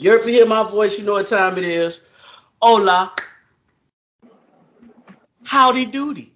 You 0.00 0.14
ever 0.14 0.26
hear 0.30 0.46
my 0.46 0.62
voice, 0.62 0.98
you 0.98 1.04
know 1.04 1.12
what 1.12 1.26
time 1.26 1.58
it 1.58 1.64
is. 1.64 2.00
Hola. 2.62 3.14
Howdy 5.44 5.84
doody. 5.84 6.32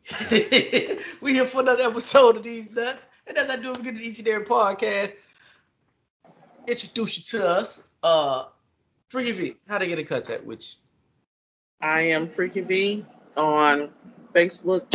we 1.23 1.33
here 1.33 1.47
for 1.47 1.63
another 1.63 1.85
episode 1.85 2.37
of 2.37 2.43
These 2.43 2.77
Nuts. 2.77 3.07
And 3.27 3.39
as 3.39 3.49
I 3.49 3.57
do, 3.57 3.73
we 3.73 3.83
get 3.83 3.97
to 3.97 4.03
each 4.03 4.19
and 4.19 4.29
every 4.29 4.45
podcast. 4.45 5.15
Introduce 6.69 7.17
you 7.17 7.39
to 7.41 7.49
us. 7.49 7.89
Uh 8.03 8.45
Freaky 9.09 9.33
V, 9.33 9.57
how 9.67 9.79
to 9.79 9.87
get 9.87 9.99
in 9.99 10.05
contact 10.05 10.45
with 10.45 10.61
you? 10.61 11.89
I 11.89 12.03
am 12.03 12.29
Freaky 12.29 12.61
V 12.61 13.07
on 13.35 13.89
Facebook, 14.35 14.95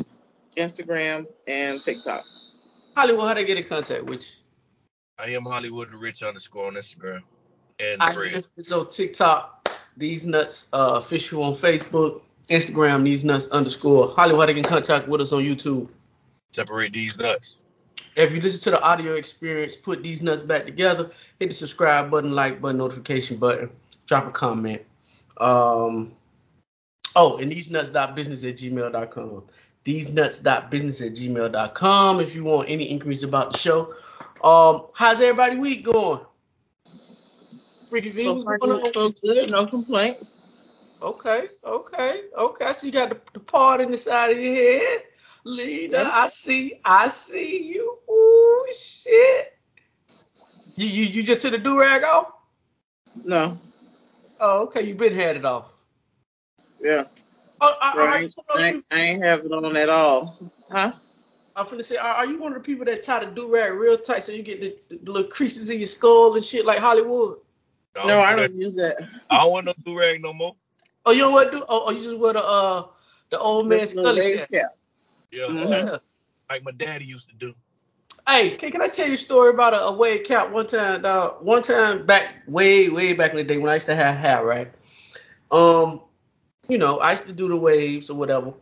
Instagram, 0.58 1.26
and 1.48 1.82
TikTok. 1.82 2.24
Hollywood, 2.96 3.30
how 3.30 3.34
to 3.34 3.44
get 3.44 3.58
in 3.58 3.64
contact 3.64 4.04
with 4.04 4.30
you? 4.30 4.44
I 5.18 5.32
am 5.32 5.46
Hollywood 5.46 5.92
Rich 5.92 6.22
underscore 6.22 6.68
on 6.68 6.76
Instagram 6.76 7.24
and 7.80 8.02
I 8.02 8.14
on 8.74 8.90
TikTok, 8.90 9.70
These 9.98 10.26
Nuts 10.26 10.68
uh, 10.74 10.94
official 10.96 11.44
on 11.44 11.54
Facebook, 11.54 12.22
Instagram, 12.50 13.04
These 13.04 13.24
Nuts 13.24 13.48
underscore. 13.48 14.08
Hollywood, 14.08 14.48
get 14.48 14.58
in 14.58 14.64
contact 14.64 15.08
with 15.08 15.22
us 15.22 15.32
on 15.32 15.44
YouTube. 15.44 15.88
Separate 16.52 16.94
these 16.94 17.18
nuts. 17.18 17.56
If 18.16 18.34
you 18.34 18.42
listen 18.42 18.62
to 18.62 18.72
the 18.72 18.82
audio 18.82 19.14
experience, 19.14 19.76
put 19.76 20.04
these 20.04 20.22
nuts 20.22 20.42
back 20.42 20.66
together, 20.66 21.12
hit 21.40 21.50
the 21.50 21.56
subscribe 21.56 22.10
button, 22.10 22.32
like 22.34 22.60
button, 22.60 22.78
notification 22.78 23.38
button, 23.38 23.70
drop 24.08 24.28
a 24.28 24.32
comment. 24.32 24.82
Um, 25.38 26.14
oh, 27.16 27.38
and 27.38 27.52
these 27.52 27.72
nuts.business 27.72 28.44
at 28.44 28.58
gmail.com. 28.58 29.44
These 29.84 30.14
nuts.business 30.14 31.02
at 31.02 31.12
gmail.com 31.14 32.20
if 32.20 32.36
you 32.36 32.44
want 32.44 32.70
any 32.70 32.86
inquiries 32.86 33.24
about 33.24 33.54
the 33.54 33.58
show. 33.58 33.94
Um, 34.44 34.88
how's 34.94 35.22
everybody 35.22 35.58
week 35.58 35.86
going? 35.86 36.22
Freaky 37.90 38.12
V, 38.12 38.24
So 38.24 38.36
far, 38.42 38.58
going 38.60 38.72
on? 38.74 38.94
so 38.94 39.10
good, 39.22 39.50
no 39.50 39.66
complaints. 39.66 40.38
Okay, 41.02 41.48
okay, 41.64 42.22
okay. 42.38 42.66
I 42.66 42.72
see 42.74 42.88
you 42.88 42.94
got 42.94 43.10
the, 43.10 43.18
the 43.34 43.40
part 43.40 43.82
in 43.82 43.92
the 43.92 43.98
side 43.98 44.32
of 44.32 44.40
your 44.40 44.54
head. 44.54 45.04
Lena. 45.46 46.10
I 46.14 46.28
see, 46.28 46.80
I 46.84 47.08
see 47.08 47.74
you. 47.74 47.98
Ooh, 48.12 48.68
shit. 48.78 49.58
You 50.76 50.88
you, 50.88 51.04
you 51.06 51.24
just 51.24 51.42
took 51.42 51.52
the 51.52 51.58
do 51.58 51.80
rag 51.80 52.04
off? 52.04 52.32
No, 53.24 53.58
Oh, 54.40 54.64
okay. 54.64 54.84
You 54.84 54.96
been 54.96 55.14
had 55.14 55.36
it 55.38 55.46
off. 55.46 55.72
yeah, 56.82 57.04
Oh, 57.62 57.74
are, 57.82 57.92
are 57.92 58.08
right. 58.08 58.24
you 58.24 58.32
one 58.46 58.46
of 58.50 58.64
I, 58.64 58.68
ain't- 58.70 58.86
I 58.92 59.00
ain't 59.02 59.24
have 59.24 59.46
it 59.46 59.52
on 59.52 59.76
at 59.78 59.90
all. 59.90 60.38
Huh? 60.72 60.92
I'm 61.56 61.66
finna 61.66 61.84
say, 61.84 61.98
are, 61.98 62.14
are 62.16 62.26
you 62.26 62.40
one 62.40 62.54
of 62.54 62.62
the 62.62 62.66
people 62.66 62.86
that 62.86 63.02
tie 63.02 63.24
the 63.24 63.32
do 63.32 63.54
rag 63.54 63.74
real 63.74 63.98
tight 63.98 64.24
so 64.24 64.32
you 64.32 64.44
get 64.44 64.62
the, 64.62 64.78
the 65.04 65.12
little 65.12 65.30
creases 65.30 65.70
in 65.70 65.80
your 65.80 65.88
skull 65.88 66.36
and 66.36 66.44
shit 66.44 66.66
like 66.66 66.80
Hollywood? 66.80 67.40
No, 67.96 68.20
I 68.20 68.36
do 68.36 68.42
don't 68.42 68.56
use 68.56 68.76
that. 68.76 68.98
that. 68.98 69.10
I 69.30 69.38
don't 69.38 69.52
want 69.52 69.66
no 69.66 69.74
do 69.86 69.98
rag 69.98 70.22
no 70.22 70.34
more. 70.34 70.56
Oh, 71.06 71.12
you 71.12 71.20
don't 71.22 71.34
want 71.34 71.52
to 71.52 71.58
do? 71.58 71.66
Oh, 71.68 71.86
oh, 71.88 71.92
you 71.92 72.04
just 72.04 72.18
wear 72.18 72.34
the 72.34 72.44
uh 72.44 72.84
the 73.30 73.40
old 73.40 73.68
man 73.68 73.80
This 73.80 73.92
Scully 73.92 74.16
wave 74.22 74.40
cap. 74.40 74.52
cap. 74.52 74.66
Yeah, 75.32 75.46
Mhm. 75.48 76.00
like 76.50 76.64
my 76.64 76.72
daddy 76.72 77.06
used 77.06 77.30
to 77.30 77.36
do. 77.36 77.54
Hey, 78.28 78.52
can, 78.52 78.72
can 78.72 78.82
I 78.82 78.88
tell 78.88 79.08
you 79.08 79.14
a 79.14 79.18
story 79.18 79.50
about 79.52 79.74
a, 79.74 79.82
a 79.86 79.94
wave 79.96 80.24
cap 80.24 80.52
one 80.52 80.68
time, 80.68 81.02
dog? 81.02 81.44
One 81.44 81.64
time 81.64 82.06
back, 82.06 82.36
way, 82.48 82.90
way 82.90 83.14
back 83.14 83.32
in 83.32 83.38
the 83.38 83.44
day 83.44 83.58
when 83.58 83.70
I 83.70 83.76
used 83.76 83.88
to 83.88 83.96
have 83.96 84.16
hair, 84.16 84.44
right? 84.46 84.72
Um, 85.52 86.02
you 86.68 86.78
know, 86.78 87.00
I 87.00 87.12
used 87.12 87.28
to 87.28 87.34
do 87.34 87.48
the 87.48 87.58
waves 87.58 88.10
or 88.10 88.18
whatever. 88.18 88.54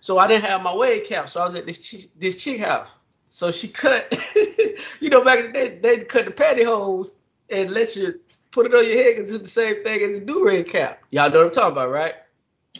So 0.00 0.18
I 0.18 0.28
didn't 0.28 0.44
have 0.44 0.62
my 0.62 0.74
wave 0.74 1.06
cap, 1.06 1.28
so 1.28 1.40
I 1.40 1.46
was 1.46 1.54
at 1.56 1.66
this 1.66 1.78
chick, 1.78 2.10
this 2.18 2.40
chick 2.42 2.60
house. 2.60 2.88
So 3.24 3.50
she 3.50 3.68
cut, 3.68 4.14
you 5.00 5.08
know, 5.10 5.24
back 5.24 5.38
in 5.40 5.46
the 5.46 5.52
day, 5.52 5.78
they 5.82 6.04
cut 6.04 6.24
the 6.24 6.30
pantyhose 6.30 7.12
and 7.50 7.70
let 7.70 7.96
you 7.96 8.20
put 8.58 8.66
it 8.66 8.74
on 8.74 8.84
your 8.84 8.96
head 9.00 9.14
because 9.14 9.32
it's 9.32 9.44
the 9.44 9.48
same 9.48 9.84
thing 9.84 10.02
as 10.02 10.20
a 10.20 10.24
do-rag 10.24 10.66
cap. 10.66 11.00
Y'all 11.12 11.30
know 11.30 11.38
what 11.38 11.46
I'm 11.46 11.52
talking 11.52 11.72
about, 11.72 11.90
right? 11.90 12.14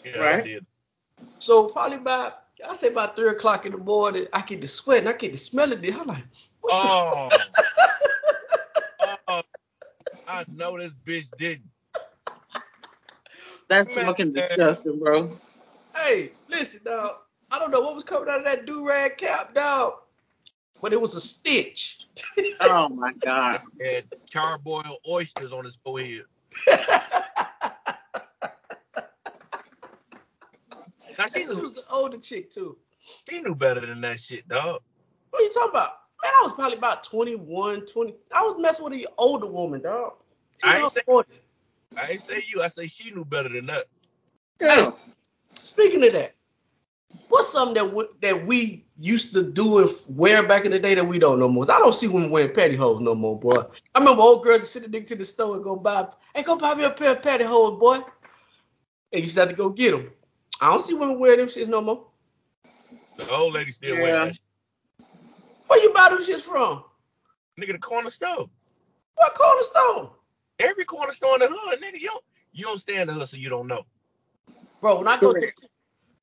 Yeah, 0.04 0.10
I 0.16 0.20
Right. 0.20 0.44
did. 0.44 0.66
So 1.38 1.68
probably 1.68 1.98
about, 1.98 2.40
I 2.68 2.74
say 2.74 2.88
about 2.88 3.14
three 3.14 3.28
o'clock 3.28 3.64
in 3.64 3.70
the 3.70 3.78
morning, 3.78 4.26
I 4.32 4.40
get 4.40 4.60
the 4.60 4.66
sweat 4.66 4.98
and 4.98 5.08
I 5.08 5.12
get 5.12 5.30
the 5.30 5.38
smell 5.38 5.72
of 5.72 5.84
it. 5.84 5.94
I'm 5.94 6.08
like, 6.08 6.24
what 6.62 6.72
Oh. 6.74 7.28
oh. 9.28 9.42
I 10.26 10.44
know 10.52 10.76
this 10.78 10.92
bitch 11.06 11.30
didn't. 11.38 11.70
That's 13.68 13.94
Man. 13.94 14.06
fucking 14.06 14.32
disgusting, 14.32 14.98
bro. 14.98 15.30
Hey, 15.94 16.32
listen, 16.48 16.80
dog. 16.84 17.18
I 17.52 17.60
don't 17.60 17.70
know 17.70 17.82
what 17.82 17.94
was 17.94 18.02
coming 18.02 18.28
out 18.28 18.40
of 18.40 18.44
that 18.46 18.66
do 18.66 18.84
rag 18.86 19.16
cap, 19.16 19.54
dog, 19.54 19.94
but 20.80 20.92
it 20.92 21.00
was 21.00 21.14
a 21.14 21.20
stitch. 21.20 22.06
Oh 22.60 22.88
my 22.88 23.12
god. 23.20 23.62
Had 23.80 24.04
charboiled 24.28 24.98
oysters 25.08 25.52
on 25.52 25.64
his 25.64 25.76
forehead. 25.76 26.24
Now 31.18 31.26
she 31.26 31.44
This 31.44 31.56
knew, 31.56 31.62
was 31.62 31.76
an 31.76 31.84
older 31.90 32.18
chick 32.18 32.50
too. 32.50 32.76
she 33.28 33.40
knew 33.40 33.54
better 33.54 33.84
than 33.84 34.00
that 34.02 34.20
shit, 34.20 34.46
dog. 34.48 34.80
What 35.30 35.40
are 35.40 35.44
you 35.44 35.52
talking 35.52 35.70
about? 35.70 35.90
Man, 36.22 36.32
I 36.40 36.40
was 36.42 36.52
probably 36.52 36.76
about 36.78 37.04
21, 37.04 37.86
20. 37.86 38.14
I 38.32 38.42
was 38.42 38.56
messing 38.58 38.84
with 38.84 38.94
an 38.94 39.04
older 39.16 39.46
woman, 39.46 39.82
dog. 39.82 40.14
She 40.62 40.68
I 40.68 40.74
ain't 40.76 40.84
in 40.84 40.90
say- 40.90 41.00
40s. 41.08 41.24
I 41.96 42.10
ain't 42.12 42.20
say 42.20 42.44
you. 42.46 42.62
I 42.62 42.68
say 42.68 42.86
she 42.86 43.10
knew 43.12 43.24
better 43.24 43.48
than 43.48 43.66
that. 43.66 43.86
Yeah. 44.60 44.90
Speaking 45.54 46.04
of 46.04 46.12
that, 46.12 46.34
what's 47.28 47.48
something 47.48 47.74
that 47.74 47.94
we, 47.94 48.04
that 48.22 48.46
we 48.46 48.84
used 48.98 49.32
to 49.34 49.42
do 49.42 49.78
and 49.78 49.90
wear 50.08 50.46
back 50.46 50.64
in 50.64 50.72
the 50.72 50.78
day 50.78 50.94
that 50.94 51.04
we 51.06 51.18
don't 51.18 51.38
no 51.38 51.48
more? 51.48 51.70
I 51.70 51.78
don't 51.78 51.94
see 51.94 52.08
women 52.08 52.30
wearing 52.30 52.50
pantyhose 52.50 53.00
no 53.00 53.14
more, 53.14 53.38
boy. 53.38 53.62
I 53.94 53.98
remember 53.98 54.22
old 54.22 54.42
girls 54.42 54.60
that 54.60 54.66
sit 54.66 54.84
a 54.84 54.88
nigga 54.88 55.06
to 55.08 55.16
the 55.16 55.24
store 55.24 55.56
and 55.56 55.64
go 55.64 55.76
buy, 55.76 56.08
hey, 56.34 56.42
go 56.42 56.56
buy 56.56 56.74
me 56.74 56.84
a 56.84 56.90
pair 56.90 57.12
of 57.12 57.20
pantyhose, 57.22 57.78
boy. 57.78 57.96
And 59.12 59.20
you 59.20 59.22
just 59.22 59.36
have 59.36 59.48
to 59.48 59.54
go 59.54 59.70
get 59.70 59.92
them. 59.92 60.10
I 60.60 60.70
don't 60.70 60.80
see 60.80 60.94
women 60.94 61.18
wearing 61.18 61.38
them 61.38 61.48
shits 61.48 61.68
no 61.68 61.80
more. 61.80 62.06
The 63.16 63.28
old 63.30 63.54
lady 63.54 63.70
still 63.70 63.96
Yeah. 63.96 64.02
wearing 64.02 64.28
that. 64.28 64.38
Where 65.66 65.82
you 65.82 65.92
buy 65.92 66.08
them 66.10 66.18
shits 66.18 66.40
from? 66.40 66.84
Nigga, 67.60 67.72
the 67.72 67.78
corner 67.78 68.10
store. 68.10 68.48
What 69.14 69.34
corner 69.34 69.62
store? 69.62 70.12
Every 70.58 70.84
corner 70.84 71.12
store 71.12 71.34
in 71.34 71.40
the 71.40 71.48
hood, 71.48 71.80
nigga, 71.80 72.00
you 72.00 72.08
don't, 72.08 72.24
you 72.52 72.64
don't 72.64 72.78
stay 72.78 73.00
in 73.00 73.06
the 73.08 73.14
hood, 73.14 73.28
so 73.28 73.36
you 73.36 73.48
don't 73.48 73.66
know. 73.66 73.84
Bro, 74.80 74.98
when 74.98 75.08
I 75.08 75.18
go 75.18 75.32
to 75.32 75.40
Correct. 75.40 75.66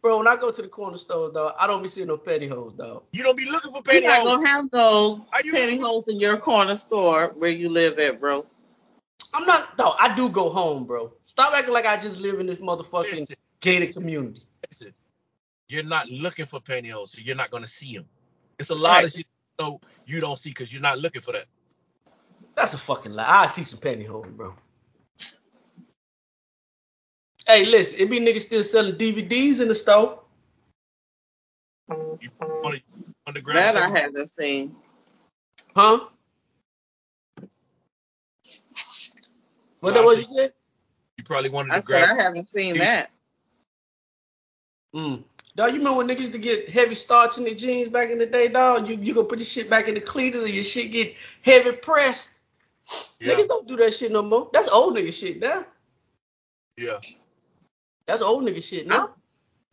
Bro, 0.06 0.20
when 0.20 0.28
I 0.28 0.36
go 0.36 0.52
to 0.52 0.62
the 0.62 0.68
corner 0.68 0.98
store, 1.00 1.32
though, 1.32 1.52
I 1.60 1.66
don't 1.66 1.82
be 1.82 1.88
seeing 1.88 2.06
no 2.06 2.16
pantyhose, 2.18 2.78
though. 2.78 3.02
You 3.12 3.24
don't 3.24 3.36
be 3.36 3.50
looking 3.50 3.72
for 3.72 3.82
You're 3.92 4.04
not 4.04 4.24
gonna 4.24 4.48
have 4.48 4.72
no 4.72 5.26
Are 5.34 5.42
you- 5.44 5.52
pantyhose 5.52 6.08
in 6.08 6.20
your 6.20 6.38
corner 6.38 6.76
store 6.76 7.30
where 7.36 7.50
you 7.50 7.70
live 7.70 7.98
at, 7.98 8.20
bro. 8.20 8.46
I'm 9.34 9.48
not 9.48 9.76
dog, 9.78 9.96
I 10.00 10.14
do 10.16 10.30
go 10.30 10.52
home, 10.52 10.86
bro. 10.86 11.12
Stop 11.26 11.54
acting 11.56 11.74
like 11.74 11.88
I 11.88 11.98
just 11.98 12.20
live 12.20 12.40
in 12.40 12.46
this 12.46 12.60
motherfucking 12.62 13.14
Listen, 13.22 13.36
gated 13.62 13.96
community. 13.96 14.44
listen. 14.70 14.94
You're 15.70 15.82
not 15.82 16.08
looking 16.08 16.46
for 16.46 16.60
pantyhose, 16.60 17.10
so 17.10 17.18
you're 17.24 17.36
not 17.36 17.50
gonna 17.50 17.66
see 17.68 17.96
them. 17.96 18.06
It's 18.60 18.70
a 18.70 18.76
lot 18.76 18.98
Right. 18.98 19.06
of 19.06 19.12
shit 19.12 19.26
so 19.60 19.82
you 20.06 20.20
don't 20.20 20.38
see 20.38 20.52
because 20.52 20.72
you're 20.72 20.84
not 20.84 21.00
looking 21.00 21.24
for 21.24 21.32
that. 21.32 21.48
That's 22.54 22.76
a 22.76 22.78
fucking 22.78 23.14
lie. 23.14 23.26
I 23.28 23.48
see 23.48 23.64
some 23.64 23.80
pantyhose, 23.80 24.30
bro. 24.38 24.54
Hey, 27.48 27.66
listen, 27.66 28.00
it 28.00 28.10
be 28.10 28.20
niggas 28.20 28.42
still 28.42 28.64
selling 28.64 28.96
DVDs 28.96 29.62
in 29.62 29.68
the 29.68 29.76
store. 29.76 30.22
You 31.90 32.30
on 32.40 32.72
the, 32.72 32.82
on 33.28 33.34
the 33.34 33.42
ground. 33.42 33.58
That 33.58 33.78
I 33.78 33.90
haven't 33.90 34.28
seen. 34.28 34.76
Huh? 35.76 36.00
What 39.82 39.94
that 39.94 40.04
what 40.04 40.18
you 40.18 40.24
said? 40.24 40.54
You 41.18 41.24
probably 41.24 41.50
wanted 41.50 41.74
I 41.74 41.76
to 41.76 41.82
said 41.82 42.04
grab. 42.04 42.18
I 42.18 42.24
haven't 42.24 42.46
seen 42.46 42.80
that. 42.80 43.12
Mm. 44.96 45.24
Dog, 45.56 45.72
you 45.72 45.78
remember 45.78 45.98
when 45.98 46.08
niggas 46.08 46.20
used 46.20 46.32
to 46.34 46.40
get 46.40 46.70
heavy 46.70 46.96
starch 46.96 47.38
in 47.38 47.44
their 47.44 47.54
jeans 47.54 47.90
back 47.90 48.10
in 48.10 48.18
the 48.18 48.26
day, 48.26 48.48
dog? 48.48 48.90
You 48.90 48.98
you 48.98 49.14
gonna 49.14 49.28
put 49.28 49.40
your 49.40 49.46
shit 49.46 49.70
back 49.70 49.88
in 49.88 49.94
the 49.94 50.02
cleaners 50.02 50.44
and 50.44 50.54
your 50.54 50.64
shit 50.64 50.92
get 50.92 51.16
heavy 51.44 51.74
pressed. 51.74 52.40
yeah, 53.20 53.36
Niggas 53.36 53.48
don't 53.48 53.68
do 53.68 53.76
that 53.78 53.94
shit 53.94 54.12
no 54.12 54.22
more. 54.24 54.50
That's 54.52 54.70
old 54.70 54.98
nigga 54.98 55.14
shit 55.14 55.40
now. 55.40 55.66
yeah. 56.78 57.00
That's 58.08 58.22
old 58.22 58.44
nigga 58.44 58.64
shit 58.64 58.88
now. 58.88 59.12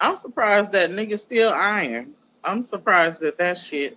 I'm 0.00 0.16
surprised 0.16 0.72
that 0.72 0.90
niggas 0.90 1.20
still 1.20 1.52
iron. 1.52 2.14
I'm 2.42 2.62
surprised 2.62 3.22
that 3.22 3.38
that 3.38 3.56
shit. 3.56 3.96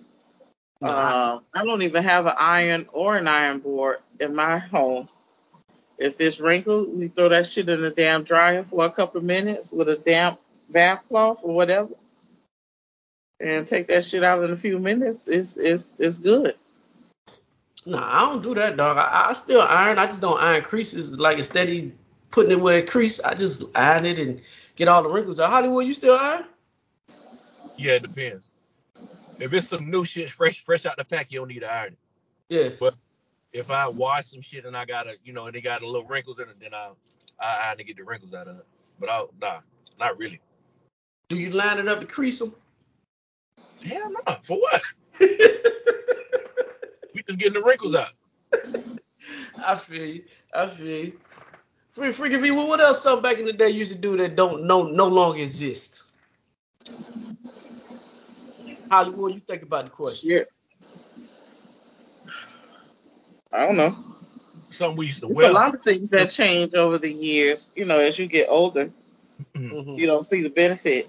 Uh, 0.82 1.40
I 1.54 1.64
don't 1.64 1.82
even 1.82 2.02
have 2.02 2.26
an 2.26 2.34
iron 2.38 2.86
or 2.92 3.16
an 3.16 3.26
iron 3.26 3.60
board 3.60 3.98
in 4.20 4.34
my 4.34 4.58
home. 4.72 5.08
If 5.98 6.20
it's 6.20 6.38
wrinkled, 6.38 6.96
we 6.96 7.08
throw 7.08 7.30
that 7.30 7.46
shit 7.46 7.68
in 7.70 7.80
the 7.80 7.90
damn 7.90 8.22
dryer 8.22 8.62
for 8.62 8.84
a 8.84 8.90
couple 8.90 9.18
of 9.18 9.24
minutes 9.24 9.72
with 9.72 9.88
a 9.88 9.96
damp 9.96 10.38
bath 10.68 11.02
cloth 11.08 11.40
or 11.42 11.54
whatever, 11.54 11.94
and 13.40 13.66
take 13.66 13.88
that 13.88 14.04
shit 14.04 14.22
out 14.22 14.44
in 14.44 14.52
a 14.52 14.56
few 14.56 14.78
minutes. 14.78 15.26
It's 15.26 15.56
it's 15.56 15.96
it's 15.98 16.18
good. 16.18 16.54
Nah, 17.86 18.02
I 18.04 18.28
don't 18.28 18.42
do 18.42 18.54
that, 18.56 18.76
dog. 18.76 18.98
I, 18.98 19.30
I 19.30 19.32
still 19.32 19.62
iron. 19.62 19.98
I 19.98 20.06
just 20.06 20.20
don't 20.20 20.38
iron 20.38 20.62
creases. 20.62 21.18
Like 21.18 21.38
instead 21.38 21.70
of 21.70 21.92
putting 22.36 22.52
it 22.52 22.60
where 22.60 22.80
it 22.80 22.90
crease, 22.90 23.18
I 23.18 23.32
just 23.32 23.64
iron 23.74 24.04
it 24.04 24.18
and 24.18 24.42
get 24.76 24.88
all 24.88 25.02
the 25.02 25.08
wrinkles 25.08 25.40
out. 25.40 25.48
Hollywood, 25.48 25.86
you 25.86 25.94
still 25.94 26.16
iron? 26.16 26.44
Yeah, 27.78 27.92
it 27.92 28.02
depends. 28.02 28.46
If 29.40 29.54
it's 29.54 29.68
some 29.68 29.90
new 29.90 30.04
shit 30.04 30.30
fresh 30.30 30.62
fresh 30.62 30.84
out 30.84 30.98
the 30.98 31.04
pack, 31.06 31.32
you 31.32 31.38
don't 31.38 31.48
need 31.48 31.60
to 31.60 31.72
iron 31.72 31.94
it. 31.94 31.98
Yeah. 32.50 32.68
But 32.78 32.94
if 33.54 33.70
I 33.70 33.88
wash 33.88 34.26
some 34.26 34.42
shit 34.42 34.66
and 34.66 34.76
I 34.76 34.84
got 34.84 35.06
a, 35.06 35.14
you 35.24 35.32
know, 35.32 35.46
and 35.46 35.54
they 35.54 35.62
got 35.62 35.80
a 35.80 35.86
little 35.86 36.04
wrinkles 36.04 36.38
in 36.38 36.50
it, 36.50 36.60
then 36.60 36.74
I, 36.74 36.90
I, 37.40 37.58
I 37.58 37.62
had 37.62 37.78
to 37.78 37.84
get 37.84 37.96
the 37.96 38.04
wrinkles 38.04 38.34
out 38.34 38.48
of 38.48 38.58
it. 38.58 38.66
But 39.00 39.08
I, 39.08 39.24
nah, 39.40 39.60
not 39.98 40.18
really. 40.18 40.40
Do 41.30 41.38
you 41.38 41.50
line 41.50 41.78
it 41.78 41.88
up 41.88 42.00
to 42.00 42.06
crease 42.06 42.38
them? 42.38 42.54
Hell 43.82 44.10
no. 44.10 44.34
For 44.42 44.58
what? 44.58 44.82
We 47.16 47.22
just 47.22 47.38
getting 47.38 47.54
the 47.54 47.62
wrinkles 47.62 47.94
out. 47.94 48.10
I 49.66 49.74
feel 49.76 50.04
you. 50.04 50.24
I 50.52 50.66
feel 50.66 51.04
you. 51.06 51.18
Free 51.96 52.08
freaking 52.08 52.42
V, 52.42 52.50
what 52.50 52.78
else 52.78 53.02
something 53.02 53.22
back 53.22 53.38
in 53.38 53.46
the 53.46 53.54
day 53.54 53.70
you 53.70 53.78
used 53.78 53.92
to 53.92 53.98
do 53.98 54.18
that 54.18 54.36
don't 54.36 54.64
no 54.64 54.82
no 54.82 55.08
longer 55.08 55.40
exist? 55.40 56.02
Hollywood, 58.90 59.32
you 59.32 59.40
think 59.40 59.62
about 59.62 59.86
the 59.86 59.90
question. 59.90 60.30
Yeah. 60.30 60.42
I 63.50 63.64
don't 63.64 63.78
know. 63.78 63.96
Something 64.68 64.98
we 64.98 65.06
used 65.06 65.20
to 65.20 65.26
There's 65.28 65.38
wear. 65.38 65.50
a 65.50 65.54
lot 65.54 65.74
of 65.74 65.80
things 65.80 66.10
that 66.10 66.28
change 66.28 66.74
over 66.74 66.98
the 66.98 67.10
years. 67.10 67.72
You 67.74 67.86
know, 67.86 67.98
as 67.98 68.18
you 68.18 68.26
get 68.26 68.48
older, 68.50 68.92
Mhm. 69.54 69.98
you 69.98 70.06
don't 70.06 70.22
see 70.22 70.42
the 70.42 70.50
benefit. 70.50 71.08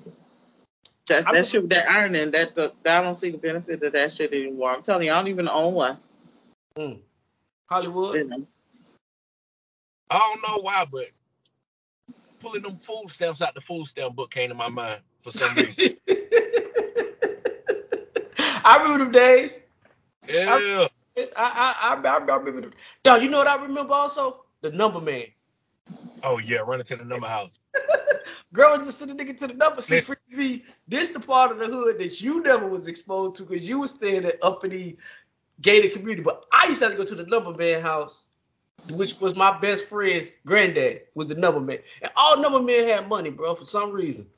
That 1.07 1.27
I 1.27 1.33
that 1.33 1.45
shit 1.45 1.67
that 1.67 1.89
ironing, 1.89 2.31
that 2.31 2.55
the, 2.55 2.71
I 2.85 3.01
don't 3.01 3.15
see 3.15 3.31
the 3.31 3.37
benefit 3.37 3.83
of 3.83 3.91
that 3.91 4.09
shit 4.13 4.31
anymore. 4.31 4.71
I'm 4.71 4.83
telling 4.83 5.07
you, 5.07 5.11
I 5.11 5.17
don't 5.17 5.27
even 5.27 5.49
own 5.49 5.73
one. 5.73 5.97
Mm. 6.77 6.99
Hollywood. 7.69 8.15
You 8.15 8.23
know. 8.23 8.47
I 10.09 10.17
don't 10.17 10.41
know 10.41 10.61
why, 10.61 10.85
but 10.89 11.07
pulling 12.39 12.61
them 12.61 12.77
food 12.77 13.09
stamps 13.09 13.41
out 13.41 13.55
the 13.55 13.61
food 13.61 13.85
stamp 13.87 14.15
book 14.15 14.31
came 14.31 14.49
to 14.49 14.55
my 14.55 14.69
mind 14.69 15.01
for 15.21 15.31
some 15.31 15.55
reason. 15.55 15.97
I 18.63 18.79
remember 18.81 19.05
them 19.05 19.11
days. 19.11 19.59
yeah. 20.29 20.87
I 21.17 21.29
I 21.35 21.97
I, 22.05 22.19
I 22.19 22.35
remember 22.35 22.61
them. 22.61 22.73
Dog, 23.03 23.23
you 23.23 23.29
know 23.29 23.39
what 23.39 23.47
I 23.47 23.61
remember 23.61 23.93
also? 23.93 24.43
The 24.61 24.71
number 24.71 25.01
man. 25.01 25.25
Oh 26.23 26.37
yeah, 26.39 26.57
running 26.59 26.85
to 26.85 26.95
the 26.95 27.05
number 27.05 27.27
house. 27.27 27.57
Girl 28.53 28.77
just 28.77 28.99
send 28.99 29.11
a 29.11 29.13
nigga 29.13 29.37
to 29.37 29.47
the 29.47 29.53
number. 29.53 29.81
See, 29.81 29.99
for 29.99 30.17
me, 30.31 30.63
this 30.87 31.09
the 31.09 31.19
part 31.19 31.51
of 31.51 31.59
the 31.59 31.67
hood 31.67 31.97
that 31.99 32.21
you 32.21 32.41
never 32.41 32.67
was 32.67 32.87
exposed 32.87 33.35
to 33.35 33.43
because 33.43 33.67
you 33.67 33.79
was 33.79 33.93
staying 33.93 34.25
at 34.25 34.41
up 34.43 34.63
in 34.63 34.71
the 34.71 34.97
gated 35.61 35.93
community. 35.93 36.21
But 36.21 36.45
I 36.51 36.67
used 36.67 36.79
to 36.79 36.85
have 36.85 36.93
to 36.93 36.97
go 36.97 37.05
to 37.05 37.15
the 37.15 37.25
number 37.25 37.53
man 37.53 37.81
house, 37.81 38.26
which 38.89 39.19
was 39.19 39.35
my 39.35 39.57
best 39.59 39.85
friend's 39.85 40.37
granddad 40.45 41.01
was 41.15 41.27
the 41.27 41.35
number 41.35 41.59
man. 41.59 41.79
And 42.01 42.11
all 42.15 42.39
number 42.41 42.61
men 42.61 42.87
had 42.87 43.09
money, 43.09 43.29
bro, 43.29 43.55
for 43.55 43.65
some 43.65 43.91
reason. 43.91 44.29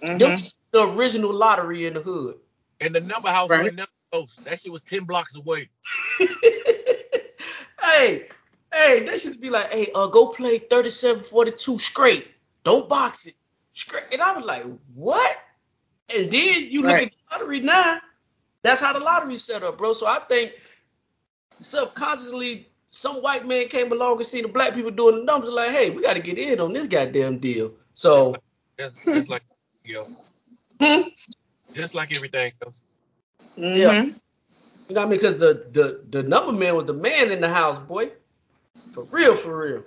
Them 0.00 0.18
Mhm. 0.18 0.42
was 0.42 0.54
the 0.72 0.86
original 0.88 1.32
lottery 1.32 1.86
in 1.86 1.94
the 1.94 2.00
hood. 2.00 2.38
And 2.80 2.94
the 2.94 3.00
number 3.00 3.28
house 3.30 3.50
Right. 3.50 3.60
wasn't 3.60 3.76
never 3.78 3.90
close. 4.10 4.36
That 4.44 4.60
shit 4.60 4.72
was 4.72 4.82
ten 4.82 5.04
blocks 5.04 5.34
away. 5.36 5.68
hey, 7.82 8.28
hey, 8.72 9.04
they 9.04 9.18
should 9.18 9.40
be 9.40 9.50
like, 9.50 9.70
hey, 9.72 9.90
uh, 9.94 10.06
go 10.08 10.28
play 10.28 10.58
3742 10.58 11.78
straight. 11.78 12.28
Don't 12.64 12.88
box 12.88 13.26
it. 13.26 13.34
Straight. 13.72 14.04
And 14.12 14.20
I 14.22 14.36
was 14.36 14.44
like, 14.44 14.64
what? 14.94 15.36
And 16.08 16.30
then 16.30 16.66
you 16.70 16.82
look 16.82 16.92
at 16.92 17.10
the 17.10 17.16
lottery 17.30 17.60
now. 17.60 18.00
That's 18.62 18.80
how 18.80 18.92
the 18.92 19.00
lottery's 19.00 19.42
set 19.44 19.62
up, 19.62 19.78
bro. 19.78 19.92
So 19.92 20.06
I 20.06 20.18
think 20.20 20.52
subconsciously 21.60 22.69
some 22.92 23.22
white 23.22 23.46
man 23.46 23.68
came 23.68 23.92
along 23.92 24.16
and 24.16 24.26
seen 24.26 24.42
the 24.42 24.48
black 24.48 24.74
people 24.74 24.90
doing 24.90 25.18
the 25.18 25.22
numbers 25.22 25.50
like, 25.50 25.70
hey, 25.70 25.90
we 25.90 26.02
got 26.02 26.14
to 26.14 26.20
get 26.20 26.36
in 26.38 26.58
on 26.58 26.72
this 26.72 26.88
goddamn 26.88 27.38
deal. 27.38 27.72
So, 27.94 28.34
Just, 28.78 28.96
just 29.04 29.28
like 29.28 29.42
you 29.84 29.94
know, 29.94 30.06
hmm, 30.80 31.08
just 31.72 31.94
like 31.94 32.14
everything 32.16 32.52
else. 32.64 32.74
Yeah. 33.56 34.02
you 34.02 34.10
know 34.10 34.12
what 34.88 34.98
I 34.98 35.04
mean? 35.04 35.18
Because 35.20 35.38
the, 35.38 35.66
the, 35.70 36.00
the 36.10 36.22
number 36.24 36.50
man 36.52 36.74
was 36.74 36.86
the 36.86 36.92
man 36.94 37.30
in 37.30 37.40
the 37.40 37.48
house, 37.48 37.78
boy. 37.78 38.10
For 38.92 39.04
real, 39.04 39.36
for 39.36 39.56
real. 39.56 39.84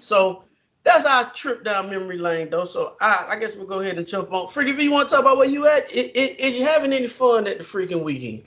So 0.00 0.42
that's 0.82 1.04
our 1.04 1.30
trip 1.30 1.64
down 1.64 1.88
memory 1.88 2.18
lane, 2.18 2.50
though. 2.50 2.64
So 2.64 2.96
I, 3.00 3.26
I 3.30 3.38
guess 3.38 3.54
we'll 3.54 3.66
go 3.66 3.80
ahead 3.80 3.96
and 3.96 4.06
jump 4.06 4.32
on. 4.32 4.48
Freaky 4.48 4.72
V, 4.72 4.82
you 4.82 4.90
want 4.90 5.08
to 5.08 5.14
talk 5.14 5.22
about 5.22 5.36
where 5.38 5.48
you 5.48 5.66
at? 5.66 5.84
I- 5.94 6.12
I- 6.16 6.36
Is 6.38 6.56
you 6.56 6.64
having 6.64 6.92
any 6.92 7.06
fun 7.06 7.46
at 7.46 7.58
the 7.58 7.64
freaking 7.64 8.02
weekend? 8.02 8.44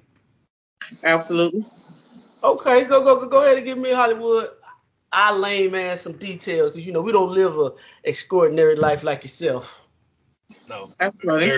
Absolutely. 1.04 1.64
Okay, 2.44 2.86
go 2.86 3.04
go 3.04 3.20
go 3.20 3.28
go 3.28 3.44
ahead 3.44 3.58
and 3.58 3.66
give 3.66 3.78
me 3.78 3.92
Hollywood. 3.94 4.50
I 5.12 5.36
lame 5.36 5.76
ass 5.76 6.02
some 6.02 6.14
details 6.18 6.72
because 6.72 6.86
you 6.86 6.94
know 6.94 7.02
we 7.02 7.12
don't 7.12 7.32
live 7.32 7.58
a 7.58 7.72
extraordinary 8.04 8.76
life 8.76 9.04
like 9.04 9.24
yourself. 9.24 9.86
No. 10.70 10.92
That's 11.00 11.16
funny. 11.24 11.52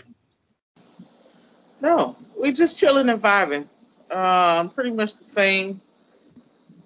No, 1.81 2.15
we 2.39 2.51
just 2.51 2.77
chilling 2.80 3.09
and 3.09 3.21
vibing. 3.21 3.68
Um, 4.12 4.69
pretty 4.69 4.91
much 4.91 5.13
the 5.13 5.24
same 5.24 5.81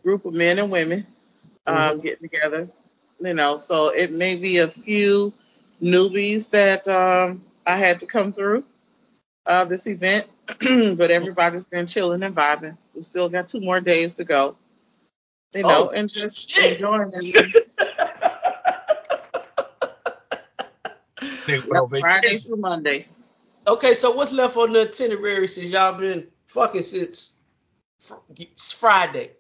group 0.04 0.26
of 0.26 0.34
men 0.34 0.60
and 0.60 0.72
women 0.72 1.06
uh, 1.66 1.94
Mhm. 1.94 2.04
getting 2.04 2.30
together. 2.30 2.70
You 3.20 3.34
know, 3.34 3.58
so 3.58 3.90
it 3.90 4.12
may 4.12 4.36
be 4.36 4.58
a 4.60 4.68
few 4.68 5.34
newbies 5.82 6.52
that 6.52 6.88
um, 6.88 7.44
I 7.66 7.78
had 7.78 8.02
to 8.02 8.06
come 8.06 8.32
through 8.32 8.64
uh, 9.46 9.66
this 9.66 9.88
event, 9.88 10.28
but 10.98 11.12
everybody's 11.12 11.68
been 11.68 11.88
chilling 11.88 12.24
and 12.24 12.36
vibing. 12.36 12.78
We 12.96 13.02
still 13.02 13.30
got 13.30 13.48
two 13.50 13.62
more 13.62 13.82
days 13.82 14.16
to 14.16 14.24
go. 14.24 14.56
You 15.54 15.64
know, 15.64 15.88
Oh, 15.88 15.90
and 15.90 16.10
just 16.10 16.52
shit. 16.52 16.74
enjoying 16.74 17.12
it. 17.14 17.64
They 21.46 21.60
Friday 21.60 22.28
vacation. 22.28 22.40
through 22.42 22.58
Monday. 22.58 23.08
okay, 23.66 23.94
so 23.94 24.12
what's 24.12 24.32
left 24.32 24.58
on 24.58 24.74
the 24.74 24.82
itinerary 24.82 25.48
since 25.48 25.68
y'all 25.70 25.98
been 25.98 26.28
fucking 26.48 26.82
since 26.82 27.40
it's 28.38 28.72
Friday, 28.72 29.32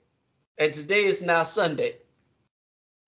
and 0.57 0.73
today 0.73 1.05
is 1.05 1.21
now 1.21 1.43
Sunday. 1.43 1.95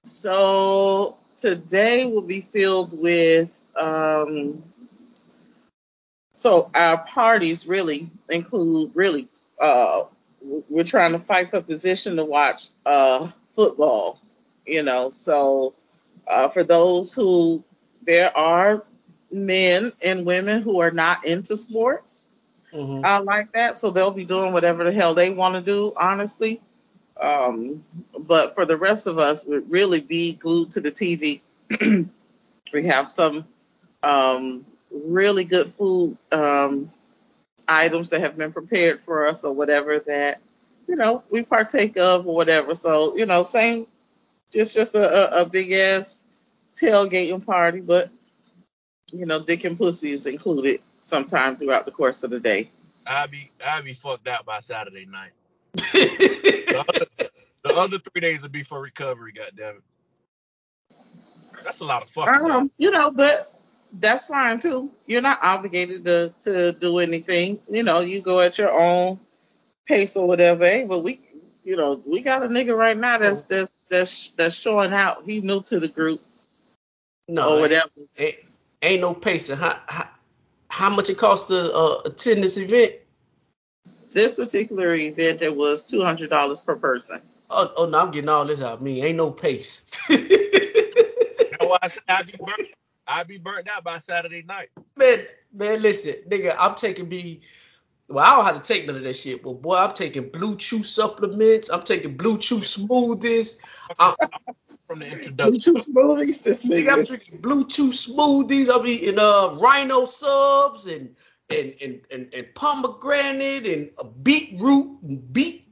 So 0.06 1.18
today 1.36 2.06
will 2.06 2.22
be 2.22 2.42
filled 2.42 3.00
with 3.00 3.56
um 3.76 4.64
so 6.40 6.70
our 6.74 6.98
parties 7.06 7.68
really 7.68 8.10
include 8.30 8.92
really 8.96 9.28
uh 9.60 10.04
we're 10.42 10.86
trying 10.86 11.12
to 11.12 11.20
fight 11.20 11.50
for 11.50 11.62
position 11.62 12.16
to 12.16 12.24
watch 12.26 12.70
uh 12.86 13.28
football, 13.50 14.20
you 14.66 14.84
know. 14.84 15.10
So 15.12 15.76
uh 16.28 16.48
for 16.50 16.64
those 16.64 17.14
who 17.14 17.64
there 18.06 18.36
are 18.36 18.84
men 19.32 19.92
and 20.04 20.26
women 20.26 20.62
who 20.62 20.80
are 20.80 20.92
not 20.92 21.26
into 21.26 21.58
sports 21.58 22.28
Mhm. 22.74 23.04
uh, 23.04 23.24
like 23.24 23.52
that, 23.54 23.76
so 23.76 23.92
they'll 23.92 24.12
be 24.12 24.26
doing 24.26 24.54
whatever 24.54 24.84
the 24.84 24.92
hell 24.92 25.16
they 25.16 25.30
want 25.32 25.56
to 25.56 25.62
do, 25.62 25.94
honestly. 25.98 26.62
Um, 27.20 27.84
but 28.18 28.56
for 28.56 28.66
the 28.66 28.78
rest 28.78 29.08
of 29.08 29.18
us, 29.18 29.44
would 29.46 29.72
really 29.72 30.02
be 30.02 30.34
glued 30.34 30.72
to 30.72 30.82
the 30.82 30.92
TV. 30.92 31.42
we 32.74 32.86
have 32.88 33.10
some 33.10 33.46
um, 34.04 34.66
really 34.92 35.44
good 35.44 35.68
food 35.68 36.18
um, 36.32 36.92
items 37.68 38.10
that 38.10 38.22
have 38.22 38.38
been 38.38 38.52
prepared 38.52 39.00
for 39.00 39.28
us, 39.28 39.44
or 39.44 39.54
whatever 39.54 40.00
that 40.00 40.40
you 40.88 40.96
know 40.96 41.24
we 41.30 41.44
partake 41.44 41.98
of, 41.98 42.28
or 42.28 42.36
whatever. 42.36 42.76
So 42.76 43.18
you 43.18 43.26
know, 43.26 43.44
same, 43.44 43.88
just 44.52 44.76
just 44.76 44.96
a, 44.96 45.40
a, 45.40 45.42
a 45.42 45.46
big 45.46 45.72
ass 45.72 46.28
tailgating 46.76 47.46
party, 47.46 47.82
but 47.82 48.10
you 49.14 49.26
know, 49.26 49.44
dick 49.44 49.64
and 49.64 49.78
pussy 49.78 50.12
is 50.12 50.26
included 50.26 50.82
sometime 51.00 51.56
throughout 51.56 51.86
the 51.86 51.92
course 51.92 52.24
of 52.24 52.32
the 52.32 52.40
day. 52.40 52.70
I 53.06 53.28
be 53.28 53.52
I 53.66 53.82
be 53.82 53.94
fucked 53.94 54.28
out 54.28 54.46
by 54.46 54.60
Saturday 54.60 55.06
night. 55.06 55.32
The 56.70 56.86
other, 56.88 57.06
the 57.64 57.74
other 57.74 57.98
three 57.98 58.22
days 58.22 58.44
will 58.44 58.50
be 58.50 58.62
for 58.62 58.80
recovery. 58.80 59.32
Goddamn 59.32 59.78
it. 59.78 60.96
That's 61.64 61.80
a 61.80 61.84
lot 61.84 62.04
of 62.04 62.10
fucking. 62.12 62.52
Um, 62.52 62.72
you 62.78 62.92
know, 62.92 63.10
but 63.10 63.59
that's 63.94 64.28
fine 64.28 64.60
too. 64.60 64.92
You're 65.06 65.22
not 65.22 65.40
obligated 65.44 66.06
to 66.06 66.34
to 66.40 66.74
do 66.74 67.00
anything. 67.00 67.60
You 67.70 67.84
know, 67.84 68.02
you 68.02 68.22
go 68.22 68.40
at 68.40 68.58
your 68.58 68.72
own 68.72 69.20
pace 69.86 70.16
or 70.16 70.28
whatever. 70.28 70.66
Hey, 70.66 70.86
but 70.86 71.00
we, 71.00 71.20
you 71.64 71.76
know, 71.76 72.02
we 72.06 72.22
got 72.22 72.44
a 72.44 72.48
nigga 72.48 72.78
right 72.78 72.98
now 72.98 73.18
that's 73.18 73.44
that's 73.44 73.72
that's 73.90 74.30
that's 74.38 74.56
showing 74.56 74.94
out. 74.94 75.24
He 75.26 75.42
new 75.42 75.62
to 75.64 75.80
the 75.80 75.88
group 75.88 76.22
no, 77.28 77.58
or 77.58 77.62
whatever. 77.62 77.90
Ain't, 78.18 78.36
ain't 78.82 79.02
no 79.02 79.14
pacing. 79.14 79.58
How, 79.58 79.80
how, 79.88 80.10
how 80.70 80.90
much 80.90 81.10
it 81.10 81.18
cost 81.18 81.48
to 81.48 81.74
uh, 81.74 82.02
attend 82.06 82.44
this 82.44 82.58
event? 82.58 82.94
This 84.12 84.38
particular 84.38 84.94
event, 84.94 85.42
it 85.42 85.56
was 85.56 85.84
two 85.84 86.02
hundred 86.02 86.30
dollars 86.30 86.62
per 86.62 86.76
person. 86.76 87.22
Oh, 87.50 87.72
oh 87.78 87.86
no, 87.88 88.00
I'm 88.00 88.12
getting 88.12 88.30
all 88.30 88.46
this 88.46 88.62
out 88.62 88.74
of 88.74 88.82
me. 88.82 89.04
Ain't 89.04 89.18
no 89.18 89.32
pace. 89.32 90.00
That's 90.10 91.66
why 91.66 91.78
I 91.82 91.88
said 91.88 92.04
I 92.08 92.24
be 92.24 92.34
burnt. 92.38 92.70
I 93.10 93.24
be 93.24 93.40
burnt 93.40 93.68
out 93.68 93.84
by 93.84 93.98
Saturday 93.98 94.44
night. 94.44 94.70
man, 94.96 95.26
man, 95.52 95.82
listen, 95.82 96.16
nigga, 96.30 96.56
I'm 96.58 96.76
taking 96.76 97.10
me. 97.10 97.42
Well, 98.08 98.24
I 98.24 98.36
don't 98.36 98.46
have 98.46 98.64
to 98.64 98.74
take 98.74 98.88
none 98.88 98.96
of 98.96 99.04
that 99.04 99.16
shit, 99.16 99.44
but 99.44 99.62
boy, 99.62 99.78
I'm 99.78 99.94
taking 99.94 100.30
BlueChew 100.30 100.86
supplements. 100.86 101.70
I'm 101.70 101.84
taking 101.84 102.18
BlueChew 102.18 102.60
smoothies. 102.60 103.60
I'm, 104.00 104.16
From 104.88 105.00
the 105.00 105.08
introduction. 105.08 105.76
Bluetooth 105.76 105.90
smoothies, 105.90 106.44
this 106.44 106.66
nigga, 106.66 106.92
I'm 106.92 107.04
drinking 107.04 107.40
BlueChew 107.40 107.90
smoothies. 107.90 108.70
I'm 108.74 108.86
eating 108.86 109.20
uh 109.20 109.56
rhino 109.60 110.06
subs 110.06 110.88
and 110.88 111.16
and 111.50 111.74
and 111.82 112.02
and, 112.12 112.34
and 112.34 112.48
pomegranate 112.56 113.66
and 113.66 113.90
uh, 113.98 114.04
beetroot 114.04 115.02
and 115.02 115.34
beet. 115.34 115.68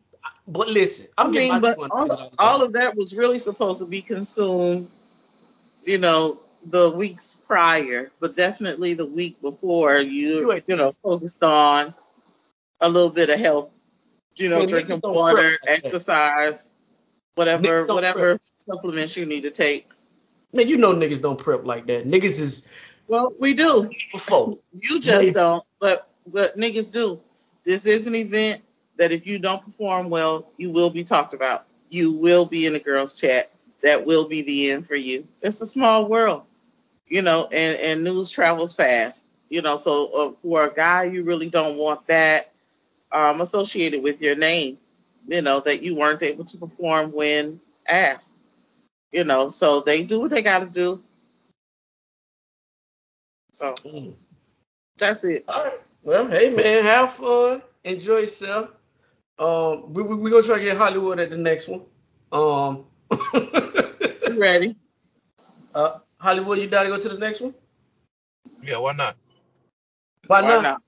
but 0.48 0.70
listen, 0.70 1.08
I'm 1.18 1.30
I 1.30 1.32
getting 1.32 1.50
my 1.50 1.60
but 1.60 1.78
all, 1.92 2.32
all 2.40 2.64
of 2.64 2.74
that 2.74 2.96
was 2.96 3.16
really 3.16 3.40
supposed 3.40 3.82
to 3.82 3.88
be 3.88 4.02
consumed, 4.02 4.90
you 5.84 5.98
know, 5.98 6.40
the 6.66 6.92
weeks 6.92 7.34
prior, 7.34 8.12
but 8.20 8.36
definitely 8.36 8.94
the 8.94 9.06
week 9.06 9.42
before 9.42 9.98
You 9.98 10.62
you, 10.68 10.76
know, 10.76 10.96
focused 11.04 11.44
on 11.44 11.94
a 12.82 12.90
little 12.90 13.10
bit 13.10 13.30
of 13.30 13.40
health, 13.40 13.72
you 14.36 14.50
know, 14.50 14.66
drinking 14.66 15.02
water, 15.04 15.58
exercise, 15.66 16.74
whatever, 17.36 17.86
whatever 17.86 18.40
supplements 18.56 19.16
you 19.16 19.26
need 19.26 19.44
to 19.44 19.52
take. 19.52 19.88
Man, 20.54 20.68
you 20.68 20.78
know 20.78 20.94
niggas 20.94 21.22
don't 21.22 21.38
prep 21.38 21.66
like 21.66 21.88
that. 21.88 22.06
Niggas 22.06 22.40
is 22.40 22.70
Well, 23.08 23.34
we 23.40 23.54
do. 23.54 23.90
before. 24.12 24.58
You 24.80 25.00
just 25.00 25.34
don't, 25.34 25.64
but 25.80 26.10
but 26.26 26.58
niggas 26.58 26.92
do. 26.92 27.20
This 27.64 27.86
is 27.86 28.08
an 28.08 28.16
event 28.16 28.62
that 28.98 29.12
if 29.12 29.28
you 29.28 29.40
don't 29.40 29.64
perform 29.64 30.10
well, 30.10 30.52
you 30.58 30.72
will 30.72 30.90
be 30.90 31.04
talked 31.04 31.34
about. 31.34 31.66
You 31.90 32.12
will 32.12 32.46
be 32.46 32.66
in 32.66 32.74
the 32.74 32.80
girls' 32.80 33.14
chat. 33.14 33.52
That 33.84 34.06
will 34.06 34.28
be 34.28 34.42
the 34.42 34.72
end 34.72 34.88
for 34.88 34.96
you. 34.96 35.28
It's 35.42 35.62
a 35.62 35.68
small 35.68 36.08
world, 36.08 36.44
you 37.08 37.22
know, 37.22 37.48
and 37.52 37.80
and 37.80 38.04
news 38.04 38.32
travels 38.32 38.76
fast, 38.76 39.30
you 39.50 39.62
know. 39.62 39.78
So 39.78 40.08
uh, 40.08 40.32
for 40.42 40.66
a 40.66 40.74
guy, 40.74 41.06
you 41.06 41.24
really 41.24 41.50
don't 41.50 41.78
want 41.78 42.08
that 42.08 42.52
um, 43.12 43.42
associated 43.42 44.04
with 44.04 44.22
your 44.22 44.36
name, 44.36 44.78
you 45.28 45.42
know, 45.42 45.60
that 45.62 45.84
you 45.84 45.96
weren't 45.96 46.24
able 46.24 46.46
to 46.46 46.58
perform 46.58 47.12
when 47.12 47.60
asked, 47.88 48.44
you 49.12 49.24
know. 49.24 49.48
So 49.50 49.82
they 49.82 50.04
do 50.04 50.20
what 50.22 50.32
they 50.32 50.42
got 50.42 50.60
to 50.60 50.68
do. 50.68 51.04
So 53.54 53.76
Mm. 53.86 54.16
that's 54.98 55.24
it. 55.24 55.46
All 55.48 55.64
right. 55.64 55.80
Well, 56.04 56.28
hey 56.28 56.50
man, 56.50 56.84
have 56.84 57.14
fun, 57.14 57.62
enjoy 57.84 58.20
yourself. 58.20 58.70
Um, 59.40 59.94
we 59.94 60.04
we 60.04 60.16
we 60.16 60.32
gonna 60.32 60.44
try 60.44 60.58
to 60.60 60.64
get 60.64 60.78
Hollywood 60.78 61.20
at 61.20 61.30
the 61.30 61.38
next 61.38 61.68
one. 61.68 61.82
Um, 62.32 62.86
ready? 64.38 64.76
uh, 65.76 66.00
Hollywood, 66.20 66.60
you 66.60 66.68
down 66.68 66.86
to 66.86 66.90
go 66.90 67.00
to 67.00 67.10
the 67.10 67.18
next 67.18 67.42
one? 67.42 67.54
Yeah, 68.64 68.78
why 68.78 68.94
not? 68.94 69.16
Why, 70.28 70.42
Why 70.42 70.62
not? 70.62 70.82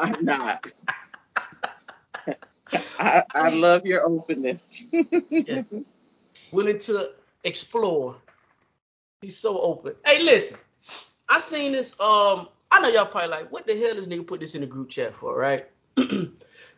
I'm 0.00 0.24
not. 0.24 0.66
I, 2.98 3.22
I 3.34 3.48
love 3.50 3.86
your 3.86 4.06
openness. 4.06 4.84
yes. 5.30 5.74
Willing 6.52 6.78
to 6.80 7.10
explore. 7.44 8.16
He's 9.22 9.36
so 9.36 9.60
open. 9.60 9.94
Hey, 10.04 10.22
listen. 10.22 10.58
I 11.28 11.38
seen 11.38 11.72
this. 11.72 11.98
Um, 12.00 12.48
I 12.70 12.80
know 12.80 12.88
y'all 12.88 13.06
probably 13.06 13.30
like, 13.30 13.50
what 13.50 13.66
the 13.66 13.76
hell 13.76 13.94
this 13.94 14.08
nigga 14.08 14.26
put 14.26 14.40
this 14.40 14.54
in 14.54 14.60
the 14.60 14.66
group 14.66 14.90
chat 14.90 15.14
for, 15.14 15.36
right? 15.36 15.66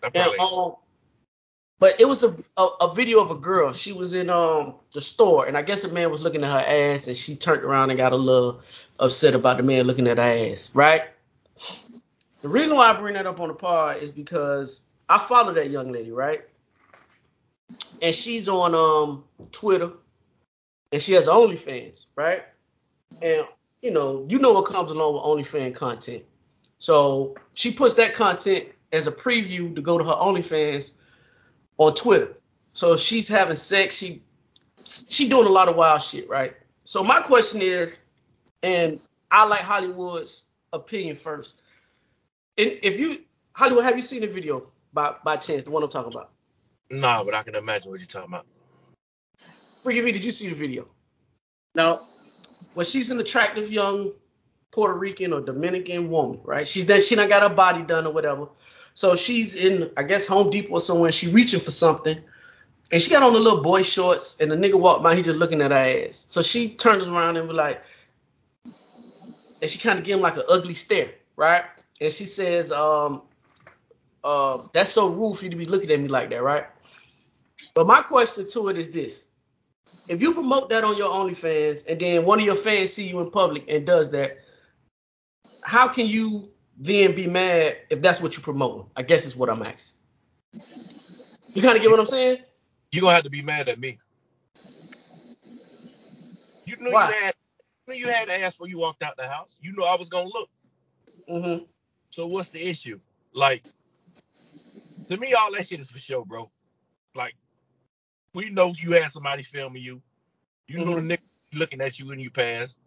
That 0.02 0.12
And, 0.14 0.32
probably 0.36 0.38
um, 0.38 0.76
but 1.80 1.98
it 1.98 2.06
was 2.06 2.22
a, 2.22 2.36
a 2.56 2.66
a 2.82 2.94
video 2.94 3.20
of 3.20 3.30
a 3.30 3.34
girl. 3.34 3.72
She 3.72 3.92
was 3.92 4.14
in 4.14 4.30
um 4.30 4.74
the 4.92 5.00
store, 5.00 5.46
and 5.46 5.56
I 5.56 5.62
guess 5.62 5.82
a 5.82 5.92
man 5.92 6.10
was 6.10 6.22
looking 6.22 6.44
at 6.44 6.52
her 6.52 6.92
ass, 6.92 7.08
and 7.08 7.16
she 7.16 7.34
turned 7.34 7.64
around 7.64 7.90
and 7.90 7.96
got 7.96 8.12
a 8.12 8.16
little 8.16 8.60
upset 9.00 9.34
about 9.34 9.56
the 9.56 9.64
man 9.64 9.86
looking 9.86 10.06
at 10.06 10.18
her 10.18 10.22
ass, 10.22 10.70
right? 10.74 11.04
The 12.42 12.48
reason 12.48 12.76
why 12.76 12.90
I 12.90 12.92
bring 12.92 13.14
that 13.14 13.26
up 13.26 13.40
on 13.40 13.48
the 13.48 13.54
pod 13.54 13.96
is 14.02 14.10
because 14.10 14.82
I 15.08 15.18
follow 15.18 15.52
that 15.54 15.70
young 15.70 15.90
lady, 15.90 16.12
right? 16.12 16.42
And 18.00 18.14
she's 18.14 18.48
on 18.48 18.74
um 18.74 19.24
Twitter, 19.50 19.90
and 20.92 21.00
she 21.00 21.12
has 21.14 21.28
OnlyFans, 21.28 22.06
right? 22.14 22.44
And 23.22 23.46
you 23.80 23.90
know, 23.90 24.26
you 24.28 24.38
know 24.38 24.52
what 24.52 24.66
comes 24.66 24.90
along 24.90 25.14
with 25.14 25.22
OnlyFans 25.22 25.74
content. 25.74 26.24
So 26.76 27.36
she 27.54 27.72
puts 27.72 27.94
that 27.94 28.12
content 28.14 28.66
as 28.92 29.06
a 29.06 29.12
preview 29.12 29.74
to 29.74 29.80
go 29.80 29.96
to 29.96 30.04
her 30.04 30.12
OnlyFans 30.12 30.92
on 31.80 31.94
Twitter. 31.94 32.36
So 32.74 32.96
she's 32.96 33.26
having 33.26 33.56
sex. 33.56 33.96
She 33.96 34.22
she 34.84 35.28
doing 35.28 35.46
a 35.46 35.50
lot 35.50 35.68
of 35.68 35.76
wild 35.76 36.02
shit, 36.02 36.28
right? 36.28 36.54
So 36.84 37.02
my 37.02 37.20
question 37.20 37.60
is, 37.62 37.96
and 38.62 39.00
I 39.30 39.46
like 39.46 39.60
Hollywood's 39.60 40.44
opinion 40.72 41.16
first. 41.16 41.62
And 42.58 42.78
if 42.82 43.00
you 43.00 43.22
Hollywood, 43.54 43.84
have 43.84 43.96
you 43.96 44.02
seen 44.02 44.20
the 44.20 44.26
video 44.26 44.70
by 44.92 45.14
by 45.24 45.36
chance, 45.36 45.64
the 45.64 45.70
one 45.70 45.82
I'm 45.82 45.88
talking 45.88 46.12
about? 46.12 46.30
nah, 46.92 47.24
but 47.24 47.34
I 47.34 47.42
can 47.44 47.54
imagine 47.54 47.90
what 47.90 48.00
you're 48.00 48.06
talking 48.06 48.28
about. 48.28 48.46
Forgive 49.82 50.04
me, 50.04 50.12
did 50.12 50.24
you 50.24 50.32
see 50.32 50.48
the 50.48 50.54
video? 50.54 50.86
no, 51.74 52.02
Well, 52.74 52.84
she's 52.84 53.10
an 53.10 53.20
attractive 53.20 53.72
young 53.72 54.12
Puerto 54.72 54.98
Rican 54.98 55.32
or 55.32 55.40
Dominican 55.40 56.10
woman, 56.10 56.40
right? 56.44 56.68
She's 56.68 56.84
done 56.86 57.00
she 57.00 57.14
done 57.14 57.28
got 57.28 57.42
her 57.42 57.54
body 57.54 57.82
done 57.82 58.06
or 58.06 58.12
whatever. 58.12 58.48
So 59.00 59.16
she's 59.16 59.54
in, 59.54 59.90
I 59.96 60.02
guess, 60.02 60.26
Home 60.26 60.50
Depot 60.50 60.74
or 60.74 60.78
somewhere. 60.78 61.10
She 61.10 61.28
reaching 61.28 61.58
for 61.58 61.70
something, 61.70 62.18
and 62.92 63.00
she 63.00 63.10
got 63.10 63.22
on 63.22 63.32
the 63.32 63.40
little 63.40 63.62
boy 63.62 63.80
shorts, 63.80 64.38
and 64.42 64.50
the 64.50 64.56
nigga 64.56 64.78
walked 64.78 65.02
by. 65.02 65.16
He 65.16 65.22
just 65.22 65.38
looking 65.38 65.62
at 65.62 65.70
her 65.70 66.06
ass. 66.06 66.26
So 66.28 66.42
she 66.42 66.68
turns 66.68 67.08
around 67.08 67.38
and 67.38 67.48
be 67.48 67.54
like, 67.54 67.82
and 69.62 69.70
she 69.70 69.78
kind 69.78 69.98
of 69.98 70.04
give 70.04 70.18
him 70.18 70.20
like 70.20 70.36
an 70.36 70.42
ugly 70.50 70.74
stare, 70.74 71.12
right? 71.34 71.64
And 71.98 72.12
she 72.12 72.26
says, 72.26 72.72
um, 72.72 73.22
uh, 74.22 74.58
that's 74.74 74.92
so 74.92 75.08
rude 75.08 75.38
for 75.38 75.44
you 75.44 75.50
to 75.50 75.56
be 75.56 75.64
looking 75.64 75.90
at 75.90 75.98
me 75.98 76.08
like 76.08 76.28
that, 76.28 76.42
right? 76.42 76.66
But 77.74 77.86
my 77.86 78.02
question 78.02 78.50
to 78.50 78.68
it 78.68 78.76
is 78.76 78.90
this: 78.90 79.24
If 80.08 80.20
you 80.20 80.34
promote 80.34 80.68
that 80.68 80.84
on 80.84 80.98
your 80.98 81.10
OnlyFans, 81.10 81.86
and 81.88 81.98
then 81.98 82.26
one 82.26 82.38
of 82.38 82.44
your 82.44 82.54
fans 82.54 82.92
see 82.92 83.08
you 83.08 83.20
in 83.20 83.30
public 83.30 83.64
and 83.66 83.86
does 83.86 84.10
that, 84.10 84.40
how 85.62 85.88
can 85.88 86.06
you 86.06 86.50
then 86.80 87.14
be 87.14 87.26
mad 87.26 87.76
if 87.90 88.00
that's 88.00 88.20
what 88.22 88.36
you're 88.36 88.42
promoting? 88.42 88.86
I 88.96 89.02
guess 89.02 89.26
is 89.26 89.36
what 89.36 89.50
I'm 89.50 89.62
asking. 89.62 90.00
You 91.54 91.62
kind 91.62 91.76
of 91.76 91.82
get 91.82 91.90
what 91.90 92.00
I'm 92.00 92.06
saying? 92.06 92.38
You're 92.90 93.02
gonna 93.02 93.14
have 93.14 93.24
to 93.24 93.30
be 93.30 93.42
mad 93.42 93.68
at 93.68 93.78
me. 93.78 93.98
You 96.64 96.76
knew 96.80 96.92
Why? 96.92 97.08
you 97.08 97.14
had 97.14 97.34
you 97.86 97.94
knew 97.94 98.00
you 98.00 98.08
had 98.08 98.26
to 98.28 98.40
ask 98.40 98.54
before 98.54 98.68
you 98.68 98.78
walked 98.78 99.02
out 99.02 99.16
the 99.16 99.28
house. 99.28 99.58
You 99.60 99.72
knew 99.72 99.84
I 99.84 99.96
was 99.96 100.08
gonna 100.08 100.28
look. 100.28 100.48
Mm-hmm. 101.28 101.64
So 102.10 102.26
what's 102.26 102.48
the 102.48 102.66
issue? 102.66 102.98
Like, 103.32 103.62
to 105.08 105.16
me, 105.16 105.34
all 105.34 105.52
that 105.52 105.66
shit 105.66 105.80
is 105.80 105.90
for 105.90 105.98
show, 105.98 106.24
bro. 106.24 106.50
Like, 107.14 107.34
we 108.34 108.50
know 108.50 108.72
you 108.76 108.92
had 108.92 109.12
somebody 109.12 109.42
filming 109.42 109.82
you. 109.82 110.02
You 110.66 110.84
know 110.84 110.94
the 110.94 111.02
nigga 111.02 111.20
looking 111.54 111.80
at 111.80 111.98
you 111.98 112.06
when 112.08 112.20
you 112.20 112.30
passed, 112.30 112.78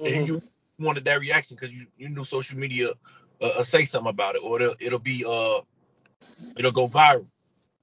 Mm-hmm. 0.00 0.14
and 0.14 0.28
you 0.28 0.42
wanted 0.78 1.06
that 1.06 1.20
reaction 1.20 1.56
because 1.56 1.74
you 1.74 1.86
you 1.96 2.10
knew 2.10 2.22
social 2.22 2.58
media 2.58 2.90
uh, 3.40 3.52
uh, 3.58 3.62
say 3.62 3.84
something 3.84 4.10
about 4.10 4.36
it, 4.36 4.42
or 4.42 4.60
it'll, 4.60 4.74
it'll 4.80 4.98
be 4.98 5.24
uh 5.26 5.60
it'll 6.56 6.72
go 6.72 6.88
viral. 6.88 7.26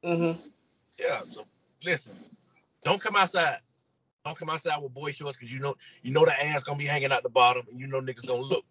Mm-hmm. 0.03 0.39
Yeah. 0.99 1.21
So 1.29 1.45
listen, 1.83 2.13
don't 2.83 3.01
come 3.01 3.15
outside. 3.15 3.59
Don't 4.25 4.37
come 4.37 4.49
outside 4.49 4.81
with 4.81 4.93
boy 4.93 5.11
shorts 5.11 5.37
because 5.37 5.51
you 5.51 5.59
know 5.59 5.75
you 6.01 6.11
know 6.11 6.25
the 6.25 6.45
ass 6.45 6.63
gonna 6.63 6.77
be 6.77 6.85
hanging 6.85 7.11
out 7.11 7.23
the 7.23 7.29
bottom, 7.29 7.65
and 7.69 7.79
you 7.79 7.87
know 7.87 8.01
niggas 8.01 8.27
gonna 8.27 8.41
look. 8.41 8.65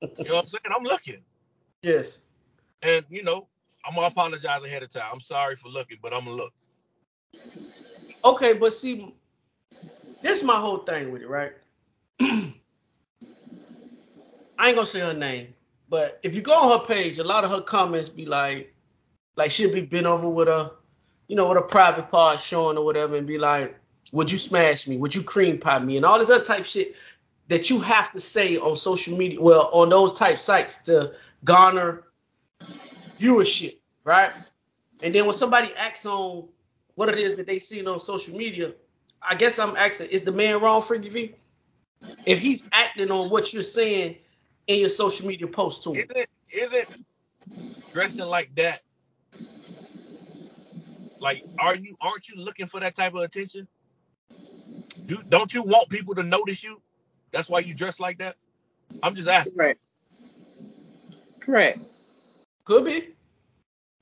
You 0.00 0.24
know 0.24 0.34
what 0.34 0.42
I'm 0.42 0.48
saying? 0.48 0.62
I'm 0.76 0.84
looking. 0.84 1.22
Yes. 1.82 2.22
And 2.82 3.04
you 3.08 3.22
know, 3.22 3.46
I'm 3.84 3.94
gonna 3.94 4.08
apologize 4.08 4.64
ahead 4.64 4.82
of 4.82 4.90
time. 4.90 5.08
I'm 5.12 5.20
sorry 5.20 5.56
for 5.56 5.68
looking, 5.68 5.98
but 6.02 6.12
I'm 6.12 6.24
gonna 6.24 6.36
look. 6.36 6.52
Okay, 8.24 8.52
but 8.52 8.72
see, 8.72 9.14
this 10.20 10.38
is 10.38 10.44
my 10.44 10.60
whole 10.60 10.78
thing 10.78 11.10
with 11.10 11.22
it, 11.22 11.28
right? 11.28 11.52
I 12.20 12.54
ain't 14.68 14.76
gonna 14.76 14.86
say 14.86 15.00
her 15.00 15.14
name, 15.14 15.54
but 15.92 16.18
if 16.22 16.34
you 16.34 16.40
go 16.40 16.54
on 16.54 16.80
her 16.80 16.86
page, 16.86 17.18
a 17.18 17.22
lot 17.22 17.44
of 17.44 17.50
her 17.50 17.60
comments 17.60 18.08
be 18.08 18.24
like, 18.24 18.74
like 19.36 19.50
she'll 19.50 19.74
be 19.74 19.82
bent 19.82 20.06
over 20.06 20.26
with 20.26 20.48
a, 20.48 20.72
you 21.28 21.36
know, 21.36 21.50
with 21.50 21.58
a 21.58 21.62
private 21.62 22.10
part 22.10 22.40
showing 22.40 22.78
or 22.78 22.84
whatever, 22.86 23.14
and 23.14 23.26
be 23.26 23.36
like, 23.36 23.78
"Would 24.10 24.32
you 24.32 24.38
smash 24.38 24.88
me? 24.88 24.96
Would 24.96 25.14
you 25.14 25.22
cream 25.22 25.58
pie 25.58 25.80
me?" 25.80 25.98
and 25.98 26.06
all 26.06 26.18
this 26.18 26.30
other 26.30 26.42
type 26.42 26.64
shit 26.64 26.96
that 27.48 27.68
you 27.68 27.78
have 27.80 28.10
to 28.12 28.20
say 28.20 28.56
on 28.56 28.74
social 28.74 29.18
media, 29.18 29.38
well, 29.38 29.68
on 29.70 29.90
those 29.90 30.14
type 30.14 30.38
sites 30.38 30.78
to 30.84 31.12
garner 31.44 32.04
viewership, 33.18 33.76
right? 34.02 34.32
And 35.02 35.14
then 35.14 35.26
when 35.26 35.34
somebody 35.34 35.74
acts 35.76 36.06
on 36.06 36.48
what 36.94 37.10
it 37.10 37.18
is 37.18 37.36
that 37.36 37.46
they 37.46 37.58
seen 37.58 37.86
on 37.86 38.00
social 38.00 38.34
media, 38.34 38.72
I 39.20 39.34
guess 39.34 39.58
I'm 39.58 39.76
asking, 39.76 40.06
is 40.06 40.22
the 40.22 40.32
man 40.32 40.62
wrong, 40.62 40.80
Freaky 40.80 41.10
V? 41.10 41.34
If 42.24 42.38
he's 42.38 42.66
acting 42.72 43.10
on 43.10 43.28
what 43.28 43.52
you're 43.52 43.62
saying 43.62 44.16
in 44.66 44.80
your 44.80 44.88
social 44.88 45.26
media 45.26 45.46
post 45.46 45.84
to 45.84 45.92
him. 45.92 46.06
Isn't 46.10 46.28
isn't 46.50 47.06
dressing 47.92 48.26
like 48.26 48.54
that? 48.56 48.80
Like, 51.18 51.44
are 51.58 51.74
you 51.74 51.96
aren't 52.00 52.28
you 52.28 52.36
looking 52.36 52.66
for 52.66 52.80
that 52.80 52.94
type 52.94 53.14
of 53.14 53.20
attention? 53.20 53.68
Do 55.06 55.18
don't 55.28 55.52
you 55.52 55.62
want 55.62 55.88
people 55.88 56.14
to 56.16 56.22
notice 56.22 56.62
you? 56.64 56.80
That's 57.32 57.48
why 57.48 57.60
you 57.60 57.74
dress 57.74 58.00
like 58.00 58.18
that. 58.18 58.36
I'm 59.02 59.14
just 59.14 59.28
asking. 59.28 59.56
correct. 59.56 59.84
Correct. 61.40 61.78
Could 62.64 62.84
be. 62.84 63.08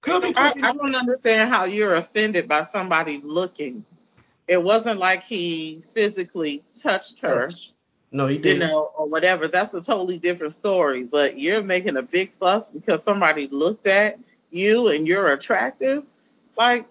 Could 0.01 0.23
be. 0.23 0.33
I, 0.37 0.53
Could 0.53 0.55
be. 0.57 0.63
I 0.63 0.73
don't 0.73 0.95
understand 0.95 1.51
how 1.51 1.65
you're 1.65 1.95
offended 1.95 2.49
by 2.49 2.63
somebody 2.63 3.21
looking. 3.23 3.85
It 4.49 4.63
wasn't 4.63 4.99
like 4.99 5.23
he 5.23 5.83
physically 5.95 6.65
touched 6.83 7.21
her, 7.21 7.49
No, 8.13 8.27
he 8.27 8.37
you 8.37 8.43
didn't. 8.43 8.63
You 8.63 8.69
know, 8.69 8.91
or 8.97 9.09
whatever. 9.09 9.49
That's 9.49 9.75
a 9.75 9.83
totally 9.83 10.19
different 10.19 10.53
story. 10.53 11.05
But 11.05 11.39
you're 11.39 11.63
making 11.63 11.97
a 11.97 12.03
big 12.03 12.33
fuss 12.33 12.71
because 12.71 13.03
somebody 13.03 13.49
looked 13.49 13.87
at 13.87 14.19
you 14.51 14.89
and 14.89 15.07
you're 15.07 15.33
attractive, 15.33 16.05
like 16.57 16.87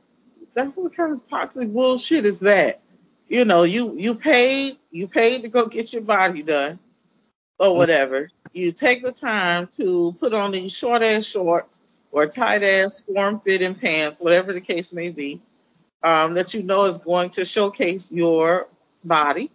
that's 0.53 0.77
what 0.77 0.95
kind 0.95 1.13
of 1.13 1.23
toxic 1.23 1.71
bullshit 1.71 2.25
is 2.25 2.41
that? 2.41 2.81
You 3.27 3.45
know, 3.45 3.63
you 3.63 3.95
you 3.95 4.15
paid 4.15 4.77
you 4.91 5.07
paid 5.07 5.43
to 5.43 5.49
go 5.49 5.67
get 5.67 5.93
your 5.93 6.01
body 6.01 6.41
done 6.41 6.79
or 7.59 7.75
whatever. 7.75 8.29
You 8.53 8.71
take 8.71 9.03
the 9.03 9.11
time 9.11 9.67
to 9.73 10.15
put 10.19 10.33
on 10.33 10.51
these 10.51 10.75
short 10.75 11.03
ass 11.03 11.25
shorts 11.25 11.83
or 12.11 12.25
tight 12.25 12.63
ass 12.63 13.01
form 13.01 13.39
fitting 13.39 13.75
pants, 13.75 14.19
whatever 14.19 14.53
the 14.53 14.61
case 14.61 14.91
may 14.93 15.09
be, 15.09 15.41
um, 16.01 16.33
that 16.33 16.53
you 16.53 16.63
know 16.63 16.85
is 16.85 16.97
going 16.97 17.29
to 17.31 17.45
showcase 17.45 18.11
your 18.11 18.67
body. 19.03 19.51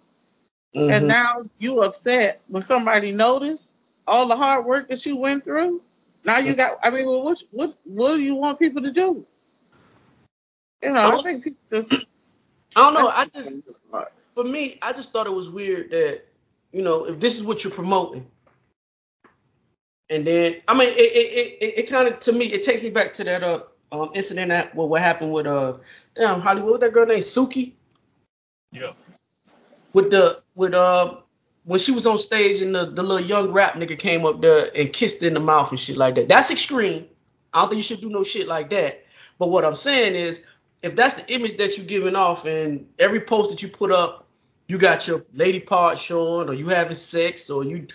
Mhm. 0.76 0.88
And 0.88 1.08
now 1.08 1.36
you 1.58 1.80
upset 1.82 2.42
when 2.48 2.62
somebody 2.62 3.12
noticed 3.12 3.74
all 4.06 4.28
the 4.28 4.36
hard 4.36 4.66
work 4.66 4.88
that 4.90 5.06
you 5.06 5.16
went 5.16 5.44
through. 5.44 5.82
Now 6.24 6.38
you 6.38 6.56
got. 6.56 6.78
I 6.82 6.90
mean, 6.90 7.06
well, 7.06 7.24
what 7.24 7.42
what 7.52 7.74
what 7.84 8.12
do 8.14 8.20
you 8.20 8.34
want 8.36 8.58
people 8.58 8.82
to 8.82 8.92
do? 8.92 9.26
You 10.82 10.92
know, 10.92 11.00
I 11.00 11.16
Well, 11.16 11.22
think 11.22 11.44
people 11.44 11.60
just. 11.70 11.94
I 12.76 12.80
don't 12.80 12.94
know. 12.94 13.08
I 13.08 13.26
just 13.26 13.68
for 14.34 14.44
me, 14.44 14.78
I 14.82 14.92
just 14.94 15.12
thought 15.12 15.26
it 15.26 15.32
was 15.34 15.50
weird 15.50 15.90
that 15.92 16.22
you 16.72 16.82
know 16.82 17.06
if 17.06 17.20
this 17.20 17.38
is 17.38 17.44
what 17.44 17.64
you're 17.64 17.72
promoting, 17.72 18.26
and 20.10 20.26
then 20.26 20.62
I 20.68 20.74
mean 20.74 20.88
it 20.90 20.98
it 20.98 21.58
it, 21.62 21.74
it 21.78 21.90
kind 21.90 22.08
of 22.08 22.20
to 22.20 22.32
me 22.32 22.46
it 22.46 22.62
takes 22.64 22.82
me 22.82 22.90
back 22.90 23.12
to 23.14 23.24
that 23.24 23.42
uh 23.44 23.60
um 23.92 24.10
incident 24.14 24.50
that 24.50 24.74
what 24.74 24.88
what 24.88 25.02
happened 25.02 25.32
with 25.32 25.46
uh 25.46 25.78
damn 26.16 26.40
Hollywood 26.40 26.64
what 26.64 26.72
was 26.72 26.80
that 26.82 26.92
girl 26.94 27.06
named 27.06 27.22
Suki 27.22 27.74
Yeah. 28.72 28.92
With 29.94 30.10
the 30.10 30.42
with 30.54 30.74
uh 30.74 31.16
when 31.64 31.80
she 31.80 31.92
was 31.92 32.06
on 32.06 32.18
stage 32.18 32.60
and 32.60 32.74
the, 32.74 32.84
the 32.84 33.02
little 33.02 33.26
young 33.26 33.50
rap 33.50 33.72
nigga 33.74 33.98
came 33.98 34.26
up 34.26 34.42
there 34.42 34.70
and 34.76 34.92
kissed 34.92 35.22
in 35.22 35.32
the 35.32 35.40
mouth 35.40 35.70
and 35.70 35.80
shit 35.80 35.96
like 35.96 36.16
that. 36.16 36.28
That's 36.28 36.50
extreme. 36.50 37.06
I 37.54 37.60
don't 37.62 37.70
think 37.70 37.78
you 37.78 37.82
should 37.82 38.02
do 38.02 38.10
no 38.10 38.22
shit 38.22 38.46
like 38.46 38.68
that. 38.70 39.02
But 39.38 39.48
what 39.48 39.64
I'm 39.64 39.74
saying 39.74 40.14
is, 40.14 40.44
if 40.82 40.94
that's 40.94 41.14
the 41.14 41.32
image 41.32 41.56
that 41.56 41.78
you're 41.78 41.86
giving 41.86 42.16
off, 42.16 42.44
and 42.44 42.86
every 42.98 43.20
post 43.20 43.48
that 43.50 43.62
you 43.62 43.68
put 43.68 43.90
up, 43.90 44.26
you 44.68 44.76
got 44.76 45.08
your 45.08 45.24
lady 45.32 45.60
part 45.60 45.98
showing, 45.98 46.50
or 46.50 46.52
you 46.54 46.68
having 46.68 46.94
sex, 46.94 47.48
or 47.48 47.64
you, 47.64 47.86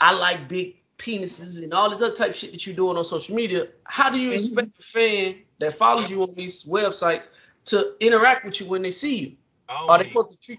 I 0.00 0.18
like 0.18 0.48
big 0.48 0.78
penises 0.98 1.62
and 1.62 1.72
all 1.72 1.90
this 1.90 2.02
other 2.02 2.14
type 2.16 2.30
of 2.30 2.36
shit 2.36 2.50
that 2.52 2.66
you're 2.66 2.74
doing 2.74 2.96
on 2.96 3.04
social 3.04 3.36
media. 3.36 3.68
How 3.84 4.10
do 4.10 4.18
you 4.18 4.30
Mhm. 4.30 4.34
expect 4.34 4.78
a 4.80 4.82
fan 4.82 5.36
that 5.60 5.74
follows 5.74 6.10
you 6.10 6.22
on 6.24 6.34
these 6.34 6.64
websites 6.64 7.28
to 7.66 7.94
interact 8.00 8.44
with 8.44 8.60
you 8.60 8.66
when 8.66 8.82
they 8.82 8.90
see 8.90 9.16
you? 9.16 9.32
I, 9.68 9.74
Are 9.86 9.98
they 9.98 10.04
mean- 10.04 10.12
supposed 10.12 10.30
to 10.30 10.36
treat? 10.38 10.58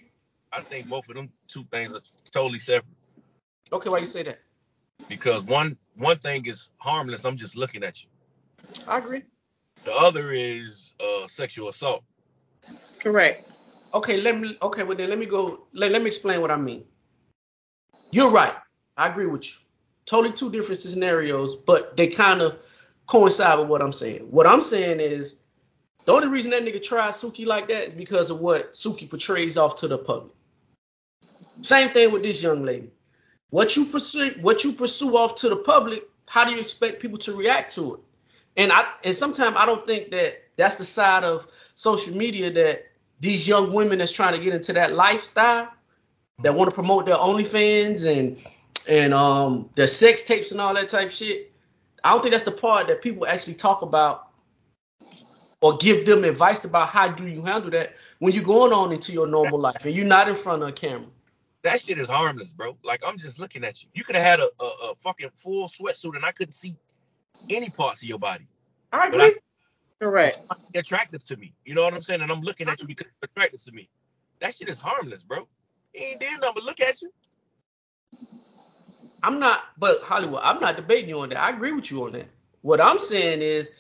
I 0.56 0.62
think 0.62 0.88
both 0.88 1.10
of 1.10 1.16
them 1.16 1.30
two 1.48 1.64
things 1.72 1.94
are 1.94 2.02
totally 2.32 2.60
separate. 2.60 2.86
Okay, 3.72 3.90
why 3.90 4.00
you 4.00 4.06
say 4.06 4.24
that? 4.24 4.40
Because 5.10 5.44
one 5.44 5.78
one 5.96 6.20
thing 6.20 6.46
is 6.46 6.70
harmless. 6.78 7.26
I'm 7.26 7.38
just 7.38 7.58
looking 7.58 7.84
at 7.84 8.04
you. 8.04 8.10
I 8.88 9.00
agree. 9.00 9.24
The 9.84 9.94
other 9.94 10.32
is 10.32 10.94
uh, 11.00 11.28
sexual 11.28 11.70
assault. 11.70 12.04
Correct. 13.00 13.52
Okay, 13.94 14.22
let 14.22 14.40
me. 14.40 14.58
Okay, 14.62 14.84
well 14.84 14.96
then 14.96 15.10
let 15.10 15.20
me 15.20 15.26
go. 15.26 15.68
Let, 15.74 15.92
let 15.92 16.02
me 16.02 16.08
explain 16.08 16.42
what 16.42 16.52
I 16.52 16.58
mean. 16.58 16.84
You're 18.12 18.32
right. 18.32 18.54
I 18.96 19.08
agree 19.08 19.26
with 19.26 19.46
you. 19.46 19.54
Totally 20.06 20.34
two 20.34 20.52
different 20.52 20.80
scenarios, 20.80 21.56
but 21.56 21.98
they 21.98 22.08
kind 22.08 22.42
of 22.42 22.60
coincide 23.08 23.58
with 23.60 23.68
what 23.68 23.82
I'm 23.82 23.94
saying. 23.94 24.22
What 24.30 24.46
I'm 24.46 24.62
saying 24.62 25.00
is 25.00 25.42
the 26.06 26.12
only 26.12 26.28
reason 26.28 26.52
that 26.52 26.64
nigga 26.64 26.84
tried 26.84 27.12
Suki 27.12 27.46
like 27.46 27.68
that 27.70 27.88
is 27.88 27.94
because 27.94 28.30
of 28.30 28.40
what 28.40 28.74
Suki 28.74 29.10
portrays 29.10 29.58
off 29.58 29.78
to 29.78 29.88
the 29.88 29.98
public. 29.98 30.34
Same 31.62 31.90
thing 31.90 32.12
with 32.12 32.24
this 32.24 32.42
young 32.42 32.64
lady. 32.64 32.90
What 33.50 33.76
you 33.76 33.86
pursue, 33.86 34.32
what 34.42 34.64
you 34.64 34.74
pursue 34.74 35.16
off 35.16 35.36
to 35.36 35.50
the 35.50 35.56
public, 35.56 36.04
how 36.28 36.46
do 36.46 36.52
you 36.52 36.60
expect 36.60 37.02
people 37.02 37.20
to 37.20 37.34
react 37.34 37.76
to 37.76 37.96
it? 37.96 38.00
And 38.58 38.72
I 38.72 38.86
and 39.04 39.16
sometimes 39.16 39.56
I 39.58 39.66
don't 39.66 39.86
think 39.86 40.12
that 40.12 40.44
that's 40.56 40.76
the 40.76 40.86
side 40.86 41.24
of 41.24 41.48
social 41.76 42.16
media 42.16 42.52
that 42.52 42.86
these 43.20 43.48
young 43.48 43.72
women 43.72 44.00
that's 44.00 44.12
trying 44.12 44.34
to 44.34 44.42
get 44.42 44.54
into 44.54 44.74
that 44.74 44.94
lifestyle 44.94 45.72
that 46.42 46.56
want 46.56 46.70
to 46.70 46.74
promote 46.74 47.06
their 47.06 47.16
OnlyFans 47.16 48.06
and 48.06 48.38
and 48.90 49.14
um 49.14 49.70
their 49.76 49.88
sex 49.88 50.24
tapes 50.24 50.52
and 50.52 50.60
all 50.60 50.74
that 50.74 50.90
type 50.90 51.12
shit. 51.12 51.52
I 52.04 52.12
don't 52.12 52.22
think 52.22 52.34
that's 52.34 52.44
the 52.44 52.52
part 52.52 52.88
that 52.88 53.02
people 53.02 53.26
actually 53.26 53.56
talk 53.56 53.82
about 53.82 54.28
or 55.62 55.78
give 55.78 56.06
them 56.06 56.26
advice 56.26 56.66
about 56.66 56.90
how 56.90 57.08
do 57.08 57.26
you 57.26 57.42
handle 57.42 57.72
that 57.72 57.96
when 58.20 58.34
you're 58.34 58.44
going 58.44 58.74
on 58.74 58.92
into 58.92 59.14
your 59.14 59.28
normal 59.28 59.60
life 59.60 59.86
and 59.86 59.96
you're 59.96 60.06
not 60.06 60.28
in 60.28 60.36
front 60.36 60.62
of 60.62 60.68
a 60.68 60.72
camera. 60.74 61.08
That 61.64 61.82
shit 61.82 62.00
is 62.00 62.10
harmless, 62.10 62.54
bro. 62.54 62.78
Like 62.84 63.02
I'm 63.06 63.18
just 63.20 63.40
looking 63.40 63.64
at 63.66 63.84
you. 63.84 63.90
You 63.94 64.04
could 64.06 64.16
have 64.16 64.26
had 64.26 64.40
a, 64.42 64.50
a, 64.64 64.66
a 64.66 64.96
fucking 65.04 65.32
full 65.36 65.68
sweatsuit 65.68 66.16
and 66.16 66.26
I 66.26 66.32
couldn't 66.34 66.54
see 66.54 66.78
any 67.50 67.70
parts 67.70 68.04
of 68.04 68.10
your 68.10 68.20
body. 68.20 68.48
I 68.92 69.08
But 69.10 69.22
agree. 69.22 69.36
Correct. 70.02 70.40
You're 70.74 70.82
attractive 70.82 71.24
to 71.26 71.38
me. 71.38 71.54
You 71.66 71.76
know 71.76 71.84
what 71.84 71.94
I'm 71.94 72.02
saying? 72.02 72.22
And 72.22 72.32
I'm 72.32 72.42
looking 72.42 72.70
at 72.70 72.82
you 72.82 72.88
because 72.88 73.08
you're 73.08 73.30
attractive 73.36 73.64
to 73.66 73.72
me. 73.72 73.90
That 74.42 74.56
shit 74.56 74.70
is 74.70 74.80
harmless, 74.80 75.24
bro. 75.24 75.48
He 75.94 76.06
ain't 76.06 76.20
did 76.20 76.42
nothing 76.42 76.54
but 76.56 76.64
look 76.66 76.82
at 76.82 77.02
you. 77.02 77.12
I'm 79.24 79.40
not, 79.40 79.62
but 79.78 80.02
Hollywood, 80.04 80.42
I'm 80.44 80.60
not 80.60 80.76
debating 80.78 81.10
you 81.10 81.20
on 81.22 81.30
that. 81.30 81.40
I 81.40 81.52
agree 81.52 81.74
with 81.74 81.92
you 81.92 82.06
on 82.06 82.14
that. 82.14 82.30
What 82.62 82.82
I'm 82.82 83.00
saying 83.00 83.42
is, 83.42 83.72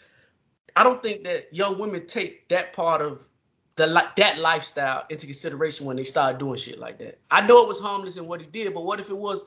I 0.75 0.83
don't 0.83 1.03
think 1.03 1.25
that 1.25 1.53
young 1.53 1.79
women 1.79 2.07
take 2.07 2.49
that 2.49 2.73
part 2.73 3.01
of 3.01 3.27
the 3.75 4.05
that 4.17 4.39
lifestyle 4.39 5.05
into 5.09 5.25
consideration 5.25 5.85
when 5.85 5.97
they 5.97 6.03
start 6.03 6.39
doing 6.39 6.57
shit 6.57 6.79
like 6.79 6.99
that. 6.99 7.19
I 7.29 7.45
know 7.45 7.63
it 7.63 7.67
was 7.67 7.79
harmless 7.79 8.17
in 8.17 8.27
what 8.27 8.39
he 8.39 8.47
did, 8.47 8.73
but 8.73 8.83
what 8.83 8.99
if 8.99 9.09
it 9.09 9.17
was? 9.17 9.43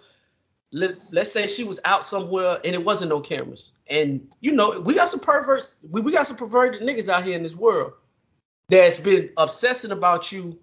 Let, 0.73 0.97
let's 1.13 1.31
say 1.31 1.47
she 1.47 1.63
was 1.63 1.79
out 1.85 2.05
somewhere 2.05 2.61
and 2.65 2.75
it 2.75 2.85
wasn't 2.85 3.11
no 3.11 3.21
cameras, 3.21 3.73
and 3.89 4.29
you 4.41 4.53
know 4.53 4.81
we 4.81 4.95
got 4.95 5.09
some 5.09 5.21
perverts, 5.21 5.85
we, 5.89 6.01
we 6.01 6.13
got 6.13 6.27
some 6.27 6.37
perverted 6.37 6.83
niggas 6.83 7.09
out 7.09 7.25
here 7.25 7.37
in 7.37 7.45
this 7.45 7.55
world 7.55 7.93
that's 8.69 8.99
been 8.99 9.31
obsessing 9.37 9.93
about 9.93 10.33
you, 10.33 10.59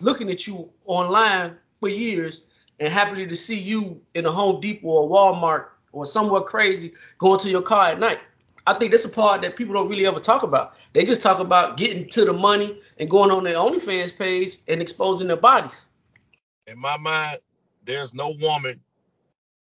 looking 0.00 0.30
at 0.30 0.46
you 0.46 0.70
online 0.84 1.56
for 1.80 1.88
years, 1.88 2.44
and 2.78 2.92
happy 2.92 3.26
to 3.26 3.36
see 3.36 3.58
you 3.58 4.00
in 4.14 4.26
a 4.26 4.30
Home 4.30 4.60
Depot 4.60 4.86
or 4.86 5.08
Walmart 5.08 5.66
or 5.90 6.06
somewhere 6.06 6.42
crazy 6.42 6.92
going 7.18 7.40
to 7.40 7.50
your 7.50 7.62
car 7.62 7.88
at 7.88 7.98
night. 7.98 8.20
I 8.66 8.74
think 8.74 8.90
that's 8.90 9.04
a 9.04 9.10
part 9.10 9.42
that 9.42 9.56
people 9.56 9.74
don't 9.74 9.88
really 9.88 10.06
ever 10.06 10.18
talk 10.18 10.42
about. 10.42 10.74
They 10.92 11.04
just 11.04 11.22
talk 11.22 11.38
about 11.38 11.76
getting 11.76 12.08
to 12.10 12.24
the 12.24 12.32
money 12.32 12.80
and 12.98 13.08
going 13.08 13.30
on 13.30 13.44
their 13.44 13.56
OnlyFans 13.56 14.16
page 14.16 14.56
and 14.66 14.82
exposing 14.82 15.28
their 15.28 15.36
bodies. 15.36 15.86
In 16.66 16.78
my 16.78 16.96
mind, 16.96 17.38
there's 17.84 18.12
no 18.12 18.34
woman 18.40 18.80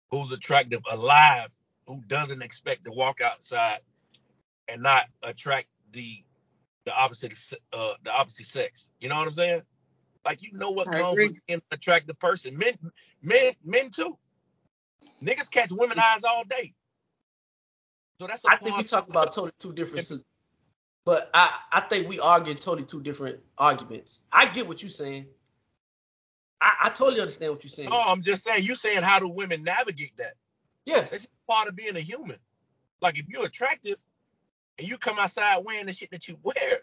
who's 0.09 0.31
attractive 0.31 0.81
alive 0.91 1.49
who 1.87 2.01
doesn't 2.07 2.41
expect 2.41 2.83
to 2.83 2.91
walk 2.91 3.21
outside 3.21 3.79
and 4.67 4.83
not 4.83 5.05
attract 5.23 5.67
the 5.93 6.23
the 6.85 6.93
opposite 6.93 7.33
uh 7.73 7.93
the 8.03 8.11
opposite 8.11 8.45
sex. 8.45 8.89
You 8.99 9.09
know 9.09 9.17
what 9.17 9.27
I'm 9.27 9.33
saying? 9.33 9.61
Like 10.25 10.41
you 10.41 10.51
know 10.53 10.71
what 10.71 10.89
I 10.89 10.99
comes 10.99 11.13
agree. 11.13 11.27
with 11.27 11.37
being 11.47 11.57
an 11.57 11.61
attractive 11.71 12.19
person. 12.19 12.57
Men 12.57 12.77
men 13.21 13.53
men 13.63 13.89
too. 13.89 14.17
Niggas 15.23 15.49
catch 15.49 15.71
women 15.71 15.97
eyes 15.99 16.23
all 16.23 16.43
day. 16.43 16.73
So 18.21 18.27
that's 18.27 18.45
a 18.45 18.49
I 18.51 18.57
think 18.57 18.77
we 18.77 18.83
talk 18.83 19.09
about 19.09 19.31
totally 19.31 19.51
two 19.59 19.73
different, 19.73 20.05
si- 20.05 20.23
but 21.05 21.27
I 21.33 21.51
I 21.71 21.79
think 21.81 22.07
we 22.07 22.19
arguing 22.19 22.59
totally 22.59 22.85
two 22.85 23.01
different 23.01 23.39
arguments. 23.57 24.19
I 24.31 24.45
get 24.45 24.67
what 24.67 24.83
you're 24.83 24.91
saying. 24.91 25.25
I, 26.61 26.73
I 26.83 26.89
totally 26.89 27.19
understand 27.19 27.51
what 27.51 27.63
you're 27.63 27.69
saying. 27.71 27.89
No, 27.89 27.99
I'm 27.99 28.21
just 28.21 28.43
saying 28.43 28.63
you're 28.63 28.75
saying 28.75 29.01
how 29.01 29.17
do 29.17 29.27
women 29.27 29.63
navigate 29.63 30.15
that? 30.17 30.35
yes, 30.85 31.13
It's 31.13 31.27
part 31.47 31.67
of 31.67 31.75
being 31.75 31.95
a 31.95 31.99
human. 31.99 32.37
Like 33.01 33.17
if 33.17 33.27
you're 33.27 33.43
attractive 33.47 33.97
and 34.77 34.87
you 34.87 34.99
come 34.99 35.17
outside 35.17 35.63
wearing 35.65 35.87
the 35.87 35.93
shit 35.93 36.11
that 36.11 36.27
you 36.27 36.37
wear, 36.43 36.81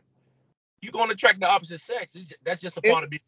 you're 0.80 0.90
gonna 0.90 1.12
attract 1.12 1.38
the 1.40 1.48
opposite 1.48 1.80
sex. 1.80 2.16
It's 2.16 2.24
ju- 2.24 2.36
That's 2.42 2.60
just 2.60 2.78
a 2.78 2.80
It- 2.82 2.90
part 2.90 3.04
of 3.04 3.10
being. 3.10 3.20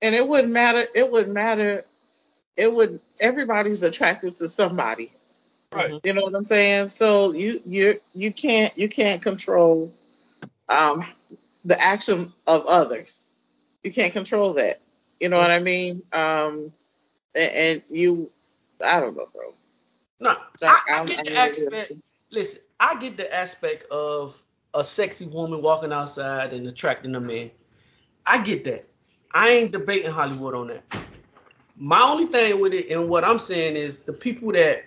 And 0.00 0.14
it 0.14 0.28
wouldn't 0.28 0.52
matter. 0.52 0.86
It 0.94 1.10
wouldn't 1.10 1.34
matter. 1.34 1.84
It 2.56 2.72
would. 2.72 3.00
Everybody's 3.18 3.82
attracted 3.82 4.36
to 4.36 4.48
somebody. 4.48 5.10
Right. 5.76 6.00
You 6.02 6.14
know 6.14 6.22
what 6.22 6.34
I'm 6.34 6.44
saying? 6.44 6.86
So 6.86 7.32
you 7.32 7.60
you 7.66 8.00
you 8.14 8.32
can't 8.32 8.76
you 8.78 8.88
can't 8.88 9.20
control 9.20 9.92
um 10.70 11.04
the 11.66 11.78
action 11.80 12.32
of 12.46 12.64
others. 12.66 13.34
You 13.82 13.92
can't 13.92 14.12
control 14.14 14.54
that. 14.54 14.80
You 15.20 15.28
know 15.28 15.36
what 15.36 15.50
I 15.50 15.58
mean? 15.58 16.02
Um 16.12 16.72
and, 17.34 17.52
and 17.52 17.82
you 17.90 18.30
I 18.82 19.00
don't 19.00 19.16
know, 19.16 19.28
bro. 19.34 19.52
No, 20.18 20.36
So 20.56 20.66
I, 20.66 20.80
I 20.88 21.04
get 21.04 21.18
I'm 21.18 21.24
the 21.26 21.38
aspect. 21.38 21.92
Listen, 22.30 22.62
I 22.80 22.98
get 22.98 23.18
the 23.18 23.32
aspect 23.34 23.90
of 23.90 24.42
a 24.72 24.82
sexy 24.82 25.26
woman 25.26 25.60
walking 25.60 25.92
outside 25.92 26.54
and 26.54 26.66
attracting 26.66 27.14
a 27.14 27.20
man. 27.20 27.50
I 28.24 28.42
get 28.42 28.64
that. 28.64 28.86
I 29.34 29.50
ain't 29.50 29.72
debating 29.72 30.10
Hollywood 30.10 30.54
on 30.54 30.68
that. 30.68 30.84
My 31.76 32.00
only 32.00 32.26
thing 32.26 32.58
with 32.60 32.72
it 32.72 32.90
and 32.90 33.10
what 33.10 33.24
I'm 33.24 33.38
saying 33.38 33.76
is 33.76 33.98
the 33.98 34.14
people 34.14 34.52
that 34.52 34.85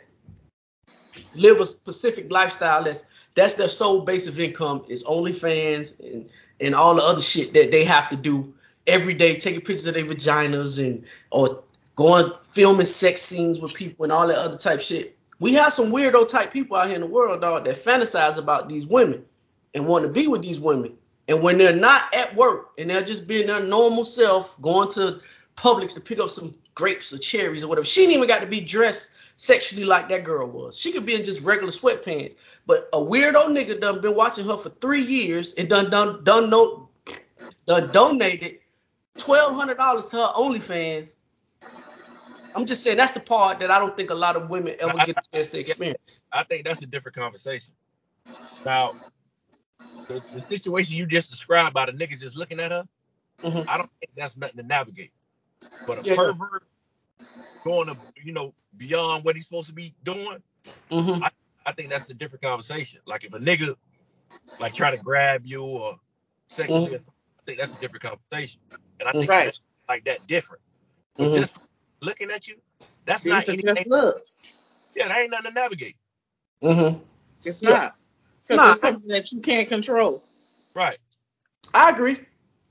live 1.40 1.60
a 1.62 1.66
specific 1.66 2.32
lifestyle 2.32 2.84
that's 2.84 3.06
that's 3.36 3.56
their 3.56 3.70
sole 3.70 4.02
base 4.02 4.28
of 4.28 4.40
income 4.40 4.86
is 4.88 5.04
OnlyFans 5.04 6.00
and 6.00 6.30
and 6.60 6.76
all 6.76 6.96
the 6.96 7.04
other 7.04 7.22
shit 7.22 7.54
that 7.54 7.72
they 7.72 7.86
have 7.86 8.10
to 8.10 8.18
do 8.18 8.54
every 8.86 9.14
day, 9.14 9.38
taking 9.38 9.62
pictures 9.62 9.88
of 9.88 9.94
their 9.94 10.06
vaginas 10.06 10.84
and 10.84 11.06
or 11.32 11.64
going 11.96 12.32
filming 12.44 12.86
sex 12.86 13.22
scenes 13.22 13.60
with 13.60 13.74
people 13.74 14.04
and 14.04 14.12
all 14.12 14.28
that 14.28 14.38
other 14.38 14.58
type 14.58 14.82
shit. 14.82 15.18
we 15.40 15.54
have 15.54 15.72
some 15.72 15.92
weirdo 15.92 16.28
type 16.28 16.52
people 16.52 16.76
out 16.76 16.88
here 16.88 16.96
in 16.96 17.02
the 17.02 17.08
world, 17.08 17.42
dog, 17.42 17.66
that 17.66 17.76
fantasize 17.76 18.38
about 18.38 18.68
these 18.68 18.86
women 18.88 19.24
and 19.74 19.86
want 19.86 20.04
to 20.04 20.10
be 20.10 20.28
with 20.28 20.42
these 20.42 20.60
women. 20.60 20.94
And 21.28 21.44
when 21.44 21.58
they're 21.58 21.76
not 21.76 22.14
at 22.16 22.36
work 22.36 22.72
and 22.78 22.90
they're 22.90 23.04
just 23.04 23.28
being 23.28 23.48
their 23.48 23.62
normal 23.62 24.04
self, 24.04 24.60
going 24.62 24.90
to 24.94 25.20
Publix 25.56 25.94
to 25.94 26.02
pick 26.02 26.20
up 26.20 26.30
some 26.30 26.54
grapes 26.74 27.14
or 27.14 27.18
cherries 27.18 27.64
or 27.64 27.68
whatever, 27.68 27.86
she 27.86 28.04
ain't 28.04 28.14
even 28.14 28.28
got 28.28 28.40
to 28.40 28.48
be 28.48 28.62
dressed 28.62 29.16
sexually 29.40 29.86
like 29.86 30.10
that 30.10 30.26
girl 30.26 30.46
was. 30.48 30.78
She 30.78 30.92
could 30.92 31.06
be 31.06 31.16
in 31.16 31.24
just 31.24 31.42
regular 31.42 31.72
sweatpants. 31.72 32.36
But 32.68 32.90
a 32.92 32.98
weirdo 32.98 33.48
nigga 33.48 33.80
done 33.80 34.02
been 34.02 34.14
watching 34.14 34.46
her 34.46 34.58
for 34.58 34.68
three 34.70 35.04
years 35.04 35.54
and 35.54 35.70
done 35.70 35.90
done 35.90 36.26
done 36.26 36.50
no 36.50 36.90
done 37.66 37.90
donated 37.92 38.60
twelve 39.18 39.56
hundred 39.56 39.78
dollars 39.78 40.08
to 40.08 40.18
her 40.18 40.34
OnlyFans. 40.36 41.14
I'm 42.54 42.66
just 42.66 42.84
saying 42.84 42.98
that's 42.98 43.14
the 43.14 43.22
part 43.22 43.60
that 43.60 43.72
I 43.72 43.80
don't 43.80 43.96
think 43.96 44.10
a 44.10 44.16
lot 44.16 44.36
of 44.36 44.50
women 44.50 44.76
ever 44.80 44.98
get 44.98 45.18
a 45.18 45.32
chance 45.32 45.48
to 45.50 45.60
experience. 45.60 46.20
I 46.32 46.44
think 46.44 46.66
that's 46.66 46.82
a 46.82 46.86
different 46.86 47.16
conversation. 47.16 47.74
Now, 48.66 48.96
the, 50.10 50.22
the 50.34 50.42
situation 50.42 50.98
you 50.98 51.06
just 51.06 51.30
described 51.30 51.74
by 51.74 51.86
the 51.86 51.94
niggas 51.94 52.20
just 52.20 52.36
looking 52.36 52.60
at 52.60 52.72
her, 52.72 52.88
Mhm. 53.42 53.66
I 53.70 53.78
don't 53.78 53.90
think 54.02 54.12
that's 54.18 54.36
nothing 54.36 54.58
to 54.58 54.64
navigate. 54.64 55.14
But 55.86 56.00
a 56.00 56.04
Yeah. 56.04 56.16
pervert 56.16 56.64
going 57.64 57.88
to, 57.88 57.98
you 58.24 58.34
know, 58.34 58.54
beyond 58.78 59.24
what 59.26 59.36
he's 59.36 59.46
supposed 59.46 59.68
to 59.70 59.74
be 59.74 59.96
doing, 60.04 60.40
hmm 60.92 61.22
I 61.66 61.74
think 61.74 61.90
that's 61.90 62.10
a 62.10 62.14
different 62.16 62.44
conversation. 62.44 63.02
Like 63.06 63.24
if 63.26 63.34
a 63.34 63.40
nigga 63.40 63.76
like 64.60 64.74
try 64.74 64.92
to 64.92 64.98
grab 64.98 65.44
you 65.46 65.64
or 65.64 65.98
sexually, 66.48 66.94
assault, 66.94 67.16
I 67.40 67.44
think 67.46 67.60
that's 67.60 67.74
a 67.74 67.78
different 67.80 68.04
conversation. 68.04 68.62
And 69.00 69.10
I 69.10 69.14
think 69.14 69.34
Right. 69.34 69.54
like 69.90 70.06
that 70.06 70.28
different. 70.28 70.62
But 71.20 71.30
Mhm. 71.30 71.32
just 71.32 71.62
looking 72.02 72.32
at 72.32 72.48
you, 72.48 72.58
that's 73.06 73.26
These 73.26 73.28
not 73.28 73.50
are 73.50 73.54
anything. 73.54 73.86
just 73.86 73.88
looks. 73.88 74.58
Yeah, 74.96 75.08
that 75.10 75.18
ain't 75.20 75.32
nothing 75.32 75.52
to 75.52 75.54
navigate. 75.54 75.98
Mm-hmm. 76.64 77.00
It's 77.46 77.62
Yeah. 77.62 77.80
not. 77.80 77.96
Because 78.48 78.64
Nah, 78.64 78.66
it's 78.66 78.80
something 78.82 79.08
that 79.10 79.32
you 79.32 79.42
can't 79.42 79.68
control. 79.70 80.24
Right. 80.76 81.00
I 81.74 81.90
agree. 81.92 82.18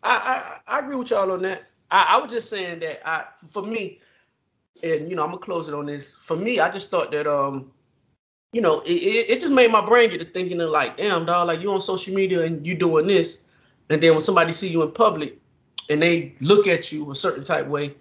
I, 0.02 0.60
I 0.68 0.76
I 0.76 0.80
agree 0.80 0.96
with 0.96 1.10
y'all 1.10 1.32
on 1.32 1.42
that. 1.42 1.64
I, 1.90 2.16
I 2.16 2.22
was 2.22 2.30
just 2.32 2.50
saying 2.50 2.80
that 2.80 3.08
I 3.08 3.24
for 3.48 3.62
me, 3.62 4.00
and 4.82 5.08
you 5.08 5.16
know 5.16 5.22
I'm 5.22 5.30
gonna 5.30 5.38
close 5.38 5.68
it 5.68 5.74
on 5.74 5.86
this. 5.86 6.16
For 6.22 6.36
me, 6.36 6.60
I 6.60 6.70
just 6.70 6.90
thought 6.90 7.12
that 7.12 7.26
um, 7.26 7.70
you 8.52 8.60
know, 8.60 8.80
it, 8.80 8.90
it, 8.90 9.30
it 9.30 9.40
just 9.40 9.52
made 9.52 9.70
my 9.70 9.84
brain 9.84 10.10
get 10.10 10.20
to 10.20 10.24
thinking 10.24 10.60
of 10.60 10.70
like, 10.70 10.96
damn 10.96 11.26
dog, 11.26 11.48
like 11.48 11.60
you 11.60 11.70
on 11.72 11.80
social 11.80 12.14
media 12.14 12.42
and 12.42 12.66
you 12.66 12.74
doing 12.74 13.06
this, 13.06 13.44
and 13.90 14.02
then 14.02 14.12
when 14.12 14.20
somebody 14.20 14.52
see 14.52 14.68
you 14.68 14.82
in 14.82 14.92
public 14.92 15.38
and 15.90 16.02
they 16.02 16.34
look 16.40 16.66
at 16.66 16.92
you 16.92 17.10
a 17.10 17.14
certain 17.14 17.44
type 17.44 17.66
way, 17.66 17.94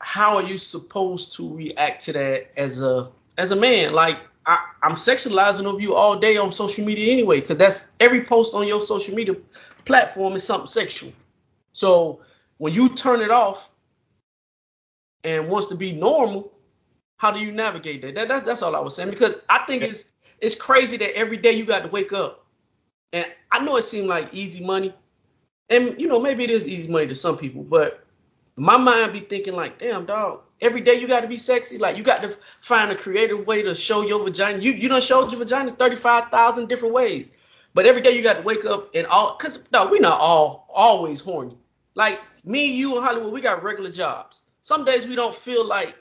how 0.00 0.36
are 0.36 0.42
you 0.42 0.58
supposed 0.58 1.36
to 1.36 1.56
react 1.56 2.04
to 2.04 2.12
that 2.12 2.52
as 2.56 2.80
a 2.80 3.10
as 3.38 3.50
a 3.50 3.56
man? 3.56 3.92
Like 3.92 4.20
I, 4.46 4.64
I'm 4.82 4.92
sexualizing 4.92 5.66
of 5.66 5.80
you 5.80 5.94
all 5.94 6.18
day 6.18 6.36
on 6.36 6.52
social 6.52 6.84
media 6.84 7.12
anyway, 7.12 7.40
because 7.40 7.56
that's 7.56 7.88
every 7.98 8.22
post 8.22 8.54
on 8.54 8.68
your 8.68 8.80
social 8.80 9.14
media 9.14 9.34
platform 9.84 10.34
is 10.34 10.44
something 10.44 10.66
sexual. 10.66 11.12
So 11.72 12.20
when 12.58 12.72
you 12.72 12.88
turn 12.88 13.20
it 13.20 13.30
off 13.30 13.73
and 15.24 15.48
wants 15.48 15.68
to 15.68 15.74
be 15.74 15.92
normal, 15.92 16.52
how 17.16 17.30
do 17.30 17.40
you 17.40 17.52
navigate 17.52 18.02
that? 18.02 18.14
that 18.14 18.28
that's, 18.28 18.42
that's 18.44 18.62
all 18.62 18.76
I 18.76 18.80
was 18.80 18.94
saying 18.94 19.10
because 19.10 19.38
I 19.48 19.64
think 19.66 19.82
it's 19.82 20.12
it's 20.40 20.54
crazy 20.54 20.96
that 20.98 21.16
every 21.16 21.36
day 21.36 21.52
you 21.52 21.64
got 21.64 21.82
to 21.82 21.88
wake 21.88 22.12
up. 22.12 22.44
And 23.12 23.26
I 23.50 23.64
know 23.64 23.76
it 23.76 23.82
seemed 23.82 24.08
like 24.08 24.34
easy 24.34 24.64
money. 24.64 24.92
And 25.70 26.00
you 26.00 26.06
know, 26.06 26.20
maybe 26.20 26.44
it 26.44 26.50
is 26.50 26.68
easy 26.68 26.90
money 26.90 27.06
to 27.06 27.14
some 27.14 27.38
people, 27.38 27.62
but 27.62 28.04
my 28.56 28.76
mind 28.76 29.12
be 29.12 29.20
thinking 29.20 29.54
like, 29.54 29.78
damn 29.78 30.04
dog, 30.04 30.42
every 30.60 30.80
day 30.80 30.94
you 30.94 31.08
got 31.08 31.20
to 31.20 31.28
be 31.28 31.36
sexy. 31.36 31.78
Like 31.78 31.96
you 31.96 32.02
got 32.02 32.22
to 32.22 32.36
find 32.60 32.90
a 32.90 32.96
creative 32.96 33.46
way 33.46 33.62
to 33.62 33.74
show 33.74 34.02
your 34.02 34.22
vagina. 34.24 34.58
You 34.58 34.72
you 34.72 34.88
don't 34.88 35.02
show 35.02 35.28
your 35.28 35.38
vagina 35.38 35.70
35,000 35.70 36.68
different 36.68 36.94
ways. 36.94 37.30
But 37.72 37.86
every 37.86 38.02
day 38.02 38.16
you 38.16 38.22
got 38.22 38.36
to 38.36 38.42
wake 38.42 38.64
up 38.64 38.94
and 38.94 39.06
all, 39.06 39.34
cause 39.36 39.68
no, 39.72 39.88
we 39.88 39.98
not 39.98 40.20
all 40.20 40.68
always 40.72 41.20
horny. 41.20 41.58
Like 41.96 42.20
me, 42.44 42.66
you, 42.66 42.96
and 42.96 43.04
Hollywood, 43.04 43.32
we 43.32 43.40
got 43.40 43.62
regular 43.62 43.90
jobs. 43.90 44.42
Some 44.64 44.86
days 44.86 45.06
we 45.06 45.14
don't 45.14 45.36
feel 45.36 45.62
like 45.62 45.94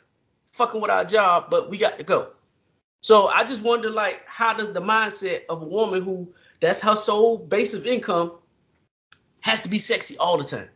fucking 0.54 0.80
with 0.80 0.90
our 0.90 1.04
job, 1.04 1.48
but 1.50 1.70
we 1.70 1.78
got 1.78 1.98
to 1.98 2.06
go. 2.06 2.30
So 3.02 3.28
I 3.28 3.44
just 3.44 3.62
wonder, 3.62 3.90
like, 3.90 4.26
how 4.26 4.54
does 4.54 4.72
the 4.72 4.80
mindset 4.80 5.42
of 5.50 5.62
a 5.62 5.66
woman 5.66 6.02
who 6.02 6.34
that's 6.62 6.80
her 6.80 6.96
sole 6.96 7.38
base 7.38 7.74
of 7.74 7.86
income 7.86 8.32
has 9.42 9.64
to 9.64 9.68
be 9.70 9.80
sexy 9.80 10.18
all 10.18 10.38
the 10.38 10.46
time, 10.46 10.70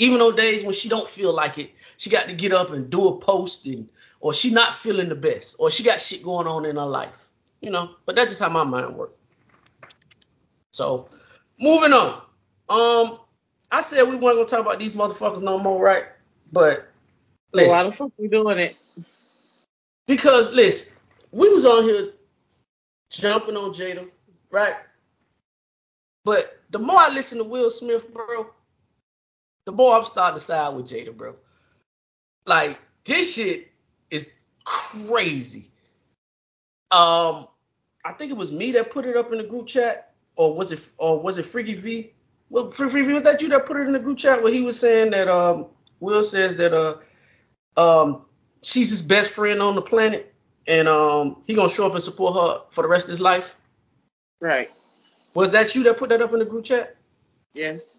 even 0.00 0.20
on 0.20 0.34
days 0.34 0.64
when 0.64 0.72
she 0.72 0.88
don't 0.88 1.06
feel 1.06 1.32
like 1.32 1.58
it, 1.58 1.70
she 1.96 2.10
got 2.10 2.26
to 2.26 2.34
get 2.34 2.50
up 2.50 2.72
and 2.72 2.90
do 2.90 3.06
a 3.06 3.18
post 3.20 3.66
and 3.66 3.88
or 4.18 4.34
she 4.34 4.50
not 4.50 4.74
feeling 4.74 5.08
the 5.08 5.14
best 5.14 5.54
or 5.60 5.70
she 5.70 5.84
got 5.84 6.00
shit 6.00 6.24
going 6.24 6.48
on 6.48 6.64
in 6.64 6.74
her 6.74 6.86
life, 6.86 7.28
you 7.60 7.70
know. 7.70 7.94
But 8.04 8.16
that's 8.16 8.30
just 8.30 8.40
how 8.40 8.48
my 8.48 8.64
mind 8.64 8.96
works. 8.96 9.14
So 10.72 11.08
moving 11.56 11.92
on. 11.92 12.20
Um, 12.68 13.20
I 13.70 13.80
said 13.80 14.08
we 14.08 14.16
weren't 14.16 14.38
gonna 14.38 14.44
talk 14.44 14.62
about 14.66 14.80
these 14.80 14.94
motherfuckers 14.94 15.40
no 15.40 15.56
more, 15.60 15.80
right? 15.80 16.06
But 16.50 16.87
So 17.54 17.64
why 17.64 17.82
listen, 17.82 17.86
the 17.86 17.92
fuck 17.92 18.12
we 18.18 18.28
doing 18.28 18.58
it? 18.58 18.76
because 20.06 20.52
listen, 20.54 20.96
we 21.32 21.48
was 21.50 21.64
on 21.66 21.84
here 21.84 22.12
jumping 23.10 23.56
on 23.56 23.70
Jada, 23.72 24.08
right? 24.50 24.74
But 26.24 26.60
the 26.70 26.78
more 26.78 26.98
I 26.98 27.10
listen 27.10 27.38
to 27.38 27.44
Will 27.44 27.70
Smith, 27.70 28.12
bro, 28.12 28.50
the 29.66 29.72
more 29.72 29.96
I'm 29.96 30.04
starting 30.04 30.36
to 30.36 30.40
side 30.40 30.74
with 30.74 30.86
Jada, 30.86 31.16
bro. 31.16 31.36
Like 32.46 32.78
this 33.04 33.34
shit 33.34 33.70
is 34.10 34.30
crazy. 34.64 35.70
Um, 36.90 37.48
I 38.04 38.12
think 38.12 38.30
it 38.30 38.36
was 38.36 38.52
me 38.52 38.72
that 38.72 38.90
put 38.90 39.06
it 39.06 39.16
up 39.16 39.32
in 39.32 39.38
the 39.38 39.44
group 39.44 39.66
chat, 39.66 40.12
or 40.36 40.54
was 40.54 40.72
it, 40.72 40.80
or 40.98 41.20
was 41.20 41.38
it 41.38 41.46
Freaky 41.46 41.74
V? 41.74 42.12
Well, 42.50 42.68
Freaky 42.68 43.02
V 43.02 43.12
was 43.14 43.22
that 43.24 43.42
you 43.42 43.48
that 43.50 43.66
put 43.66 43.76
it 43.78 43.86
in 43.86 43.92
the 43.92 43.98
group 43.98 44.18
chat 44.18 44.42
where 44.42 44.52
he 44.52 44.62
was 44.62 44.78
saying 44.78 45.10
that 45.10 45.28
um, 45.28 45.66
Will 46.00 46.22
says 46.22 46.56
that 46.56 46.72
uh, 46.72 46.98
um, 47.78 48.22
she's 48.62 48.90
his 48.90 49.02
best 49.02 49.30
friend 49.30 49.62
on 49.62 49.76
the 49.76 49.82
planet, 49.82 50.34
and 50.66 50.88
um, 50.88 51.42
he 51.46 51.54
gonna 51.54 51.68
show 51.68 51.86
up 51.86 51.94
and 51.94 52.02
support 52.02 52.34
her 52.34 52.64
for 52.70 52.82
the 52.82 52.88
rest 52.88 53.06
of 53.06 53.10
his 53.10 53.20
life. 53.20 53.56
Right. 54.40 54.70
Was 55.34 55.52
that 55.52 55.74
you 55.74 55.84
that 55.84 55.96
put 55.96 56.10
that 56.10 56.20
up 56.20 56.32
in 56.32 56.40
the 56.40 56.44
group 56.44 56.64
chat? 56.64 56.96
Yes. 57.54 57.98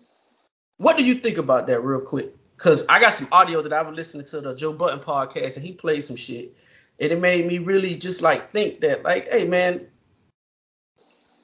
What 0.77 0.97
do 0.97 1.05
you 1.05 1.15
think 1.15 1.37
about 1.37 1.67
that, 1.67 1.81
real 1.81 2.01
quick? 2.01 2.35
Cause 2.57 2.85
I 2.89 2.99
got 2.99 3.13
some 3.13 3.29
audio 3.31 3.61
that 3.61 3.71
I 3.71 3.81
was 3.81 3.95
listening 3.95 4.25
to 4.27 4.41
the 4.41 4.53
Joe 4.53 4.73
Budden 4.73 4.99
podcast, 4.99 5.55
and 5.55 5.65
he 5.65 5.71
played 5.71 6.03
some 6.03 6.17
shit, 6.17 6.53
and 6.99 7.11
it 7.11 7.19
made 7.19 7.47
me 7.47 7.59
really 7.59 7.95
just 7.95 8.21
like 8.21 8.51
think 8.51 8.81
that, 8.81 9.03
like, 9.03 9.31
hey 9.31 9.47
man, 9.47 9.87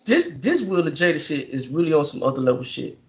this 0.04 0.28
this 0.28 0.62
Will 0.62 0.86
and 0.86 0.96
Jada 0.96 1.26
shit 1.26 1.50
is 1.50 1.70
really 1.70 1.94
on 1.94 2.04
some 2.04 2.22
other 2.22 2.42
level 2.42 2.64
shit. 2.64 3.00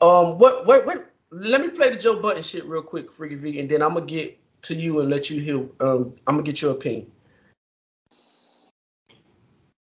Um, 0.00 0.38
what 0.38 0.66
what 0.66 0.84
what? 0.86 1.13
Let 1.34 1.62
me 1.62 1.68
play 1.70 1.90
the 1.90 1.96
Joe 1.96 2.14
Budden 2.14 2.44
shit 2.44 2.64
real 2.64 2.82
quick, 2.82 3.10
Freaky 3.10 3.34
V, 3.34 3.58
and 3.58 3.68
then 3.68 3.82
I'm 3.82 3.94
gonna 3.94 4.06
get 4.06 4.38
to 4.70 4.74
you 4.74 5.00
and 5.00 5.10
let 5.10 5.30
you 5.30 5.40
hear. 5.40 5.66
Um, 5.80 6.14
I'm 6.28 6.38
gonna 6.38 6.46
get 6.46 6.62
your 6.62 6.70
opinion. 6.70 7.10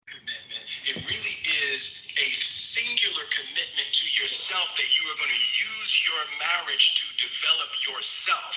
commitment. 0.04 0.64
It 0.84 0.96
really 1.00 1.36
is 1.64 2.12
a 2.20 2.28
singular 2.44 3.24
commitment 3.32 3.88
to 3.88 4.06
yourself 4.20 4.68
that 4.76 4.88
you 4.92 5.02
are 5.08 5.16
going 5.16 5.32
to 5.32 5.44
use 5.56 5.90
your 6.04 6.20
marriage 6.44 7.00
to 7.00 7.04
develop 7.16 7.70
yourself. 7.88 8.52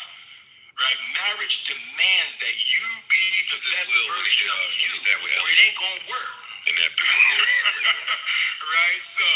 Right? 0.75 0.99
Marriage 1.15 1.63
demands 1.69 2.33
that 2.43 2.55
you 2.67 2.83
be 3.07 3.25
the 3.47 3.59
best 3.79 3.95
version 3.95 4.47
of 4.51 4.67
you, 4.75 4.91
or 5.15 5.47
it 5.55 5.59
ain't 5.71 5.79
going 5.79 5.99
to 6.03 6.05
work. 6.11 6.33
in 6.67 6.75
that 6.75 6.91
right? 8.75 8.99
So, 8.99 9.27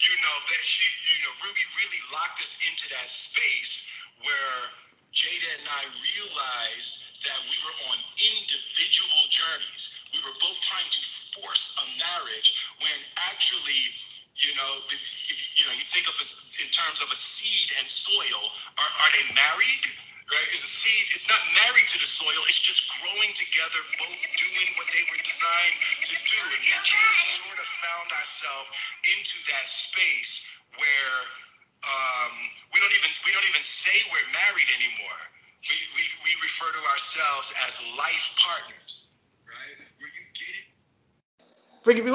you 0.00 0.14
know, 0.22 0.36
that 0.54 0.62
she, 0.64 0.86
you 0.86 1.13
know, 1.24 1.34
really, 1.44 1.66
really 1.80 2.02
locked 2.12 2.40
us 2.40 2.60
into 2.68 2.88
that 2.94 3.08
space 3.08 3.90
where 4.22 4.58
Jada 5.14 5.50
and 5.62 5.68
I 5.70 5.82
realized 6.02 7.22
that 7.22 7.38
we 7.46 7.56
were 7.62 7.76
on 7.94 7.98
individual 8.18 9.22
journeys. 9.30 9.94
We 10.12 10.20
were 10.20 10.34
both 10.42 10.58
trying 10.60 10.90
to 10.90 11.00
force 11.38 11.78
a 11.78 11.86
marriage 11.98 12.58
when 12.82 12.98
actually, 13.30 13.94
you 14.42 14.52
know, 14.58 14.72
if, 14.90 15.00
if, 15.00 15.38
you 15.54 15.64
know, 15.70 15.74
you 15.74 15.86
think 15.86 16.10
of 16.10 16.18
us 16.18 16.50
in 16.58 16.68
terms 16.74 16.98
of 16.98 17.08
a 17.08 17.18
seed 17.18 17.70
and 17.78 17.86
soil. 17.86 18.42
Are, 18.78 18.92
are 19.06 19.10
they 19.14 19.26
married? 19.38 19.84
Right? 20.26 20.48
Is 20.50 20.66
a 20.66 20.72
seed? 20.82 21.04
It's 21.14 21.28
not 21.30 21.40
married 21.62 21.86
to 21.94 21.98
the 22.00 22.10
soil. 22.10 22.40
It's 22.50 22.58
just 22.58 22.90
growing 22.98 23.32
together, 23.38 23.80
both 24.02 24.18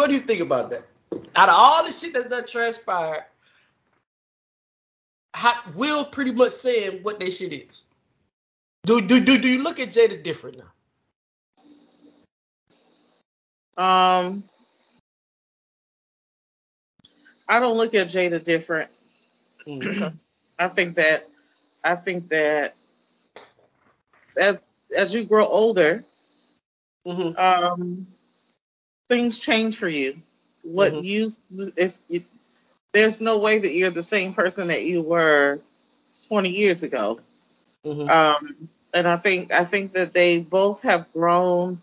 do 0.10 0.16
you 0.16 0.22
think 0.22 0.42
about 0.42 0.70
that? 0.72 0.86
Out 1.36 1.50
of 1.50 1.56
all 1.56 1.86
the 1.86 1.92
shit 1.92 2.14
that's 2.14 2.28
done 2.28 2.46
transpired, 2.46 3.24
how, 5.34 5.54
Will 5.76 6.06
pretty 6.06 6.32
much 6.32 6.52
saying 6.52 7.00
what 7.04 7.20
they 7.20 7.30
shit 7.30 7.54
is. 7.54 7.86
Do, 8.84 9.02
do 9.02 9.20
do 9.20 9.38
do 9.38 9.48
you 9.48 9.62
look 9.62 9.80
at 9.80 9.90
Jada 9.90 10.22
different 10.24 10.58
now? 10.58 10.72
Um, 13.78 14.44
I 17.48 17.60
don't 17.60 17.78
look 17.78 17.94
at 17.94 18.08
Jada 18.08 18.44
different. 18.44 18.90
Mm, 19.68 20.18
I 20.60 20.68
think 20.68 20.96
that 20.96 21.30
I 21.84 21.96
think 21.96 22.30
that 22.30 22.76
as 24.38 24.66
as 24.96 25.14
you 25.14 25.24
grow 25.26 25.46
older, 25.46 26.04
hmm 27.06 27.32
um, 27.38 28.08
things 29.10 29.40
change 29.40 29.78
for 29.78 29.90
you. 29.90 30.16
What 30.64 30.94
Mhm. 30.94 31.04
you 31.04 31.26
is 31.78 32.04
it, 32.10 32.24
there's 32.94 33.22
no 33.22 33.40
way 33.40 33.60
that 33.60 33.74
you're 33.74 33.90
the 33.90 34.04
same 34.04 34.34
person 34.34 34.70
that 34.70 34.84
you 34.84 35.02
were 35.02 35.60
20 36.28 36.50
years 36.50 36.84
ago. 36.84 37.20
hmm 37.84 38.08
Um, 38.10 38.70
and 38.94 39.08
I 39.08 39.18
think 39.18 39.52
I 39.52 39.66
think 39.66 39.94
that 39.94 40.14
they 40.14 40.40
both 40.40 40.82
have 40.84 41.12
grown 41.14 41.82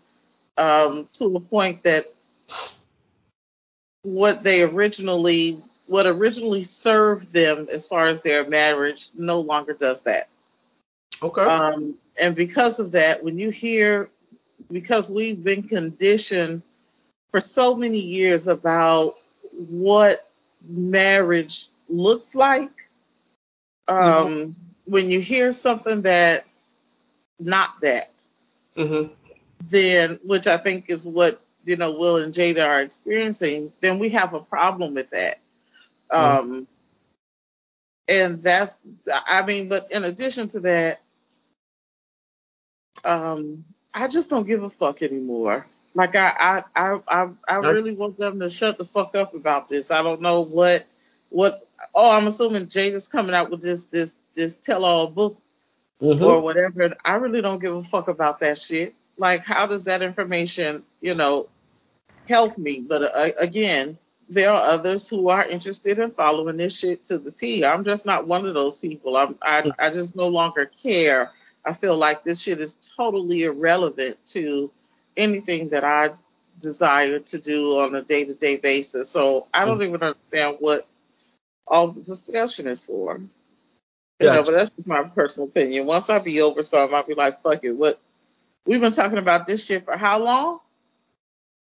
um, 0.57 1.07
to 1.13 1.35
a 1.35 1.39
point 1.39 1.83
that 1.83 2.05
what 4.03 4.43
they 4.43 4.63
originally 4.63 5.61
what 5.87 6.05
originally 6.05 6.63
served 6.63 7.31
them 7.31 7.67
as 7.71 7.87
far 7.87 8.07
as 8.07 8.21
their 8.21 8.45
marriage 8.47 9.07
no 9.15 9.39
longer 9.39 9.73
does 9.73 10.03
that. 10.03 10.27
Okay. 11.21 11.43
Um, 11.43 11.95
and 12.19 12.35
because 12.35 12.79
of 12.79 12.91
that, 12.91 13.23
when 13.23 13.39
you 13.39 13.49
hear, 13.49 14.09
because 14.69 15.09
we've 15.09 15.41
been 15.41 15.63
conditioned 15.63 16.61
for 17.31 17.39
so 17.39 17.75
many 17.75 17.99
years 17.99 18.47
about 18.47 19.15
what 19.51 20.27
marriage 20.67 21.67
looks 21.89 22.35
like, 22.35 22.89
um, 23.87 24.55
when 24.85 25.09
you 25.09 25.19
hear 25.19 25.51
something 25.53 26.01
that's 26.01 26.77
not 27.39 27.81
that, 27.81 28.23
hmm 28.75 29.07
then, 29.69 30.19
which 30.23 30.47
I 30.47 30.57
think 30.57 30.89
is 30.89 31.05
what, 31.05 31.41
you 31.65 31.75
know, 31.77 31.93
Will 31.93 32.17
and 32.17 32.33
Jada 32.33 32.65
are 32.65 32.81
experiencing, 32.81 33.73
then 33.81 33.99
we 33.99 34.09
have 34.09 34.33
a 34.33 34.39
problem 34.39 34.93
with 34.93 35.09
that. 35.09 35.39
Um, 36.11 36.67
and 38.07 38.41
that's, 38.41 38.85
I 39.11 39.45
mean, 39.45 39.67
but 39.67 39.91
in 39.91 40.03
addition 40.03 40.47
to 40.49 40.59
that, 40.61 41.01
um, 43.03 43.65
I 43.93 44.07
just 44.07 44.29
don't 44.29 44.47
give 44.47 44.63
a 44.63 44.69
fuck 44.69 45.01
anymore. 45.01 45.65
Like 45.97 46.15
I, 46.15 46.63
I, 46.75 46.99
I, 47.07 47.29
I, 47.47 47.55
really 47.55 47.95
want 47.95 48.19
them 48.19 48.41
to 48.41 48.51
shut 48.51 48.77
the 48.77 48.85
fuck 48.85 49.15
up 49.15 49.33
about 49.33 49.67
this. 49.67 49.89
I 49.89 50.03
don't 50.03 50.21
know 50.21 50.41
what, 50.41 50.85
what. 51.29 51.67
Oh, 51.95 52.15
I'm 52.15 52.27
assuming 52.27 52.67
Jada's 52.67 53.07
coming 53.07 53.33
out 53.33 53.49
with 53.49 53.63
this, 53.63 53.87
this, 53.87 54.21
this 54.35 54.57
tell-all 54.57 55.07
book 55.07 55.41
hmm 55.99 56.23
or 56.23 56.39
whatever. 56.41 56.95
I 57.03 57.15
really 57.15 57.41
don't 57.41 57.59
give 57.59 57.73
a 57.73 57.81
fuck 57.81 58.09
about 58.09 58.41
that 58.41 58.59
shit. 58.59 58.93
Like, 59.17 59.43
how 59.43 59.65
does 59.65 59.85
that 59.85 60.03
information, 60.03 60.83
you 61.01 61.15
know, 61.15 61.49
help 62.27 62.59
me? 62.59 62.85
But 62.87 63.01
uh, 63.01 63.29
again, 63.39 63.97
there 64.29 64.51
are 64.51 64.69
others 64.69 65.09
who 65.09 65.29
are 65.29 65.47
interested 65.47 65.97
in 65.97 66.11
following 66.11 66.57
this 66.57 66.77
shit 66.77 67.05
to 67.05 67.17
the 67.17 67.31
T. 67.31 67.65
I'm 67.65 67.83
just 67.83 68.05
not 68.05 68.27
one 68.27 68.45
of 68.45 68.53
those 68.53 68.77
people. 68.77 69.17
I'm, 69.17 69.35
I, 69.41 69.71
I 69.79 69.89
just 69.89 70.15
no 70.15 70.27
longer 70.27 70.67
care. 70.67 71.31
I 71.65 71.73
feel 71.73 71.97
like 71.97 72.23
this 72.23 72.43
shit 72.43 72.61
is 72.61 72.75
totally 72.95 73.45
irrelevant 73.45 74.23
to 74.27 74.71
anything 75.17 75.69
that 75.69 75.83
I 75.83 76.11
desire 76.59 77.19
to 77.19 77.39
do 77.39 77.77
on 77.79 77.95
a 77.95 78.01
day-to-day 78.01 78.57
basis. 78.57 79.09
So 79.09 79.47
I 79.53 79.65
don't 79.65 79.79
mm. 79.79 79.87
even 79.87 80.01
understand 80.01 80.57
what 80.59 80.87
all 81.67 81.89
the 81.89 82.01
discussion 82.01 82.67
is 82.67 82.85
for. 82.85 83.19
You 84.19 84.27
know, 84.31 84.43
but 84.43 84.51
that's 84.51 84.71
just 84.71 84.87
my 84.87 85.03
personal 85.03 85.47
opinion. 85.47 85.85
Once 85.85 86.09
I 86.09 86.17
be 86.17 86.41
over 86.41 86.63
something, 86.63 86.95
I'll 86.95 87.03
be 87.03 87.13
like, 87.13 87.41
fuck 87.41 87.63
it. 87.63 87.73
What 87.73 87.99
we've 88.65 88.81
been 88.81 88.91
talking 88.91 89.19
about 89.19 89.45
this 89.45 89.63
shit 89.63 89.85
for 89.85 89.95
how 89.95 90.19
long? 90.19 90.59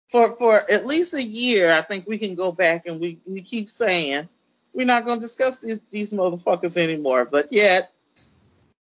For 0.09 0.37
for 0.37 0.55
at 0.55 0.87
least 0.87 1.15
a 1.15 1.23
year, 1.23 1.71
I 1.71 1.83
think 1.83 2.07
we 2.07 2.17
can 2.17 2.37
go 2.37 2.53
back 2.53 2.87
and 2.87 3.01
we, 3.01 3.19
we 3.27 3.43
keep 3.43 3.69
saying 3.69 4.29
we're 4.73 4.87
not 4.87 5.05
gonna 5.05 5.21
discuss 5.21 5.63
these 5.63 5.81
these 5.91 6.13
motherfuckers 6.13 6.77
anymore. 6.77 7.25
But 7.25 7.53
yet 7.53 7.91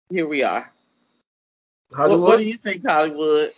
here 0.09 0.27
we 0.27 0.43
are. 0.43 0.71
What, 1.93 2.19
what 2.19 2.37
do 2.37 2.45
you 2.45 2.55
think, 2.55 2.87
Hollywood? 2.87 3.53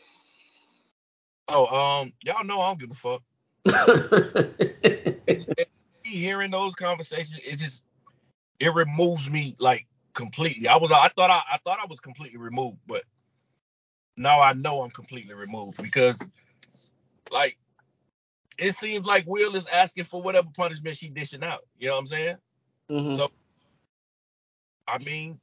Oh, 1.47 2.01
um, 2.01 2.13
y'all 2.23 2.43
know 2.43 2.59
I 2.61 2.69
don't 2.69 2.79
give 2.79 2.91
a 2.91 2.95
fuck. 2.95 3.21
Hearing 6.03 6.51
those 6.51 6.75
conversations, 6.75 7.39
it 7.45 7.57
just 7.57 7.83
it 8.59 8.73
removes 8.73 9.29
me 9.29 9.55
like 9.59 9.85
completely. 10.13 10.67
I 10.67 10.77
was 10.77 10.91
I 10.91 11.09
thought 11.09 11.29
I, 11.29 11.41
I 11.53 11.57
thought 11.65 11.79
I 11.81 11.85
was 11.87 11.99
completely 11.99 12.37
removed, 12.39 12.77
but 12.87 13.03
now 14.17 14.39
I 14.39 14.53
know 14.53 14.81
I'm 14.81 14.91
completely 14.91 15.33
removed 15.33 15.81
because 15.81 16.19
like 17.31 17.57
it 18.57 18.73
seems 18.73 19.05
like 19.05 19.25
Will 19.27 19.55
is 19.55 19.67
asking 19.67 20.05
for 20.05 20.21
whatever 20.21 20.47
punishment 20.55 20.97
she 20.97 21.09
dishing 21.09 21.43
out. 21.43 21.65
You 21.77 21.87
know 21.87 21.93
what 21.95 21.99
I'm 22.01 22.07
saying? 22.07 22.37
Mhm. 22.89 23.15
So- 23.17 23.31
I 24.87 24.99
mean, 24.99 25.39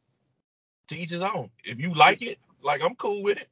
to 0.87 0.97
each 0.97 1.11
his 1.11 1.21
own. 1.23 1.51
If 1.65 1.81
you 1.81 1.93
like 1.95 2.23
it, 2.23 2.39
like 2.63 2.81
I'm 2.83 2.95
cool 2.95 3.25
with 3.25 3.39
it. 3.39 3.49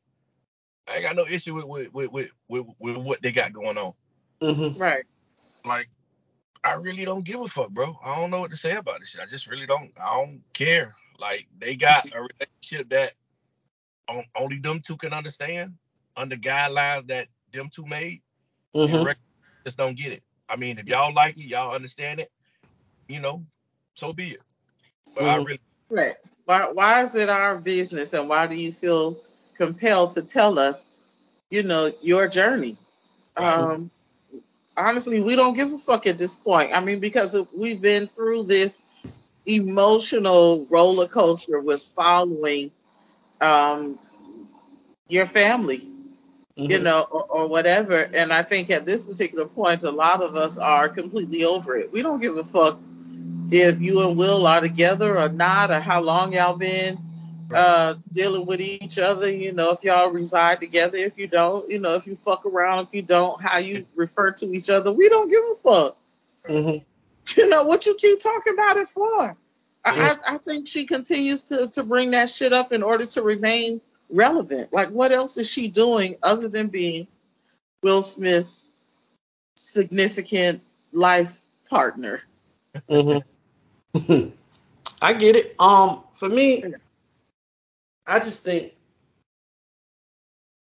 I 0.91 0.97
ain't 0.97 1.05
got 1.05 1.17
no 1.17 1.27
issue 1.27 1.55
with 1.55 1.67
with 1.67 1.93
with 1.95 2.11
with, 2.13 2.31
with, 2.49 2.67
with 2.81 2.97
what 2.99 3.23
they 3.23 3.33
got 3.33 3.53
going 3.53 3.79
on. 3.79 3.93
Mhm. 4.43 4.79
Right. 4.79 5.05
Like 5.65 5.89
I 6.65 6.75
really 6.75 7.05
don't 7.05 7.25
give 7.25 7.41
a 7.41 7.49
fuck, 7.49 7.71
bro. 7.71 7.99
I 8.05 8.17
don't 8.17 8.31
know 8.31 8.41
what 8.41 8.51
to 8.51 8.57
say 8.57 8.73
about 8.73 9.01
this 9.01 9.11
shit. 9.11 9.21
I 9.21 9.27
just 9.27 9.47
really 9.47 9.67
don't. 9.67 9.93
I 10.01 10.15
don't 10.15 10.43
care. 10.53 10.95
Like 11.19 11.47
they 11.59 11.77
got 11.77 12.05
a 12.15 12.21
relationship 12.21 12.91
that 12.91 13.13
on, 14.09 14.25
only 14.37 14.59
them 14.59 14.81
two 14.85 14.97
can 14.97 15.13
understand 15.13 15.75
under 16.17 16.37
guidelines 16.37 17.09
that 17.09 17.29
them 17.53 17.71
two 17.73 17.87
made. 17.87 18.23
And 18.85 18.95
the 18.95 18.99
Mhm. 18.99 19.05
rest 19.05 19.19
just 19.67 19.79
don't 19.79 19.97
get 19.97 20.13
it. 20.13 20.23
I 20.49 20.57
mean, 20.57 20.79
if 20.79 20.87
y'all 20.87 21.15
like 21.15 21.37
it, 21.39 21.45
y'all 21.45 21.75
understand 21.75 22.21
it, 22.21 22.31
you 23.09 23.21
know, 23.21 23.45
so 23.95 24.13
be 24.13 24.33
it. 24.33 24.41
But 25.15 25.25
I 25.27 25.37
Mhm. 25.37 25.47
really 25.47 25.61
Right. 25.91 26.15
Why 26.45 26.71
why 26.73 27.03
is 27.03 27.15
it 27.15 27.29
our 27.29 27.59
business 27.59 28.13
and 28.15 28.29
why 28.29 28.47
do 28.47 28.55
you 28.55 28.73
feel 28.73 29.17
compelled 29.61 30.13
to 30.13 30.23
tell 30.23 30.59
us, 30.59 30.89
you 31.51 31.63
know, 31.63 31.93
your 32.03 32.29
journey? 32.29 32.77
Right. 33.39 33.69
Um 33.69 33.91
honestly, 34.77 35.21
we 35.21 35.37
don't 35.37 35.55
give 35.55 35.73
a 35.73 35.79
fuck 35.79 36.07
at 36.07 36.19
this 36.19 36.35
point. 36.37 36.71
I 36.75 36.81
mean, 36.85 37.01
because 37.01 37.39
we've 37.57 37.81
been 37.81 38.07
through 38.09 38.45
this 38.45 38.83
emotional 39.47 40.67
roller 40.71 41.09
coaster 41.09 41.61
with 41.61 41.83
following 41.97 42.71
um 43.41 43.99
your 45.09 45.27
family 45.27 45.81
you 46.69 46.79
Mhm. 46.79 46.81
know, 46.81 47.07
or, 47.11 47.25
or 47.31 47.47
whatever. 47.49 47.97
And 47.99 48.33
I 48.33 48.43
think 48.43 48.71
at 48.71 48.87
this 48.87 49.07
particular 49.07 49.47
point, 49.47 49.83
a 49.85 49.91
lot 49.91 50.23
of 50.23 50.37
us 50.37 50.59
are 50.59 50.89
completely 50.89 51.45
over 51.45 51.77
it. 51.77 51.93
We 51.93 52.03
don't 52.03 52.21
give 52.21 52.37
a 52.37 52.45
fuck 52.45 52.79
if 53.51 53.81
you 53.81 54.03
and 54.07 54.17
Will 54.17 54.47
are 54.47 54.61
together 54.61 55.19
or 55.19 55.29
not, 55.29 55.71
or 55.71 55.81
how 55.81 56.01
long 56.03 56.33
y'all 56.33 56.57
been 56.57 56.99
uh, 57.55 57.95
dealing 58.13 58.47
with 58.47 58.61
each 58.61 58.99
other. 58.99 59.31
You 59.31 59.53
know, 59.53 59.71
if 59.71 59.85
y'all 59.85 60.11
reside 60.11 60.61
together, 60.61 60.99
if 60.99 61.19
you 61.19 61.27
don't, 61.27 61.71
you 61.71 61.79
know, 61.79 61.95
if 61.95 62.07
you 62.07 62.17
fuck 62.17 62.47
around, 62.47 62.89
if 62.89 62.95
you 62.95 63.03
don't, 63.03 63.41
how 63.41 63.59
you 63.59 63.87
refer 63.97 64.33
to 64.33 64.47
each 64.53 64.71
other. 64.71 64.93
We 64.93 65.09
don't 65.09 65.29
give 65.31 65.43
a 65.53 65.55
fuck. 65.57 65.97
Mhm. 66.49 66.85
You 67.37 67.49
know 67.49 67.65
what 67.65 67.87
you 67.87 67.95
keep 67.95 68.19
talking 68.19 68.55
about 68.55 68.77
it 68.79 68.89
for? 68.89 69.37
I. 69.85 70.17
I, 70.27 70.35
I 70.35 70.39
think 70.39 70.69
she 70.69 70.87
continues 70.87 71.45
to, 71.45 71.69
to 71.69 71.83
bring 71.83 72.11
that 72.11 72.29
shit 72.29 72.53
up 72.53 72.73
in 72.73 72.83
order 72.83 73.07
to 73.07 73.23
remain 73.23 73.81
relevant. 74.11 74.73
Like, 74.73 74.89
what 74.89 75.13
else 75.13 75.39
is 75.39 75.49
she 75.51 75.69
doing 75.69 76.17
other 76.23 76.49
than 76.49 76.69
being 76.69 77.07
Will 77.83 78.03
Smith's 78.03 78.69
significant 79.55 80.63
life 80.93 81.45
partner? 81.69 82.21
Mhm. 82.91 83.23
I 85.03 85.13
get 85.15 85.37
it. 85.37 85.55
Um, 85.59 86.03
for 86.13 86.29
me, 86.29 86.65
I 88.11 88.19
just 88.19 88.43
think 88.43 88.73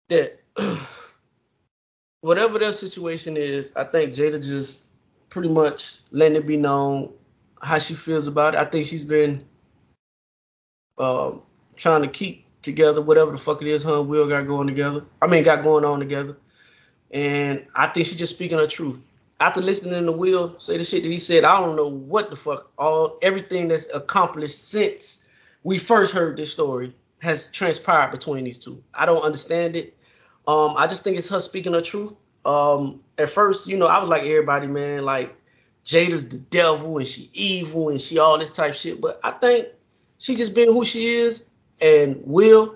that 0.09 0.41
whatever 2.21 2.59
their 2.59 2.73
situation 2.73 3.37
is, 3.37 3.71
I 3.73 3.85
think 3.85 4.11
Jada 4.11 4.45
just 4.45 4.87
pretty 5.29 5.47
much 5.47 5.99
letting 6.11 6.35
it 6.35 6.45
be 6.45 6.57
known 6.57 7.13
how 7.61 7.79
she 7.79 7.93
feels 7.93 8.27
about 8.27 8.53
it. 8.53 8.59
I 8.59 8.65
think 8.65 8.85
she's 8.85 9.05
been 9.05 9.43
um 10.97 11.41
trying 11.77 12.01
to 12.01 12.09
keep 12.09 12.45
together 12.61 13.01
whatever 13.01 13.31
the 13.31 13.37
fuck 13.37 13.61
it 13.61 13.67
is 13.69 13.83
her 13.83 13.99
and 13.99 14.09
Will 14.09 14.27
got 14.27 14.45
going 14.45 14.67
together. 14.67 15.05
I 15.21 15.27
mean, 15.27 15.43
got 15.43 15.63
going 15.63 15.85
on 15.85 15.99
together. 15.99 16.35
And 17.11 17.65
I 17.73 17.87
think 17.87 18.07
she's 18.07 18.19
just 18.19 18.35
speaking 18.35 18.57
her 18.57 18.67
truth. 18.67 19.05
After 19.39 19.61
listening 19.61 20.05
to 20.05 20.11
Will 20.11 20.59
say 20.59 20.77
the 20.77 20.83
shit 20.83 21.03
that 21.03 21.09
he 21.09 21.17
said, 21.17 21.45
I 21.45 21.61
don't 21.61 21.77
know 21.77 21.87
what 21.87 22.29
the 22.29 22.35
fuck 22.35 22.69
all 22.77 23.17
everything 23.21 23.69
that's 23.69 23.87
accomplished 23.93 24.67
since 24.67 25.29
we 25.63 25.77
first 25.77 26.13
heard 26.13 26.35
this 26.35 26.51
story 26.51 26.93
has 27.21 27.49
transpired 27.51 28.11
between 28.11 28.43
these 28.43 28.57
two. 28.57 28.83
I 28.93 29.05
don't 29.05 29.23
understand 29.23 29.75
it. 29.75 29.95
Um, 30.47 30.73
I 30.75 30.87
just 30.87 31.03
think 31.03 31.17
it's 31.17 31.29
her 31.29 31.39
speaking 31.39 31.73
the 31.73 31.81
truth. 31.81 32.13
Um, 32.45 33.01
at 33.17 33.29
first, 33.29 33.67
you 33.67 33.77
know, 33.77 33.85
I 33.85 33.99
was 33.99 34.09
like 34.09 34.23
everybody, 34.23 34.67
man, 34.67 35.05
like 35.05 35.35
Jada's 35.85 36.29
the 36.29 36.39
devil 36.39 36.97
and 36.97 37.07
she 37.07 37.29
evil 37.33 37.89
and 37.89 38.01
she 38.01 38.17
all 38.17 38.39
this 38.39 38.51
type 38.51 38.73
shit. 38.73 38.99
But 38.99 39.19
I 39.23 39.31
think 39.31 39.67
she 40.17 40.35
just 40.35 40.55
being 40.55 40.71
who 40.71 40.83
she 40.83 41.15
is 41.15 41.45
and 41.79 42.21
Will 42.25 42.75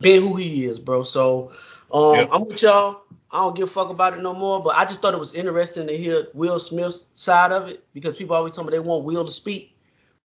being 0.00 0.22
who 0.22 0.36
he 0.36 0.66
is, 0.66 0.78
bro. 0.78 1.02
So 1.02 1.50
um, 1.92 2.18
Yep. 2.18 2.28
I'm 2.32 2.44
with 2.44 2.62
y'all. 2.62 3.02
I 3.30 3.38
don't 3.38 3.56
give 3.56 3.68
a 3.68 3.70
fuck 3.70 3.90
about 3.90 4.14
it 4.14 4.22
no 4.22 4.34
more. 4.34 4.62
But 4.62 4.76
I 4.76 4.84
just 4.84 5.00
thought 5.00 5.14
it 5.14 5.20
was 5.20 5.34
interesting 5.34 5.86
to 5.86 5.96
hear 5.96 6.26
Will 6.34 6.58
Smith's 6.58 7.06
side 7.14 7.52
of 7.52 7.68
it 7.68 7.84
because 7.94 8.16
people 8.16 8.36
always 8.36 8.52
tell 8.52 8.64
me 8.64 8.70
they 8.70 8.78
want 8.78 9.04
Will 9.04 9.24
to 9.24 9.32
speak. 9.32 9.74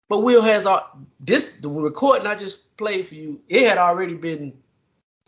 But 0.10 0.20
Will 0.20 0.42
has 0.42 0.66
all 0.66 1.00
this 1.20 1.56
the 1.58 1.70
recording 1.70 2.28
I 2.28 2.36
just 2.36 2.76
played 2.78 3.08
for 3.08 3.16
you. 3.16 3.42
It 3.48 3.68
had 3.68 3.78
already 3.78 4.16
been, 4.16 4.54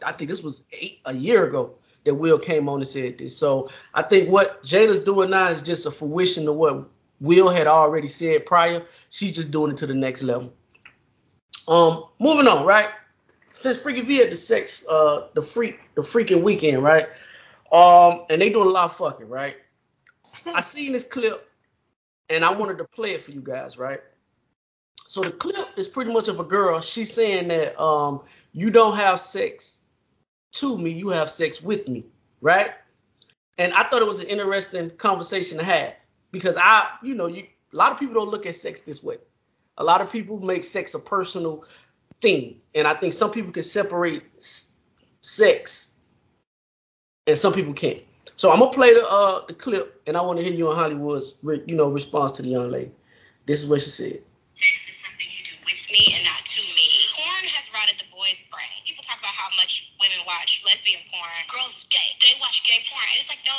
I 0.05 0.11
think 0.11 0.29
this 0.29 0.43
was 0.43 0.67
eight, 0.71 0.99
a 1.05 1.13
year 1.13 1.47
ago 1.47 1.75
that 2.03 2.15
Will 2.15 2.37
came 2.37 2.69
on 2.69 2.79
and 2.79 2.87
said 2.87 3.17
this. 3.17 3.37
So 3.37 3.69
I 3.93 4.03
think 4.03 4.29
what 4.29 4.63
Jada's 4.63 5.03
doing 5.03 5.31
now 5.31 5.47
is 5.47 5.61
just 5.61 5.85
a 5.85 5.91
fruition 5.91 6.47
of 6.47 6.55
what 6.55 6.89
Will 7.19 7.49
had 7.49 7.67
already 7.67 8.07
said 8.07 8.45
prior. 8.45 8.83
She's 9.09 9.35
just 9.35 9.51
doing 9.51 9.71
it 9.71 9.77
to 9.77 9.87
the 9.87 9.95
next 9.95 10.21
level. 10.21 10.53
Um, 11.67 12.05
moving 12.19 12.47
on, 12.47 12.65
right? 12.65 12.89
Since 13.53 13.77
Freaky 13.79 14.01
V 14.01 14.17
had 14.17 14.31
the 14.31 14.35
sex, 14.35 14.85
uh, 14.87 15.29
the 15.33 15.41
freak, 15.41 15.79
the 15.95 16.01
freaking 16.01 16.43
weekend, 16.43 16.83
right? 16.83 17.07
Um, 17.71 18.25
and 18.29 18.41
they 18.41 18.49
doing 18.49 18.67
a 18.67 18.71
lot 18.71 18.85
of 18.85 18.97
fucking, 18.97 19.29
right? 19.29 19.55
I 20.45 20.61
seen 20.61 20.91
this 20.91 21.03
clip, 21.03 21.49
and 22.29 22.45
I 22.45 22.51
wanted 22.51 22.77
to 22.79 22.83
play 22.83 23.13
it 23.13 23.21
for 23.21 23.31
you 23.31 23.41
guys, 23.41 23.77
right? 23.77 24.01
So 25.07 25.21
the 25.21 25.31
clip 25.31 25.77
is 25.77 25.87
pretty 25.87 26.11
much 26.11 26.27
of 26.27 26.39
a 26.39 26.43
girl. 26.43 26.81
She's 26.81 27.13
saying 27.13 27.49
that 27.49 27.79
um, 27.79 28.21
you 28.53 28.71
don't 28.71 28.97
have 28.97 29.19
sex 29.19 29.79
to 30.53 30.77
me, 30.77 30.91
you 30.91 31.09
have 31.09 31.29
sex 31.29 31.61
with 31.61 31.87
me, 31.87 32.03
right? 32.41 32.71
And 33.57 33.73
I 33.73 33.83
thought 33.83 34.01
it 34.01 34.07
was 34.07 34.21
an 34.21 34.27
interesting 34.27 34.89
conversation 34.89 35.59
to 35.59 35.63
have 35.63 35.93
because 36.31 36.57
I, 36.57 36.89
you 37.03 37.13
know, 37.15 37.27
you 37.27 37.45
a 37.73 37.75
lot 37.75 37.91
of 37.91 37.99
people 37.99 38.15
don't 38.15 38.29
look 38.29 38.45
at 38.45 38.55
sex 38.55 38.81
this 38.81 39.03
way. 39.03 39.17
A 39.77 39.83
lot 39.83 40.01
of 40.01 40.11
people 40.11 40.39
make 40.39 40.63
sex 40.63 40.93
a 40.93 40.99
personal 40.99 41.65
thing, 42.21 42.61
and 42.73 42.87
I 42.87 42.93
think 42.93 43.13
some 43.13 43.31
people 43.31 43.51
can 43.51 43.63
separate 43.63 44.23
sex, 45.21 45.97
and 47.27 47.37
some 47.37 47.53
people 47.53 47.73
can't. 47.73 48.01
So 48.37 48.51
I'm 48.51 48.59
gonna 48.59 48.71
play 48.71 48.93
the 48.93 49.05
uh 49.07 49.45
the 49.45 49.53
clip, 49.53 50.01
and 50.07 50.15
I 50.15 50.21
want 50.21 50.39
to 50.39 50.45
hear 50.45 50.53
you 50.53 50.69
on 50.69 50.75
Hollywood's 50.75 51.37
you 51.43 51.75
know 51.75 51.89
response 51.89 52.33
to 52.33 52.41
the 52.41 52.49
young 52.49 52.71
lady. 52.71 52.91
This 53.45 53.61
is 53.61 53.69
what 53.69 53.81
she 53.81 53.89
said. 53.89 54.19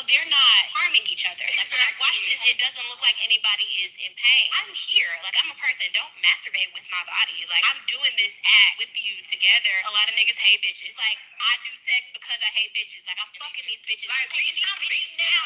They're 0.07 0.31
not 0.31 0.63
harming 0.79 1.07
each 1.11 1.27
other. 1.27 1.47
Like 1.59 1.69
when 1.71 1.83
I 1.83 1.91
watch 1.99 2.19
this, 2.27 2.41
it 2.47 2.59
doesn't 2.63 2.87
look 2.91 3.03
like 3.03 3.19
anybody 3.27 3.67
is 3.83 3.93
in 4.03 4.13
pain. 4.15 4.47
I'm 4.63 4.71
here. 4.73 5.11
Like 5.27 5.35
I'm 5.39 5.51
a 5.51 5.59
person. 5.59 5.87
Don't 5.95 6.15
masturbate 6.23 6.71
with 6.75 6.87
my 6.91 7.03
body. 7.07 7.43
Like 7.51 7.65
I'm 7.67 7.81
doing 7.91 8.15
this 8.19 8.39
act 8.43 8.83
with 8.83 8.95
you 8.95 9.19
together. 9.27 9.75
A 9.91 9.93
lot 9.95 10.07
of 10.07 10.15
niggas 10.15 10.39
hate 10.39 10.63
bitches. 10.63 10.95
Like 10.95 11.19
I 11.43 11.53
do 11.67 11.73
sex 11.75 12.11
because 12.15 12.41
I 12.41 12.51
hate 12.55 12.71
bitches. 12.75 13.03
Like 13.07 13.19
I'm 13.19 13.31
fucking 13.35 13.67
these 13.67 13.83
bitches. 13.87 14.07
Like 14.07 14.31
taking 14.31 14.55
these 14.55 14.63
bitches 14.63 15.19
down. 15.19 15.45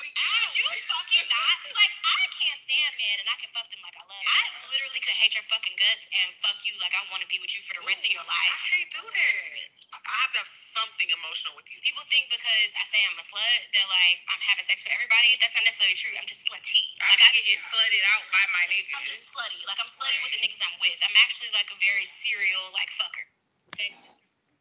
Ow, 0.00 0.46
you 0.56 0.66
fucking 0.86 1.26
not. 1.28 1.56
Like 1.74 1.94
I 2.06 2.22
can't 2.38 2.60
stand 2.64 2.92
men 2.98 3.16
and 3.20 3.28
I 3.28 3.36
can 3.42 3.50
fuck 3.50 3.66
them 3.68 3.82
like 3.82 3.96
I 3.98 4.04
love. 4.06 4.22
Them. 4.22 4.30
I 4.30 4.42
literally 4.70 5.02
could 5.02 5.18
hate 5.18 5.34
your 5.34 5.46
fucking 5.50 5.76
guts 5.76 6.04
and 6.22 6.28
fuck 6.38 6.58
you 6.64 6.74
like 6.78 6.94
I 6.94 7.02
want 7.10 7.20
to 7.26 7.28
be 7.28 7.42
with 7.42 7.52
you 7.52 7.62
for 7.66 7.74
the 7.74 7.84
rest 7.84 8.06
of 8.06 8.10
your 8.14 8.24
life. 8.24 8.54
I 8.54 8.62
can't 8.70 8.90
do 8.94 9.04
that. 9.04 10.00
I 10.06 10.14
have 10.24 10.32
to 10.34 10.40
have 10.40 10.50
something 10.70 11.08
emotional 11.10 11.54
with 11.58 11.66
you. 11.70 11.78
People 11.82 12.02
think 12.06 12.30
because 12.30 12.70
I 12.78 12.84
say 12.86 13.00
I'm 13.10 13.18
a 13.18 13.24
slut 13.26 13.60
that 13.74 13.86
like 13.90 14.18
I'm 14.30 14.42
having 14.46 14.66
sex 14.66 14.82
with 14.86 14.94
everybody. 14.94 15.34
That's 15.42 15.54
not 15.58 15.66
necessarily 15.66 15.98
true. 15.98 16.14
I'm 16.14 16.28
just 16.30 16.46
slutty. 16.46 16.82
I 17.02 17.10
Like 17.10 17.22
I, 17.22 17.30
think 17.34 17.46
it's 17.50 17.64
flooded 17.68 18.04
out 18.14 18.24
by 18.30 18.44
my 18.54 18.64
I'm 18.70 19.06
just 19.06 19.30
slutty. 19.34 19.60
Like 19.66 19.78
I'm 19.82 19.90
slutty 19.90 20.18
with 20.22 20.32
the 20.38 20.40
niggas 20.46 20.62
I'm 20.62 20.76
with. 20.78 20.98
I'm 21.02 21.16
actually 21.26 21.50
like 21.58 21.68
a 21.70 21.78
very 21.82 22.06
serial 22.06 22.64
like 22.72 22.90
fucker. 22.94 23.26
Sex 23.76 23.92
is 24.06 24.16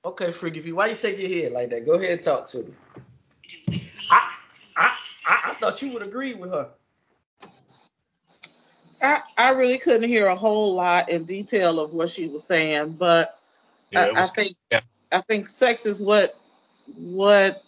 Okay, 0.05 0.31
Freaky 0.31 0.59
V, 0.61 0.71
why 0.71 0.87
you 0.87 0.95
shake 0.95 1.19
your 1.19 1.29
head 1.29 1.51
like 1.51 1.69
that? 1.71 1.85
Go 1.85 1.93
ahead 1.93 2.11
and 2.11 2.21
talk 2.21 2.47
to 2.47 2.59
me. 2.59 2.73
do 3.47 3.57
with 3.67 3.95
me. 3.97 4.07
I, 4.09 4.33
I, 4.77 4.87
I, 5.25 5.51
I 5.51 5.53
thought 5.55 5.81
you 5.81 5.91
would 5.91 6.01
agree 6.01 6.33
with 6.33 6.51
her. 6.51 6.69
I, 9.01 9.21
I 9.37 9.49
really 9.51 9.77
couldn't 9.77 10.07
hear 10.09 10.27
a 10.27 10.35
whole 10.35 10.73
lot 10.75 11.09
in 11.09 11.25
detail 11.25 11.79
of 11.79 11.93
what 11.93 12.09
she 12.09 12.27
was 12.27 12.43
saying, 12.43 12.93
but 12.93 13.37
Yeah, 13.91 14.05
it 14.05 14.15
I, 14.15 14.23
I 14.23 14.27
think 14.27 14.55
yeah. 14.71 14.81
I 15.11 15.21
think 15.21 15.49
sex 15.49 15.85
is 15.85 16.03
what 16.03 16.35
what 16.97 17.63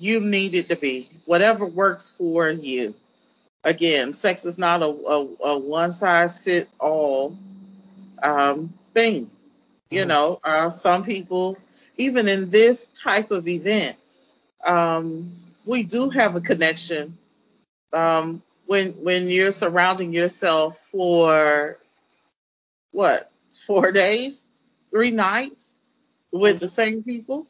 you 0.00 0.20
need 0.20 0.54
it 0.54 0.68
to 0.70 0.76
be. 0.76 1.08
Whatever 1.26 1.66
works 1.66 2.10
for 2.10 2.50
you. 2.50 2.94
Again, 3.64 4.12
sex 4.12 4.44
is 4.44 4.58
not 4.58 4.82
a, 4.82 4.86
a, 4.86 5.28
a 5.54 5.58
one 5.58 5.92
size 5.92 6.42
fit 6.42 6.68
all 6.80 7.36
um, 8.22 8.72
thing. 8.94 9.30
You 9.90 10.04
Mhm. 10.04 10.08
know, 10.08 10.40
uh, 10.44 10.70
some 10.70 11.04
people, 11.04 11.58
even 11.96 12.28
in 12.28 12.50
this 12.50 12.88
type 12.88 13.30
of 13.30 13.48
event, 13.48 13.96
um, 14.64 15.32
we 15.66 15.84
do 15.84 16.10
have 16.10 16.36
a 16.36 16.40
connection. 16.40 17.16
Um, 17.92 18.42
when 18.66 18.92
when 19.04 19.28
you're 19.28 19.52
surrounding 19.52 20.12
yourself 20.12 20.78
for 20.92 21.78
what 22.92 23.30
four 23.66 23.92
days, 23.92 24.48
three 24.90 25.10
nights 25.10 25.73
with 26.34 26.60
the 26.60 26.68
same 26.68 27.02
people. 27.02 27.46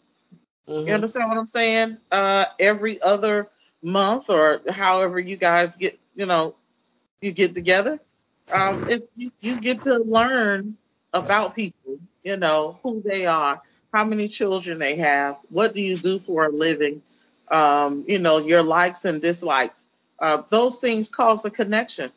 Mhm. 0.69 0.87
You 0.89 0.95
understand 0.95 1.29
what 1.29 1.39
I'm 1.39 1.47
saying? 1.47 1.99
Uh, 2.11 2.45
every 2.61 3.01
other 3.03 3.49
month 3.83 4.31
or 4.31 4.61
however 4.71 5.19
you 5.19 5.37
guys 5.37 5.77
get, 5.77 5.99
you 6.15 6.27
know, 6.27 6.55
you 7.21 7.33
get 7.33 7.55
together. 7.55 8.01
Um, 8.53 8.87
it's 8.89 9.07
you, 9.17 9.31
you 9.41 9.61
get 9.61 9.83
to 9.83 9.99
learn 9.99 10.77
about 11.13 11.55
people, 11.57 11.99
you 12.23 12.37
know, 12.37 12.79
who 12.83 13.03
they 13.03 13.27
are, 13.27 13.61
how 13.93 14.05
many 14.05 14.29
children 14.29 14.79
they 14.79 14.97
have, 14.97 15.39
what 15.51 15.75
do 15.75 15.81
you 15.81 15.97
do 15.97 16.19
for 16.19 16.47
a 16.47 16.51
living, 16.51 17.03
um, 17.51 18.05
you 18.07 18.19
know, 18.19 18.39
your 18.39 18.63
likes 18.63 19.05
and 19.07 19.23
dislikes. 19.23 19.89
Uh, 20.19 20.43
those 20.51 20.79
things 20.81 21.09
cause 21.09 21.45
a 21.45 21.51
connection, 21.51 22.11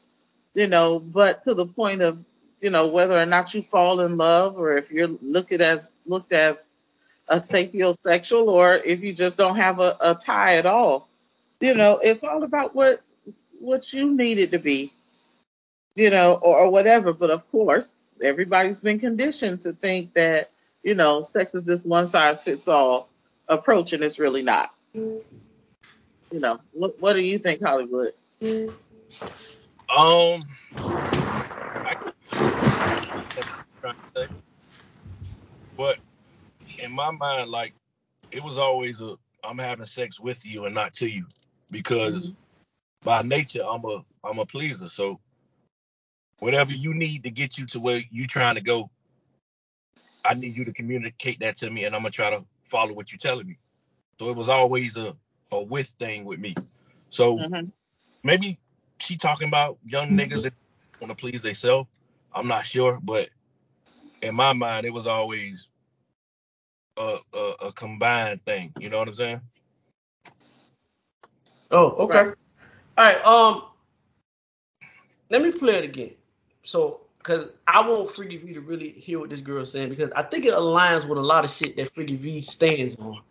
you 0.54 0.68
know, 0.68 1.00
but 1.00 1.44
to 1.46 1.54
the 1.54 1.66
point 1.66 2.02
of, 2.02 2.24
you 2.62 2.70
know, 2.70 2.88
whether 2.88 3.18
or 3.18 3.26
not 3.26 3.54
you 3.54 3.62
fall 3.62 4.02
in 4.02 4.18
love 4.18 4.58
or 4.58 4.78
if 4.78 4.92
you're 4.92 5.08
looked 5.08 5.52
at 5.52 5.62
as 5.62 5.94
looked 6.06 6.34
as 6.34 6.76
a 7.28 7.36
sapiosexual 7.36 8.48
or 8.48 8.74
if 8.74 9.04
you 9.04 9.14
just 9.14 9.38
don't 9.38 9.58
have 9.58 9.80
a, 9.80 9.96
a 10.00 10.16
tie 10.16 10.56
at 10.56 10.66
all. 10.66 11.08
You 11.60 11.76
know, 11.76 12.00
it's 12.02 12.24
all 12.24 12.44
about 12.44 12.76
what 12.76 13.02
what 13.60 13.92
you 13.92 14.16
need 14.16 14.38
it 14.38 14.52
to 14.52 14.60
be, 14.60 14.90
you 15.96 16.10
know, 16.10 16.36
or, 16.36 16.60
or 16.60 16.70
whatever. 16.70 17.14
But 17.14 17.32
of 17.32 17.50
course, 17.52 18.00
everybody's 18.22 18.80
been 18.80 19.00
conditioned 19.00 19.62
to 19.62 19.74
think 19.74 20.14
that, 20.14 20.52
you 20.84 20.94
know, 20.94 21.22
sex 21.22 21.56
is 21.56 21.66
this 21.66 21.84
one 21.84 22.06
size 22.06 22.44
fits 22.44 22.68
all 22.68 23.10
approach, 23.48 23.94
and 23.94 24.04
it's 24.04 24.20
really 24.20 24.44
not. 24.44 24.70
You 24.94 25.24
know, 26.32 26.60
what 26.74 27.00
what 27.02 27.14
do 27.14 27.24
you 27.24 27.40
think, 27.40 27.64
Hollywood? 27.64 28.14
Um, 29.90 30.44
trying 33.82 33.96
to 34.16 34.22
say, 34.24 34.28
but 35.78 35.98
in 36.80 36.94
my 36.94 37.12
mind, 37.12 37.52
like 37.52 37.76
it 38.32 38.44
was 38.44 38.58
always 38.58 39.02
a 39.02 39.16
I'm 39.44 39.58
having 39.60 39.86
sex 39.86 40.20
with 40.20 40.46
you 40.46 40.66
and 40.66 40.76
not 40.76 40.94
to 40.96 41.10
you 41.10 41.28
because 41.72 42.34
by 43.04 43.24
nature 43.24 43.64
I'm 43.68 43.86
a 43.86 44.04
I'm 44.24 44.40
a 44.40 44.46
pleaser. 44.46 44.90
So 44.90 45.20
whatever 46.40 46.72
you 46.74 46.94
need 46.94 47.24
to 47.24 47.32
get 47.32 47.58
you 47.58 47.66
to 47.68 47.80
where 47.82 48.02
you're 48.12 48.28
trying 48.28 48.56
to 48.56 48.62
go, 48.62 48.92
I 50.26 50.36
need 50.36 50.58
you 50.58 50.66
to 50.66 50.74
communicate 50.74 51.40
that 51.42 51.58
to 51.58 51.70
me, 51.72 51.86
and 51.86 51.96
I'm 51.96 52.02
gonna 52.04 52.12
try 52.12 52.32
to 52.32 52.46
follow 52.70 52.94
what 52.94 53.12
you're 53.12 53.20
telling 53.20 53.48
me. 53.48 53.60
So 54.20 54.30
it 54.30 54.38
was 54.38 54.50
always 54.50 54.98
a 54.98 55.16
a 55.52 55.62
with 55.64 55.88
thing 56.00 56.26
with 56.26 56.40
me. 56.40 56.56
So 57.10 57.40
Mhm. 57.40 57.72
maybe 58.24 58.60
she 59.00 59.18
talking 59.18 59.48
about 59.48 59.80
young 59.86 60.18
niggas 60.18 60.44
that 60.44 60.54
want 61.02 61.12
to 61.12 61.16
please 61.16 61.42
themselves. 61.42 61.90
I'm 62.34 62.48
not 62.48 62.66
sure, 62.66 63.00
but 63.02 63.30
in 64.22 64.36
my 64.36 64.54
mind, 64.54 64.86
it 64.86 64.92
was 64.94 65.08
always 65.08 65.70
a, 66.98 67.18
a 67.34 67.54
a 67.68 67.74
combined 67.74 68.44
thing. 68.46 68.74
You 68.80 68.90
know 68.90 69.00
what 69.00 69.08
I'm 69.10 69.16
saying? 69.16 69.42
Oh, 71.72 71.88
okay. 72.06 72.20
Right. 72.20 72.36
All 72.98 73.06
right. 73.06 73.26
Um, 73.26 73.64
let 75.32 75.42
me 75.44 75.52
play 75.52 75.76
it 75.78 75.86
again. 75.86 76.12
So, 76.64 77.02
because 77.20 77.48
I 77.68 77.88
want 77.88 78.12
Freaky 78.12 78.38
V 78.38 78.54
to 78.56 78.62
really 78.62 78.92
hear 78.92 79.20
what 79.20 79.30
this 79.32 79.42
girl's 79.42 79.72
saying 79.72 79.90
because 79.90 80.12
I 80.16 80.24
think 80.24 80.46
it 80.46 80.54
aligns 80.54 81.08
with 81.08 81.20
a 81.20 81.24
lot 81.24 81.46
of 81.46 81.52
shit 81.52 81.78
that 81.78 81.94
Freaky 81.96 82.18
V 82.18 82.42
stands 82.42 82.98
on. 82.98 83.22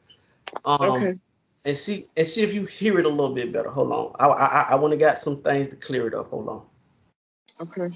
Um, 0.64 1.04
Okay. 1.04 1.18
and 1.64 1.76
see 1.76 2.08
and 2.16 2.26
see 2.26 2.42
if 2.42 2.54
you 2.54 2.66
hear 2.66 2.98
it 3.00 3.06
a 3.06 3.10
little 3.10 3.34
bit 3.34 3.52
better. 3.52 3.70
Hold 3.70 3.92
on. 3.92 4.12
I 4.20 4.26
I 4.28 4.62
I 4.72 4.76
want 4.76 4.92
to 4.92 4.98
got 4.98 5.18
some 5.18 5.38
things 5.42 5.70
to 5.70 5.76
clear 5.76 6.08
it 6.08 6.14
up. 6.14 6.30
Hold 6.30 6.48
on. 6.48 6.62
Okay. 7.60 7.90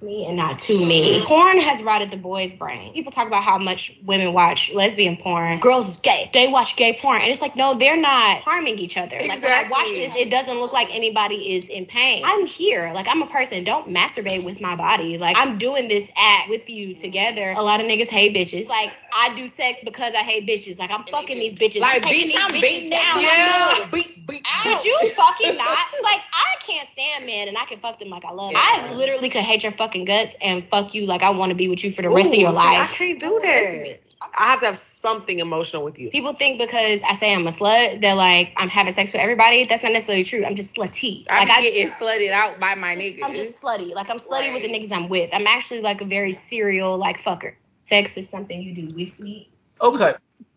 Me 0.00 0.26
and 0.26 0.36
not 0.36 0.60
to 0.60 0.72
me. 0.86 1.24
Porn 1.26 1.58
has 1.58 1.82
rotted 1.82 2.10
the 2.10 2.16
boys' 2.16 2.54
brain. 2.54 2.92
People 2.92 3.10
talk 3.10 3.26
about 3.26 3.42
how 3.42 3.58
much 3.58 3.96
women 4.04 4.32
watch 4.32 4.72
lesbian 4.72 5.16
porn. 5.16 5.58
Girls 5.58 5.88
is 5.88 5.96
gay. 5.96 6.30
They 6.32 6.48
watch 6.48 6.76
gay 6.76 6.98
porn. 7.00 7.20
And 7.20 7.30
it's 7.30 7.40
like, 7.40 7.56
no, 7.56 7.74
they're 7.74 7.96
not 7.96 8.38
harming 8.42 8.78
each 8.78 8.96
other. 8.96 9.16
Exactly. 9.16 9.48
Like 9.48 9.62
when 9.62 9.66
I 9.66 9.68
watch 9.70 9.88
this, 9.88 10.14
it 10.14 10.30
doesn't 10.30 10.58
look 10.58 10.72
like 10.72 10.94
anybody 10.94 11.56
is 11.56 11.68
in 11.68 11.86
pain. 11.86 12.22
I'm 12.24 12.46
here. 12.46 12.92
Like 12.92 13.08
I'm 13.08 13.22
a 13.22 13.26
person. 13.26 13.64
Don't 13.64 13.88
masturbate 13.88 14.44
with 14.44 14.60
my 14.60 14.76
body. 14.76 15.18
Like 15.18 15.36
I'm 15.36 15.58
doing 15.58 15.88
this 15.88 16.10
act 16.16 16.48
with 16.48 16.68
you 16.70 16.94
together. 16.94 17.50
A 17.56 17.62
lot 17.62 17.80
of 17.80 17.86
niggas 17.86 18.08
hate 18.08 18.36
bitches. 18.36 18.68
Like 18.68 18.92
I 19.12 19.34
do 19.34 19.48
sex 19.48 19.78
because 19.84 20.14
I 20.14 20.18
hate 20.22 20.46
bitches. 20.46 20.78
Like 20.78 20.90
I'm 20.90 21.04
fucking 21.04 21.36
these 21.36 21.54
bitches. 21.54 21.80
Like, 21.80 22.02
bitch, 22.02 22.10
these 22.10 22.34
I'm 22.36 22.50
bitches 22.50 22.62
beating 22.62 22.90
down. 22.90 23.00
bitch. 23.00 23.92
Beat, 23.92 24.26
beat, 24.26 24.46
Could 24.62 24.84
you 24.84 24.96
fucking 25.16 25.56
not? 25.56 25.78
Like, 26.02 26.20
I 26.32 26.56
can't 26.60 26.88
stand 26.90 27.26
men 27.26 27.48
and 27.48 27.58
I 27.58 27.64
can 27.64 27.78
fuck 27.78 27.98
them 27.98 28.08
like 28.08 28.24
I 28.24 28.32
love 28.32 28.52
them. 28.52 28.60
I 28.62 28.94
literally 28.94 29.28
could 29.28 29.42
hate 29.42 29.62
your 29.62 29.71
fucking 29.76 30.04
guts 30.04 30.34
and 30.40 30.64
fuck 30.68 30.94
you 30.94 31.06
like 31.06 31.22
I 31.22 31.30
want 31.30 31.50
to 31.50 31.54
be 31.54 31.68
with 31.68 31.84
you 31.84 31.92
for 31.92 32.02
the 32.02 32.10
rest 32.10 32.28
of 32.28 32.34
your 32.34 32.52
see, 32.52 32.58
life. 32.58 32.90
I 32.90 32.94
can't 32.94 33.20
do 33.20 33.40
that. 33.42 33.98
I 34.38 34.44
have 34.44 34.60
to 34.60 34.66
have 34.66 34.76
something 34.76 35.40
emotional 35.40 35.82
with 35.82 35.98
you. 35.98 36.10
People 36.10 36.32
think 36.34 36.58
because 36.58 37.02
I 37.02 37.14
say 37.14 37.34
I'm 37.34 37.46
a 37.46 37.50
slut, 37.50 38.00
they're 38.00 38.14
like, 38.14 38.52
I'm 38.56 38.68
having 38.68 38.92
sex 38.92 39.12
with 39.12 39.20
everybody. 39.20 39.64
That's 39.64 39.82
not 39.82 39.92
necessarily 39.92 40.24
true. 40.24 40.44
I'm 40.44 40.54
just 40.54 40.76
slutty. 40.76 41.26
I 41.28 41.40
Like, 41.40 41.48
be 41.48 41.52
I, 41.52 41.62
getting 41.62 41.92
slutted 41.92 42.30
out 42.30 42.60
by 42.60 42.76
my 42.76 42.94
niggas. 42.94 43.20
I'm 43.24 43.34
just 43.34 43.60
slutty. 43.60 43.92
Like, 43.94 44.08
I'm 44.10 44.18
slutty 44.18 44.52
with 44.52 44.62
the 44.62 44.68
niggas 44.68 44.92
I'm 44.92 45.08
with. 45.08 45.30
I'm 45.32 45.46
actually 45.46 45.80
like 45.80 46.00
a 46.00 46.04
very 46.04 46.32
serial, 46.32 46.96
like, 46.96 47.20
fucker. 47.20 47.54
Sex 47.84 48.16
is 48.16 48.28
something 48.28 48.62
you 48.62 48.74
do 48.74 48.94
with 48.94 49.18
me. 49.18 49.50
Okay. 49.80 50.14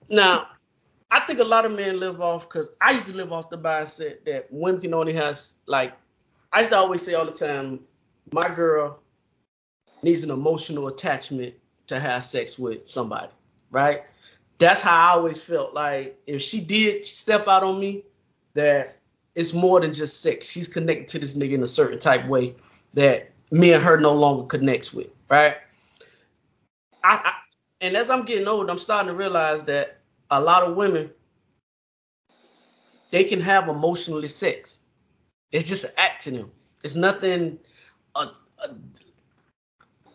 Now, 0.09 0.47
I 1.09 1.21
think 1.21 1.39
a 1.39 1.43
lot 1.43 1.65
of 1.65 1.71
men 1.71 1.99
live 1.99 2.21
off 2.21 2.47
because 2.47 2.69
I 2.81 2.91
used 2.91 3.07
to 3.07 3.15
live 3.15 3.31
off 3.31 3.49
the 3.49 3.57
mindset 3.57 4.25
that 4.25 4.47
women 4.51 4.81
can 4.81 4.93
only 4.93 5.13
have 5.13 5.39
like 5.65 5.93
I 6.51 6.59
used 6.59 6.71
to 6.71 6.77
always 6.77 7.05
say 7.05 7.13
all 7.13 7.25
the 7.25 7.31
time, 7.31 7.79
my 8.31 8.47
girl 8.55 8.99
needs 10.05 10.23
an 10.23 10.31
emotional 10.31 10.87
attachment 10.87 11.55
to 11.87 11.99
have 11.99 12.23
sex 12.23 12.57
with 12.57 12.87
somebody, 12.87 13.31
right? 13.71 14.03
That's 14.57 14.81
how 14.81 14.95
I 14.95 15.09
always 15.15 15.41
felt. 15.41 15.73
Like 15.73 16.17
if 16.25 16.41
she 16.41 16.61
did 16.61 17.05
step 17.05 17.47
out 17.47 17.63
on 17.63 17.79
me, 17.79 18.03
that 18.53 18.97
it's 19.35 19.53
more 19.53 19.81
than 19.81 19.91
just 19.91 20.21
sex. 20.21 20.49
She's 20.49 20.69
connected 20.69 21.09
to 21.09 21.19
this 21.19 21.35
nigga 21.35 21.53
in 21.53 21.63
a 21.63 21.67
certain 21.67 21.99
type 21.99 22.25
way 22.27 22.55
that 22.93 23.31
me 23.51 23.73
and 23.73 23.83
her 23.83 23.99
no 23.99 24.13
longer 24.13 24.45
connects 24.45 24.93
with, 24.93 25.07
right? 25.29 25.57
I, 27.03 27.21
I 27.23 27.33
and 27.81 27.97
as 27.97 28.09
I'm 28.09 28.23
getting 28.23 28.47
old, 28.47 28.69
I'm 28.69 28.77
starting 28.77 29.09
to 29.09 29.13
realize 29.13 29.63
that 29.63 29.97
a 30.31 30.39
lot 30.39 30.63
of 30.63 30.77
women 30.77 31.11
they 33.11 33.23
can 33.23 33.41
have 33.41 33.67
emotionally 33.69 34.27
sex. 34.27 34.79
It's 35.51 35.67
just 35.67 35.83
an 35.85 35.91
act 35.97 36.23
to 36.23 36.31
them. 36.31 36.51
It's 36.83 36.95
nothing 36.95 37.59
uh, 38.15 38.27
uh, 38.63 38.73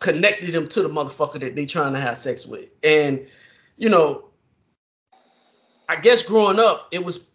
connected 0.01 0.51
them 0.51 0.67
to 0.67 0.81
the 0.81 0.89
motherfucker 0.89 1.39
that 1.39 1.55
they 1.55 1.65
trying 1.65 1.93
to 1.93 1.99
have 1.99 2.17
sex 2.17 2.45
with. 2.45 2.73
And 2.83 3.25
you 3.77 3.87
know, 3.87 4.25
I 5.87 5.95
guess 5.95 6.23
growing 6.23 6.59
up, 6.59 6.89
it 6.91 7.05
was 7.05 7.29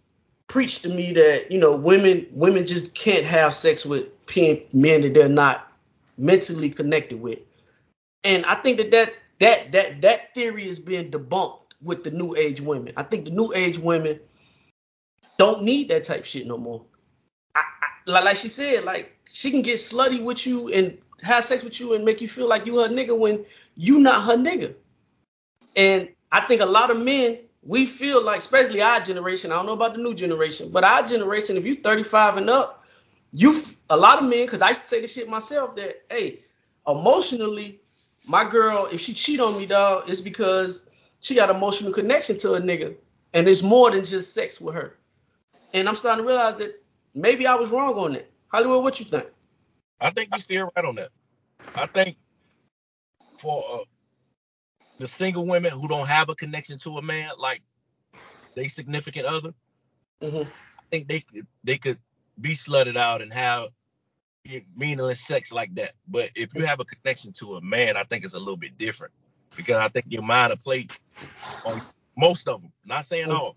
preached 0.49 0.83
to 0.83 0.91
me 0.91 1.13
that 1.13 1.51
you 1.51 1.59
know 1.59 1.75
women 1.75 2.27
women 2.33 2.67
just 2.67 2.95
can't 2.95 3.25
have 3.25 3.55
sex 3.55 3.87
with 3.87 4.09
men 4.75 5.01
that 5.01 5.15
they're 5.15 5.29
not 5.29 5.73
mentally 6.19 6.69
connected 6.69 7.21
with. 7.21 7.39
And 8.25 8.45
I 8.45 8.57
think 8.57 8.79
that 8.79 8.91
that 8.91 9.15
that 9.41 9.73
that 9.73 10.03
that 10.03 10.35
theory 10.35 10.69
is 10.69 10.79
being 10.79 11.11
debunked 11.11 11.61
with 11.83 12.05
the 12.05 12.11
new 12.11 12.35
age 12.37 12.61
women. 12.61 12.93
I 12.97 13.05
think 13.05 13.25
the 13.27 13.31
new 13.31 13.53
age 13.55 13.79
women 13.79 14.19
don't 15.39 15.63
need 15.63 15.89
that 15.89 16.05
type 16.05 16.25
shit 16.25 16.47
no 16.47 16.59
more. 16.59 16.83
Like, 18.07 18.25
like 18.25 18.37
she 18.37 18.49
said, 18.49 18.85
like 18.85 19.17
she 19.25 19.51
can 19.51 19.63
get 19.63 19.77
slutty 19.77 20.23
with 20.23 20.47
you 20.47 20.69
and 20.69 20.99
have 21.23 21.45
sex 21.45 21.65
with 21.65 21.81
you 21.81 21.95
and 21.95 22.05
make 22.05 22.21
you 22.21 22.29
feel 22.29 22.49
like 22.49 22.65
you 22.67 22.79
her 22.79 22.89
nigga 22.89 23.19
when 23.19 23.45
you 23.75 23.99
not 23.99 24.23
her 24.23 24.37
nigga. 24.37 24.75
And 25.77 26.09
I 26.31 26.43
think 26.43 26.63
a 26.63 26.67
lot 26.67 26.91
of 26.91 26.99
men 26.99 27.39
we 27.63 27.85
feel 27.85 28.23
like, 28.23 28.39
especially 28.39 28.81
our 28.81 29.01
generation. 29.01 29.51
I 29.51 29.57
don't 29.57 29.67
know 29.67 29.73
about 29.73 29.95
the 29.95 30.01
new 30.01 30.15
generation, 30.15 30.71
but 30.71 30.85
our 30.85 31.03
generation, 31.03 31.57
if 31.57 31.65
you 31.65 31.75
35 31.75 32.37
and 32.37 32.49
up, 32.49 32.85
you 33.33 33.53
a 33.91 33.97
lot 33.97 34.19
of 34.19 34.25
men, 34.29 34.47
because 34.47 34.63
I 34.63 34.73
say 34.73 35.01
this 35.01 35.13
shit 35.13 35.29
myself 35.29 35.75
that 35.77 36.03
hey, 36.09 36.41
emotionally, 36.87 37.81
my 38.27 38.49
girl, 38.49 38.89
if 38.93 39.01
she 39.01 39.13
cheat 39.13 39.41
on 39.41 39.59
me, 39.59 39.67
dog, 39.67 40.09
it's 40.09 40.21
because 40.21 40.91
she 41.21 41.35
got 41.35 41.51
emotional 41.51 41.93
connection 41.93 42.37
to 42.39 42.55
a 42.55 42.61
nigga, 42.61 42.95
and 43.35 43.49
it's 43.49 43.63
more 43.63 43.91
than 43.91 44.05
just 44.05 44.33
sex 44.33 44.61
with 44.61 44.75
her. 44.75 44.97
And 45.75 45.89
I'm 45.89 45.97
starting 45.97 46.25
to 46.25 46.29
realize 46.29 46.57
that 46.57 46.81
maybe 47.17 47.47
I 47.47 47.57
was 47.57 47.73
wrong 47.73 47.95
on 47.97 48.13
that. 48.15 48.31
Hollywood, 48.49 48.85
what 48.85 49.01
you 49.01 49.07
think? 49.07 49.27
I 50.01 50.11
think 50.11 50.31
you're 50.33 50.41
still 50.41 50.71
right 50.77 50.85
on 50.85 50.97
that. 50.97 51.11
I 51.75 51.87
think 51.87 52.17
for 53.39 53.65
uh, 53.75 53.85
the 54.99 55.09
single 55.09 55.47
women 55.47 55.73
who 55.73 55.89
don't 55.89 56.09
have 56.09 56.29
a 56.31 56.35
connection 56.37 56.79
to 56.81 56.99
a 56.99 57.03
man, 57.03 57.31
like 57.39 57.63
they 58.57 58.69
significant 58.69 59.27
other, 59.27 59.55
Mm-hmm. 60.23 60.51
I 60.79 60.83
think 60.91 61.09
they 61.09 61.21
could 61.21 61.47
they 61.65 61.79
could 61.79 61.99
be 62.41 62.51
slutted 62.53 62.97
out 62.97 63.23
and 63.23 63.33
have 63.33 63.69
meaningless 64.77 65.21
sex 65.21 65.53
like 65.53 65.75
that. 65.77 65.93
But 66.09 66.31
if 66.37 66.55
you 66.55 66.67
have 66.67 66.81
a 66.81 66.85
connection 66.85 67.33
to 67.35 67.57
a 67.57 67.63
man, 67.63 67.97
I 67.97 68.05
think 68.05 68.25
it's 68.25 68.35
a 68.35 68.39
little 68.39 68.57
bit 68.57 68.79
different 68.79 69.13
because 69.57 69.77
I 69.77 69.89
think 69.89 70.07
your 70.09 70.23
mind 70.23 70.51
will 70.51 70.59
play 70.59 70.89
on 71.65 71.83
most 72.17 72.49
of 72.49 72.63
them. 72.63 72.73
Not 72.85 73.07
saying 73.07 73.33
all, 73.33 73.57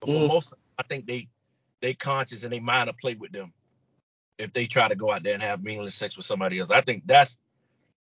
but 0.00 0.10
for 0.10 0.20
Mhm. 0.20 0.28
most, 0.28 0.52
I 0.78 0.84
think 0.84 1.06
they 1.06 1.28
they 1.80 1.94
conscious 1.94 2.44
and 2.44 2.52
they 2.52 2.60
mind 2.60 2.88
will 2.88 2.94
play 2.94 3.14
with 3.14 3.32
them 3.32 3.52
if 4.38 4.52
they 4.52 4.66
try 4.66 4.88
to 4.88 4.96
go 4.96 5.10
out 5.10 5.22
there 5.22 5.34
and 5.34 5.42
have 5.42 5.62
meaningless 5.62 5.94
sex 5.94 6.16
with 6.16 6.26
somebody 6.26 6.58
else. 6.58 6.70
I 6.70 6.80
think 6.80 7.04
that's 7.06 7.38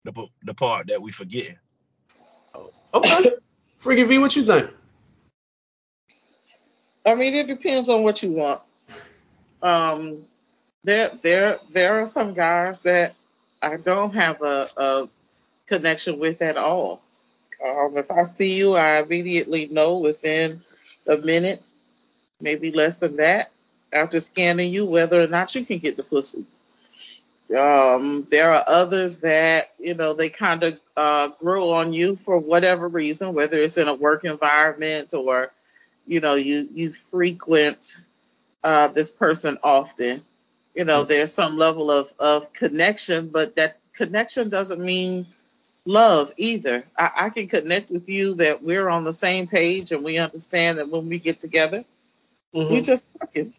the 0.04 0.26
the 0.42 0.54
part 0.54 0.88
that 0.88 1.02
we 1.02 1.12
forget. 1.12 1.56
Okay. 2.92 3.32
Freaky 3.78 4.04
V, 4.04 4.18
what 4.18 4.36
you 4.36 4.44
think? 4.44 4.70
I 7.06 7.14
mean, 7.14 7.34
it 7.34 7.46
depends 7.46 7.88
on 7.88 8.02
what 8.02 8.22
you 8.22 8.30
want. 8.32 8.60
Um, 9.62 10.24
there, 10.84 11.10
there, 11.22 11.58
there 11.72 12.00
are 12.00 12.06
some 12.06 12.34
guys 12.34 12.82
that 12.82 13.14
I 13.60 13.76
don't 13.76 14.14
have 14.14 14.40
a, 14.42 14.68
a 14.76 15.08
connection 15.66 16.18
with 16.18 16.40
at 16.42 16.56
all. 16.56 17.02
Um, 17.64 17.96
if 17.96 18.10
I 18.10 18.24
see 18.24 18.56
you, 18.56 18.74
I 18.74 19.00
immediately 19.00 19.66
know 19.66 19.98
within 19.98 20.60
a 21.06 21.16
minute, 21.16 21.72
maybe 22.40 22.70
less 22.70 22.98
than 22.98 23.16
that, 23.16 23.50
after 23.94 24.20
scanning 24.20 24.72
you, 24.72 24.86
whether 24.86 25.20
or 25.22 25.28
not 25.28 25.54
you 25.54 25.64
can 25.64 25.78
get 25.78 25.96
the 25.96 26.02
pussy. 26.02 26.44
Um, 27.56 28.26
there 28.30 28.52
are 28.52 28.64
others 28.66 29.20
that 29.20 29.70
you 29.78 29.94
know 29.94 30.14
they 30.14 30.30
kind 30.30 30.62
of 30.62 30.80
uh, 30.96 31.28
grow 31.40 31.70
on 31.70 31.92
you 31.92 32.16
for 32.16 32.38
whatever 32.38 32.88
reason, 32.88 33.34
whether 33.34 33.58
it's 33.58 33.78
in 33.78 33.88
a 33.88 33.94
work 33.94 34.24
environment 34.24 35.14
or 35.14 35.52
you 36.06 36.20
know 36.20 36.34
you 36.34 36.68
you 36.72 36.92
frequent 36.92 37.96
uh, 38.64 38.88
this 38.88 39.10
person 39.10 39.58
often. 39.62 40.24
You 40.74 40.84
know, 40.84 41.04
there's 41.04 41.32
some 41.34 41.56
level 41.58 41.90
of 41.90 42.12
of 42.18 42.52
connection, 42.54 43.28
but 43.28 43.56
that 43.56 43.78
connection 43.94 44.48
doesn't 44.48 44.80
mean 44.80 45.26
love 45.86 46.32
either. 46.36 46.84
I, 46.98 47.10
I 47.16 47.30
can 47.30 47.48
connect 47.48 47.90
with 47.90 48.08
you 48.08 48.36
that 48.36 48.62
we're 48.62 48.88
on 48.88 49.04
the 49.04 49.12
same 49.12 49.46
page 49.48 49.92
and 49.92 50.04
we 50.04 50.18
understand 50.18 50.78
that 50.78 50.88
when 50.90 51.08
we 51.08 51.18
get 51.18 51.40
together, 51.40 51.84
we 52.68 52.80
Mhm. 52.80 52.86
just 52.86 53.06
fucking 53.18 53.54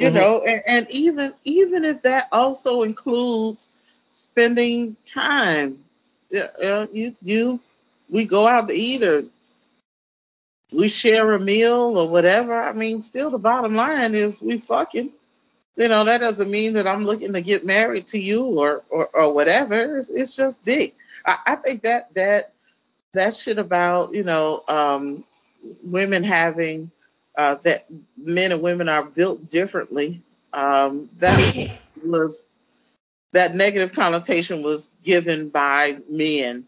you 0.00 0.10
Mhm. 0.10 0.14
know 0.14 0.42
and, 0.42 0.62
and 0.66 0.90
even 0.90 1.34
even 1.44 1.84
if 1.84 2.02
that 2.02 2.28
also 2.32 2.82
includes 2.82 3.72
spending 4.10 4.96
time 5.04 5.84
yeah, 6.30 6.86
you 6.92 7.16
you 7.22 7.60
we 8.10 8.24
go 8.26 8.48
out 8.48 8.68
to 8.68 8.74
eat 8.74 9.02
or 9.04 9.24
we 10.72 10.88
share 10.88 11.32
a 11.34 11.40
meal 11.40 11.98
or 11.98 12.08
whatever 12.08 12.60
i 12.60 12.72
mean 12.72 13.02
still 13.02 13.30
the 13.30 13.38
bottom 13.38 13.74
line 13.74 14.14
is 14.14 14.42
we 14.42 14.58
fucking 14.58 15.12
you 15.76 15.88
know 15.88 16.04
that 16.04 16.18
doesn't 16.20 16.50
mean 16.50 16.74
that 16.74 16.86
i'm 16.86 17.04
looking 17.04 17.32
to 17.34 17.42
get 17.42 17.66
married 17.66 18.06
to 18.08 18.18
you 18.18 18.44
or 18.44 18.82
or, 18.90 19.08
or 19.14 19.34
whatever 19.34 19.96
it's, 19.96 20.10
it's 20.10 20.36
just 20.36 20.64
dick 20.64 20.96
I, 21.26 21.38
I 21.46 21.56
think 21.56 21.82
that 21.82 22.14
that 22.14 22.52
that 23.14 23.34
shit 23.34 23.58
about 23.58 24.14
you 24.14 24.24
know 24.24 24.64
um 24.68 25.24
women 25.84 26.24
having 26.24 26.90
uh, 27.36 27.56
that 27.62 27.86
men 28.16 28.52
and 28.52 28.62
women 28.62 28.88
are 28.88 29.04
built 29.04 29.48
differently. 29.48 30.22
Um, 30.52 31.08
that 31.18 31.78
was 32.04 32.58
that 33.32 33.54
negative 33.54 33.92
connotation 33.92 34.62
was 34.62 34.88
given 35.02 35.50
by 35.50 35.98
men 36.08 36.66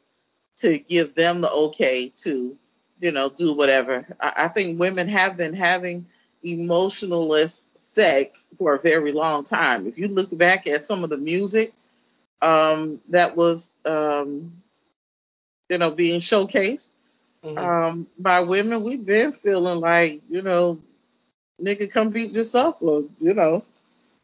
to 0.56 0.78
give 0.78 1.14
them 1.14 1.40
the 1.40 1.50
okay 1.50 2.12
to, 2.14 2.56
you 3.00 3.12
know, 3.12 3.28
do 3.28 3.54
whatever. 3.54 4.06
I, 4.20 4.32
I 4.36 4.48
think 4.48 4.78
women 4.78 5.08
have 5.08 5.36
been 5.36 5.54
having 5.54 6.06
emotionless 6.44 7.68
sex 7.74 8.48
for 8.58 8.74
a 8.74 8.80
very 8.80 9.12
long 9.12 9.44
time. 9.44 9.86
If 9.86 9.98
you 9.98 10.08
look 10.08 10.36
back 10.36 10.66
at 10.66 10.84
some 10.84 11.04
of 11.04 11.10
the 11.10 11.16
music 11.16 11.72
um, 12.40 13.00
that 13.08 13.36
was, 13.36 13.76
um, 13.84 14.62
you 15.68 15.78
know, 15.78 15.90
being 15.90 16.20
showcased 16.20 16.94
Mhm. 17.44 17.58
um, 17.58 18.06
by 18.18 18.40
women, 18.40 18.82
we've 18.82 19.04
been 19.04 19.32
feeling 19.32 19.80
like, 19.80 20.22
you 20.30 20.42
know, 20.42 20.80
nigga, 21.62 21.90
come 21.90 22.10
beat 22.10 22.34
this 22.34 22.54
up, 22.54 22.78
or 22.82 23.04
you 23.20 23.34
know, 23.34 23.64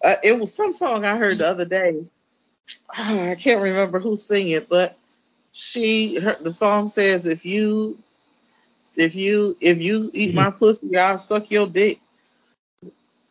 uh, 0.05 0.17
it 0.23 0.39
was 0.39 0.55
some 0.55 0.73
song 0.73 1.05
I 1.05 1.19
heard 1.19 1.39
the 1.39 1.49
other 1.49 1.65
day 1.67 2.05
I 2.91 3.37
can't 3.39 3.63
remember 3.63 3.99
who 4.01 4.17
sing 4.17 4.51
it, 4.51 4.69
but 4.69 4.97
she 5.53 6.21
her, 6.21 6.37
the 6.41 6.53
song 6.53 6.89
says 6.89 7.27
if 7.27 7.47
you 7.47 7.99
if 8.97 9.15
you 9.15 9.57
if 9.61 9.81
you 9.81 10.11
eat 10.13 10.35
my 10.35 10.51
pussy, 10.51 10.97
I'll 10.97 11.17
suck 11.17 11.51
your 11.51 11.69
dick 11.69 12.01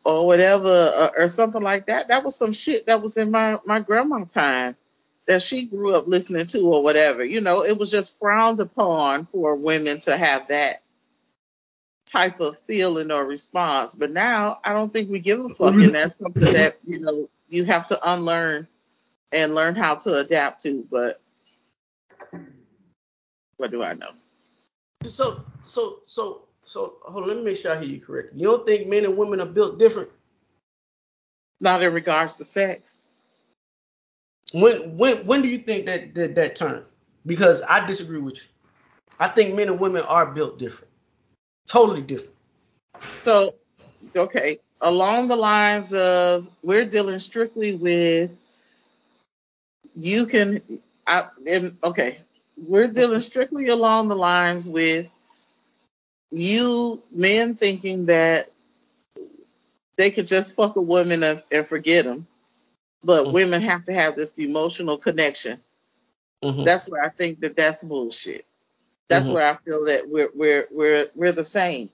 or 0.05 0.25
whatever 0.25 0.67
uh, 0.95 1.09
or 1.17 1.27
something 1.27 1.61
like 1.61 1.87
that. 1.87 2.09
That 2.09 2.23
was 2.23 2.35
some 2.37 2.53
shit 2.53 2.87
that 2.87 3.01
was 3.01 3.17
in 3.17 3.31
my 3.31 3.59
my 3.65 3.79
grandma 3.79 4.25
time 4.25 4.75
that 5.27 5.41
she 5.41 5.65
grew 5.65 5.93
up 5.93 6.07
listening 6.07 6.47
to 6.47 6.61
or 6.61 6.81
whatever. 6.81 7.23
You 7.23 7.41
know, 7.41 7.63
it 7.63 7.77
was 7.77 7.91
just 7.91 8.17
frowned 8.17 8.59
upon 8.59 9.25
for 9.25 9.55
women 9.55 9.99
to 9.99 10.15
have 10.15 10.47
that 10.47 10.81
type 12.05 12.39
of 12.39 12.57
feeling 12.59 13.11
or 13.11 13.25
response. 13.25 13.93
But 13.93 14.11
now 14.11 14.59
I 14.63 14.73
don't 14.73 14.91
think 14.91 15.09
we 15.09 15.19
give 15.19 15.43
a 15.43 15.49
fuck, 15.49 15.75
and 15.75 15.93
that's 15.93 16.15
something 16.15 16.53
that 16.53 16.77
you 16.87 16.99
know 16.99 17.29
you 17.49 17.65
have 17.65 17.87
to 17.87 18.13
unlearn 18.13 18.67
and 19.31 19.53
learn 19.53 19.75
how 19.75 19.95
to 19.95 20.15
adapt 20.15 20.61
to. 20.61 20.87
But 20.89 21.21
what 23.57 23.71
do 23.71 23.83
I 23.83 23.93
know? 23.93 24.11
So 25.03 25.43
so 25.63 25.99
so 26.03 26.43
so 26.63 26.95
hold 27.03 27.23
on, 27.23 27.29
let 27.29 27.37
me 27.37 27.43
make 27.43 27.57
sure 27.57 27.75
I 27.75 27.79
hear 27.79 27.89
you 27.89 27.99
correctly. 27.99 28.39
You 28.39 28.47
don't 28.47 28.65
think 28.65 28.87
men 28.87 29.05
and 29.05 29.17
women 29.17 29.41
are 29.41 29.45
built 29.45 29.77
different? 29.77 30.09
Not 31.59 31.83
in 31.83 31.93
regards 31.93 32.37
to 32.37 32.45
sex. 32.45 33.06
When 34.53 34.97
when 34.97 35.25
when 35.25 35.41
do 35.41 35.47
you 35.47 35.57
think 35.57 35.85
that 35.87 36.15
that, 36.15 36.35
that 36.35 36.55
turn? 36.55 36.83
Because 37.25 37.61
I 37.61 37.85
disagree 37.85 38.19
with 38.19 38.37
you. 38.37 38.49
I 39.19 39.27
think 39.27 39.55
men 39.55 39.67
and 39.69 39.79
women 39.79 40.03
are 40.03 40.27
built 40.27 40.59
different. 40.59 40.91
Totally 41.67 42.01
different. 42.01 42.33
So, 43.15 43.55
okay, 44.15 44.59
along 44.79 45.27
the 45.27 45.35
lines 45.35 45.93
of 45.93 46.47
we're 46.63 46.85
dealing 46.85 47.19
strictly 47.19 47.75
with 47.75 48.39
you 49.95 50.27
can, 50.27 50.61
I, 51.07 51.27
okay, 51.83 52.17
we're 52.55 52.87
dealing 52.87 53.19
strictly 53.19 53.67
along 53.69 54.07
the 54.07 54.15
lines 54.15 54.69
with 54.69 55.11
you 56.31 57.01
men 57.11 57.55
thinking 57.55 58.05
that 58.07 58.51
they 59.97 60.11
could 60.11 60.27
just 60.27 60.55
fuck 60.55 60.75
a 60.75 60.81
woman 60.81 61.23
and 61.23 61.67
forget 61.67 62.05
them, 62.05 62.27
but 63.03 63.27
Mhm. 63.27 63.33
women 63.33 63.61
have 63.61 63.85
to 63.85 63.93
have 63.93 64.15
this 64.15 64.37
emotional 64.39 64.97
connection. 64.97 65.61
Mhm. 66.43 66.65
That's 66.65 66.87
where 66.89 67.03
I 67.03 67.09
think 67.09 67.41
that 67.41 67.55
that's 67.57 67.83
bullshit. 67.83 68.45
That's 69.09 69.29
Mhm. 69.29 69.33
where 69.33 69.45
I 69.45 69.55
feel 69.57 69.85
that 69.85 70.09
we're 70.09 70.31
we're 70.35 70.67
we're 70.71 71.11
we're 71.15 71.31
the 71.33 71.45
same. 71.45 71.89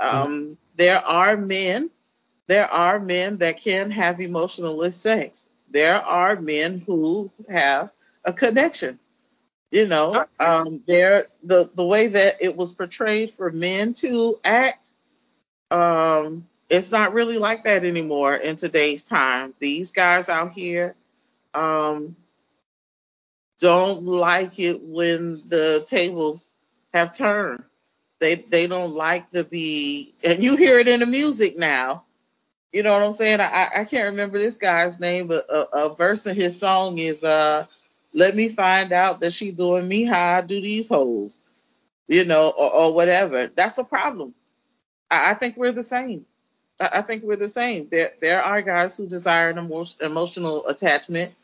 Um, 0.00 0.58
There 0.76 0.98
are 0.98 1.36
men, 1.36 1.90
there 2.48 2.66
are 2.70 2.98
men 3.00 3.38
that 3.38 3.58
can 3.58 3.90
have 3.92 4.20
emotionless 4.20 4.96
sex. 4.96 5.50
There 5.70 5.96
are 5.96 6.36
men 6.40 6.80
who 6.80 7.30
have 7.48 7.92
a 8.24 8.32
connection. 8.32 8.98
You 9.70 9.86
know, 9.88 10.26
um, 10.40 10.82
there 10.86 11.26
the 11.42 11.70
the 11.74 11.84
way 11.84 12.08
that 12.08 12.42
it 12.42 12.56
was 12.56 12.74
portrayed 12.74 13.30
for 13.32 13.50
men 13.50 13.94
to 13.94 14.38
act, 14.44 14.92
um, 15.70 16.48
it's 16.70 16.92
not 16.92 17.12
really 17.14 17.38
like 17.38 17.64
that 17.64 17.84
anymore 17.84 18.34
in 18.34 18.56
today's 18.56 19.04
time. 19.08 19.54
These 19.60 19.92
guys 19.92 20.28
out 20.28 20.52
here, 20.52 20.94
um, 21.54 22.16
don't 23.60 24.04
like 24.04 24.58
it 24.58 24.82
when 24.82 25.42
the 25.48 25.84
tables 25.86 26.56
have 26.92 27.12
turned. 27.12 27.64
They 28.20 28.36
they 28.36 28.66
don't 28.66 28.92
like 28.94 29.30
to 29.32 29.44
be, 29.44 30.14
and 30.24 30.42
you 30.42 30.56
hear 30.56 30.78
it 30.78 30.88
in 30.88 31.00
the 31.00 31.06
music 31.06 31.56
now. 31.58 32.04
You 32.72 32.82
know 32.82 32.92
what 32.92 33.02
I'm 33.02 33.12
saying? 33.12 33.40
I 33.40 33.70
I 33.78 33.84
can't 33.84 34.10
remember 34.12 34.38
this 34.38 34.58
guy's 34.58 35.00
name, 35.00 35.28
but 35.28 35.46
a, 35.50 35.86
a 35.86 35.94
verse 35.94 36.26
in 36.26 36.34
his 36.36 36.58
song 36.58 36.98
is 36.98 37.24
uh, 37.24 37.66
"Let 38.12 38.34
me 38.36 38.48
find 38.48 38.92
out 38.92 39.20
that 39.20 39.32
she 39.32 39.50
doing 39.52 39.86
me 39.88 40.04
how 40.04 40.38
I 40.38 40.40
do 40.42 40.60
these 40.60 40.88
hoes," 40.88 41.42
you 42.08 42.24
know, 42.24 42.50
or, 42.50 42.72
or 42.72 42.94
whatever. 42.94 43.48
That's 43.48 43.78
a 43.78 43.84
problem. 43.84 44.34
I, 45.10 45.32
I 45.32 45.34
think 45.34 45.56
we're 45.56 45.72
the 45.72 45.84
same. 45.84 46.26
I, 46.92 47.02
think 47.02 47.22
we're 47.22 47.36
the 47.36 47.48
same. 47.48 47.88
There 47.90 48.12
there 48.20 48.42
are 48.42 48.62
guys 48.62 48.96
who 48.96 49.06
desire 49.06 49.50
an 49.50 49.58
emo- 49.58 49.86
emotional 50.00 50.66
attachment, 50.66 51.34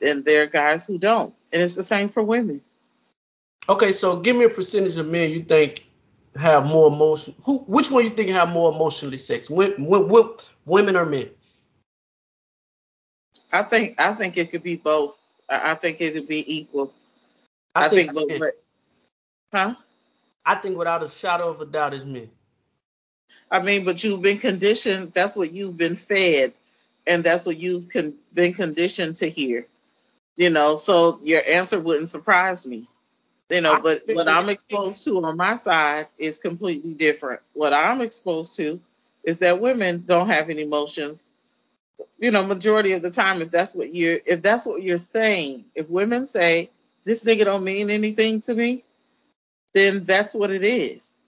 and 0.00 0.24
there 0.24 0.44
are 0.44 0.46
guys 0.46 0.86
who 0.86 0.98
don't, 0.98 1.34
and 1.52 1.62
it's 1.62 1.74
the 1.74 1.82
same 1.82 2.08
for 2.08 2.22
women. 2.22 2.60
Okay, 3.68 3.92
so 3.92 4.16
give 4.20 4.36
me 4.36 4.44
a 4.44 4.50
percentage 4.50 4.96
of 4.98 5.06
men 5.06 5.30
you 5.30 5.42
think 5.42 5.86
have 6.36 6.66
more 6.66 6.88
emotion. 6.88 7.34
Who? 7.44 7.58
Which 7.58 7.90
one 7.90 8.04
you 8.04 8.10
think 8.10 8.30
have 8.30 8.48
more 8.48 8.72
emotionally 8.72 9.18
sex? 9.18 9.48
When, 9.48 9.84
when, 9.84 10.08
when, 10.08 10.30
women 10.64 10.96
or 10.96 11.06
men? 11.06 11.30
I 13.52 13.62
think 13.62 14.00
I 14.00 14.12
think 14.14 14.36
it 14.36 14.50
could 14.50 14.62
be 14.62 14.76
both. 14.76 15.20
I, 15.48 15.74
think 15.74 16.00
it 16.00 16.14
could 16.14 16.26
be 16.26 16.56
equal. 16.56 16.92
I, 17.74 17.86
I, 17.86 17.88
think, 17.88 18.12
think, 18.12 18.40
but, 18.40 18.54
huh? 19.52 19.74
I 20.44 20.54
think 20.56 20.76
without 20.76 21.02
a 21.02 21.08
shadow 21.08 21.48
of 21.48 21.60
a 21.60 21.66
doubt 21.66 21.94
is 21.94 22.04
men. 22.04 22.30
I 23.54 23.62
mean, 23.62 23.86
but 23.86 24.04
you've 24.04 24.22
been 24.22 24.40
conditioned. 24.40 25.12
That's 25.14 25.36
what 25.36 25.52
you've 25.52 25.78
been 25.78 25.96
fed, 25.96 26.54
and 27.06 27.24
that's 27.24 27.46
what 27.46 27.56
you've 27.56 27.88
con- 27.88 28.16
been 28.34 28.54
conditioned 28.54 29.16
to 29.18 29.30
hear. 29.30 29.66
You 30.36 30.50
know, 30.50 30.76
so 30.76 31.20
your 31.24 31.42
answer 31.48 31.80
wouldn't 31.80 32.10
surprise 32.10 32.66
me. 32.66 32.84
You 33.50 33.62
know, 33.62 33.80
but 33.82 34.04
what 34.08 34.28
I'm 34.28 34.48
exposed 34.50 35.04
to 35.04 35.24
on 35.24 35.36
my 35.36 35.56
side 35.56 36.08
is 36.18 36.38
completely 36.38 36.94
different. 36.94 37.42
What 37.52 37.72
I'm 37.72 38.00
exposed 38.00 38.56
to 38.56 38.80
is 39.24 39.40
that 39.40 39.60
women 39.60 40.04
don't 40.06 40.28
have 40.28 40.50
any 40.50 40.62
emotions. 40.62 41.30
You 42.18 42.32
know, 42.32 42.44
majority 42.44 42.92
of 42.92 43.02
the 43.02 43.10
time, 43.10 43.42
if 43.42 43.52
that's 43.52 43.76
what 43.76 43.94
you're, 43.94 44.18
if 44.26 44.42
that's 44.42 44.66
what 44.66 44.82
you're 44.82 44.98
saying, 44.98 45.66
if 45.76 45.88
women 45.90 46.26
say 46.26 46.70
this 47.04 47.24
nigga 47.24 47.44
don't 47.44 47.64
mean 47.64 47.90
anything 47.90 48.40
to 48.40 48.54
me, 48.54 48.84
then 49.74 50.04
that's 50.06 50.34
what 50.34 50.50
it 50.50 50.64
is. 50.64 51.18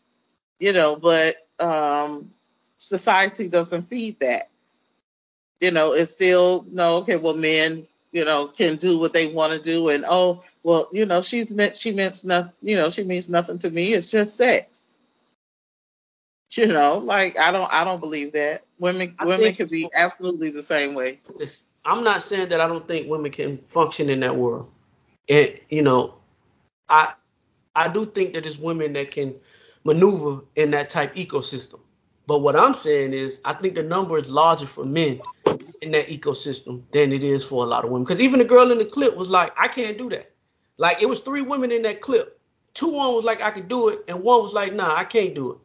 You 0.61 0.73
know, 0.73 0.97
but 0.97 1.37
um, 1.59 2.31
society 2.77 3.49
doesn't 3.49 3.83
feed 3.83 4.21
that. 4.21 4.45
You 5.61 5.71
know, 5.71 5.93
it's 5.93 6.11
still 6.11 6.67
no 6.71 6.99
okay. 6.99 7.17
Well, 7.17 7.35
men, 7.35 7.87
you 8.13 8.25
know, 8.25 8.49
can 8.49 8.77
do 8.77 8.99
what 8.99 9.13
they 9.13 9.29
want 9.29 9.53
to 9.53 9.59
do, 9.59 9.89
and 9.89 10.05
oh, 10.07 10.43
well, 10.63 10.89
you 10.93 11.07
know, 11.07 11.23
she's 11.23 11.53
meant 11.55 11.77
she 11.77 11.93
means 11.93 12.25
nothing. 12.25 12.53
You 12.63 12.77
know, 12.77 12.91
she 12.91 13.05
means 13.05 13.31
nothing 13.31 13.59
to 13.61 13.71
me. 13.71 13.93
It's 13.93 14.11
just 14.11 14.37
sex. 14.37 14.93
You 16.53 16.69
know, 16.69 16.99
like 16.99 17.39
I 17.39 17.53
don't, 17.53 17.73
I 17.73 17.85
don't 17.85 18.01
believe 18.01 18.33
that. 18.33 18.63
Women, 18.79 19.17
I 19.19 19.25
women 19.25 19.55
can 19.55 19.67
be 19.69 19.89
absolutely 19.95 20.51
the 20.51 20.63
same 20.63 20.95
way. 20.95 21.21
I'm 21.85 22.05
not 22.05 22.23
saying 22.23 22.51
that 22.51 22.61
I 22.61 22.69
don't 22.69 22.87
think 22.87 23.09
women 23.09 23.31
can 23.31 23.59
function 23.59 24.11
in 24.11 24.21
that 24.21 24.37
world. 24.37 24.71
And 25.29 25.59
you 25.69 25.83
know, 25.83 26.15
I 26.89 27.15
I 27.75 27.89
do 27.89 28.07
think 28.07 28.35
that 28.35 28.45
there's 28.45 28.59
women 28.59 28.93
that 28.95 29.11
can 29.11 29.35
maneuver 29.87 30.43
in 30.57 30.73
that 30.73 30.91
type 30.91 31.17
ecosystem. 31.17 31.81
But 32.29 32.41
what 32.41 32.57
I'm 32.57 32.75
saying 32.75 33.15
is 33.15 33.41
I 33.45 33.55
think 33.55 33.77
the 33.77 33.85
number 33.85 34.19
is 34.19 34.29
larger 34.31 34.67
for 34.67 34.87
men 34.87 35.23
in 35.83 35.93
that 35.93 36.09
ecosystem 36.09 36.85
than 36.93 37.13
it 37.13 37.25
is 37.25 37.45
for 37.45 37.65
a 37.65 37.69
lot 37.69 37.85
of 37.87 37.93
women. 37.93 38.05
Because 38.05 38.23
even 38.23 38.41
the 38.41 38.47
girl 38.47 38.73
in 38.73 38.79
the 38.79 38.87
clip 38.87 39.17
was 39.17 39.31
like, 39.31 39.55
I 39.59 39.69
can't 39.69 39.99
do 39.99 40.11
that. 40.11 40.33
Like 40.79 41.03
it 41.03 41.09
was 41.09 41.21
three 41.21 41.43
women 41.43 41.73
in 41.73 41.83
that 41.85 42.03
clip. 42.03 42.41
Two 42.75 42.91
one 42.93 43.15
was 43.15 43.25
like, 43.27 43.43
I 43.43 43.53
can 43.53 43.69
do 43.69 43.91
it, 43.91 44.01
and 44.09 44.23
one 44.23 44.43
was 44.43 44.55
like, 44.55 44.75
Nah, 44.75 44.95
I 44.97 45.05
can't 45.05 45.35
do 45.35 45.53
it. 45.53 45.59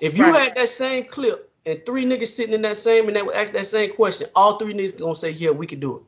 If 0.00 0.18
you 0.18 0.32
Right. 0.32 0.34
had 0.34 0.56
that 0.56 0.68
same 0.70 1.06
clip 1.06 1.50
and 1.66 1.84
three 1.86 2.06
niggas 2.06 2.28
sitting 2.28 2.54
in 2.54 2.62
that 2.62 2.78
same 2.78 3.08
and 3.08 3.16
they 3.16 3.22
would 3.22 3.36
ask 3.36 3.54
that 3.54 3.66
same 3.66 3.92
question, 3.94 4.28
all 4.36 4.58
three 4.58 4.74
niggas 4.74 4.98
gonna 5.00 5.16
say, 5.16 5.30
Yeah, 5.30 5.52
we 5.52 5.66
can 5.66 5.80
do 5.80 5.96
it. 5.98 6.02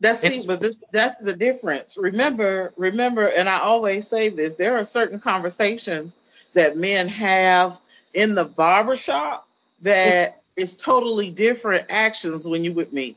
That's 0.00 0.20
see, 0.20 0.44
but 0.46 0.60
this 0.60 0.76
that's 0.92 1.18
the 1.18 1.36
difference. 1.36 1.98
Remember, 1.98 2.72
remember, 2.76 3.26
and 3.26 3.48
I 3.48 3.60
always 3.60 4.08
say 4.08 4.28
this: 4.30 4.56
there 4.56 4.76
are 4.76 4.84
certain 4.84 5.20
conversations 5.20 6.20
that 6.58 6.76
men 6.76 7.08
have 7.08 7.78
in 8.14 8.34
the 8.34 8.44
barbershop 8.44 9.48
that 9.82 10.40
is 10.56 10.76
totally 10.76 11.30
different 11.30 11.86
actions 11.90 12.46
when 12.46 12.64
you 12.64 12.72
with 12.74 12.92
me. 12.92 13.16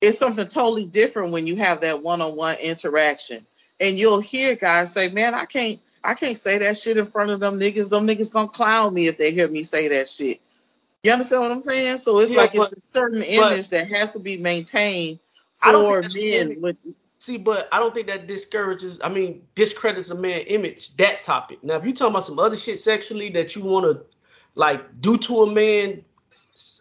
It's 0.00 0.18
something 0.18 0.48
totally 0.48 0.86
different 0.86 1.32
when 1.32 1.46
you 1.46 1.56
have 1.56 1.82
that 1.82 2.02
one-on-one 2.02 2.56
interaction. 2.62 3.44
And 3.80 3.98
you'll 3.98 4.20
hear 4.20 4.56
guys 4.56 4.92
say, 4.92 5.10
Man, 5.10 5.34
I 5.34 5.46
can't 5.46 5.80
I 6.04 6.14
can't 6.14 6.38
say 6.38 6.58
that 6.58 6.78
shit 6.78 6.96
in 6.96 7.06
front 7.06 7.30
of 7.30 7.40
them 7.40 7.60
niggas. 7.60 7.90
Them 7.90 8.06
niggas 8.06 8.32
gonna 8.32 8.48
clown 8.48 8.94
me 8.94 9.08
if 9.08 9.18
they 9.18 9.32
hear 9.32 9.48
me 9.48 9.64
say 9.64 9.88
that 9.88 10.08
shit. 10.08 10.40
You 11.02 11.12
understand 11.12 11.42
what 11.42 11.52
I'm 11.52 11.62
saying? 11.62 11.98
So 11.98 12.20
it's 12.20 12.32
Yeah, 12.32 12.40
like 12.40 12.54
it's 12.54 12.72
a 12.72 12.76
certain 12.94 13.22
image 13.22 13.70
that 13.70 13.90
has 13.90 14.12
to 14.12 14.20
be 14.20 14.38
maintained 14.38 15.18
for 15.54 16.02
men 16.02 16.58
image. 16.58 16.86
See, 17.20 17.36
but 17.36 17.68
I 17.70 17.80
don't 17.80 17.92
think 17.92 18.06
that 18.06 18.26
discourages, 18.26 18.98
I 19.04 19.10
mean, 19.10 19.42
discredits 19.54 20.08
a 20.08 20.14
man 20.14 20.40
image, 20.40 20.96
that 20.96 21.22
topic. 21.22 21.62
Now, 21.62 21.76
if 21.76 21.84
you 21.84 21.92
talking 21.92 22.12
about 22.12 22.24
some 22.24 22.38
other 22.38 22.56
shit 22.56 22.78
sexually 22.78 23.28
that 23.30 23.54
you 23.54 23.62
want 23.62 23.84
to, 23.84 24.06
like, 24.54 25.02
do 25.02 25.18
to 25.18 25.42
a 25.42 25.52
man 25.52 26.02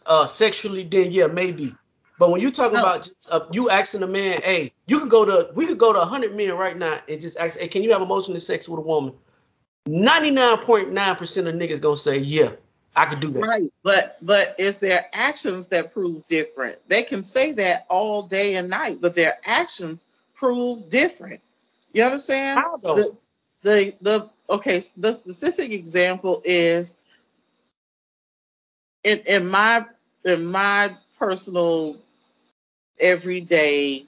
uh, 0.05 0.25
sexually, 0.25 0.85
then 0.85 1.11
yeah, 1.11 1.27
maybe. 1.27 1.75
But 2.17 2.31
when 2.31 2.39
you 2.39 2.51
talking 2.51 2.79
about 2.79 3.03
just, 3.03 3.29
uh, 3.29 3.47
you 3.51 3.69
asking 3.69 4.01
a 4.03 4.07
man, 4.07 4.41
hey, 4.41 4.71
you 4.87 5.01
could 5.01 5.09
go 5.09 5.25
to, 5.25 5.51
we 5.55 5.67
could 5.67 5.77
go 5.77 5.91
to 5.91 5.99
100 5.99 6.33
men 6.33 6.53
right 6.53 6.77
now 6.77 6.99
and 7.09 7.19
just 7.19 7.37
ask, 7.37 7.59
hey, 7.59 7.67
can 7.67 7.83
you 7.83 7.91
have 7.91 8.01
emotional 8.01 8.39
sex 8.39 8.69
with 8.69 8.79
a 8.79 8.81
woman? 8.81 9.15
99.9% 9.89 11.47
of 11.47 11.55
niggas 11.55 11.81
gonna 11.81 11.97
say, 11.97 12.17
yeah, 12.17 12.51
I 12.95 13.05
could 13.05 13.19
do 13.19 13.29
that. 13.31 13.39
Right, 13.39 13.71
but 13.83 14.17
but 14.21 14.55
it's 14.57 14.79
their 14.79 15.05
actions 15.13 15.67
that 15.69 15.93
prove 15.93 16.25
different. 16.25 16.77
They 16.87 17.03
can 17.03 17.23
say 17.23 17.53
that 17.53 17.85
all 17.89 18.23
day 18.23 18.55
and 18.55 18.69
night, 18.69 18.99
but 19.01 19.15
their 19.15 19.33
actions 19.45 20.08
prove 20.39 20.89
different. 20.89 21.41
You 21.93 22.03
understand? 22.03 22.59
How 22.59 22.77
though? 22.77 22.95
The, 22.95 23.17
the 23.61 23.95
the 24.01 24.29
okay, 24.49 24.81
the 24.97 25.11
specific 25.11 25.71
example 25.71 26.41
is 26.45 26.95
in 29.03 29.19
in 29.27 29.47
my 29.49 29.85
in 30.23 30.45
my 30.45 30.91
personal 31.17 31.97
everyday 32.99 34.05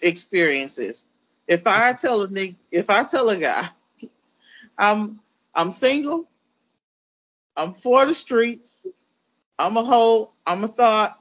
experiences. 0.00 1.06
If 1.48 1.66
I 1.66 1.92
tell 1.92 2.22
a 2.22 2.28
nigga, 2.28 2.54
if 2.70 2.88
I 2.88 3.04
tell 3.04 3.28
a 3.28 3.36
guy, 3.36 3.68
I'm 4.78 5.20
I'm 5.54 5.70
single, 5.70 6.28
I'm 7.56 7.74
for 7.74 8.06
the 8.06 8.14
streets, 8.14 8.86
I'm 9.58 9.76
a 9.76 9.84
hoe, 9.84 10.30
I'm 10.46 10.64
a 10.64 10.68
thought, 10.68 11.20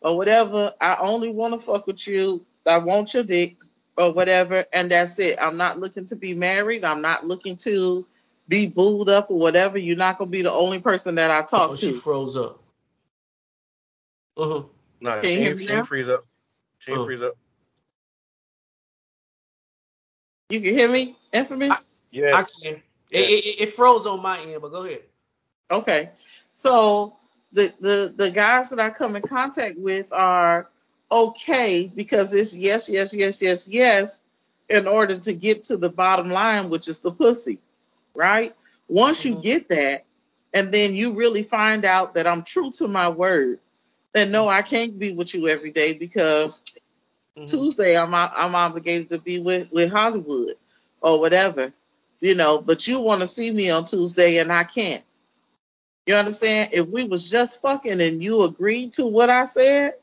or 0.00 0.16
whatever. 0.16 0.74
I 0.80 0.96
only 1.00 1.30
want 1.30 1.54
to 1.54 1.60
fuck 1.60 1.86
with 1.86 2.06
you. 2.06 2.44
I 2.66 2.78
want 2.78 3.14
your 3.14 3.24
dick, 3.24 3.56
or 3.96 4.12
whatever, 4.12 4.64
and 4.72 4.90
that's 4.90 5.18
it. 5.18 5.38
I'm 5.40 5.56
not 5.56 5.78
looking 5.78 6.06
to 6.06 6.16
be 6.16 6.34
married. 6.34 6.84
I'm 6.84 7.02
not 7.02 7.26
looking 7.26 7.56
to 7.58 8.06
be 8.48 8.66
booed 8.66 9.08
up 9.08 9.30
or 9.30 9.38
whatever. 9.38 9.78
You're 9.78 9.96
not 9.96 10.18
gonna 10.18 10.30
be 10.30 10.42
the 10.42 10.52
only 10.52 10.80
person 10.80 11.16
that 11.16 11.30
I 11.30 11.42
talk 11.42 11.70
Oh, 11.70 11.76
she 11.76 11.92
to. 11.92 11.92
froze 11.92 12.36
up. 12.36 12.60
Uh-huh. 14.36 14.62
Nah, 15.00 15.20
Can 15.20 15.30
you 15.30 15.36
she 15.36 15.42
hear 15.42 15.50
ain't, 15.50 15.58
me 15.58 15.66
she 15.66 15.72
ain't 15.72 15.78
now? 15.78 15.84
freeze 15.84 16.08
up. 16.08 16.24
She 16.78 16.92
ain't 16.92 17.00
Oh. 17.00 17.04
freeze 17.04 17.22
up. 17.22 17.36
You 20.48 20.60
can 20.60 20.74
hear 20.74 20.88
me, 20.88 21.16
infamous. 21.32 21.92
Yeah. 22.10 22.36
I 22.36 22.42
can. 22.42 22.82
It, 23.10 23.20
it, 23.20 23.60
it 23.62 23.72
froze 23.74 24.06
on 24.06 24.20
my 24.22 24.40
end, 24.40 24.60
but 24.62 24.70
go 24.70 24.84
ahead. 24.84 25.02
Okay. 25.70 26.10
So 26.50 27.14
the 27.52 27.72
the 27.80 28.14
the 28.16 28.30
guys 28.30 28.70
that 28.70 28.78
I 28.80 28.90
come 28.90 29.16
in 29.16 29.22
contact 29.22 29.78
with 29.78 30.12
are 30.12 30.68
okay 31.12 31.92
because 31.94 32.34
it's 32.34 32.56
yes, 32.56 32.88
yes, 32.88 33.14
yes, 33.14 33.42
yes, 33.42 33.68
yes 33.68 34.26
in 34.70 34.88
order 34.88 35.18
to 35.18 35.34
get 35.34 35.64
to 35.64 35.76
the 35.78 35.90
bottom 35.90 36.30
line, 36.30 36.70
which 36.70 36.88
is 36.88 37.00
the 37.00 37.12
pussy. 37.12 37.58
Right? 38.14 38.54
Once 38.88 39.24
you 39.24 39.36
Mhm. 39.36 39.42
get 39.42 39.68
that, 39.70 40.04
and 40.54 40.72
then 40.72 40.94
you 40.94 41.14
really 41.14 41.42
find 41.44 41.84
out 41.84 42.14
that 42.14 42.26
I'm 42.26 42.42
true 42.44 42.70
to 42.72 42.88
my 42.88 43.10
word, 43.10 43.60
then 44.14 44.32
no, 44.32 44.48
I 44.48 44.62
can't 44.62 44.98
be 44.98 45.12
with 45.12 45.34
you 45.34 45.48
every 45.48 45.70
day 45.72 45.94
because 45.94 46.66
Mhm. 47.38 47.48
Tuesday 47.48 47.96
I'm 47.96 48.14
I'm 48.14 48.54
obligated 48.54 49.10
to 49.10 49.18
be 49.18 49.40
with 49.40 49.72
with 49.72 49.92
Hollywood 49.92 50.56
or 51.02 51.20
whatever, 51.20 51.72
you 52.20 52.34
know. 52.34 52.60
But 52.60 52.86
you 52.88 53.00
want 53.00 53.22
to 53.22 53.26
see 53.26 53.50
me 53.50 53.70
on 53.70 53.84
Tuesday 53.84 54.38
and 54.38 54.52
I 54.52 54.64
can't. 54.64 55.04
You 56.06 56.14
understand? 56.16 56.70
If 56.72 56.88
we 56.88 57.04
was 57.04 57.30
just 57.30 57.62
fucking 57.62 58.00
and 58.00 58.22
you 58.22 58.42
agreed 58.42 58.92
to 58.94 59.06
what 59.06 59.30
I 59.30 59.44
said, 59.46 59.94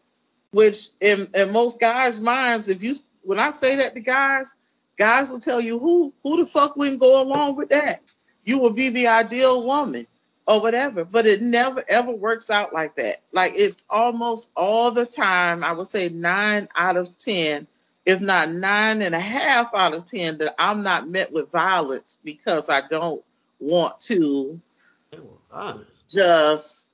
which 0.51 0.87
in 0.99 1.27
in 1.35 1.51
most 1.51 1.79
guys' 1.79 2.19
minds, 2.19 2.69
if 2.69 2.83
you 2.83 2.93
when 3.23 3.39
I 3.39 3.51
say 3.51 3.77
that 3.77 3.93
to 3.95 3.99
guys, 4.01 4.55
guys 4.97 5.29
will 5.31 5.39
tell 5.39 5.61
you 5.61 5.79
who 5.79 6.13
who 6.23 6.37
the 6.37 6.45
fuck 6.45 6.75
wouldn't 6.75 6.99
go 6.99 7.21
along 7.21 7.55
with 7.55 7.69
that. 7.69 8.01
You 8.43 8.59
will 8.59 8.71
be 8.71 8.89
the 8.89 9.07
ideal 9.07 9.63
woman 9.65 10.07
or 10.47 10.61
whatever. 10.61 11.05
But 11.05 11.25
it 11.27 11.41
never 11.41 11.83
ever 11.87 12.11
works 12.11 12.49
out 12.49 12.73
like 12.73 12.95
that. 12.95 13.17
Like 13.31 13.53
it's 13.55 13.85
almost 13.89 14.51
all 14.55 14.91
the 14.91 15.05
time, 15.05 15.63
I 15.63 15.73
would 15.73 15.87
say 15.87 16.09
nine 16.09 16.67
out 16.75 16.97
of 16.97 17.15
ten, 17.17 17.67
if 18.05 18.21
not 18.21 18.49
nine 18.49 19.01
and 19.01 19.13
a 19.13 19.19
half 19.19 19.73
out 19.75 19.93
of 19.93 20.05
ten, 20.05 20.39
that 20.39 20.55
I'm 20.57 20.81
not 20.83 21.07
met 21.07 21.31
with 21.31 21.51
violence 21.51 22.19
because 22.23 22.69
I 22.69 22.81
don't 22.87 23.23
want 23.59 23.99
to 24.01 24.59
They 25.11 25.19
were 25.19 25.25
honest. 25.51 25.91
just 26.09 26.88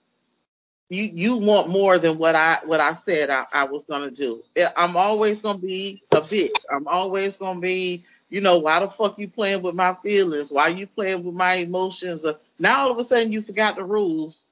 you 0.90 1.10
you 1.14 1.38
want 1.38 1.70
more 1.70 1.98
than 1.98 2.18
what 2.18 2.36
I 2.36 2.60
what 2.66 2.80
I 2.80 2.94
said 2.94 3.30
I, 3.30 3.46
I 3.52 3.64
was 3.66 3.86
gonna 3.86 4.12
do. 4.12 4.44
I'm 4.78 4.96
always 4.96 5.42
gonna 5.42 5.60
be 5.60 6.04
a 6.12 6.22
bitch. 6.22 6.66
I'm 6.72 6.88
always 6.88 7.38
gonna 7.38 7.60
be, 7.60 8.04
you 8.30 8.42
know, 8.42 8.60
why 8.60 8.80
the 8.80 8.88
fuck 8.88 9.18
you 9.18 9.28
playing 9.28 9.64
with 9.64 9.76
my 9.76 9.96
feelings? 9.96 10.52
Why 10.52 10.68
you 10.68 10.88
playing 10.88 11.24
with 11.24 11.36
my 11.36 11.56
emotions? 11.56 12.26
Uh, 12.26 12.34
now 12.60 12.84
all 12.84 12.92
of 12.92 13.00
a 13.00 13.04
sudden 13.04 13.32
you 13.32 13.42
forgot 13.42 13.76
the 13.76 13.84
rules 13.84 14.48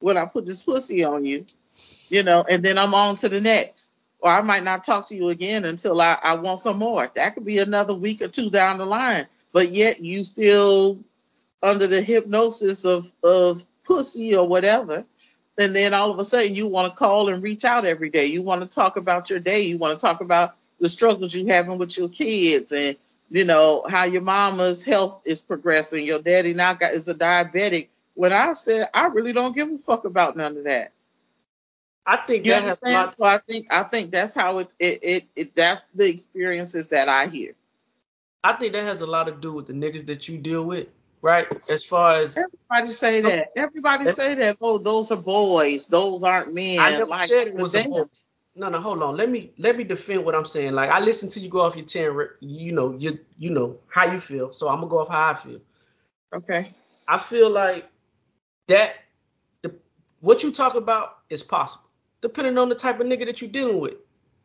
when 0.00 0.16
I 0.16 0.24
put 0.24 0.44
this 0.44 0.60
pussy 0.60 1.04
on 1.04 1.24
you, 1.24 1.46
you 2.08 2.22
know, 2.22 2.44
and 2.48 2.64
then 2.64 2.78
I'm 2.78 2.94
on 2.94 3.16
to 3.16 3.28
the 3.28 3.40
next. 3.40 3.94
Or 4.18 4.30
I 4.30 4.40
might 4.40 4.64
not 4.64 4.82
talk 4.82 5.08
to 5.08 5.14
you 5.14 5.28
again 5.28 5.64
until 5.64 6.00
I, 6.00 6.18
I 6.20 6.34
want 6.36 6.58
some 6.58 6.78
more. 6.78 7.08
That 7.14 7.34
could 7.34 7.44
be 7.44 7.58
another 7.58 7.94
week 7.94 8.22
or 8.22 8.28
two 8.28 8.50
down 8.50 8.78
the 8.78 8.86
line. 8.86 9.26
But 9.52 9.70
yet 9.70 10.00
you 10.00 10.24
still 10.24 10.98
under 11.62 11.86
the 11.86 12.00
hypnosis 12.00 12.84
of, 12.84 13.10
of 13.22 13.64
pussy 13.84 14.34
or 14.34 14.48
whatever. 14.48 15.04
And 15.58 15.74
then 15.74 15.94
all 15.94 16.10
of 16.10 16.18
a 16.18 16.24
sudden 16.24 16.54
you 16.54 16.66
want 16.66 16.92
to 16.92 16.98
call 16.98 17.28
and 17.28 17.42
reach 17.42 17.64
out 17.64 17.86
every 17.86 18.10
day. 18.10 18.26
You 18.26 18.42
want 18.42 18.62
to 18.62 18.68
talk 18.74 18.96
about 18.96 19.30
your 19.30 19.40
day. 19.40 19.62
You 19.62 19.78
want 19.78 19.98
to 19.98 20.04
talk 20.04 20.20
about 20.20 20.54
the 20.80 20.88
struggles 20.88 21.34
you're 21.34 21.52
having 21.52 21.78
with 21.78 21.96
your 21.96 22.08
kids 22.08 22.72
and 22.72 22.96
you 23.30 23.44
know 23.44 23.84
how 23.88 24.04
your 24.04 24.22
mama's 24.22 24.84
health 24.84 25.22
is 25.24 25.40
progressing. 25.42 26.04
Your 26.04 26.20
daddy 26.20 26.54
now 26.54 26.74
got 26.74 26.92
is 26.92 27.08
a 27.08 27.14
diabetic. 27.14 27.88
When 28.14 28.32
I 28.32 28.52
said 28.52 28.88
I 28.94 29.06
really 29.06 29.32
don't 29.32 29.54
give 29.56 29.70
a 29.70 29.78
fuck 29.78 30.04
about 30.04 30.36
none 30.36 30.56
of 30.56 30.64
that. 30.64 30.92
I 32.06 32.18
think 32.18 32.46
You 32.46 32.52
that 32.52 32.62
has 32.62 32.80
understand? 32.82 32.94
lot. 32.94 33.16
So 33.16 33.24
I 33.24 33.38
think 33.38 33.72
I 33.72 33.82
think 33.82 34.12
that's 34.12 34.34
how 34.34 34.58
it 34.58 34.74
it, 34.78 34.98
it 35.02 35.24
it 35.34 35.54
that's 35.56 35.88
the 35.88 36.08
experiences 36.08 36.90
that 36.90 37.08
I 37.08 37.26
hear. 37.26 37.54
I 38.44 38.52
think 38.52 38.74
that 38.74 38.84
has 38.84 39.00
a 39.00 39.06
lot 39.06 39.24
to 39.26 39.32
do 39.32 39.52
with 39.52 39.66
the 39.66 39.72
niggas 39.72 40.06
that 40.06 40.28
you 40.28 40.38
deal 40.38 40.64
with, 40.64 40.88
right? 41.26 41.48
As 41.68 41.84
far 41.84 42.12
as 42.20 42.38
Everybody 42.38 42.86
say 42.86 43.20
Some- 43.20 43.30
that. 43.32 43.48
Everybody 43.56 44.06
eh? 44.06 44.10
say 44.10 44.34
that. 44.36 44.58
Oh, 44.60 44.78
those 44.78 45.10
are 45.10 45.16
boys. 45.16 45.88
Those 45.88 46.22
aren't 46.22 46.54
men. 46.54 46.78
I 46.78 46.90
never 46.90 47.06
like, 47.06 47.28
said 47.28 47.48
it 47.48 47.54
was 47.54 47.74
a 47.74 47.82
boy. 47.82 48.02
No, 48.54 48.70
no, 48.70 48.80
hold 48.80 49.02
on. 49.02 49.16
Let 49.16 49.28
me 49.28 49.52
let 49.58 49.76
me 49.76 49.84
defend 49.84 50.24
what 50.24 50.34
I'm 50.34 50.46
saying. 50.46 50.72
Like 50.72 50.88
I 50.88 51.00
listen 51.00 51.28
to 51.30 51.40
you 51.40 51.50
go 51.50 51.60
off 51.60 51.76
your 51.76 51.84
ten. 51.84 52.16
You 52.40 52.72
know, 52.72 52.96
you 52.96 53.18
you 53.38 53.50
know 53.50 53.78
how 53.88 54.10
you 54.10 54.18
feel. 54.18 54.52
So 54.52 54.68
I'm 54.68 54.76
gonna 54.76 54.86
go 54.86 55.00
off 55.00 55.08
how 55.08 55.30
I 55.32 55.34
feel. 55.34 55.60
Okay. 56.32 56.70
I 57.08 57.18
feel 57.18 57.50
like 57.50 57.86
that 58.68 58.94
the 59.62 59.74
what 60.20 60.42
you 60.42 60.52
talk 60.52 60.74
about 60.76 61.18
is 61.28 61.42
possible, 61.42 61.90
depending 62.22 62.56
on 62.56 62.68
the 62.68 62.76
type 62.76 63.00
of 63.00 63.06
nigga 63.06 63.26
that 63.26 63.42
you're 63.42 63.50
dealing 63.50 63.80
with. 63.80 63.94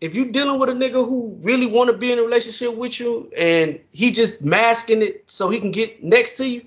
If 0.02 0.16
you're 0.16 0.32
dealing 0.32 0.60
with 0.60 0.70
a 0.70 0.74
nigga 0.74 1.08
who 1.08 1.38
really 1.42 1.68
want 1.68 1.92
to 1.92 1.96
be 1.96 2.12
in 2.12 2.18
a 2.18 2.24
relationship 2.24 2.76
with 2.76 3.00
you 3.00 3.32
and 3.38 3.80
he 3.92 4.12
just 4.12 4.44
masking 4.44 5.04
it 5.04 5.30
so 5.30 5.50
he 5.50 5.60
can 5.60 5.72
get 5.72 6.04
next 6.04 6.38
to 6.38 6.48
you, 6.50 6.66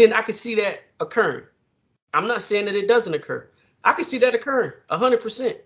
then 0.00 0.12
I 0.12 0.22
can 0.22 0.34
see 0.34 0.56
that 0.56 0.82
occurring. 0.98 1.44
I'm 2.12 2.26
not 2.26 2.42
saying 2.42 2.64
that 2.66 2.74
it 2.74 2.88
doesn't 2.88 3.14
occur. 3.14 3.48
I 3.84 3.92
can 3.92 4.04
see 4.04 4.18
that 4.18 4.34
occurring 4.34 4.72
100%. 4.90 5.56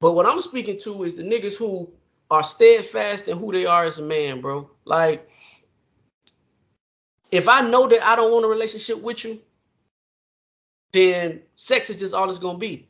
But 0.00 0.12
what 0.12 0.26
I'm 0.26 0.40
speaking 0.40 0.76
to 0.78 1.04
is 1.04 1.14
the 1.14 1.22
niggas 1.22 1.56
who 1.56 1.90
are 2.30 2.42
steadfast 2.42 3.28
in 3.28 3.38
who 3.38 3.52
they 3.52 3.66
are 3.66 3.84
as 3.84 3.98
a 3.98 4.02
man, 4.02 4.40
bro. 4.40 4.70
Like, 4.84 5.28
if 7.30 7.48
I 7.48 7.60
know 7.60 7.86
that 7.88 8.04
I 8.04 8.16
don't 8.16 8.32
want 8.32 8.44
a 8.44 8.48
relationship 8.48 9.00
with 9.00 9.24
you, 9.24 9.40
then 10.92 11.42
sex 11.54 11.88
is 11.90 11.98
just 11.98 12.14
all 12.14 12.28
it's 12.28 12.38
gonna 12.38 12.58
be. 12.58 12.88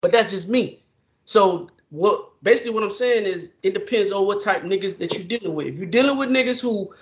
But 0.00 0.12
that's 0.12 0.30
just 0.30 0.48
me. 0.48 0.82
So 1.24 1.68
what 1.90 2.42
basically 2.42 2.70
what 2.72 2.82
I'm 2.82 2.90
saying 2.90 3.24
is 3.24 3.52
it 3.62 3.74
depends 3.74 4.12
on 4.12 4.26
what 4.26 4.42
type 4.42 4.62
niggas 4.62 4.98
that 4.98 5.14
you're 5.14 5.26
dealing 5.26 5.54
with. 5.54 5.66
If 5.66 5.76
you're 5.76 5.86
dealing 5.86 6.16
with 6.18 6.28
niggas 6.28 6.60
who 6.60 6.94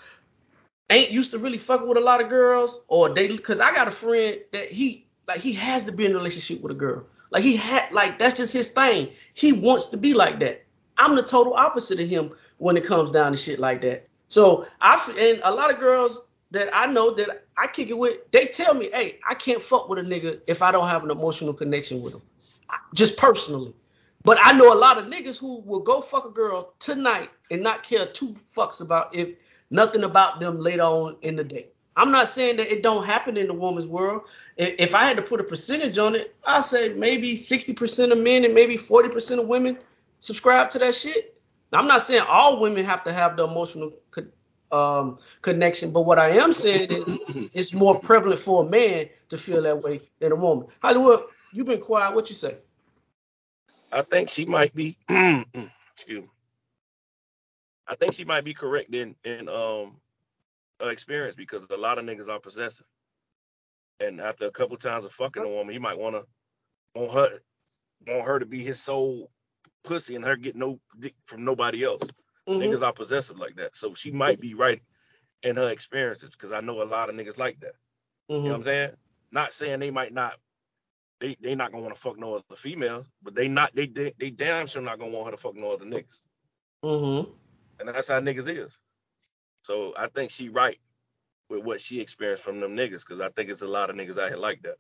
ain't 0.90 1.10
used 1.10 1.32
to 1.32 1.38
really 1.38 1.58
fucking 1.58 1.88
with 1.88 1.98
a 1.98 2.02
lot 2.02 2.22
of 2.22 2.28
girls, 2.28 2.80
or 2.88 3.08
they 3.08 3.28
because 3.28 3.60
I 3.60 3.74
got 3.74 3.88
a 3.88 3.92
friend 3.92 4.38
that 4.52 4.70
he 4.70 5.06
like 5.26 5.40
he 5.40 5.52
has 5.54 5.84
to 5.84 5.92
be 5.92 6.04
in 6.04 6.12
a 6.12 6.16
relationship 6.16 6.62
with 6.62 6.72
a 6.72 6.76
girl. 6.76 7.04
Like 7.30 7.42
he 7.42 7.56
had 7.56 7.92
like 7.92 8.18
that's 8.18 8.36
just 8.36 8.52
his 8.52 8.70
thing. 8.70 9.10
He 9.34 9.52
wants 9.52 9.86
to 9.86 9.96
be 9.96 10.14
like 10.14 10.40
that. 10.40 10.64
I'm 10.98 11.16
the 11.16 11.22
total 11.22 11.54
opposite 11.54 12.00
of 12.00 12.08
him 12.08 12.32
when 12.58 12.76
it 12.76 12.84
comes 12.84 13.10
down 13.10 13.32
to 13.32 13.36
shit 13.36 13.58
like 13.58 13.82
that. 13.82 14.06
So 14.28 14.66
I 14.80 14.94
and 15.18 15.40
a 15.44 15.52
lot 15.52 15.72
of 15.72 15.78
girls 15.78 16.26
that 16.52 16.68
I 16.72 16.86
know 16.86 17.14
that 17.14 17.44
I 17.56 17.66
kick 17.66 17.90
it 17.90 17.98
with, 17.98 18.30
they 18.30 18.46
tell 18.46 18.74
me, 18.74 18.88
hey, 18.92 19.18
I 19.28 19.34
can't 19.34 19.60
fuck 19.60 19.88
with 19.88 19.98
a 19.98 20.02
nigga 20.02 20.40
if 20.46 20.62
I 20.62 20.72
don't 20.72 20.88
have 20.88 21.04
an 21.04 21.10
emotional 21.10 21.52
connection 21.52 22.02
with 22.02 22.14
him, 22.14 22.22
just 22.94 23.16
personally. 23.16 23.74
But 24.24 24.38
I 24.42 24.52
know 24.52 24.72
a 24.72 24.74
lot 24.74 24.98
of 24.98 25.06
niggas 25.06 25.38
who 25.38 25.60
will 25.60 25.80
go 25.80 26.00
fuck 26.00 26.24
a 26.24 26.30
girl 26.30 26.74
tonight 26.78 27.30
and 27.50 27.62
not 27.62 27.82
care 27.82 28.06
two 28.06 28.34
fucks 28.48 28.80
about 28.80 29.14
if 29.14 29.36
nothing 29.70 30.04
about 30.04 30.40
them 30.40 30.60
later 30.60 30.82
on 30.82 31.16
in 31.22 31.36
the 31.36 31.44
day. 31.44 31.68
I'm 31.96 32.10
not 32.10 32.28
saying 32.28 32.56
that 32.58 32.70
it 32.70 32.82
don't 32.82 33.06
happen 33.06 33.38
in 33.38 33.46
the 33.46 33.54
woman's 33.54 33.86
world. 33.86 34.22
If 34.56 34.94
I 34.94 35.04
had 35.04 35.16
to 35.16 35.22
put 35.22 35.40
a 35.40 35.44
percentage 35.44 35.96
on 35.96 36.14
it, 36.14 36.34
I'd 36.44 36.64
say 36.64 36.92
maybe 36.92 37.34
60% 37.34 38.12
of 38.12 38.18
men 38.18 38.44
and 38.44 38.54
maybe 38.54 38.76
40% 38.76 39.40
of 39.40 39.48
women 39.48 39.78
subscribe 40.18 40.70
to 40.70 40.78
that 40.80 40.94
shit. 40.94 41.34
Now, 41.72 41.78
I'm 41.78 41.88
not 41.88 42.02
saying 42.02 42.24
all 42.28 42.60
women 42.60 42.84
have 42.84 43.04
to 43.04 43.12
have 43.12 43.36
the 43.36 43.44
emotional 43.44 43.92
um, 44.70 45.18
connection, 45.40 45.92
but 45.92 46.02
what 46.02 46.18
I 46.18 46.36
am 46.36 46.52
saying 46.52 46.90
is 46.90 47.18
it's 47.54 47.72
more 47.72 47.98
prevalent 47.98 48.40
for 48.40 48.64
a 48.64 48.68
man 48.68 49.08
to 49.30 49.38
feel 49.38 49.62
that 49.62 49.82
way 49.82 50.02
than 50.20 50.32
a 50.32 50.36
woman. 50.36 50.68
Hollywood, 50.82 51.24
you've 51.52 51.66
been 51.66 51.80
quiet. 51.80 52.14
What 52.14 52.28
you 52.28 52.34
say? 52.34 52.58
I 53.90 54.02
think 54.02 54.28
she 54.28 54.44
might 54.44 54.74
be. 54.74 54.96
excuse 55.08 56.22
me. 56.22 56.28
I 57.88 57.94
think 57.96 58.14
she 58.14 58.24
might 58.24 58.44
be 58.44 58.54
correct 58.54 58.94
in 58.94 59.14
in 59.24 59.48
um 59.48 60.00
her 60.80 60.90
experience 60.90 61.34
because 61.34 61.66
a 61.70 61.76
lot 61.76 61.98
of 61.98 62.04
niggas 62.04 62.28
are 62.28 62.40
possessive. 62.40 62.86
and 64.00 64.20
after 64.20 64.46
a 64.46 64.50
couple 64.50 64.76
times 64.76 65.06
of 65.06 65.12
fucking 65.12 65.42
a 65.42 65.48
woman, 65.48 65.72
he 65.72 65.78
might 65.78 65.98
wanna 65.98 66.22
want 66.94 67.12
her 67.12 67.38
want 68.06 68.26
her 68.26 68.38
to 68.38 68.46
be 68.46 68.62
his 68.64 68.82
sole 68.82 69.30
pussy 69.84 70.16
and 70.16 70.24
her 70.24 70.36
get 70.36 70.56
no 70.56 70.78
dick 70.98 71.14
from 71.26 71.44
nobody 71.44 71.84
else. 71.84 72.02
Mhm. 72.48 72.60
Niggas 72.60 72.82
are 72.82 72.92
possessive 72.92 73.38
like 73.38 73.56
that. 73.56 73.76
So 73.76 73.94
she 73.94 74.10
might 74.10 74.40
be 74.40 74.54
right 74.54 74.82
in 75.42 75.56
her 75.56 75.70
experiences 75.70 76.30
because 76.32 76.52
I 76.52 76.60
know 76.60 76.82
a 76.82 76.84
lot 76.84 77.08
of 77.08 77.14
niggas 77.16 77.38
like 77.38 77.60
that. 77.60 77.74
You 78.28 78.36
know 78.36 78.42
what 78.42 78.52
Mhm. 78.52 78.54
I'm 78.56 78.64
saying? 78.64 78.96
Not 79.30 79.52
saying 79.52 79.80
they 79.80 79.90
might 79.90 80.12
not 80.12 80.38
they 81.20 81.36
they 81.40 81.54
not 81.54 81.72
gonna 81.72 81.84
want 81.84 81.94
to 81.94 82.00
fuck 82.00 82.18
no 82.18 82.34
other 82.34 82.56
females, 82.56 83.06
but 83.22 83.34
they 83.34 83.48
not 83.48 83.74
they 83.74 83.86
they, 83.86 84.12
they 84.18 84.30
damn 84.30 84.66
sure 84.66 84.82
not 84.82 84.98
gonna 84.98 85.12
want 85.12 85.26
her 85.26 85.30
to 85.32 85.36
fuck 85.42 85.54
no 85.54 85.72
other 85.72 85.86
niggas. 85.86 86.20
Mhm. 86.84 87.34
And 87.80 87.88
that's 87.88 88.08
how 88.08 88.20
niggas 88.20 88.48
is. 88.48 88.76
So 89.64 89.94
I 89.96 90.08
think 90.08 90.30
she 90.32 90.48
right 90.50 90.78
with 91.50 91.64
what 91.64 91.80
she 91.80 92.00
experienced 92.00 92.44
from 92.44 92.60
them 92.60 92.76
niggas, 92.76 93.00
because 93.06 93.20
I 93.20 93.30
think 93.30 93.50
it's 93.50 93.62
a 93.62 93.66
lot 93.68 93.90
of 93.90 93.96
niggas 93.96 94.18
out 94.18 94.28
here 94.30 94.38
like 94.38 94.62
that. 94.62 94.76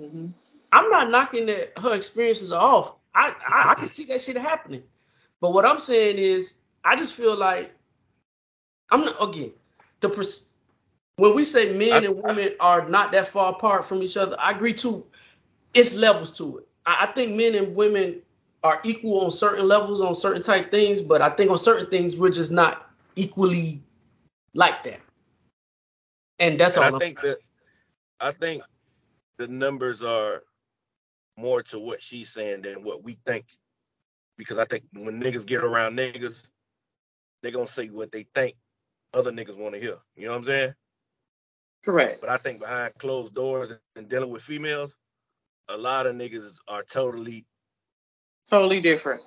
hmm 0.00 0.28
I'm 0.72 0.90
not 0.90 1.10
knocking 1.10 1.46
that 1.46 1.78
her 1.80 1.94
experiences 1.94 2.52
are 2.52 2.60
off. 2.62 2.96
I, 3.14 3.34
I 3.48 3.72
I 3.72 3.74
can 3.76 3.88
see 3.88 4.06
that 4.06 4.20
shit 4.22 4.36
happening. 4.36 4.82
But 5.40 5.52
what 5.54 5.64
I'm 5.66 5.78
saying 5.78 6.18
is, 6.18 6.58
I 6.84 6.96
just 6.96 7.14
feel 7.14 7.36
like 7.36 7.74
I'm 8.90 9.04
not 9.04 9.22
again 9.22 9.52
the 10.00 10.10
pers- 10.10 10.50
when 11.16 11.34
we 11.34 11.44
say 11.44 11.74
men 11.76 12.04
I- 12.04 12.06
and 12.06 12.22
women 12.22 12.54
are 12.60 12.88
not 12.88 13.12
that 13.12 13.28
far 13.28 13.52
apart 13.52 13.86
from 13.86 14.02
each 14.02 14.16
other. 14.16 14.36
I 14.38 14.52
agree 14.52 14.74
too. 14.74 15.06
It's 15.74 15.94
levels 15.96 16.36
to 16.38 16.58
it. 16.58 16.68
I, 16.86 17.06
I 17.08 17.12
think 17.12 17.34
men 17.36 17.54
and 17.56 17.76
women 17.76 18.22
are 18.64 18.80
equal 18.84 19.24
on 19.24 19.30
certain 19.30 19.68
levels 19.68 20.00
on 20.00 20.14
certain 20.14 20.42
type 20.42 20.72
things, 20.72 21.02
but 21.02 21.22
I 21.22 21.30
think 21.30 21.50
on 21.50 21.58
certain 21.58 21.88
things 21.90 22.16
we're 22.16 22.30
just 22.30 22.50
not 22.50 22.90
equally 23.14 23.82
like 24.54 24.82
that. 24.84 25.00
And 26.40 26.58
that's 26.58 26.76
And 26.76 26.86
all. 26.86 26.90
I 26.90 26.94
I'm 26.94 27.00
think 27.00 27.20
that 27.22 27.38
I 28.20 28.32
think 28.32 28.62
the 29.38 29.48
numbers 29.48 30.02
are 30.02 30.42
more 31.36 31.62
to 31.64 31.78
what 31.78 32.02
she's 32.02 32.32
saying 32.32 32.62
than 32.62 32.82
what 32.84 33.04
we 33.04 33.18
think. 33.26 33.46
Because 34.38 34.58
I 34.58 34.64
think 34.64 34.84
when 34.94 35.22
niggas 35.22 35.46
get 35.46 35.62
around 35.62 35.96
niggas, 35.96 36.42
they're 37.42 37.52
gonna 37.52 37.66
say 37.68 37.88
what 37.88 38.12
they 38.12 38.26
think 38.34 38.56
other 39.14 39.32
niggas 39.32 39.56
want 39.56 39.74
to 39.74 39.80
hear. 39.80 39.98
You 40.16 40.26
know 40.26 40.32
what 40.32 40.38
I'm 40.38 40.44
saying? 40.44 40.74
Correct. 41.84 42.20
But 42.20 42.30
I 42.30 42.38
think 42.38 42.60
behind 42.60 42.94
closed 42.98 43.34
doors 43.34 43.72
and 43.96 44.08
dealing 44.08 44.30
with 44.30 44.42
females, 44.42 44.96
a 45.68 45.76
lot 45.76 46.06
of 46.06 46.16
niggas 46.16 46.54
are 46.68 46.82
totally 46.82 47.44
Totally 48.50 48.80
different. 48.80 49.22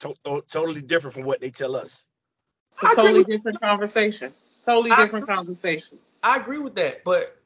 to- 0.00 0.14
to- 0.24 0.44
totally 0.50 0.80
different 0.80 1.14
from 1.14 1.24
what 1.24 1.40
they 1.40 1.50
tell 1.50 1.76
us. 1.76 2.04
It's 2.70 2.82
a 2.82 2.86
I 2.86 2.94
totally 2.94 3.18
with- 3.18 3.26
different 3.26 3.60
conversation. 3.60 4.32
Totally 4.64 4.90
different 4.90 5.24
agree. 5.24 5.34
conversation. 5.36 5.98
I 6.22 6.38
agree 6.38 6.58
with 6.58 6.74
that, 6.76 7.04
but 7.04 7.36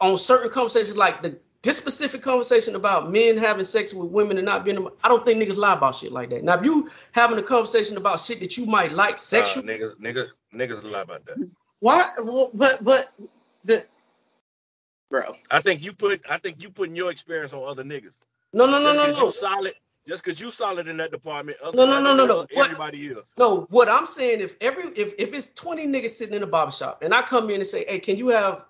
on 0.00 0.18
certain 0.18 0.50
conversations, 0.50 0.96
like 0.96 1.22
the 1.22 1.38
this 1.62 1.78
specific 1.78 2.20
conversation 2.20 2.74
about 2.76 3.10
men 3.10 3.38
having 3.38 3.64
sex 3.64 3.94
with 3.94 4.10
women 4.10 4.36
and 4.36 4.44
not 4.44 4.64
being, 4.66 4.86
I 5.02 5.08
don't 5.08 5.24
think 5.24 5.42
niggas 5.42 5.56
lie 5.56 5.72
about 5.74 5.94
shit 5.94 6.12
like 6.12 6.28
that. 6.30 6.44
Now, 6.44 6.58
if 6.58 6.64
you 6.64 6.90
having 7.12 7.38
a 7.38 7.42
conversation 7.42 7.96
about 7.96 8.20
shit 8.20 8.40
that 8.40 8.56
you 8.58 8.66
might 8.66 8.92
like 8.92 9.12
Nah, 9.14 9.16
sexually, 9.16 9.66
niggas, 9.68 9.94
niggas, 9.98 10.28
niggas 10.52 10.84
lie 10.90 11.00
about 11.00 11.24
that. 11.26 11.38
Why? 11.80 12.06
Well, 12.22 12.50
but 12.52 12.84
but 12.84 13.08
the 13.64 13.82
bro. 15.10 15.22
I 15.50 15.62
think 15.62 15.80
you 15.82 15.92
put, 15.94 16.20
I 16.28 16.38
think 16.38 16.60
you 16.62 16.70
putting 16.70 16.96
your 16.96 17.10
experience 17.10 17.52
on 17.52 17.62
other 17.66 17.84
niggas. 17.84 18.12
no, 18.52 18.66
no, 18.66 18.78
no, 18.82 18.92
no, 18.92 19.10
no, 19.10 19.26
you 19.26 19.32
solid, 19.32 19.74
just 20.06 20.22
because 20.22 20.40
you 20.40 20.50
solid 20.50 20.88
in 20.88 20.96
that 20.98 21.10
department. 21.10 21.58
No, 21.62 21.84
no, 21.86 22.00
no, 22.00 22.14
no, 22.14 22.26
no. 22.26 22.46
Everybody 22.54 23.06
is. 23.06 23.18
no. 23.38 23.66
What 23.70 23.88
I'm 23.88 24.06
saying, 24.06 24.40
if 24.40 24.56
every 24.60 24.84
if 24.96 25.14
if 25.18 25.32
it's 25.32 25.54
20 25.54 25.86
niggas 25.86 26.10
sitting 26.10 26.34
in 26.34 26.42
a 26.42 26.46
barber 26.46 26.72
shop 26.72 27.02
and 27.02 27.14
I 27.14 27.22
come 27.22 27.50
in 27.50 27.56
and 27.56 27.66
say, 27.66 27.84
hey, 27.88 27.98
can 28.00 28.16
you 28.16 28.28
have 28.28 28.64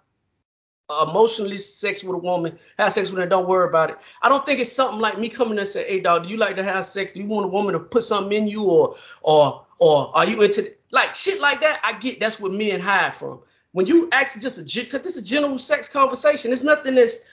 emotionally 1.02 1.58
sex 1.58 2.04
with 2.04 2.14
a 2.14 2.18
woman, 2.18 2.58
have 2.78 2.92
sex 2.92 3.10
with 3.10 3.18
her, 3.18 3.26
don't 3.26 3.48
worry 3.48 3.68
about 3.68 3.90
it. 3.90 3.98
I 4.22 4.28
don't 4.28 4.44
think 4.44 4.60
it's 4.60 4.72
something 4.72 5.00
like 5.00 5.18
me 5.18 5.28
coming 5.28 5.58
and 5.58 5.66
say, 5.66 5.86
hey, 5.88 6.00
dog, 6.00 6.24
do 6.24 6.28
you 6.28 6.36
like 6.36 6.56
to 6.56 6.62
have 6.62 6.84
sex? 6.84 7.12
Do 7.12 7.20
you 7.20 7.26
want 7.26 7.46
a 7.46 7.48
woman 7.48 7.72
to 7.72 7.80
put 7.80 8.04
something 8.04 8.36
in 8.36 8.46
you, 8.46 8.64
or 8.64 8.96
or 9.22 9.64
or 9.78 10.16
are 10.16 10.26
you 10.26 10.40
into 10.42 10.74
like 10.90 11.14
shit 11.14 11.40
like 11.40 11.60
that? 11.62 11.80
I 11.84 11.98
get 11.98 12.20
that's 12.20 12.38
what 12.38 12.52
men 12.52 12.80
hide 12.80 13.14
from. 13.14 13.40
When 13.72 13.86
you 13.86 14.08
ask 14.12 14.40
just 14.40 14.58
a 14.58 14.84
because 14.84 15.02
this 15.02 15.16
is 15.16 15.22
a 15.22 15.24
general 15.24 15.58
sex 15.58 15.88
conversation, 15.88 16.52
it's 16.52 16.62
nothing 16.62 16.94
that's 16.94 17.28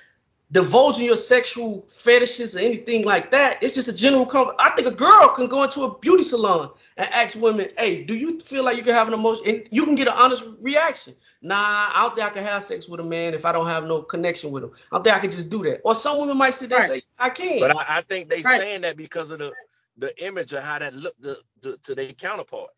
divulging 0.51 1.05
your 1.05 1.15
sexual 1.15 1.85
fetishes 1.89 2.55
or 2.55 2.59
anything 2.59 3.05
like 3.05 3.31
that. 3.31 3.63
It's 3.63 3.75
just 3.75 3.87
a 3.89 3.95
general 3.95 4.25
conversation. 4.25 4.57
I 4.59 4.71
think 4.71 4.87
a 4.87 4.91
girl 4.95 5.29
can 5.29 5.47
go 5.47 5.63
into 5.63 5.83
a 5.83 5.97
beauty 5.99 6.23
salon 6.23 6.71
and 6.97 7.09
ask 7.13 7.39
women, 7.39 7.69
hey, 7.77 8.03
do 8.05 8.15
you 8.15 8.39
feel 8.39 8.63
like 8.63 8.77
you 8.77 8.83
can 8.83 8.93
have 8.93 9.07
an 9.07 9.13
emotion? 9.15 9.45
And 9.47 9.67
you 9.71 9.85
can 9.85 9.95
get 9.95 10.07
an 10.07 10.15
honest 10.17 10.45
reaction. 10.61 11.15
Nah, 11.41 11.55
I 11.57 12.03
don't 12.03 12.15
think 12.15 12.27
I 12.27 12.31
can 12.31 12.43
have 12.43 12.63
sex 12.63 12.87
with 12.89 12.99
a 12.99 13.03
man 13.03 13.33
if 13.33 13.45
I 13.45 13.51
don't 13.53 13.67
have 13.67 13.85
no 13.85 14.01
connection 14.03 14.51
with 14.51 14.63
him. 14.63 14.71
I 14.91 14.97
don't 14.97 15.03
think 15.03 15.15
I 15.15 15.19
can 15.19 15.31
just 15.31 15.49
do 15.49 15.63
that. 15.63 15.81
Or 15.85 15.95
some 15.95 16.19
women 16.19 16.37
might 16.37 16.55
sit 16.55 16.69
there 16.69 16.79
and 16.79 16.85
say, 16.87 17.01
I 17.19 17.29
can. 17.29 17.59
But 17.59 17.71
I, 17.71 17.99
I 17.99 18.01
think 18.03 18.29
they 18.29 18.43
Right. 18.43 18.59
saying 18.59 18.81
that 18.81 18.97
because 18.97 19.31
of 19.31 19.39
the 19.39 19.55
the 19.97 20.25
image 20.25 20.53
of 20.53 20.63
how 20.63 20.79
that 20.79 20.93
looked 20.93 21.21
to, 21.23 21.37
to, 21.63 21.77
to 21.83 21.95
their 21.95 22.13
counterparts. 22.13 22.73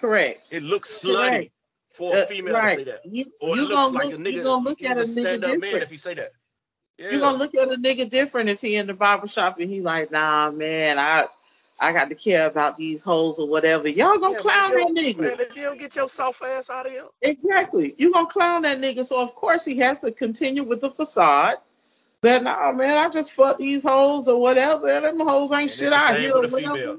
Correct. 0.00 0.52
It 0.52 0.62
looks 0.62 0.90
slutty 1.02 1.30
Correct. 1.30 1.50
for 1.94 2.14
a 2.14 2.18
Uh, 2.18 2.26
female 2.26 2.54
right. 2.54 2.68
to 2.70 2.74
say 2.74 2.84
that. 2.84 3.00
You 3.04 3.24
Or 3.40 3.56
it 3.56 3.62
looks 3.62 3.72
gonna 3.72 3.94
like 3.94 4.04
look 4.04 4.14
a 4.14 4.18
nigga. 4.18 4.32
you 4.36 4.42
gonna 4.42 4.64
look 4.64 4.84
at 4.84 4.98
a 4.98 5.02
nigga 5.04 5.06
stand-up 5.20 5.58
man 5.60 5.82
if 5.82 5.90
you 5.92 5.98
say 5.98 6.14
that. 6.14 6.32
Yeah. 6.98 7.10
You 7.10 7.20
gonna 7.20 7.38
look 7.38 7.54
at 7.54 7.68
a 7.72 7.76
nigga 7.76 8.08
different 8.08 8.48
if 8.50 8.60
he 8.60 8.76
in 8.76 8.86
the 8.86 8.94
barber 8.94 9.28
shop 9.28 9.58
and 9.60 9.70
he 9.70 9.80
like, 9.80 10.10
nah, 10.10 10.50
man, 10.50 10.98
I 10.98 11.26
I 11.80 11.92
got 11.92 12.08
to 12.10 12.14
care 12.14 12.46
about 12.46 12.76
these 12.78 13.02
hoes 13.02 13.38
or 13.38 13.48
whatever. 13.48 13.88
Y'all 13.88 14.18
gonna 14.18 14.34
Yeah, 14.34 14.40
clown 14.42 14.70
man, 14.74 14.94
that 14.94 15.02
nigga. 15.04 15.20
Man, 15.20 15.40
if 15.40 15.56
you 15.56 15.62
don't 15.64 15.78
get 15.80 15.96
your 15.96 16.08
soft 16.08 16.42
ass 16.42 16.70
out 16.70 16.86
of 16.86 16.92
here. 16.92 17.06
Exactly. 17.22 17.94
You 17.98 18.12
gonna 18.12 18.28
clown 18.28 18.62
that 18.62 18.78
nigga. 18.78 19.04
So 19.04 19.20
of 19.20 19.34
course 19.34 19.64
he 19.64 19.78
has 19.78 20.00
to 20.00 20.12
continue 20.12 20.62
with 20.64 20.80
the 20.80 20.90
facade. 20.90 21.56
That 22.22 22.42
nah, 22.42 22.72
man, 22.72 22.98
I 22.98 23.10
just 23.10 23.32
fuck 23.32 23.58
these 23.58 23.82
hoes 23.84 24.28
or 24.28 24.40
whatever. 24.40 24.88
And 24.88 25.04
them 25.04 25.20
hoes 25.20 25.52
ain't 25.52 25.70
And 25.70 25.80
shit 25.80 25.92
it's 25.92 25.94
the 25.94 26.00
out 26.00 26.14
same 26.14 26.18
here 26.18 26.36
with 26.36 26.44
or 26.44 26.48
whatever. 26.50 26.78
female. 26.78 26.98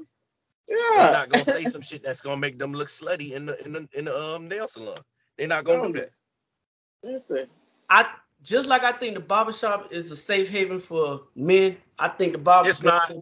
They're 0.94 1.08
Yeah. 1.08 1.10
not 1.10 1.30
gonna 1.30 1.46
say 1.46 1.64
some 1.66 1.82
shit 1.82 2.02
that's 2.04 2.20
gonna 2.20 2.38
make 2.38 2.58
them 2.58 2.72
look 2.74 2.88
slutty 2.88 3.32
in 3.32 3.46
the 3.46 3.64
in 3.64 3.72
the 3.72 3.88
in 3.94 4.04
the 4.06 4.18
um 4.18 4.48
nail 4.48 4.68
salon. 4.68 5.00
They're 5.38 5.48
not 5.48 5.64
gonna 5.64 5.82
No. 5.82 5.82
do 5.82 5.94
that. 5.94 6.10
Listen. 7.02 7.46
I 7.90 8.06
just 8.42 8.68
like 8.68 8.84
I 8.84 8.92
think 8.92 9.14
the 9.14 9.20
barbershop 9.20 9.92
is 9.92 10.10
a 10.10 10.16
safe 10.16 10.48
haven 10.48 10.78
for 10.78 11.22
men. 11.34 11.76
I 11.98 12.08
think 12.08 12.32
the 12.32 12.38
barber 12.38 12.70
It's 12.70 12.82
not. 12.82 13.12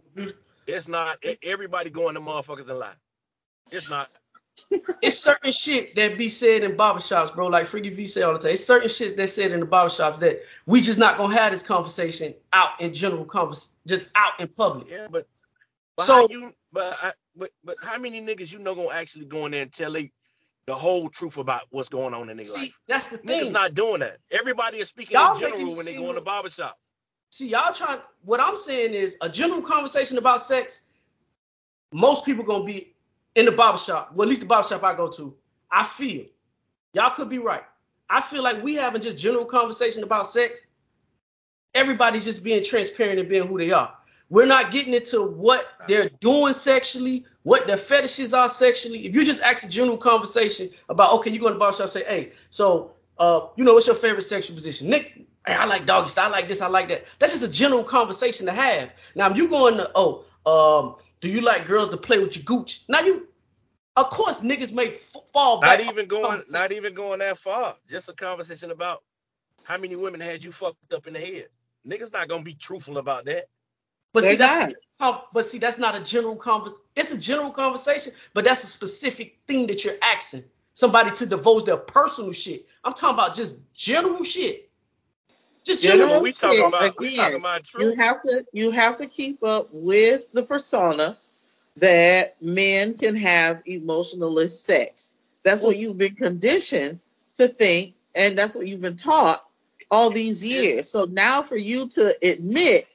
It's 0.67 0.87
not 0.87 1.23
everybody 1.43 1.89
going 1.89 2.15
to 2.15 2.21
motherfuckers 2.21 2.69
and 2.69 2.79
lie. 2.79 2.93
It's 3.71 3.89
not. 3.89 4.09
It's 5.03 5.19
certain 5.19 5.51
shit 5.51 5.93
that 5.95 6.17
be 6.17 6.29
said 6.29 6.63
in 6.63 6.75
barbershops, 6.75 7.33
bro. 7.35 7.45
Like 7.47 7.67
Freaky 7.67 7.89
V 7.89 8.07
say 8.07 8.23
all 8.23 8.33
the 8.33 8.39
time. 8.39 8.51
It's 8.53 8.65
certain 8.65 8.89
shit 8.89 9.15
that's 9.15 9.33
said 9.33 9.51
in 9.51 9.59
the 9.59 9.67
barbershops 9.67 10.19
that 10.21 10.41
we 10.65 10.81
just 10.81 10.97
not 10.97 11.17
gonna 11.17 11.35
have 11.35 11.51
this 11.51 11.61
conversation 11.61 12.33
out 12.51 12.81
in 12.81 12.93
general 12.95 13.23
convers 13.23 13.69
just 13.85 14.09
out 14.15 14.39
in 14.39 14.47
public. 14.47 14.87
Yeah, 14.89 15.07
but 15.11 15.27
but 15.95 16.03
So- 16.03 16.27
you 16.29 16.53
but 16.73 16.97
I, 17.01 17.13
but 17.35 17.51
but 17.63 17.77
how 17.81 17.99
many 17.99 18.19
niggas 18.19 18.51
you 18.51 18.57
know 18.57 18.73
gonna 18.73 18.89
actually 18.89 19.25
go 19.25 19.45
in 19.45 19.51
there 19.51 19.61
and 19.61 19.71
tell 19.71 19.93
they 19.93 20.11
the 20.67 20.75
whole 20.75 21.09
truth 21.09 21.37
about 21.37 21.63
what's 21.71 21.89
going 21.89 22.13
on 22.13 22.29
in 22.29 22.37
their 22.37 22.43
See, 22.43 22.57
life? 22.57 22.79
that's 22.87 23.07
the 23.09 23.17
thing. 23.17 23.45
Niggas 23.45 23.51
not 23.51 23.73
doing 23.73 24.01
that. 24.01 24.17
Everybody 24.29 24.79
is 24.79 24.89
speaking 24.89 25.13
Y'all 25.13 25.33
in 25.35 25.39
general 25.39 25.75
when 25.75 25.85
they 25.85 25.95
go 25.95 26.09
in 26.09 26.15
the 26.15 26.21
barbershop. 26.21 26.77
See, 27.31 27.49
y'all 27.49 27.73
trying. 27.73 27.99
What 28.23 28.41
I'm 28.41 28.57
saying 28.57 28.93
is 28.93 29.17
a 29.21 29.29
general 29.29 29.61
conversation 29.61 30.17
about 30.17 30.41
sex. 30.41 30.81
Most 31.93 32.25
people 32.25 32.43
gonna 32.43 32.65
be 32.65 32.93
in 33.35 33.45
the 33.45 33.51
barbershop. 33.51 34.13
Well, 34.13 34.27
at 34.27 34.29
least 34.29 34.41
the 34.41 34.47
barbershop 34.47 34.83
I 34.83 34.93
go 34.93 35.09
to. 35.11 35.33
I 35.71 35.83
feel. 35.83 36.25
Y'all 36.93 37.11
could 37.11 37.29
be 37.29 37.37
right. 37.37 37.63
I 38.09 38.21
feel 38.21 38.43
like 38.43 38.61
we 38.61 38.75
having 38.75 39.01
just 39.01 39.17
general 39.17 39.45
conversation 39.45 40.03
about 40.03 40.27
sex. 40.27 40.67
Everybody's 41.73 42.25
just 42.25 42.43
being 42.43 42.63
transparent 42.63 43.19
and 43.19 43.29
being 43.29 43.47
who 43.47 43.57
they 43.57 43.71
are. 43.71 43.96
We're 44.29 44.45
not 44.45 44.71
getting 44.71 44.93
into 44.93 45.23
what 45.23 45.65
they're 45.87 46.09
doing 46.19 46.53
sexually, 46.53 47.25
what 47.43 47.65
their 47.65 47.77
fetishes 47.77 48.33
are 48.33 48.49
sexually. 48.49 49.05
If 49.05 49.15
you 49.15 49.23
just 49.23 49.41
ask 49.41 49.63
a 49.63 49.69
general 49.69 49.97
conversation 49.97 50.69
about, 50.89 51.13
okay, 51.13 51.31
you 51.31 51.39
go 51.39 51.47
to 51.47 51.53
the 51.53 51.59
barbershop, 51.59 51.89
say, 51.89 52.03
hey, 52.05 52.31
so, 52.49 52.91
uh, 53.17 53.47
you 53.55 53.63
know, 53.63 53.73
what's 53.73 53.87
your 53.87 53.95
favorite 53.95 54.23
sexual 54.23 54.55
position? 54.55 54.89
Nick, 54.89 55.13
hey, 55.47 55.53
I 55.53 55.65
like 55.65 55.85
doggy 55.85 56.09
style, 56.09 56.27
I 56.27 56.31
like 56.31 56.47
this, 56.49 56.61
I 56.61 56.67
like 56.67 56.89
that. 56.89 57.05
That's 57.19 57.39
just 57.39 57.45
a 57.45 57.51
general 57.51 57.83
conversation 57.83 58.47
to 58.47 58.51
have. 58.51 58.93
Now, 59.15 59.31
if 59.31 59.37
you 59.37 59.47
going 59.47 59.77
to, 59.77 59.89
oh, 59.95 60.25
um, 60.45 60.95
do 61.19 61.29
you 61.29 61.41
like 61.41 61.65
girls 61.65 61.89
to 61.89 61.97
play 61.97 62.19
with 62.19 62.35
your 62.35 62.43
gooch? 62.43 62.83
Now 62.87 63.01
you, 63.01 63.27
of 63.95 64.09
course, 64.09 64.41
niggas 64.41 64.71
may 64.71 64.95
f- 64.95 65.15
fall 65.33 65.59
back. 65.59 65.79
Not 65.79 65.91
even 65.91 66.07
going 66.07 66.41
not 66.51 66.71
even 66.71 66.93
going 66.93 67.19
that 67.19 67.37
far. 67.39 67.75
Just 67.89 68.09
a 68.09 68.13
conversation 68.13 68.71
about 68.71 69.03
how 69.63 69.77
many 69.77 69.95
women 69.95 70.21
had 70.21 70.43
you 70.43 70.51
fucked 70.51 70.93
up 70.93 71.07
in 71.07 71.13
the 71.13 71.19
head. 71.19 71.47
Niggas 71.87 72.13
not 72.13 72.27
gonna 72.27 72.43
be 72.43 72.53
truthful 72.53 72.97
about 72.97 73.25
that. 73.25 73.47
But 74.13 74.23
see, 74.23 74.29
They're 74.29 74.37
that's 74.37 74.73
how- 74.99 75.25
but 75.33 75.45
see, 75.45 75.59
that's 75.59 75.77
not 75.77 75.95
a 75.95 75.99
general 76.03 76.35
convers. 76.35 76.73
It's 76.95 77.11
a 77.11 77.17
general 77.17 77.51
conversation, 77.51 78.13
but 78.33 78.45
that's 78.45 78.63
a 78.63 78.67
specific 78.67 79.37
thing 79.47 79.67
that 79.67 79.83
you're 79.85 79.93
asking 80.01 80.43
somebody 80.73 81.11
to 81.11 81.25
divulge 81.25 81.65
their 81.65 81.77
personal 81.77 82.31
shit. 82.31 82.65
I'm 82.83 82.93
talking 82.93 83.13
about 83.15 83.35
just 83.35 83.55
general 83.75 84.23
shit. 84.23 84.69
Just 85.63 85.83
general. 85.83 86.07
General 86.07 86.23
we 86.23 86.31
talking 86.31 86.57
shit, 86.59 86.67
about 86.67 86.99
we 86.99 87.07
again, 87.07 87.17
talking 87.17 87.39
about 87.39 87.73
You 87.77 87.95
have 87.95 88.21
to 88.21 88.45
you 88.53 88.71
have 88.71 88.97
to 88.97 89.05
keep 89.05 89.43
up 89.43 89.69
with 89.71 90.31
the 90.31 90.43
persona 90.43 91.17
that 91.77 92.41
men 92.41 92.95
can 92.97 93.15
have 93.15 93.61
emotionalist 93.65 94.65
sex. 94.65 95.15
That's 95.43 95.61
what 95.63 95.77
you've 95.77 95.97
been 95.97 96.15
conditioned 96.15 96.99
to 97.35 97.47
think, 97.47 97.93
and 98.15 98.37
that's 98.37 98.55
what 98.55 98.65
you've 98.67 98.81
been 98.81 98.95
taught 98.95 99.43
all 99.91 100.09
these 100.09 100.43
years. 100.43 100.89
So 100.89 101.05
now 101.05 101.43
for 101.43 101.55
you 101.55 101.87
to 101.89 102.15
admit 102.23 102.87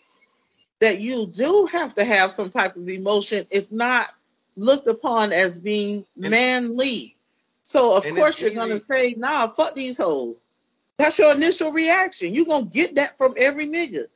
that 0.83 1.01
you 1.01 1.27
do 1.29 1.69
have 1.73 1.95
to 1.97 2.05
have 2.05 2.33
some 2.33 2.51
type 2.51 2.77
of 2.77 2.89
emotion 2.89 3.49
is 3.51 3.73
not 3.73 4.11
looked 4.57 4.89
upon 4.89 5.33
as 5.33 5.61
being 5.61 6.07
manly. 6.17 7.17
So 7.65 7.97
of 7.97 8.11
course 8.11 8.43
you're 8.43 8.53
gonna 8.53 8.81
say, 8.81 9.15
nah, 9.19 9.49
fuck 9.49 9.77
these 9.77 9.99
hoes. 9.99 10.51
That's 10.99 11.19
your 11.19 11.35
initial 11.35 11.73
reaction. 11.73 12.35
You're 12.35 12.47
gonna 12.47 12.67
get 12.67 12.97
that 12.97 13.19
from 13.19 13.35
every 13.39 13.67
nigga. 13.67 14.07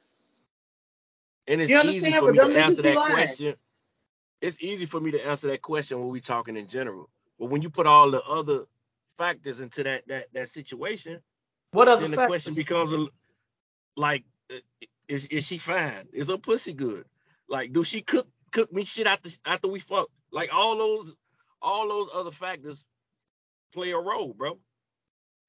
And 1.49 1.61
it's 1.63 1.73
You 1.73 1.79
easy 1.79 2.13
understand? 2.13 2.15
for 2.15 2.29
But 2.29 2.33
me 2.33 2.39
them 2.39 2.55
to 2.55 2.59
answer 2.59 2.83
that 2.83 2.95
lying. 2.95 3.29
question. 3.29 3.57
It's 4.43 4.59
easy 4.61 4.87
for 4.87 5.01
me 5.01 5.13
to 5.13 5.27
answer 5.27 5.49
that 5.49 5.63
question 5.63 6.01
when 6.01 6.11
we 6.11 6.21
talking 6.21 6.57
in 6.57 6.69
general. 6.69 7.11
But 7.41 7.51
when 7.51 7.63
you 7.63 7.71
put 7.71 7.87
all 7.87 8.11
the 8.11 8.23
other 8.23 8.67
factors 9.19 9.61
into 9.61 9.85
that 9.85 10.09
that 10.09 10.33
that 10.35 10.51
situation, 10.51 11.21
What 11.73 11.89
other 11.89 12.03
then 12.03 12.11
the 12.13 12.17
factors? 12.17 12.29
question 12.29 12.55
becomes 12.55 12.93
a, 12.93 13.07
like, 13.97 14.25
uh, 14.53 14.59
is 15.09 15.27
is 15.27 15.47
she 15.47 15.59
fine? 15.59 16.09
Is 16.13 16.29
her 16.29 16.39
pussy 16.39 16.73
good? 16.73 17.05
Like, 17.49 17.73
do 17.73 17.85
she 17.85 18.03
cook 18.03 18.27
cook 18.53 18.73
me 18.73 18.85
shit 18.85 19.07
after 19.07 19.31
after 19.45 19.69
we 19.69 19.81
fuck? 19.81 20.09
Like 20.33 20.51
all 20.55 20.77
those 20.77 21.15
all 21.63 21.89
those 21.89 22.09
other 22.15 22.33
factors 22.33 22.85
play 23.75 23.93
a 23.93 23.99
role, 23.99 24.35
bro. 24.35 24.59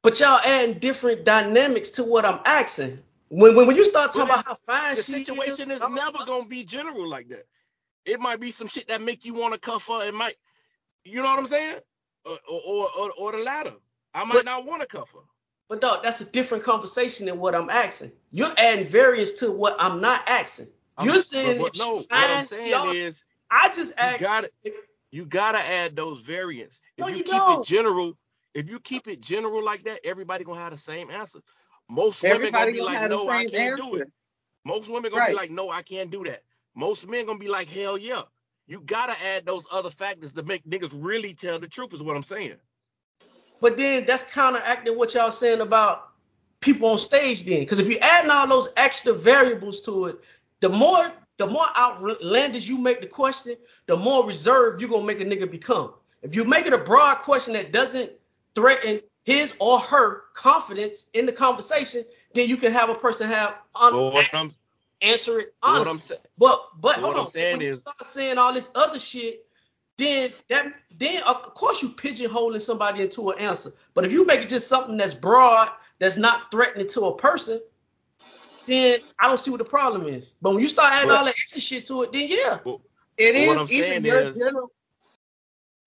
But 0.03 0.19
y'all 0.19 0.39
adding 0.45 0.79
different 0.79 1.25
dynamics 1.25 1.91
to 1.91 2.03
what 2.03 2.25
I'm 2.25 2.39
asking. 2.45 2.99
When 3.29 3.55
when, 3.55 3.67
when 3.67 3.75
you 3.75 3.83
start 3.85 4.13
talking 4.13 4.23
about 4.23 4.45
how 4.45 4.55
fine 4.55 4.95
The 4.95 5.03
she 5.03 5.23
situation 5.25 5.71
is 5.71 5.81
I'm- 5.81 5.93
never 5.95 6.19
gonna 6.25 6.47
be 6.49 6.63
general 6.65 7.09
like 7.09 7.29
that. 7.29 7.45
It 8.05 8.19
might 8.21 8.39
be 8.39 8.51
some 8.51 8.67
shit 8.67 8.87
that 8.89 9.01
make 9.01 9.25
you 9.25 9.33
want 9.33 9.53
to 9.53 9.59
cuff 9.59 9.85
her. 9.87 10.07
It 10.07 10.13
might, 10.13 10.35
you 11.05 11.17
know 11.17 11.23
what 11.25 11.39
I'm 11.39 11.47
saying? 11.47 11.79
Or 12.25 12.39
or 12.49 12.89
or, 12.97 13.11
or 13.17 13.31
the 13.33 13.39
latter. 13.39 13.73
I 14.13 14.23
might 14.25 14.35
But- 14.35 14.45
not 14.45 14.65
want 14.65 14.81
to 14.81 14.87
cuff 14.87 15.11
her. 15.13 15.21
But 15.69 15.81
dog, 15.81 16.03
that's 16.03 16.21
a 16.21 16.25
different 16.25 16.63
conversation 16.63 17.25
than 17.25 17.39
what 17.39 17.55
I'm 17.55 17.69
asking. 17.69 18.11
You're 18.31 18.53
adding 18.57 18.87
variance 18.87 19.33
to 19.33 19.51
what 19.51 19.75
I'm 19.79 20.01
not 20.01 20.27
asking. 20.27 20.67
You're 21.03 21.13
I'm- 21.13 21.19
saying 21.21 21.57
but 21.57 21.61
what- 21.61 21.75
if 21.75 21.79
no. 21.79 21.99
she 22.01 22.07
What 22.09 22.13
I'm 22.13 22.29
fine, 22.29 22.47
she 22.47 22.55
saying 22.55 22.95
is 22.95 23.23
I 23.51 23.67
just 23.69 23.93
you 23.99 24.17
gotta 24.19 24.51
you 25.11 25.25
gotta 25.25 25.59
add 25.59 25.95
those 25.95 26.21
variants. 26.21 26.79
If 26.97 27.01
No, 27.01 27.07
you, 27.09 27.17
you 27.17 27.23
keep 27.23 27.33
don't. 27.33 27.61
it 27.61 27.65
general, 27.67 28.17
if 28.53 28.69
you 28.69 28.79
keep 28.79 29.07
it 29.07 29.21
general 29.21 29.63
like 29.63 29.83
that, 29.83 30.01
everybody 30.05 30.43
gonna 30.43 30.59
have 30.59 30.71
the 30.71 30.77
same 30.77 31.09
answer. 31.11 31.39
Most 31.89 32.21
women 32.23 32.35
Everybody 32.35 32.51
gonna 32.51 32.71
be 32.73 32.79
gonna 32.79 32.99
like, 32.99 33.09
no, 33.09 33.29
I 33.29 33.45
can't 33.45 33.77
do 33.77 33.95
it. 33.97 34.11
Most 34.65 34.89
women 34.89 35.11
gonna 35.11 35.21
Right. 35.21 35.29
be 35.29 35.35
like, 35.35 35.51
no, 35.51 35.69
I 35.69 35.81
can't 35.81 36.11
do 36.11 36.23
that. 36.25 36.43
Most 36.75 37.07
men 37.07 37.25
gonna 37.25 37.39
be 37.39 37.47
like, 37.47 37.67
hell 37.69 37.97
yeah. 37.97 38.23
You 38.67 38.81
gotta 38.81 39.19
add 39.21 39.45
those 39.45 39.63
other 39.71 39.91
factors 39.91 40.33
to 40.33 40.43
make 40.43 40.65
niggas 40.65 40.91
really 40.93 41.33
tell 41.33 41.59
the 41.59 41.67
truth. 41.69 41.93
Is 41.93 42.03
what 42.03 42.17
I'm 42.17 42.23
saying. 42.23 42.57
But 43.61 43.77
then 43.77 44.05
that's 44.05 44.23
counteracting 44.31 44.97
what 44.97 45.13
y'all 45.13 45.31
saying 45.31 45.61
about 45.61 46.09
people 46.59 46.89
on 46.89 46.97
stage 46.97 47.43
then. 47.43 47.59
Because 47.59 47.79
if 47.79 47.89
you're 47.89 48.03
adding 48.03 48.31
all 48.31 48.47
those 48.47 48.69
extra 48.77 49.13
variables 49.13 49.81
to 49.81 50.05
it, 50.05 50.19
the 50.59 50.69
more 50.69 51.11
the 51.37 51.47
more 51.47 51.65
outlandish 51.77 52.67
you 52.67 52.79
make 52.79 52.99
the 52.99 53.07
question, 53.07 53.55
the 53.85 53.95
more 53.95 54.25
reserved 54.25 54.81
you're 54.81 54.89
gonna 54.89 55.05
make 55.05 55.21
a 55.21 55.25
nigga 55.25 55.49
become. 55.49 55.93
If 56.23 56.35
you 56.35 56.45
make 56.45 56.65
it 56.65 56.73
a 56.73 56.79
broad 56.79 57.19
question 57.19 57.53
that 57.53 57.71
doesn't 57.71 58.11
threaten 58.55 59.01
his 59.23 59.55
or 59.59 59.79
her 59.79 60.23
confidence 60.33 61.07
in 61.13 61.25
the 61.27 61.31
conversation, 61.31 62.03
then 62.33 62.49
you 62.49 62.57
can 62.57 62.71
have 62.71 62.89
a 62.89 62.95
person 62.95 63.27
have 63.29 63.55
un- 63.75 63.93
But 63.93 64.33
answer 65.01 65.39
it 65.41 65.53
honestly. 65.61 66.17
But 66.37 66.67
but 66.79 66.95
hold 66.95 67.15
what 67.15 67.21
I'm 67.21 67.25
on, 67.27 67.51
when 67.51 67.61
you 67.61 67.67
is- 67.67 67.77
start 67.77 68.03
saying 68.03 68.37
all 68.39 68.53
this 68.53 68.71
other 68.73 68.99
shit, 68.99 69.45
then 69.97 70.31
that 70.49 70.73
then 70.97 71.23
of 71.23 71.53
course 71.53 71.81
you 71.81 71.89
pigeonholing 71.89 72.61
somebody 72.61 73.01
into 73.01 73.29
an 73.31 73.39
answer. 73.39 73.71
But 73.93 74.05
if 74.05 74.11
you 74.11 74.25
make 74.25 74.41
it 74.41 74.49
just 74.49 74.67
something 74.67 74.97
that's 74.97 75.13
broad, 75.13 75.69
that's 75.99 76.17
not 76.17 76.51
threatening 76.51 76.87
to 76.89 77.01
a 77.05 77.17
person, 77.17 77.59
then 78.65 78.99
I 79.19 79.27
don't 79.27 79.39
see 79.39 79.51
what 79.51 79.57
the 79.57 79.65
problem 79.65 80.07
is. 80.07 80.35
But 80.41 80.51
when 80.51 80.59
you 80.59 80.67
start 80.67 80.93
adding 80.93 81.09
But- 81.09 81.17
all 81.17 81.25
that 81.25 81.31
extra 81.31 81.59
shit 81.61 81.85
to 81.87 82.03
it, 82.03 82.11
then 82.11 82.27
yeah. 82.27 82.55
It 82.55 82.63
But 82.63 82.79
what 82.79 82.81
is 83.19 83.61
I'm 83.61 83.67
even 83.71 83.89
saying 83.89 84.05
your 84.05 84.19
is- 84.19 84.35
general. 84.35 84.71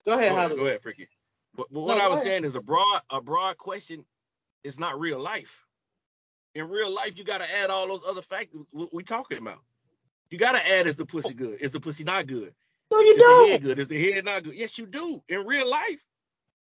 Go 0.07 0.13
ahead, 0.19 0.31
Go, 0.31 0.37
Holly. 0.37 0.57
go 0.57 0.67
ahead, 0.67 0.83
Freaky. 0.83 1.09
But, 1.55 1.67
but 1.71 1.81
what 1.81 1.99
No, 1.99 2.05
I 2.05 2.09
was 2.09 2.21
ahead. 2.21 2.27
saying 2.27 2.45
is 2.45 2.57
a 2.57 2.61
broad 2.61 3.03
a 3.11 3.21
broad 3.21 3.59
question 3.59 4.05
is 4.65 4.79
not 4.79 4.99
real 4.99 5.19
life. 5.19 5.67
In 6.55 6.69
real 6.69 6.91
life, 6.91 7.17
you 7.17 7.23
gotta 7.25 7.49
add 7.53 7.71
all 7.71 7.87
those 7.87 8.01
other 8.07 8.23
factors 8.23 8.63
we, 8.73 8.89
we 8.93 9.05
talking 9.05 9.39
about. 9.39 9.59
You 10.31 10.39
gotta 10.39 10.67
add 10.67 10.87
is 10.87 10.97
the 10.97 11.07
pussy 11.07 11.31
oh. 11.31 11.37
good? 11.37 11.61
Is 11.61 11.71
the 11.73 11.81
pussy 11.81 12.03
not 12.03 12.27
good? 12.27 12.55
No, 12.93 13.01
you 13.01 13.17
Is 13.17 13.27
don't. 13.27 13.51
head 13.51 13.63
good? 13.63 13.79
Is 13.81 13.89
the 13.89 14.13
head 14.13 14.25
not 14.27 14.45
good? 14.45 14.55
Yes, 14.55 14.79
you 14.79 14.87
do. 14.87 15.23
In 15.29 15.47
real 15.47 15.69
life, 15.69 16.01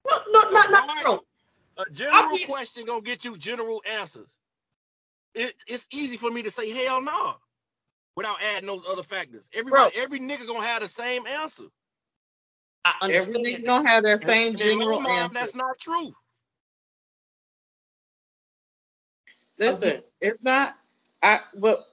No, 0.06 0.18
no, 0.30 0.50
not 0.50 0.70
not 0.70 0.84
Right. 0.88 1.04
bro. 1.04 1.20
a 1.78 1.86
general 1.92 2.38
be- 2.38 2.40
question 2.40 2.86
gonna 2.86 3.02
get 3.02 3.24
you 3.24 3.36
general 3.36 3.82
answers. 3.86 4.30
It, 5.34 5.54
it's 5.68 5.86
easy 5.92 6.16
for 6.18 6.30
me 6.30 6.42
to 6.44 6.52
say 6.52 6.70
hell 6.70 7.02
no 7.02 7.36
without 8.16 8.42
adding 8.42 8.68
those 8.68 8.84
other 8.88 9.04
factors. 9.04 9.48
Everybody, 9.54 9.96
every 9.96 10.20
nigga 10.20 10.46
gonna 10.46 10.66
have 10.66 10.82
the 10.82 10.88
same 10.88 11.26
answer. 11.26 11.64
I 12.84 12.94
understand. 13.02 13.28
Every 13.28 13.34
understand. 13.34 13.62
nigga 13.62 13.66
gonna 13.66 13.88
have 13.88 14.04
that 14.04 14.20
same 14.20 14.56
and 14.60 14.72
in 14.72 14.78
my 14.78 14.86
general 14.86 15.00
mind, 15.00 15.32
answer. 15.32 15.34
That's 15.34 15.54
not 15.56 15.78
true. 15.80 16.14
Listen, 19.58 20.02
it's 20.20 20.42
not. 20.42 20.76
I 21.22 21.40
but 21.56 21.86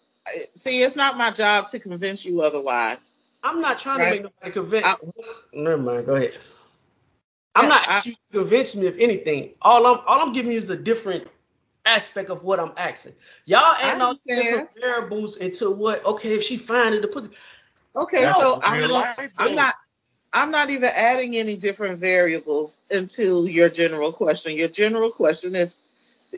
see, 0.55 0.81
it's 0.84 0.95
not 0.97 1.17
my 1.17 1.31
job 1.31 1.69
to 1.69 1.79
convince 1.79 2.25
you 2.25 2.41
otherwise. 2.41 3.15
I'm 3.43 3.61
not 3.61 3.79
trying 3.79 3.99
Right. 3.99 4.05
to 4.05 4.11
make 4.11 4.23
nobody 4.23 4.51
convince. 4.51 4.85
I- 4.85 4.97
Never 5.53 5.77
mind. 5.81 6.05
Go 6.05 6.15
ahead. 6.15 6.33
I'm 7.55 7.65
Yeah, 7.65 7.69
not 7.69 7.89
I- 7.89 8.01
you 8.05 8.13
to 8.13 8.19
convince 8.39 8.75
me 8.75 8.87
of 8.87 8.97
anything. 8.99 9.53
All 9.61 9.85
I'm 9.85 9.99
all 10.07 10.21
I'm 10.21 10.33
giving 10.33 10.51
you 10.51 10.57
is 10.57 10.69
a 10.69 10.77
different 10.77 11.27
aspect 11.85 12.29
of 12.29 12.43
what 12.43 12.59
I'm 12.59 12.71
asking. 12.77 13.13
Y'all 13.45 13.75
adding 13.75 14.01
all 14.01 14.13
these 14.13 14.23
different 14.23 14.69
variables 14.79 15.37
into 15.37 15.69
what? 15.69 16.03
Okay, 16.05 16.33
if 16.35 16.43
she 16.43 16.57
find 16.57 16.95
it, 16.95 17.01
the 17.01 17.07
pussy. 17.07 17.29
Okay, 17.95 18.23
No, 18.23 18.31
so 18.31 18.59
I'm 18.63 18.89
not, 18.89 19.19
I'm 19.37 19.55
not 19.55 19.75
I'm 20.33 20.51
not 20.51 20.71
even 20.71 20.89
adding 20.95 21.35
any 21.35 21.57
different 21.57 21.99
variables 21.99 22.83
into 22.89 23.45
your 23.45 23.69
general 23.69 24.11
question. 24.11 24.53
Your 24.57 24.69
general 24.69 25.11
question 25.11 25.55
is 25.55 25.77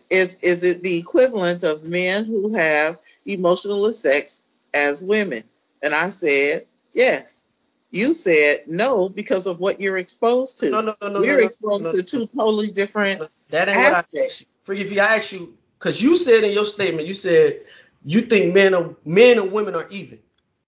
is 0.09 0.39
is 0.41 0.63
it 0.63 0.83
the 0.83 0.97
equivalent 0.97 1.63
of 1.63 1.83
men 1.85 2.25
who 2.25 2.55
have 2.55 2.99
emotional 3.25 3.91
sex 3.93 4.43
as 4.73 5.03
women? 5.03 5.43
And 5.81 5.95
I 5.95 6.09
said 6.09 6.67
yes. 6.95 7.47
You 7.91 8.13
said 8.13 8.61
no 8.67 9.07
because 9.07 9.45
of 9.45 9.59
what 9.59 9.79
you're 9.79 9.97
exposed 9.97 10.57
to. 10.59 10.69
No, 10.71 10.81
no, 10.81 10.95
no, 11.01 11.09
no. 11.09 11.19
We're 11.19 11.35
no, 11.35 11.39
no, 11.41 11.45
exposed 11.45 11.83
no, 11.85 11.91
to 11.93 12.03
two 12.03 12.25
totally 12.27 12.71
different 12.71 13.21
no. 13.21 13.27
That 13.49 13.69
ain't 13.69 13.77
what 13.77 13.93
I 13.93 13.99
aspects. 13.99 14.41
you. 14.41 14.47
Forgive 14.63 14.89
me, 14.91 14.99
I 14.99 15.17
asked 15.17 15.31
you 15.31 15.55
because 15.79 16.01
you 16.01 16.17
said 16.17 16.43
in 16.43 16.51
your 16.51 16.65
statement, 16.65 17.07
you 17.07 17.13
said 17.13 17.61
you 18.03 18.21
think 18.21 18.53
men 18.55 18.73
are 18.73 18.95
men 19.05 19.37
and 19.39 19.51
women 19.51 19.75
are 19.75 19.87
even. 19.89 20.19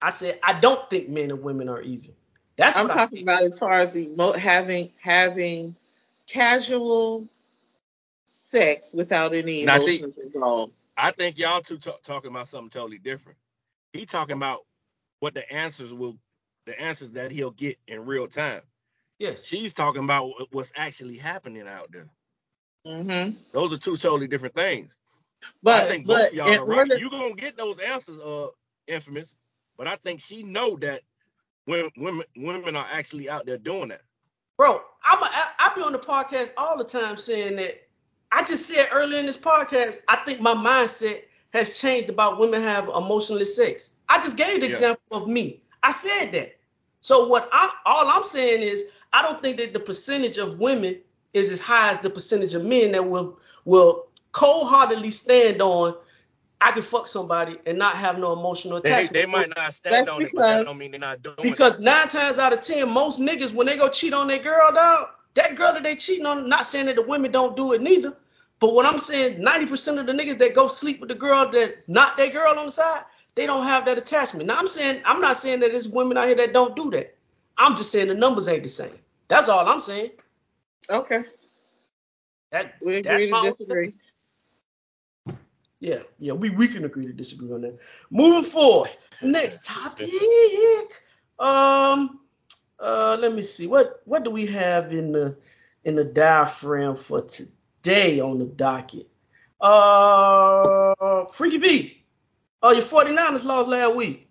I 0.02 0.12
said 0.12 0.40
I 0.44 0.60
don't 0.60 0.88
think 0.90 1.10
men 1.10 1.32
and 1.32 1.42
women 1.44 1.68
are 1.70 1.82
even. 1.82 2.14
That's 2.56 2.78
I'm 2.78 2.86
I 2.90 2.94
talking 2.94 3.18
said. 3.18 3.24
about 3.24 3.42
as 3.44 3.60
far 3.60 3.74
as 3.74 3.98
emo- 3.98 4.34
having 4.34 4.92
having 5.02 5.76
casual 6.28 7.28
sex 8.26 8.94
without 8.94 9.34
any 9.34 9.66
Now, 9.66 9.80
see- 9.80 9.98
emotions 9.98 10.18
involved. 10.20 10.74
I 10.96 11.12
think 11.12 11.38
y'all 11.38 11.62
two 11.62 11.78
ta- 11.78 11.98
talking 12.06 12.32
about 12.32 12.48
something 12.48 12.70
totally 12.70 12.98
different. 13.00 13.38
He 13.94 14.06
talking 14.06 14.36
about 14.36 14.62
what 15.20 15.34
the 15.34 15.52
answers 15.52 15.94
will, 15.94 16.18
the 16.66 16.80
answers 16.80 17.12
that 17.12 17.32
he'll 17.32 17.52
get 17.52 17.78
in 17.88 18.06
real 18.06 18.28
time. 18.28 18.62
Yes. 19.20 19.46
She's 19.46 19.74
talking 19.74 20.04
about 20.04 20.32
what's 20.52 20.72
actually 20.76 21.18
happening 21.18 21.68
out 21.68 21.92
there. 21.92 22.08
hmm 22.86 23.32
Those 23.54 23.74
are 23.74 23.78
two 23.78 23.98
totally 23.98 24.28
different 24.28 24.56
things. 24.56 24.92
But 25.64 25.76
I 25.76 25.88
think 25.88 26.08
but 26.08 26.20
both 26.20 26.32
of 26.32 26.38
y'all 26.38 26.60
are 26.60 26.66
right. 26.66 26.90
order, 26.90 26.98
You 26.98 27.10
gonna 27.10 27.36
get 27.36 27.58
those 27.58 27.80
answers, 27.80 28.20
uh, 28.20 28.48
infamous. 28.88 29.36
But 29.78 29.88
I 29.88 29.98
think 29.98 30.22
she 30.22 30.44
know 30.44 30.78
that 30.78 31.02
women, 31.68 31.92
women, 31.98 32.26
women 32.36 32.76
are 32.76 32.88
actually 32.92 33.30
out 33.30 33.46
there 33.46 33.58
doing 33.58 33.90
that. 33.90 34.02
Bro, 34.58 34.82
I'm 35.04 35.22
a, 35.22 35.26
I, 35.26 35.52
I 35.60 35.76
be 35.76 35.82
on 35.82 35.94
the 35.94 36.00
podcast 36.00 36.54
all 36.58 36.78
the 36.78 36.86
time 36.86 37.18
saying 37.18 37.58
that. 37.58 37.84
I 38.32 38.44
just 38.44 38.68
said 38.68 38.90
earlier 38.92 39.20
in 39.20 39.26
this 39.26 39.38
podcast, 39.38 40.00
I 40.10 40.18
think 40.18 40.42
my 40.42 40.54
mindset 40.54 41.24
has 41.58 41.80
changed 41.80 42.10
about 42.10 42.40
women 42.40 42.62
have 42.62 42.88
emotional 42.88 43.46
sex. 43.46 43.92
I 44.10 44.22
just 44.22 44.38
gave 44.38 44.62
the 44.62 44.68
Yeah. 44.68 44.74
example 44.74 45.18
of 45.18 45.28
me. 45.28 45.62
I 45.84 45.92
said 45.92 46.32
that. 46.32 46.58
So 47.02 47.28
what 47.28 47.50
I 47.52 47.72
all 47.86 48.08
I'm 48.08 48.24
saying 48.24 48.62
is 48.62 48.86
I 49.14 49.22
don't 49.22 49.42
think 49.42 49.58
that 49.58 49.74
the 49.74 49.80
percentage 49.80 50.38
of 50.38 50.60
women 50.60 51.00
is 51.34 51.52
as 51.52 51.62
high 51.62 51.92
as 51.92 52.00
the 52.00 52.10
percentage 52.10 52.56
of 52.56 52.64
men 52.64 52.94
that 52.94 53.08
will 53.08 53.40
will 53.66 54.08
cold-heartedly 54.32 55.12
stand 55.12 55.62
on 55.62 55.96
I 56.60 56.72
can 56.72 56.82
fuck 56.82 57.08
somebody 57.08 57.58
and 57.66 57.78
not 57.78 57.96
have 57.96 58.18
no 58.18 58.34
emotional 58.34 58.78
attachment. 58.78 59.14
they 59.14 59.26
might 59.26 59.50
not 59.50 59.74
stand 59.74 59.94
That's 59.94 60.10
on 60.10 60.22
it, 60.24 60.32
but 60.34 60.42
that 60.42 60.66
don't 60.66 60.78
mean 60.78 60.92
they're 60.92 61.00
not 61.00 61.22
doing 61.22 61.36
it. 61.38 61.44
Because 61.44 61.80
it. 61.80 61.84
nine 61.84 62.08
times 62.08 62.40
out 62.40 62.52
of 62.52 62.62
ten, 62.62 62.90
most 62.90 63.20
niggas 63.20 63.54
when 63.54 63.68
they 63.68 63.78
go 63.78 63.90
cheat 63.90 64.14
on 64.14 64.28
their 64.28 64.40
girl, 64.40 64.72
dog, 64.74 65.10
that 65.36 65.56
girl 65.56 65.74
that 65.74 65.84
they 65.84 65.96
cheating 65.96 66.26
on, 66.26 66.50
not 66.50 66.66
saying 66.66 66.88
that 66.88 66.96
the 66.96 67.04
women 67.04 67.32
don't 67.32 67.56
do 67.56 67.74
it 67.74 67.82
neither. 67.82 68.18
But 68.60 68.74
what 68.74 68.86
I'm 68.86 68.98
saying, 68.98 69.42
90% 69.42 70.00
of 70.00 70.06
the 70.08 70.14
niggas 70.14 70.40
that 70.40 70.56
go 70.56 70.68
sleep 70.68 71.00
with 71.00 71.10
the 71.10 71.16
girl 71.16 71.50
that's 71.50 71.88
not 71.88 72.18
their 72.18 72.30
girl 72.30 72.58
on 72.58 72.66
the 72.66 72.72
side, 72.72 73.04
they 73.36 73.46
don't 73.46 73.66
have 73.66 73.86
that 73.86 74.00
attachment. 74.00 74.48
Now 74.48 74.58
I'm 74.58 74.68
saying, 74.68 75.02
I'm 75.06 75.22
not 75.22 75.38
saying 75.38 75.60
that 75.60 75.72
there's 75.72 75.88
women 75.88 76.18
out 76.18 76.26
here 76.26 76.36
that 76.38 76.54
don't 76.54 76.76
do 76.76 76.90
that. 76.92 77.16
I'm 77.58 77.76
just 77.76 77.92
saying 77.92 78.08
the 78.08 78.16
numbers 78.16 78.48
ain't 78.48 78.64
the 78.64 78.70
same. 78.70 78.98
That's 79.28 79.50
all 79.50 79.68
I'm 79.68 79.80
saying. 79.80 80.12
okay, 80.90 81.24
That 82.52 82.76
we 82.82 82.96
agree 82.96 83.28
to 83.30 83.42
disagree. 83.42 83.94
Yeah, 85.80 86.00
yeah, 86.18 86.34
we, 86.34 86.50
we 86.50 86.68
can 86.68 86.86
agree 86.86 87.06
to 87.06 87.14
disagree 87.14 87.52
on 87.52 87.62
that. 87.62 87.78
Moving 88.10 88.44
forward, 88.44 88.90
next 89.22 89.66
topic. 89.66 90.10
Um, 91.38 92.22
uh, 92.80 93.18
let 93.20 93.34
me 93.36 93.44
see. 93.44 93.68
What 93.68 94.02
what 94.06 94.24
do 94.24 94.32
we 94.32 94.48
have 94.48 94.92
in 94.92 95.12
the 95.12 95.38
in 95.84 95.94
the 95.94 96.04
diaphragm 96.04 96.96
for 96.96 97.22
today 97.22 97.52
on 97.88 98.38
the 98.40 98.46
docket? 98.46 99.08
Uh, 99.60 101.26
Freaky 101.26 101.58
V. 101.58 102.04
Uh, 102.62 102.72
your 102.74 102.82
49ers 102.84 103.44
lost 103.44 103.68
last 103.70 103.96
week. 103.96 104.28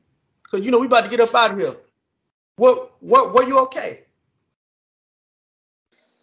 Cause 0.51 0.61
you 0.61 0.71
know 0.71 0.79
we 0.79 0.87
about 0.87 1.03
to 1.05 1.11
get 1.11 1.21
up 1.21 1.35
out 1.35 1.53
of 1.53 1.59
here. 1.59 1.75
What 2.57 3.03
what 3.03 3.33
were 3.35 3.45
you 3.45 3.59
okay? 3.61 4.05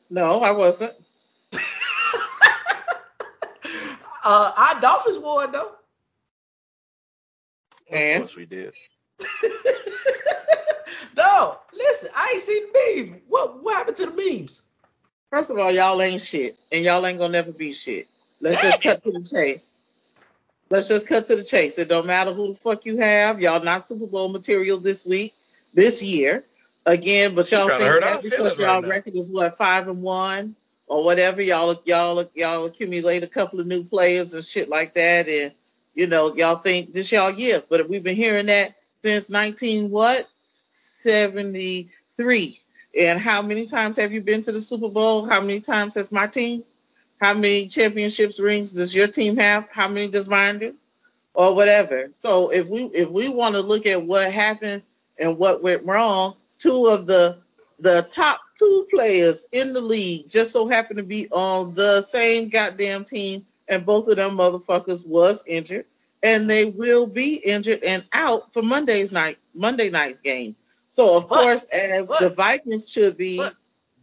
No, 0.10 0.40
I 0.42 0.52
wasn't. 0.52 0.94
uh, 4.24 4.52
our 4.56 4.80
Dolphins 4.82 5.18
won 5.20 5.52
though. 5.52 5.76
Of 7.92 7.98
And 7.98 8.14
course 8.14 8.36
we 8.36 8.46
did. 8.46 8.74
no, 11.18 11.60
listen, 11.74 12.10
I 12.16 12.30
ain't 12.34 12.42
seen 12.42 12.64
the 12.72 12.80
memes. 13.12 13.22
What 13.28 13.64
what 13.64 13.76
happened 13.76 13.98
to 13.98 14.06
the 14.08 14.12
memes? 14.14 14.62
First 15.34 15.50
of 15.50 15.58
all, 15.58 15.72
y'all 15.72 16.00
ain't 16.02 16.22
shit, 16.22 16.56
and 16.72 16.86
y'all 16.86 17.06
ain't 17.08 17.18
gonna 17.18 17.34
never 17.34 17.52
be 17.52 17.74
shit. 17.74 18.08
Let's 18.40 18.62
just 18.62 18.84
cut 18.84 19.04
to 19.04 19.12
the 19.12 19.24
chase. 19.24 19.80
Let's 20.70 20.88
just 20.88 21.08
cut 21.08 21.26
to 21.26 21.36
the 21.36 21.44
chase. 21.44 21.80
It 21.80 21.90
don't 21.90 22.06
matter 22.06 22.34
who 22.34 22.50
the 22.50 22.56
fuck 22.56 22.86
you 22.86 22.98
have. 22.98 23.42
Y'all 23.42 23.64
not 23.64 23.84
Super 23.84 24.06
Bowl 24.06 24.30
material 24.30 24.80
this 24.80 25.06
week, 25.06 25.34
this 25.74 26.04
year. 26.04 26.44
Again, 26.86 27.34
but 27.34 27.52
y'all 27.52 27.68
think 27.68 28.04
that 28.04 28.22
because 28.22 28.60
y'all 28.60 28.82
right 28.82 28.84
now. 28.84 28.90
record 28.90 29.16
is 29.16 29.32
what 29.32 29.58
five 29.58 29.88
and 29.88 30.04
one 30.04 30.56
or 30.86 31.04
whatever. 31.04 31.42
Y'all 31.42 31.82
y'all 31.86 32.30
y'all 32.36 32.66
accumulate 32.66 33.24
a 33.24 33.28
couple 33.28 33.60
of 33.60 33.66
new 33.66 33.84
players 33.84 34.34
and 34.34 34.44
shit 34.44 34.70
like 34.70 34.94
that, 34.96 35.28
and 35.28 35.54
you 35.96 36.08
know 36.08 36.36
y'all 36.36 36.58
think 36.58 36.94
this 36.94 37.12
y'all 37.12 37.32
year. 37.32 37.64
But 37.68 37.90
we've 37.90 38.04
been 38.04 38.18
hearing 38.18 38.48
that 38.48 38.76
since 39.00 39.30
19 39.30 39.90
what 39.90 40.28
73. 40.70 42.63
And 42.98 43.20
how 43.20 43.42
many 43.42 43.66
times 43.66 43.98
have 43.98 44.14
you 44.14 44.22
been 44.22 44.42
to 44.44 44.52
the 44.52 44.62
Super 44.62 44.90
Bowl? 44.90 45.26
How 45.26 45.42
many 45.42 45.62
times 45.62 45.96
has 45.96 46.12
my 46.12 46.28
team? 46.28 46.64
How 47.20 47.34
many 47.34 47.68
championships 47.68 48.40
rings 48.40 48.74
does 48.74 48.94
your 48.94 49.08
team 49.08 49.38
have? 49.38 49.68
How 49.72 49.88
many 49.88 50.10
does 50.10 50.28
mine 50.28 50.60
do? 50.60 50.76
Or 51.34 51.56
whatever. 51.56 52.10
So 52.12 52.52
if 52.52 52.68
we 52.68 52.84
if 52.84 53.10
we 53.10 53.30
want 53.30 53.56
to 53.56 53.62
look 53.62 53.86
at 53.88 54.04
what 54.04 54.32
happened 54.32 54.84
and 55.18 55.38
what 55.38 55.64
went 55.64 55.86
wrong, 55.86 56.36
two 56.58 56.86
of 56.86 57.08
the 57.08 57.38
the 57.80 58.06
top 58.12 58.40
two 58.60 58.88
players 58.94 59.48
in 59.52 59.74
the 59.74 59.82
league 59.82 60.30
just 60.30 60.52
so 60.52 60.68
happened 60.68 60.98
to 60.98 61.04
be 61.04 61.28
on 61.32 61.74
the 61.74 62.02
same 62.02 62.50
goddamn 62.50 63.04
team, 63.04 63.46
and 63.68 63.86
both 63.86 64.08
of 64.08 64.18
them 64.18 64.38
motherfuckers 64.38 65.08
was 65.08 65.44
injured, 65.48 65.86
and 66.22 66.48
they 66.48 66.66
will 66.66 67.08
be 67.08 67.36
injured 67.36 67.84
and 67.84 68.04
out 68.14 68.54
for 68.54 68.62
Monday's 68.62 69.12
night 69.12 69.38
Monday 69.56 69.90
night's 69.90 70.20
game. 70.20 70.56
So 70.94 71.18
of 71.18 71.28
But- 71.28 71.40
course, 71.42 71.64
as 71.66 72.08
but- 72.08 72.20
the 72.20 72.30
Vikings 72.30 72.92
should 72.92 73.18
be 73.18 73.38
But 73.38 73.56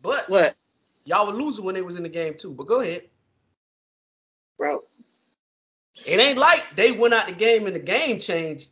but 0.02 0.28
what, 0.28 0.56
y'all 1.04 1.28
were 1.28 1.40
losing 1.40 1.64
when 1.64 1.76
they 1.76 1.82
was 1.82 1.96
in 1.96 2.02
the 2.02 2.08
game 2.08 2.34
too. 2.36 2.52
But 2.52 2.66
go 2.66 2.80
ahead. 2.80 3.08
bro? 4.58 4.82
It 6.04 6.18
ain't 6.18 6.36
like 6.36 6.64
they 6.74 6.90
went 6.90 7.14
out 7.14 7.28
the 7.28 7.32
game 7.32 7.66
and 7.68 7.76
the 7.76 7.80
game 7.80 8.18
changed. 8.18 8.70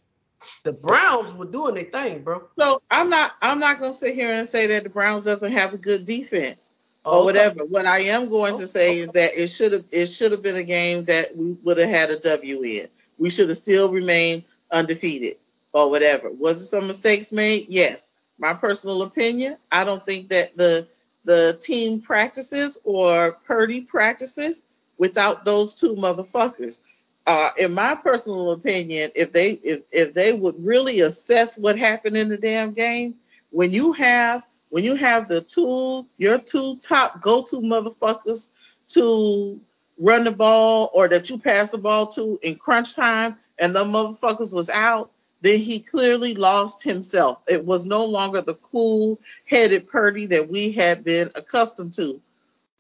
The 0.65 0.73
Browns 0.73 1.33
were 1.33 1.45
doing 1.47 1.77
their 1.77 1.85
thing, 1.85 2.25
bro. 2.25 2.49
So 2.59 2.83
I'm 2.91 3.09
not 3.09 3.35
I'm 3.41 3.61
not 3.61 3.79
gonna 3.79 3.93
sit 3.93 4.15
here 4.15 4.33
and 4.33 4.49
say 4.49 4.67
that 4.67 4.83
the 4.83 4.91
Browns 4.91 5.25
doesn't 5.25 5.53
have 5.53 5.73
a 5.75 5.79
good 5.79 6.05
defense 6.05 6.75
or 7.05 7.13
Okay. 7.19 7.25
whatever. 7.25 7.65
What 7.67 7.87
I 7.87 8.01
am 8.01 8.29
going 8.31 8.57
to 8.57 8.67
say 8.67 8.89
okay. 8.91 8.99
is 8.99 9.13
that 9.13 9.41
it 9.41 9.47
should 9.47 9.71
have 9.73 9.85
it 9.93 10.07
should 10.07 10.33
have 10.33 10.43
been 10.43 10.57
a 10.57 10.65
game 10.65 11.05
that 11.05 11.37
we 11.37 11.53
would 11.63 11.79
have 11.79 11.89
had 11.89 12.11
a 12.11 12.19
W 12.19 12.63
in. 12.65 12.89
We 13.17 13.31
should 13.31 13.49
have 13.49 13.59
still 13.59 13.93
remained 13.93 14.43
undefeated 14.73 15.37
or 15.73 15.91
whatever. 15.91 16.31
Was 16.31 16.59
there 16.59 16.81
some 16.81 16.89
mistakes 16.89 17.33
made? 17.33 17.67
Yes. 17.69 18.13
My 18.39 18.55
personal 18.55 19.03
opinion, 19.03 19.57
I 19.71 19.85
don't 19.85 20.05
think 20.05 20.29
that 20.29 20.57
the 20.57 20.87
the 21.25 21.59
team 21.61 22.01
practices 22.01 22.79
or 22.85 23.33
Purdy 23.47 23.83
practices 23.83 24.67
without 24.97 25.45
those 25.45 25.75
two 25.75 25.95
motherfuckers. 25.95 26.81
Uh, 27.27 27.51
in 27.59 27.75
my 27.75 27.95
personal 27.95 28.53
opinion, 28.53 29.11
if 29.15 29.33
they 29.33 29.51
if, 29.51 29.83
if 29.93 30.15
they 30.15 30.33
would 30.33 30.55
really 30.65 31.01
assess 31.01 31.59
what 31.59 31.79
happened 31.79 32.17
in 32.17 32.29
the 32.29 32.39
damn 32.39 32.73
game, 32.73 33.17
when 33.51 33.71
you 33.71 33.93
have 33.93 34.43
when 34.71 34.85
you 34.85 34.95
have 34.95 35.29
the 35.29 35.41
two 35.41 36.07
your 36.17 36.39
two 36.39 36.77
top 36.77 37.21
go 37.21 37.43
to 37.43 37.57
motherfuckers 37.57 38.53
to 38.89 39.61
run 39.99 40.25
the 40.25 40.33
ball 40.33 40.91
or 40.95 41.09
that 41.09 41.29
you 41.29 41.39
pass 41.39 41.71
the 41.71 41.79
ball 41.79 42.07
to 42.07 42.39
in 42.43 42.57
crunch 42.57 42.95
time 42.95 43.37
and 43.59 43.75
the 43.75 43.85
motherfuckers 43.85 44.55
was 44.55 44.71
out, 44.71 45.11
then 45.41 45.61
he 45.61 45.81
clearly 45.81 46.35
lost 46.35 46.83
himself. 46.83 47.43
It 47.49 47.65
was 47.65 47.87
no 47.87 48.05
longer 48.05 48.41
the 48.41 48.55
cool 48.55 49.21
headed 49.49 49.89
Purdy 49.89 50.27
that 50.27 50.49
we 50.49 50.73
had 50.73 51.05
been 51.05 51.31
accustomed 51.35 51.95
to 51.95 52.21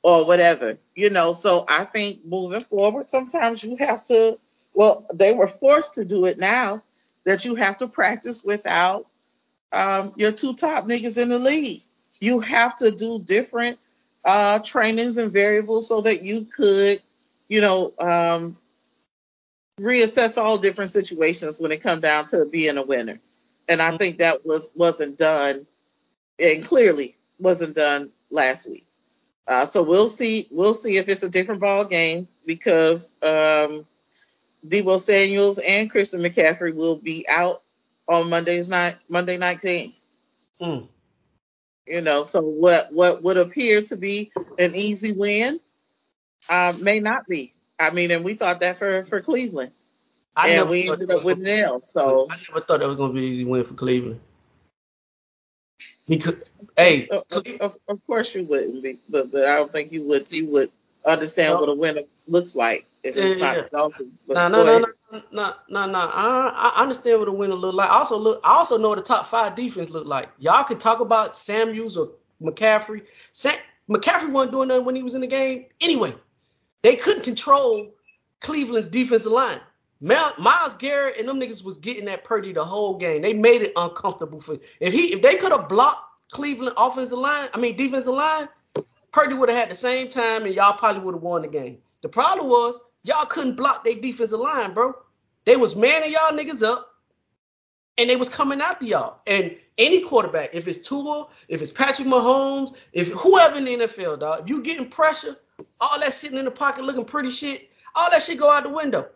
or 0.02 0.24
whatever, 0.26 0.78
you 0.94 1.10
know. 1.10 1.32
So 1.32 1.64
I 1.68 1.84
think 1.84 2.24
moving 2.24 2.60
forward, 2.60 3.06
sometimes 3.06 3.62
you 3.62 3.76
have 3.76 4.04
to, 4.04 4.38
well, 4.74 5.06
they 5.14 5.32
were 5.32 5.48
forced 5.48 5.94
to 5.94 6.04
do 6.04 6.24
it 6.24 6.38
now 6.38 6.82
that 7.24 7.44
you 7.44 7.54
have 7.56 7.78
to 7.78 7.88
practice 7.88 8.42
without 8.42 9.06
um, 9.72 10.12
your 10.16 10.32
two 10.32 10.54
top 10.54 10.86
niggas 10.86 11.20
in 11.20 11.28
the 11.28 11.38
league. 11.38 11.82
You 12.20 12.40
have 12.40 12.76
to 12.76 12.90
do 12.90 13.20
different 13.20 13.78
uh, 14.24 14.58
trainings 14.60 15.18
and 15.18 15.32
variables 15.32 15.88
so 15.88 16.00
that 16.00 16.22
you 16.22 16.44
could, 16.44 17.00
you 17.48 17.60
know, 17.60 17.92
um, 17.98 18.56
reassess 19.78 20.38
all 20.38 20.58
different 20.58 20.90
situations 20.90 21.60
when 21.60 21.72
it 21.72 21.82
come 21.82 22.00
down 22.00 22.26
to 22.26 22.44
being 22.44 22.76
a 22.76 22.82
winner. 22.82 23.20
And 23.68 23.82
I 23.82 23.96
think 23.96 24.18
that 24.18 24.46
was 24.46 24.72
wasn't 24.74 25.18
done, 25.18 25.66
and 26.38 26.64
clearly 26.64 27.16
wasn't 27.38 27.74
done 27.74 28.10
last 28.30 28.68
week. 28.68 28.86
Uh, 29.46 29.64
so 29.64 29.82
we'll 29.82 30.08
see. 30.08 30.48
We'll 30.50 30.74
see 30.74 30.96
if 30.96 31.08
it's 31.08 31.22
a 31.22 31.30
different 31.30 31.60
ball 31.60 31.84
game 31.84 32.28
because 32.46 33.16
um, 33.22 33.86
Deebo 34.66 35.00
Samuels 35.00 35.58
and 35.58 35.90
Christian 35.90 36.20
McCaffrey 36.20 36.74
will 36.74 36.96
be 36.96 37.26
out 37.28 37.62
on 38.06 38.30
Monday's 38.30 38.68
night. 38.68 38.96
Monday 39.08 39.36
night 39.36 39.60
game. 39.60 39.94
Mm. 40.60 40.88
You 41.86 42.00
know, 42.00 42.22
so 42.22 42.42
what 42.42 42.92
what 42.92 43.22
would 43.22 43.36
appear 43.36 43.82
to 43.82 43.96
be 43.96 44.32
an 44.58 44.74
easy 44.74 45.12
win 45.12 45.60
uh, 46.48 46.74
may 46.78 47.00
not 47.00 47.26
be. 47.26 47.54
I 47.78 47.90
mean, 47.90 48.10
and 48.10 48.24
we 48.24 48.34
thought 48.34 48.60
that 48.60 48.78
for 48.78 49.04
for 49.04 49.20
Cleveland, 49.20 49.72
I 50.36 50.48
and 50.50 50.68
we 50.68 50.90
ended 50.90 51.10
up 51.10 51.24
with 51.24 51.38
gonna- 51.38 51.50
an 51.50 51.64
L. 51.64 51.82
So 51.82 52.26
I 52.30 52.36
never 52.48 52.60
thought 52.60 52.80
that 52.80 52.88
was 52.88 52.96
gonna 52.96 53.12
be 53.12 53.26
an 53.26 53.32
easy 53.32 53.44
win 53.44 53.64
for 53.64 53.74
Cleveland. 53.74 54.20
Because 56.06 56.36
hey, 56.76 57.06
of, 57.08 57.24
of, 57.60 57.76
of, 57.86 58.06
course 58.06 58.34
you 58.34 58.42
wouldn't 58.44 58.82
be, 58.82 58.98
but 59.10 59.30
but 59.30 59.44
I 59.44 59.56
don't 59.56 59.70
think 59.70 59.92
you 59.92 60.08
would 60.08 60.30
you 60.32 60.46
would 60.46 60.70
understand 61.04 61.60
what 61.60 61.68
a 61.68 61.74
winner 61.74 62.02
looks 62.26 62.56
like 62.56 62.86
if 63.02 63.14
it's 63.14 63.38
Yeah, 63.38 63.44
not 63.44 63.56
yeah. 63.56 63.62
the 63.64 63.68
Dolphins. 63.68 64.20
But 64.26 64.34
No, 64.34 64.48
no, 64.48 64.64
no, 64.64 64.78
no, 64.78 65.22
no, 65.30 65.54
no, 65.68 65.86
no. 65.86 65.98
I, 65.98 66.72
I 66.76 66.82
understand 66.82 67.18
what 67.18 67.26
the 67.26 67.32
winner 67.32 67.54
look 67.54 67.74
like. 67.74 67.90
I 67.90 67.94
also 67.94 68.16
look. 68.16 68.40
I 68.42 68.54
also 68.54 68.78
know 68.78 68.88
what 68.88 68.96
the 68.96 69.04
top 69.04 69.26
five 69.26 69.54
defense 69.54 69.90
look 69.90 70.06
like. 70.06 70.30
Y'all 70.38 70.64
can 70.64 70.78
talk 70.78 71.00
about 71.00 71.36
Samuels 71.36 71.98
or 71.98 72.12
McCaffrey. 72.42 73.04
Sam, 73.32 73.56
McCaffrey 73.88 74.30
wasn't 74.30 74.52
doing 74.52 74.68
nothing 74.68 74.86
when 74.86 74.96
he 74.96 75.02
was 75.02 75.14
in 75.14 75.20
the 75.20 75.26
game. 75.26 75.66
Anyway, 75.80 76.14
they 76.82 76.96
couldn't 76.96 77.24
control 77.24 77.94
Cleveland's 78.40 78.88
defensive 78.88 79.32
line. 79.32 79.60
Myles 80.00 80.74
Garrett 80.78 81.18
and 81.18 81.28
them 81.28 81.40
niggas 81.40 81.64
was 81.64 81.78
getting 81.78 82.04
that 82.04 82.22
Purdy 82.22 82.52
the 82.52 82.64
whole 82.64 82.96
game. 82.98 83.22
They 83.22 83.34
made 83.34 83.62
it 83.62 83.72
uncomfortable 83.74 84.40
for 84.40 84.58
if 84.80 84.92
he 84.92 85.12
if 85.12 85.22
they 85.22 85.36
could 85.36 85.50
have 85.50 85.68
blocked 85.68 86.04
Cleveland 86.30 86.74
offensive 86.76 87.18
line, 87.18 87.48
I 87.52 87.58
mean 87.58 87.76
defensive 87.76 88.14
line, 88.14 88.48
Purdy 89.10 89.34
would 89.34 89.48
have 89.48 89.58
had 89.58 89.70
the 89.70 89.74
same 89.74 90.08
time 90.08 90.44
and 90.44 90.54
y'all 90.54 90.76
probably 90.78 91.02
would 91.02 91.14
have 91.14 91.22
won 91.22 91.42
the 91.42 91.48
game. 91.48 91.78
The 92.02 92.08
problem 92.08 92.48
was 92.48 92.78
y'all 93.02 93.26
couldn't 93.26 93.56
block 93.56 93.82
their 93.82 93.96
defensive 93.96 94.38
line, 94.38 94.72
bro. 94.72 94.94
They 95.44 95.56
was 95.56 95.74
manning 95.74 96.12
y'all 96.12 96.36
niggas 96.36 96.62
up 96.62 96.88
and 97.96 98.08
they 98.08 98.16
was 98.16 98.28
coming 98.28 98.60
after 98.60 98.86
y'all. 98.86 99.20
And 99.26 99.56
any 99.78 100.02
quarterback, 100.02 100.50
if 100.52 100.68
it's 100.68 100.78
Tua, 100.78 101.26
if 101.48 101.60
it's 101.60 101.72
Patrick 101.72 102.06
Mahomes, 102.06 102.76
if 102.92 103.08
whoever 103.08 103.56
in 103.56 103.64
the 103.64 103.76
NFL, 103.78 104.20
dog, 104.20 104.42
if 104.42 104.48
you 104.48 104.62
getting 104.62 104.88
pressure, 104.88 105.36
all 105.80 106.00
that 106.00 106.12
sitting 106.12 106.38
in 106.38 106.44
the 106.44 106.50
pocket 106.50 106.84
looking 106.84 107.04
pretty 107.04 107.30
shit, 107.30 107.70
all 107.94 108.10
that 108.10 108.22
shit 108.22 108.38
go 108.38 108.50
out 108.50 108.62
the 108.64 108.70
window. 108.70 109.08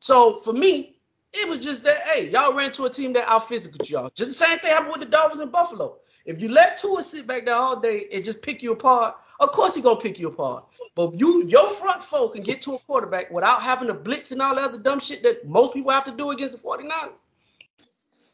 So 0.00 0.40
for 0.40 0.52
me, 0.52 0.96
it 1.32 1.48
was 1.48 1.58
just 1.58 1.84
that, 1.84 1.98
hey, 2.02 2.30
y'all 2.30 2.54
ran 2.54 2.70
to 2.72 2.84
a 2.84 2.90
team 2.90 3.12
that 3.14 3.28
out 3.28 3.48
physical 3.48 3.84
y'all. 3.86 4.10
Just 4.14 4.30
the 4.30 4.46
same 4.46 4.58
thing 4.58 4.70
happened 4.70 4.92
with 4.92 5.00
the 5.00 5.06
Dolphins 5.06 5.40
and 5.40 5.50
Buffalo. 5.50 5.96
If 6.24 6.40
you 6.40 6.48
let 6.48 6.78
Tua 6.78 7.02
sit 7.02 7.26
back 7.26 7.44
there 7.44 7.56
all 7.56 7.80
day 7.80 8.06
and 8.12 8.24
just 8.24 8.40
pick 8.40 8.62
you 8.62 8.72
apart, 8.72 9.16
of 9.40 9.50
course 9.50 9.74
he 9.74 9.82
gonna 9.82 10.00
pick 10.00 10.18
you 10.18 10.28
apart. 10.28 10.64
But 10.94 11.14
if 11.14 11.20
you 11.20 11.44
your 11.46 11.68
front 11.68 12.02
four 12.02 12.30
can 12.30 12.42
get 12.42 12.62
to 12.62 12.74
a 12.74 12.78
quarterback 12.78 13.30
without 13.30 13.62
having 13.62 13.88
to 13.88 13.94
blitz 13.94 14.32
and 14.32 14.40
all 14.40 14.54
that 14.54 14.64
other 14.64 14.78
dumb 14.78 15.00
shit 15.00 15.22
that 15.24 15.46
most 15.46 15.74
people 15.74 15.90
have 15.90 16.04
to 16.04 16.12
do 16.12 16.30
against 16.30 16.52
the 16.52 16.58
49ers, 16.58 17.12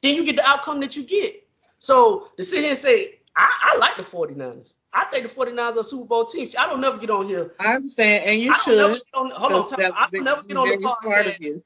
then 0.03 0.15
you 0.15 0.25
get 0.25 0.37
the 0.37 0.47
outcome 0.47 0.81
that 0.81 0.97
you 0.97 1.05
get. 1.05 1.47
So 1.79 2.29
to 2.37 2.43
sit 2.43 2.61
here 2.61 2.71
and 2.71 2.79
say, 2.79 3.21
I, 3.35 3.73
I 3.75 3.79
like 3.79 3.97
the 3.97 4.03
49ers. 4.03 4.73
I 4.93 5.05
think 5.05 5.29
the 5.29 5.33
49ers 5.35 5.77
are 5.77 5.81
a 5.81 5.85
Super 5.85 6.05
Bowl 6.07 6.25
team. 6.25 6.47
See, 6.47 6.59
I 6.59 6.67
don't 6.67 6.81
never 6.81 6.99
get 6.99 7.11
on 7.11 7.29
here. 7.29 7.55
I 7.61 7.75
understand, 7.77 8.25
and 8.25 8.41
you 8.41 8.51
I 8.53 8.75
never 8.77 8.95
should. 8.95 9.03
get 9.05 9.15
on, 9.15 9.31
hold 9.31 9.53
on. 9.53 9.93
I 9.95 10.09
don't 10.11 10.25
never 10.25 10.43
get 10.43 10.57
on 10.57 10.69
the 10.69 10.77
very 10.77 10.83
smart 10.83 11.27
of 11.27 11.33
podcast. 11.35 11.63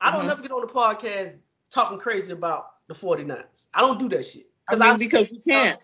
I 0.00 0.10
don't 0.12 0.24
Mhm. 0.24 0.26
never 0.28 0.42
get 0.42 0.52
on 0.52 0.60
the 0.60 0.66
podcast 0.72 1.36
talking 1.70 1.98
crazy 1.98 2.32
about 2.32 2.70
the 2.86 2.94
49ers. 2.94 3.44
I 3.72 3.80
don't 3.80 3.98
do 3.98 4.08
that 4.10 4.24
shit. 4.26 4.46
I 4.68 4.74
mean, 4.74 4.82
I- 4.82 4.96
because 4.96 5.32
you 5.32 5.40
can't. 5.48 5.80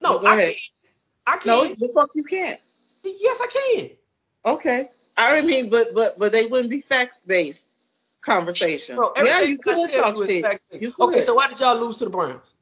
No, 0.00 0.18
Go 0.18 0.26
I 0.26 0.36
can't. 0.36 0.56
I 1.26 1.38
No, 1.46 1.64
can't. 1.64 1.78
the 1.78 1.88
fuck 1.94 2.10
you 2.14 2.24
can't. 2.24 2.60
Yes, 3.02 3.40
I 3.42 3.46
can. 3.46 3.90
Okay. 4.54 4.90
I 5.16 5.42
mean, 5.42 5.70
but 5.70 5.94
but 5.94 6.18
but 6.18 6.32
they 6.32 6.46
wouldn't 6.46 6.70
be 6.70 6.80
facts 6.80 7.18
based 7.18 7.68
conversation. 8.20 8.96
Bro, 8.96 9.12
yeah, 9.16 9.42
you 9.42 9.58
could 9.58 9.92
talk 9.92 10.16
shit. 10.26 10.60
You 10.72 10.94
Okay, 10.98 11.20
so 11.20 11.34
why 11.34 11.48
did 11.48 11.60
y'all 11.60 11.78
lose 11.78 11.98
to 11.98 12.04
the 12.04 12.10
Browns? 12.10 12.54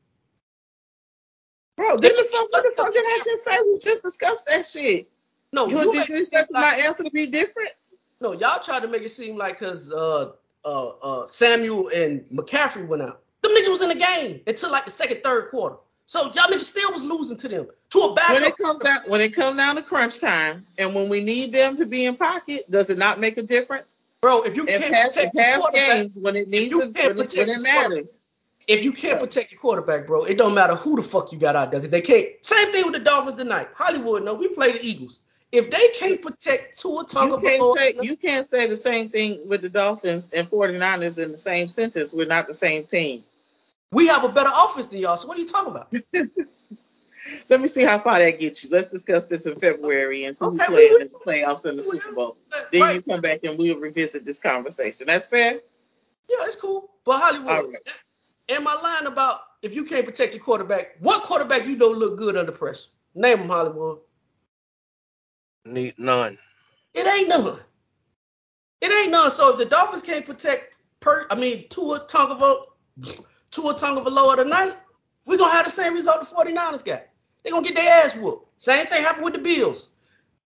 Bro, 1.83 1.97
then 1.97 2.13
the 2.15 2.23
fuck, 2.31 2.53
what 2.53 2.63
the 2.63 2.73
fuck 2.77 2.95
did 2.95 3.05
I 3.05 3.21
just 3.25 3.43
say? 3.45 3.59
We 3.67 3.77
just 3.79 4.05
discussed 4.05 4.47
that 4.47 4.65
shit. 4.65 5.11
No, 5.53 5.67
You, 5.67 5.79
you 5.79 5.93
did 5.93 5.99
make 5.99 6.09
you 6.11 6.15
it 6.15 6.27
seem 6.27 6.45
my 6.53 6.81
answer 6.87 7.03
to 7.03 7.11
be 7.11 7.27
different? 7.27 7.71
no, 8.21 8.33
y'all 8.33 8.61
tried 8.61 8.83
to 8.83 8.89
make 8.89 9.03
it 9.03 9.09
seem 9.09 9.37
like 9.37 9.59
because 9.59 9.93
uh, 9.93 10.31
uh, 10.65 10.89
uh, 10.89 11.27
Samuel 11.27 11.89
and 11.93 12.21
McCaffrey 12.33 12.87
went 12.87 13.03
out. 13.03 13.21
Them 13.43 13.51
niggas 13.51 13.69
was 13.69 13.83
in 13.83 13.89
the 13.89 13.97
game 13.97 14.41
until 14.47 14.71
like 14.71 14.85
the 14.85 14.93
second, 14.93 15.25
third 15.25 15.51
quarter. 15.51 15.75
So 16.07 16.23
y'all 16.35 16.49
niggas 16.49 16.61
still 16.61 16.93
was 16.93 17.05
losing 17.05 17.37
to 17.39 17.49
them 17.49 17.67
to 17.91 17.99
a 17.99 18.15
backup. 18.15 18.35
When 18.35 18.45
it 18.45 18.57
comes 18.57 18.81
down 18.81 18.99
when 19.09 19.21
it 19.21 19.35
comes 19.35 19.57
down 19.57 19.75
to 19.75 19.83
crunch 19.83 20.21
time 20.21 20.65
and 20.79 20.95
when 20.95 21.09
we 21.09 21.25
need 21.25 21.53
them 21.53 21.77
to 21.79 21.85
be 21.85 22.07
in 22.07 22.17
pocket, 22.17 22.71
does 22.71 22.91
it 22.91 22.99
not 22.99 23.19
make 23.19 23.39
a 23.39 23.43
difference? 23.43 24.03
Bro, 24.21 24.43
if 24.43 24.55
you 24.55 24.67
In 24.67 24.81
can't 24.81 24.95
past, 24.95 25.17
in 25.17 25.31
protect 25.31 25.37
past 25.37 25.75
games 25.75 26.19
when 26.21 26.37
it 26.37 26.47
needs 26.47 26.71
to 26.73 26.79
when 26.79 27.19
it, 27.19 27.35
when 27.37 27.49
it 27.49 27.61
matters. 27.61 28.25
If 28.69 28.85
you 28.85 28.93
can't 28.93 29.19
protect 29.21 29.53
your 29.53 29.61
quarterback, 29.61 30.07
bro, 30.07 30.25
it 30.25 30.39
don't 30.39 30.55
matter 30.55 30.75
who 30.75 30.97
the 30.97 31.03
fuck 31.03 31.33
you 31.33 31.39
got 31.39 31.57
out 31.57 31.71
there 31.71 31.81
because 31.81 31.91
they 31.91 32.01
can't. 32.01 32.29
Same 32.43 32.73
thing 32.73 32.85
with 32.85 32.95
the 32.95 33.01
Dolphins 33.01 33.37
tonight. 33.39 33.69
Hollywood, 33.75 34.25
no, 34.25 34.35
we 34.35 34.49
play 34.49 34.73
the 34.73 34.85
Eagles. 34.85 35.21
If 35.51 35.71
they 35.71 35.89
can't 35.89 36.23
protect 36.23 36.81
Tua 36.81 37.05
Tagovailoa, 37.05 38.03
you 38.03 38.17
can't 38.17 38.47
say 38.47 38.69
the 38.69 38.77
same 38.77 39.11
thing 39.11 39.49
with 39.49 39.61
the 39.61 39.69
Dolphins 39.69 40.31
and 40.35 40.49
49ers 40.49 41.23
in 41.23 41.31
the 41.33 41.37
same 41.37 41.69
sentence. 41.69 42.15
We're 42.15 42.27
not 42.27 42.47
the 42.47 42.55
same 42.55 42.85
team. 42.85 43.23
we 43.91 44.07
have 44.07 44.25
a 44.25 44.31
better 44.31 44.51
offense 44.53 44.87
than 44.87 45.01
y'all. 45.01 45.19
So 45.19 45.29
what 45.29 45.37
are 45.37 45.41
you 45.41 45.47
talking 45.47 45.73
about? 45.73 45.93
Let 47.49 47.61
me 47.61 47.69
see 47.69 47.85
how 47.85 47.99
far 47.99 48.19
that 48.19 48.41
gets 48.41 48.65
you. 48.65 48.71
Let's 48.71 48.89
discuss 48.89 49.27
this 49.27 49.47
in 49.47 49.59
February 49.59 50.25
and 50.25 50.35
see 50.35 50.45
who 50.45 50.59
plays 50.59 51.03
in 51.03 51.09
the 51.13 51.19
playoffs 51.25 51.65
and 51.65 51.79
the. 51.79 51.83
Super 51.83 52.13
Bowl. 52.13 52.37
Then 52.73 52.81
Right. 52.83 52.95
you 52.97 53.03
come 53.03 53.21
back 53.21 53.41
and 53.45 53.59
we'll 53.59 53.79
revisit 53.79 54.25
this 54.25 54.39
conversation. 54.41 55.07
That's 55.07 55.27
fair? 55.29 55.53
Yeah, 56.29 56.37
it's 56.47 56.57
cool. 56.57 56.91
But 57.05 57.21
Hollywood, 57.21 57.49
All 57.49 57.69
right. 57.69 57.89
Am 58.53 58.69
I 58.69 58.75
lying 58.83 59.07
about 59.07 59.41
if 59.63 59.75
you 59.75 59.85
can't 59.85 60.05
protect 60.05 60.35
your 60.35 60.43
quarterback? 60.43 60.97
What 61.01 61.23
quarterback 61.23 61.67
you 61.67 61.77
don't 61.77 61.99
look 61.99 62.19
good 62.19 62.37
under 62.37 62.53
pressure? 62.53 62.91
Name 63.15 63.39
them, 63.39 63.49
Hollywood. 63.49 64.01
Need 65.65 65.99
none. 65.99 66.39
It 66.95 67.07
ain't 67.07 67.29
none. 67.29 67.59
It 68.81 68.93
ain't 68.93 69.13
none. 69.13 69.31
So 69.31 69.53
if 69.53 69.59
the 69.59 69.65
Dolphins 69.65 70.03
can't 70.03 70.27
protect 70.27 70.75
per, 71.01 71.27
I 71.31 71.37
mean 71.37 71.69
Tua 71.69 72.01
Tagovailoa, 72.01 72.67
Tua 73.51 73.75
Tagovailoa 73.75 74.37
tonight, 74.37 74.75
we're 75.25 75.39
gonna 75.39 75.53
have 75.53 75.65
the 75.65 75.71
same 75.71 75.95
result 75.95 76.21
the 76.21 76.35
49ers 76.35 76.85
got. 76.85 77.05
They're 77.43 77.53
gonna 77.53 77.67
get 77.67 77.77
their 77.77 78.05
ass 78.05 78.17
whooped. 78.17 78.61
Same 78.61 78.87
thing 78.87 79.03
happened 79.03 79.25
with 79.25 79.35
the 79.35 79.41
Bills. 79.41 79.91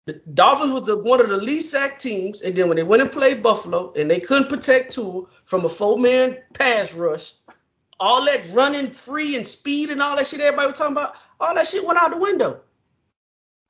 The 0.06 0.14
Dolphins 0.34 0.72
was 0.72 0.84
the, 0.84 0.98
one 0.98 1.20
of 1.20 1.30
the 1.30 1.36
least 1.36 1.72
sacked 1.72 2.00
teams, 2.00 2.42
and 2.42 2.54
then 2.54 2.68
when 2.68 2.76
they 2.76 2.84
went 2.84 3.02
and 3.02 3.10
played 3.10 3.42
Buffalo 3.42 3.92
and 3.94 4.08
they 4.08 4.20
couldn't 4.20 4.48
protect 4.48 4.92
Tua 4.92 5.24
from 5.44 5.64
a 5.64 5.68
four-man 5.68 6.38
pass 6.52 6.92
rush, 6.94 7.32
all 8.00 8.24
that 8.26 8.52
running 8.52 8.90
free 8.90 9.36
and 9.36 9.46
speed 9.46 9.90
and 9.90 10.02
all 10.02 10.16
that 10.16 10.26
shit 10.26 10.40
everybody 10.40 10.68
was 10.70 10.78
talking 10.78 10.96
about, 10.96 11.14
all 11.40 11.54
that 11.54 11.66
shit 11.68 11.84
went 11.84 11.98
out 11.98 12.10
the 12.10 12.18
window. 12.18 12.60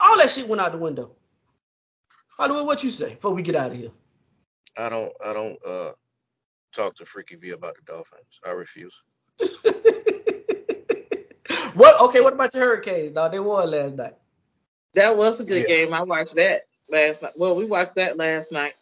All 0.00 0.16
that 0.18 0.30
shit 0.30 0.48
went 0.48 0.60
out 0.60 0.72
the 0.72 0.78
window. 0.78 1.12
Hollywood, 2.38 2.66
what 2.66 2.84
you 2.84 2.90
say 2.90 3.14
before 3.14 3.32
we 3.34 3.42
get 3.42 3.56
out 3.56 3.70
of 3.72 3.76
here? 3.78 3.90
I 4.76 4.88
don't 4.90 5.12
I 5.24 5.32
don't 5.32 5.58
uh 5.66 5.92
talk 6.74 6.96
to 6.96 7.06
Freaky 7.06 7.36
V 7.36 7.50
about 7.50 7.76
the 7.76 7.82
Dolphins. 7.82 8.40
I 8.46 8.50
refuse. 8.50 8.94
what? 11.74 12.00
Okay, 12.02 12.20
what 12.20 12.34
about 12.34 12.54
your 12.54 12.64
Hurricanes? 12.64 13.12
No, 13.14 13.28
they 13.28 13.40
won 13.40 13.70
last 13.70 13.96
night. 13.96 14.14
That 14.94 15.16
was 15.16 15.40
a 15.40 15.44
good 15.44 15.62
Yeah. 15.62 15.66
game. 15.66 15.94
I 15.94 16.02
watched 16.04 16.36
that 16.36 16.62
last 16.90 17.22
night. 17.22 17.32
Well, 17.36 17.56
we 17.56 17.64
watched 17.64 17.94
that 17.96 18.16
last 18.18 18.52
night. 18.52 18.74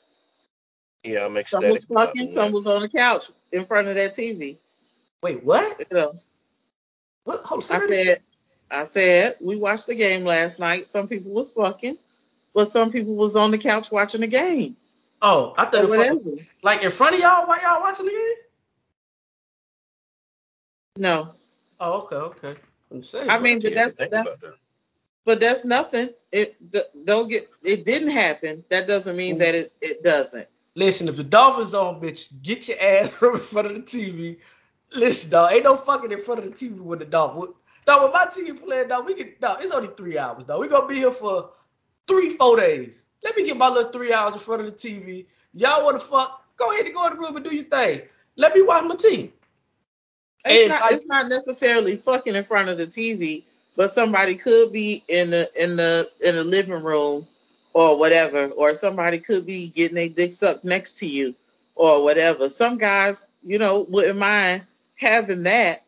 Yeah, 1.05 1.25
I'm 1.27 1.33
Some 1.37 1.39
ecstatic. 1.39 1.69
was 1.69 1.85
fucking, 1.85 2.27
the 2.27 2.29
some 2.29 2.53
was 2.53 2.67
on 2.67 2.83
the 2.83 2.89
couch 2.89 3.31
in 3.53 3.67
front 3.67 3.89
of 3.89 3.95
that 3.97 4.15
TV. 4.15 4.59
Wait, 5.25 5.43
what? 5.43 5.91
Know, 5.91 6.13
What? 7.25 7.41
Hold 7.47 7.65
I 7.71 7.79
said, 7.79 8.21
I 8.71 8.85
said, 8.85 9.37
we 9.41 9.57
watched 9.57 9.87
the 9.87 9.95
game 9.95 10.25
last 10.25 10.61
night. 10.61 10.87
Some 10.87 11.09
people 11.09 11.33
was 11.33 11.51
fucking, 11.51 11.97
but 12.53 12.67
some 12.67 12.93
people 12.93 13.15
was 13.15 13.35
on 13.35 13.51
the 13.51 13.57
couch 13.57 13.91
watching 13.91 14.21
the 14.21 14.27
game 14.27 14.77
Oh, 15.23 15.55
I 15.57 15.65
thought 15.65 15.77
or 15.77 15.85
it 15.85 15.89
was 15.89 15.97
whatever. 15.97 16.21
like 16.63 16.83
in 16.83 16.91
front 16.91 17.15
of 17.15 17.23
y'all 17.23 17.47
while 17.47 17.59
y'all 17.63 17.81
watching 17.81 18.05
the 18.05 18.13
game. 18.13 18.35
No, 20.99 21.35
Oh, 21.81 22.03
okay, 22.03 22.17
okay. 22.17 22.61
I'm 22.93 23.01
saying. 23.03 23.31
I 23.31 23.39
mean, 23.39 23.61
but 23.61 23.75
that's 23.75 23.95
that's 23.95 24.41
that. 24.41 24.55
but 25.25 25.41
that's 25.41 25.65
nothing. 25.65 26.11
It 26.33 26.55
don't 27.07 27.31
get 27.31 27.49
it 27.63 27.87
didn't 27.87 28.11
happen. 28.11 28.63
That 28.69 28.87
doesn't 28.87 29.17
mean 29.17 29.39
that 29.39 29.55
it 29.55 29.73
it 29.81 30.03
doesn't. 30.03 30.49
listen, 30.75 31.09
if 31.09 31.17
the 31.17 31.25
Dolphins 31.25 31.73
on, 31.73 31.99
bitch, 32.03 32.31
get 32.43 32.69
your 32.69 32.77
ass 32.79 33.09
from 33.19 33.37
in 33.37 33.41
front 33.41 33.69
of 33.69 33.75
the 33.75 33.81
TV. 33.81 34.37
Listen, 34.95 35.31
dog, 35.31 35.53
ain't 35.53 35.65
no 35.65 35.77
fucking 35.77 36.13
in 36.13 36.21
front 36.21 36.41
of 36.41 36.47
the 36.47 36.53
TV 36.53 36.79
with 36.79 37.01
the 37.01 37.05
dog. 37.05 37.55
Dog, 37.87 38.03
when 38.03 38.13
my 38.13 38.27
team 38.35 38.57
playing, 38.59 38.89
dog, 38.89 39.07
we 39.07 39.15
get, 39.15 39.41
dog, 39.41 39.59
it's 39.63 39.73
only 39.73 39.91
three 39.97 40.19
hours, 40.19 40.45
dog. 40.45 40.61
We 40.61 40.69
gonna 40.69 40.87
be 40.87 40.97
here 40.97 41.11
for 41.11 41.51
three, 42.07 42.31
four 42.37 42.57
days. 42.57 43.07
Let 43.23 43.37
me 43.37 43.45
get 43.45 43.57
my 43.57 43.69
little 43.69 43.91
three 43.91 44.13
hours 44.13 44.35
in 44.35 44.41
front 44.41 44.63
of 44.63 44.67
the 44.67 44.73
TV. 44.73 45.27
Y'all 45.55 45.85
wanna 45.85 45.99
fuck? 45.99 46.45
Go 46.57 46.73
ahead 46.73 46.87
and 46.87 46.95
go 46.95 47.07
in 47.09 47.15
the 47.15 47.19
room 47.19 47.37
and 47.37 47.45
do 47.45 47.55
your 47.55 47.65
thing. 47.65 48.03
Let 48.37 48.55
me 48.55 48.63
watch 48.63 48.85
my 48.85 48.97
team. 48.97 49.33
It's 50.45 50.63
And 50.63 50.69
not 50.69 50.83
I- 50.83 50.95
it's 50.95 51.07
not 51.07 51.29
necessarily 51.29 51.97
fucking 51.97 52.35
in 52.35 52.45
front 52.45 52.69
of 52.69 52.79
the 52.79 52.87
TV, 52.87 53.45
but 53.77 53.91
somebody 53.91 54.37
could 54.37 54.73
be 54.73 55.03
in 55.09 55.31
the 55.31 55.49
in 55.57 55.77
the 55.77 56.11
in 56.21 56.35
the 56.37 56.45
living 56.45 56.83
room 56.83 57.27
or 57.73 57.99
whatever, 57.99 58.47
or 58.49 58.75
somebody 58.75 59.19
could 59.19 59.47
be 59.47 59.69
getting 59.69 59.97
their 59.97 60.09
dick 60.09 60.33
sucked 60.33 60.65
next 60.65 60.99
to 60.99 61.07
you 61.07 61.35
or 61.75 62.03
whatever. 62.05 62.49
Some 62.49 62.79
guys, 62.79 63.29
you 63.43 63.59
know, 63.59 63.81
wouldn't 63.81 64.19
mind 64.19 64.63
having 64.97 65.45
that 65.45 65.85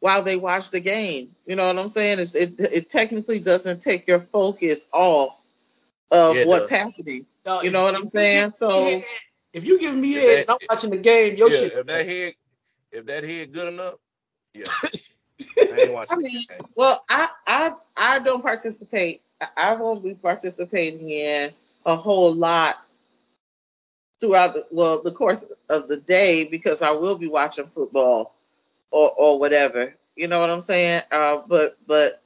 while 0.00 0.22
they 0.22 0.36
watch 0.36 0.70
the 0.70 0.80
game. 0.80 1.34
You 1.46 1.56
know 1.56 1.66
what 1.66 1.78
I'm 1.78 1.88
saying? 1.88 2.18
It's, 2.18 2.34
it 2.34 2.54
it 2.58 2.88
technically 2.88 3.40
doesn't 3.40 3.80
take 3.80 4.06
your 4.06 4.20
focus 4.20 4.88
off 4.92 5.40
of 6.10 6.36
Yeah, 6.36 6.44
what's 6.46 6.70
does. 6.70 6.78
happening. 6.78 7.26
Dog, 7.44 7.64
You 7.64 7.70
know 7.70 7.84
what 7.84 7.94
I'm 7.94 8.08
saying? 8.08 8.50
So- 8.50 9.00
if 9.52 9.64
you 9.64 9.78
give 9.80 9.94
me 9.94 10.14
If 10.16 10.20
head 10.22 10.28
that- 10.28 10.40
and 10.40 10.50
I'm 10.50 10.58
watching 10.68 10.90
the 10.90 10.96
game, 10.98 11.36
your 11.36 11.50
yeah, 11.50 11.56
shit. 11.56 11.76
if 11.78 11.86
that 11.86 12.06
head 12.06 12.34
if 12.92 13.06
that 13.06 13.24
head 13.24 13.52
good 13.52 13.68
enough, 13.68 13.94
yeah. 14.52 14.64
I 15.58 16.06
I 16.10 16.16
mean, 16.16 16.44
well, 16.74 17.02
I 17.08 17.28
I 17.46 17.72
I 17.96 18.18
don't 18.18 18.42
participate. 18.42 19.22
I- 19.40 19.48
I 19.56 19.74
won't 19.76 20.02
be 20.04 20.14
participating 20.14 21.08
in 21.10 21.52
a 21.86 21.96
whole 21.96 22.34
lot 22.34 22.76
throughout 24.20 24.54
the, 24.54 24.66
well 24.70 25.02
the 25.02 25.12
course 25.12 25.44
of 25.70 25.88
the 25.88 25.98
day 25.98 26.48
because 26.50 26.82
I 26.82 26.90
will 26.90 27.16
be 27.18 27.28
watching 27.28 27.66
football 27.66 28.34
or 28.90 29.10
or 29.10 29.38
whatever. 29.38 29.94
You 30.14 30.28
know 30.28 30.40
what 30.40 30.50
I'm 30.50 30.60
saying? 30.60 31.02
Uh, 31.10 31.42
but 31.46 31.76
but 31.86 32.22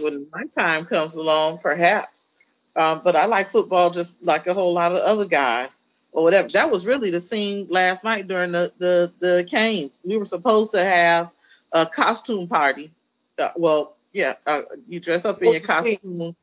when 0.00 0.26
my 0.32 0.44
time 0.46 0.84
comes 0.84 1.16
along, 1.16 1.58
perhaps. 1.58 2.30
Um, 2.76 3.00
but 3.02 3.16
I 3.16 3.26
like 3.26 3.50
football 3.50 3.90
just 3.90 4.22
like 4.22 4.46
a 4.46 4.54
whole 4.54 4.72
lot 4.72 4.92
of 4.92 4.98
other 4.98 5.26
guys 5.26 5.84
or 6.12 6.22
whatever. 6.22 6.48
That 6.48 6.70
was 6.70 6.86
really 6.86 7.10
the 7.10 7.20
scene 7.20 7.66
last 7.70 8.04
night 8.04 8.28
during 8.28 8.52
the 8.52 8.72
the 8.78 9.12
the 9.18 9.46
Canes. 9.48 10.00
We 10.04 10.16
were 10.16 10.24
supposed 10.24 10.72
to 10.74 10.84
have 10.84 11.30
a 11.72 11.86
costume 11.86 12.48
party. 12.48 12.92
Uh, 13.36 13.50
well, 13.56 13.96
yeah, 14.12 14.34
uh, 14.46 14.62
you 14.88 15.00
dress 15.00 15.24
up 15.24 15.38
in 15.38 15.44
your 15.44 15.54
What's 15.54 15.66
the 15.66 15.82
theme? 15.82 15.98
costume. 15.98 16.36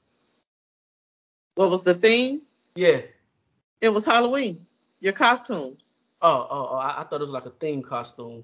What 1.55 1.69
was 1.69 1.83
the 1.83 1.93
theme? 1.93 2.41
Yeah. 2.75 3.01
It 3.81 3.89
was 3.89 4.05
Halloween. 4.05 4.65
Your 4.99 5.13
costumes. 5.13 5.95
Oh, 6.21 6.47
oh, 6.49 6.67
oh, 6.71 6.75
I, 6.75 7.01
I 7.01 7.03
thought 7.03 7.21
it 7.21 7.25
was 7.25 7.29
like 7.29 7.45
a 7.45 7.51
theme 7.51 7.81
costume. 7.81 8.43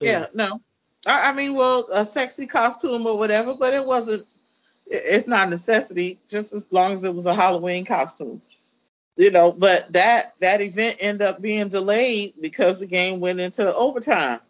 Yeah, 0.00 0.26
no. 0.34 0.60
I, 1.06 1.30
I 1.30 1.32
mean, 1.34 1.54
well, 1.54 1.88
a 1.92 2.04
sexy 2.04 2.46
costume 2.46 3.06
or 3.06 3.18
whatever, 3.18 3.54
but 3.54 3.74
it 3.74 3.86
wasn't. 3.86 4.26
it- 4.86 5.02
It's 5.06 5.28
not 5.28 5.48
a 5.48 5.50
necessity, 5.50 6.20
just 6.28 6.54
as 6.54 6.72
long 6.72 6.92
as 6.94 7.04
it 7.04 7.14
was 7.14 7.26
a 7.26 7.34
Halloween 7.34 7.84
costume. 7.86 8.42
You 9.16 9.30
know, 9.32 9.52
but 9.52 9.92
that 9.94 10.34
that 10.40 10.60
event 10.62 10.98
ended 11.00 11.28
up 11.28 11.42
being 11.42 11.68
delayed 11.68 12.34
because 12.40 12.80
the 12.80 12.86
game 12.86 13.20
went 13.20 13.40
into 13.40 13.74
overtime, 13.74 14.40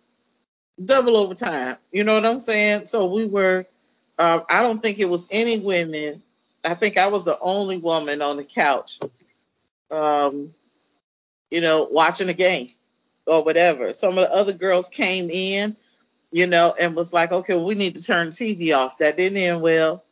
double 0.85 1.17
overtime. 1.17 1.77
You 1.93 2.05
know 2.05 2.15
what 2.15 2.27
I'm 2.27 2.41
saying? 2.41 2.87
So 2.87 3.07
we 3.13 3.27
were. 3.27 3.67
Uh, 4.19 4.41
I 4.51 4.63
don't 4.63 4.83
think 4.83 4.99
it 5.01 5.09
was 5.11 5.27
any 5.31 5.61
women. 5.61 6.23
I 6.65 6.75
think 6.75 6.99
I 6.99 7.09
was 7.09 7.25
the 7.25 7.39
only 7.41 7.79
woman 7.79 8.23
on 8.23 8.37
the 8.39 8.45
couch. 8.45 9.01
Um, 9.91 10.55
you 11.51 11.61
know, 11.61 11.89
watching 11.91 12.29
the 12.29 12.35
game 12.35 12.71
or 13.27 13.45
whatever. 13.45 13.93
Some 13.93 14.19
of 14.19 14.29
the 14.29 14.35
other 14.35 14.53
girls 14.53 14.89
came 14.89 15.31
in, 15.31 15.77
you 16.33 16.47
know, 16.47 16.75
and 16.79 16.97
was 16.97 17.13
like, 17.13 17.33
okay, 17.33 17.57
we 17.57 17.75
need 17.75 17.97
to 17.97 18.03
turn 18.03 18.27
the 18.27 18.33
TV 18.33 18.77
off. 18.77 18.99
That 18.99 19.17
didn't 19.17 19.39
end 19.39 19.63
well. 19.63 20.05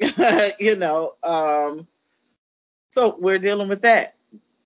you 0.58 0.76
know, 0.76 1.12
um, 1.22 1.86
so 2.90 3.16
we're 3.18 3.38
dealing 3.38 3.68
with 3.68 3.82
that. 3.82 4.16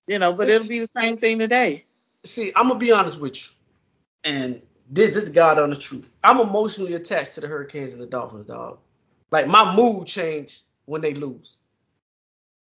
You 0.07 0.19
know, 0.19 0.33
but 0.33 0.49
it'll 0.49 0.67
be 0.67 0.79
the 0.79 0.87
same 0.95 1.17
thing 1.17 1.39
today. 1.39 1.85
See, 2.23 2.51
I'm 2.55 2.67
gonna 2.67 2.79
be 2.79 2.91
honest 2.91 3.19
with 3.19 3.35
you, 3.35 3.53
and 4.23 4.61
this 4.89 5.17
is 5.17 5.29
God 5.31 5.57
on 5.57 5.71
the 5.71 5.75
truth. 5.75 6.15
I'm 6.23 6.39
emotionally 6.39 6.93
attached 6.93 7.35
to 7.35 7.41
the 7.41 7.47
Hurricanes 7.47 7.93
and 7.93 8.01
the 8.01 8.05
Dolphins, 8.05 8.47
dog. 8.47 8.79
Like 9.31 9.47
my 9.47 9.75
mood 9.75 10.07
changed 10.07 10.63
when 10.85 11.01
they 11.01 11.13
lose. 11.13 11.57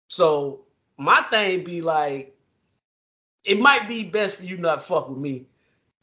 So 0.07 0.61
my 0.97 1.21
thing 1.23 1.63
be 1.63 1.81
like, 1.81 2.32
it 3.45 3.59
might 3.59 3.87
be 3.87 4.03
best 4.03 4.35
for 4.35 4.43
you 4.43 4.57
not 4.57 4.83
fuck 4.83 5.09
with 5.09 5.17
me, 5.17 5.45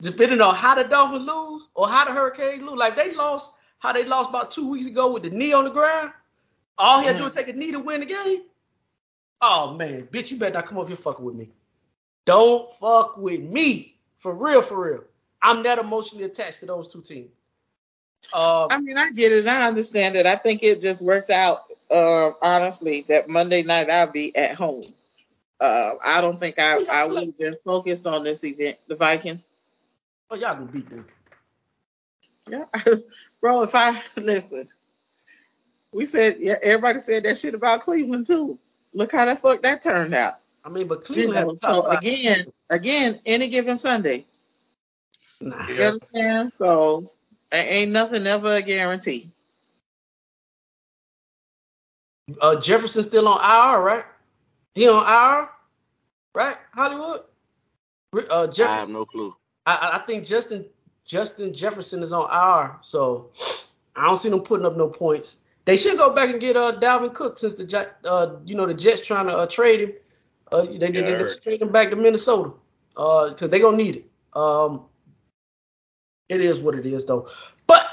depending 0.01 0.41
on 0.41 0.55
how 0.55 0.75
the 0.75 0.85
Dolphins 0.85 1.27
lose 1.27 1.69
or 1.75 1.89
how 1.89 2.05
the 2.05 2.13
Hurricanes 2.13 2.63
lose. 2.63 2.79
Like 2.79 2.97
they 2.97 3.15
lost, 3.15 3.53
how 3.79 3.93
they 3.93 4.05
lost 4.05 4.31
about 4.31 4.51
two 4.51 4.71
weeks 4.71 4.87
ago 4.87 5.13
with 5.13 5.23
the 5.23 5.31
knee 5.31 5.53
on 5.53 5.65
the 5.65 5.71
ground. 5.71 6.13
All 6.79 7.01
he 7.01 7.07
had 7.07 7.13
to 7.13 7.19
do 7.19 7.25
was 7.25 7.35
take 7.35 7.49
a 7.49 7.53
knee 7.53 7.73
to 7.73 7.81
win 7.81 8.01
the 8.01 8.07
game. 8.07 8.43
Oh 9.43 9.75
man, 9.75 10.07
bitch, 10.11 10.31
you 10.31 10.39
better 10.39 10.55
not 10.55 10.67
come 10.67 10.79
over 10.79 10.89
here 10.89 10.97
fucking 10.97 11.25
with 11.25 11.35
me. 11.35 11.51
Don't 12.27 12.71
fuck 12.77 13.17
with 13.17 13.41
me. 13.41 13.97
For 14.19 14.35
real, 14.35 14.61
for 14.61 14.85
real. 14.85 15.05
I'm 15.43 15.63
that 15.63 15.79
emotionally 15.79 16.25
attached 16.25 16.61
to 16.61 16.67
those 16.67 16.93
two 16.93 17.01
teams. 17.01 17.31
Um, 18.35 18.69
I 18.71 18.79
mean, 18.81 18.99
I 18.99 19.11
get 19.11 19.33
it. 19.33 19.47
I 19.47 19.67
understand 19.67 20.15
it. 20.15 20.27
I 20.27 20.37
think 20.37 20.63
it 20.63 20.83
just 20.83 21.01
worked 21.01 21.31
out, 21.31 21.63
uh, 21.91 22.33
honestly, 22.43 23.07
that 23.09 23.31
Monday 23.31 23.63
night 23.63 23.89
I'll 23.89 24.11
be 24.11 24.37
at 24.37 24.55
home. 24.55 24.85
Uh, 25.61 25.93
I 26.03 26.21
don't 26.23 26.41
think 26.41 26.59
I, 26.59 26.83
I 26.91 27.05
would 27.05 27.25
have 27.25 27.39
been 27.39 27.57
focused 27.65 28.07
on 28.07 28.25
this 28.25 28.45
event, 28.45 28.79
the 28.89 28.97
Vikings. 28.97 29.51
oh, 30.31 30.37
y'all 30.37 30.55
gonna 30.55 30.67
beat 30.67 30.89
them. 30.89 31.07
Yeah, 32.49 32.65
bro. 33.41 33.63
If 33.63 33.75
I 33.75 34.01
listen, 34.17 34.69
we 35.93 36.07
said 36.07 36.39
yeah, 36.41 36.57
everybody 36.63 36.99
said 36.99 37.25
that 37.25 37.37
shit 37.37 37.55
about 37.55 37.83
Cleveland 37.83 38.27
too. 38.27 38.59
Look 38.95 39.13
how 39.13 39.27
that 39.27 39.41
fuck 39.41 39.63
that 39.63 39.83
turned 39.83 40.15
out. 40.15 40.39
I 40.65 40.69
mean, 40.69 40.89
but 40.89 41.09
You 41.09 41.15
Cleveland 41.15 41.47
know, 41.47 41.53
the 41.53 41.59
top 41.59 41.85
so 41.85 41.91
again, 41.91 42.45
again, 42.71 43.21
any 43.27 43.49
given 43.49 43.77
Sunday. 43.77 44.25
Nah. 45.41 45.67
You 45.69 45.83
understand? 45.83 46.53
So 46.53 47.11
ain't 47.53 47.93
nothing 47.93 48.27
ever 48.27 48.57
a 48.57 48.63
guarantee. 48.63 49.31
Uh, 52.41 52.61
Jefferson's 52.61 53.07
still 53.07 53.29
on 53.29 53.39
IR, 53.39 53.83
right? 53.83 54.05
He 54.75 54.89
on 54.89 55.05
IR, 55.05 55.49
right? 56.35 56.57
Hollywood. 56.73 57.23
Uh, 58.13 58.21
I 58.31 58.41
have 58.41 58.53
Jefferson. 58.53 58.93
no 58.93 59.05
clue. 59.05 59.35
I, 59.67 59.91
I, 59.95 59.99
think 60.07 60.25
Justin 60.25 60.67
Justin 61.05 61.55
Jefferson 61.55 62.03
is 62.03 62.13
on 62.13 62.29
IR, 62.31 62.79
so 62.83 63.31
I 63.95 64.07
don't 64.07 64.17
see 64.17 64.31
them 64.31 64.41
putting 64.41 64.67
up 64.67 64.77
no 64.77 64.89
points. 64.89 65.39
They 65.65 65.77
should 65.77 65.99
go 65.99 66.11
back 66.11 66.31
and 66.31 66.41
get 66.41 66.57
uh 66.57 66.79
Dalvin 66.81 67.15
Cook 67.15 67.39
since 67.39 67.55
the 67.55 67.89
uh 68.05 68.37
you 68.45 68.57
know 68.57 68.67
the 68.67 68.75
Jets 68.75 69.07
trying 69.07 69.27
to 69.27 69.37
uh, 69.37 69.47
trade 69.47 69.81
him. 69.81 69.93
Uh, 70.51 70.63
they 70.63 70.91
Yeah, 70.91 71.03
they, 71.03 71.23
they 71.23 71.25
trade 71.41 71.63
him 71.63 71.71
back 71.71 71.91
to 71.91 71.97
Minnesota. 71.97 72.53
Uh, 72.97 73.29
because 73.31 73.51
they 73.51 73.61
gonna 73.61 73.77
need 73.77 73.97
it. 73.97 74.11
Um, 74.33 74.87
it 76.29 76.41
is 76.41 76.61
what 76.61 76.75
it 76.75 76.87
is 76.87 77.05
though. 77.05 77.29
But 77.67 77.87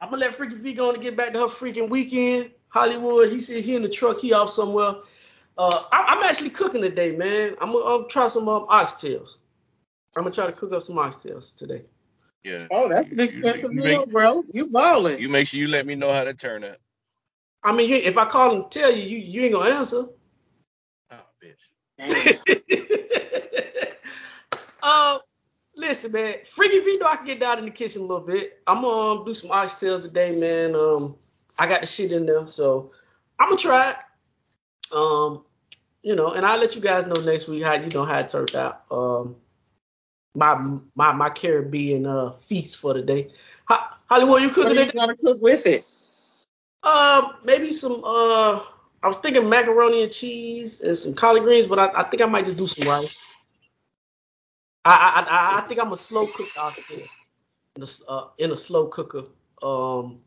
I'm 0.00 0.10
gonna 0.10 0.20
let 0.20 0.34
Freaky 0.34 0.56
V 0.56 0.74
go 0.74 0.88
on 0.88 0.94
and 0.94 1.02
get 1.02 1.16
back 1.16 1.32
to 1.32 1.40
her 1.40 1.46
freaking 1.46 1.88
weekend. 1.88 2.50
Hollywood, 2.68 3.30
he 3.30 3.40
said 3.40 3.64
he 3.64 3.74
in 3.74 3.82
the 3.82 3.88
truck, 3.88 4.18
he 4.18 4.32
off 4.34 4.50
somewhere. 4.50 4.96
Uh, 5.58 5.84
I, 5.90 6.04
I'm 6.08 6.22
actually 6.22 6.50
cooking 6.50 6.82
today, 6.82 7.16
man. 7.16 7.56
I'm 7.60 7.72
gonna 7.72 7.84
um, 7.84 8.06
try 8.08 8.28
some 8.28 8.48
um, 8.48 8.66
oxtails. 8.68 9.38
I'm 10.16 10.22
gonna 10.22 10.34
try 10.34 10.46
to 10.46 10.52
cook 10.52 10.72
up 10.72 10.82
some 10.82 10.96
oxtails 10.96 11.54
today. 11.54 11.82
Yeah. 12.44 12.66
Oh, 12.70 12.88
that's 12.88 13.10
an 13.10 13.18
You- 13.18 13.22
you- 13.24 13.28
expensive 13.28 13.72
you 13.72 13.82
meal, 13.82 14.00
make- 14.00 14.10
bro. 14.12 14.42
You 14.52 14.66
balling. 14.66 15.18
You 15.18 15.28
make 15.28 15.48
sure 15.48 15.58
you 15.58 15.68
let 15.68 15.86
me 15.86 15.94
know 15.94 16.12
how 16.12 16.24
to 16.24 16.34
turn 16.34 16.62
out. 16.62 16.76
I 17.62 17.72
mean, 17.72 17.88
you, 17.88 17.96
if 17.96 18.18
I 18.18 18.26
call 18.26 18.54
and 18.54 18.70
tell 18.70 18.94
you, 18.94 19.02
you, 19.02 19.18
you 19.18 19.42
ain't 19.42 19.54
gonna 19.54 19.70
answer. 19.74 20.04
Oh, 21.10 21.16
bitch. 21.42 21.56
uh, 24.82 25.18
listen, 25.74 26.12
man. 26.12 26.34
Freaky 26.44 26.80
V 26.80 26.98
know 26.98 27.06
I 27.06 27.16
can 27.16 27.24
get 27.26 27.40
down 27.40 27.58
in 27.58 27.64
the 27.64 27.70
kitchen 27.70 28.02
a 28.02 28.04
little 28.04 28.26
bit. 28.26 28.60
I'm 28.66 28.82
gonna 28.82 29.20
um, 29.20 29.24
do 29.24 29.32
some 29.34 29.50
oxtails 29.50 30.02
today, 30.02 30.38
man. 30.38 30.74
Um, 30.76 31.16
I 31.58 31.66
got 31.66 31.80
the 31.80 31.86
shit 31.86 32.12
in 32.12 32.26
there, 32.26 32.46
so 32.46 32.92
I'm 33.40 33.48
gonna 33.48 33.58
try 33.58 33.90
it. 33.92 33.96
Um, 34.92 35.44
you 36.06 36.14
know, 36.14 36.30
and 36.30 36.46
I'll 36.46 36.60
let 36.60 36.76
you 36.76 36.80
guys 36.80 37.08
know 37.08 37.20
next 37.20 37.48
week 37.48 37.64
how 37.64 37.72
you 37.72 37.88
know 37.88 38.04
how 38.04 38.20
it 38.20 38.28
turned 38.28 38.54
out. 38.54 38.84
Um, 38.92 39.34
my 40.36 40.78
my 40.94 41.10
my 41.10 41.30
Caribbean 41.30 42.06
uh 42.06 42.30
feast 42.38 42.76
for 42.76 42.94
the 42.94 43.02
day. 43.02 43.32
Ho- 43.68 43.96
Hollywood, 44.08 44.40
you 44.40 44.48
What 44.48 44.54
cooking 44.54 44.78
are 44.78 44.84
you 44.84 44.92
gonna 44.92 45.16
cook 45.16 45.42
with 45.42 45.66
it? 45.66 45.84
Uh, 46.84 47.32
maybe 47.42 47.72
some. 47.72 48.04
Uh, 48.04 48.60
I 49.02 49.08
was 49.08 49.16
thinking 49.16 49.48
macaroni 49.48 50.04
and 50.04 50.12
cheese 50.12 50.80
and 50.80 50.96
some 50.96 51.14
collard 51.14 51.42
greens, 51.42 51.66
but 51.66 51.80
I, 51.80 51.90
I 51.92 52.04
think 52.04 52.22
I 52.22 52.26
might 52.26 52.44
just 52.44 52.56
do 52.56 52.68
some 52.68 52.88
rice. 52.88 53.20
I 54.84 54.92
I 54.92 55.20
I, 55.22 55.58
I 55.58 55.60
think 55.62 55.80
I'm 55.80 55.90
a 55.90 55.96
slow 55.96 56.28
cook 56.28 56.50
oxtail 56.56 57.08
in 57.74 57.82
a, 57.82 57.86
uh, 58.08 58.28
in 58.38 58.52
a 58.52 58.56
slow 58.56 58.86
cooker. 58.86 59.24
Um, 59.60 60.20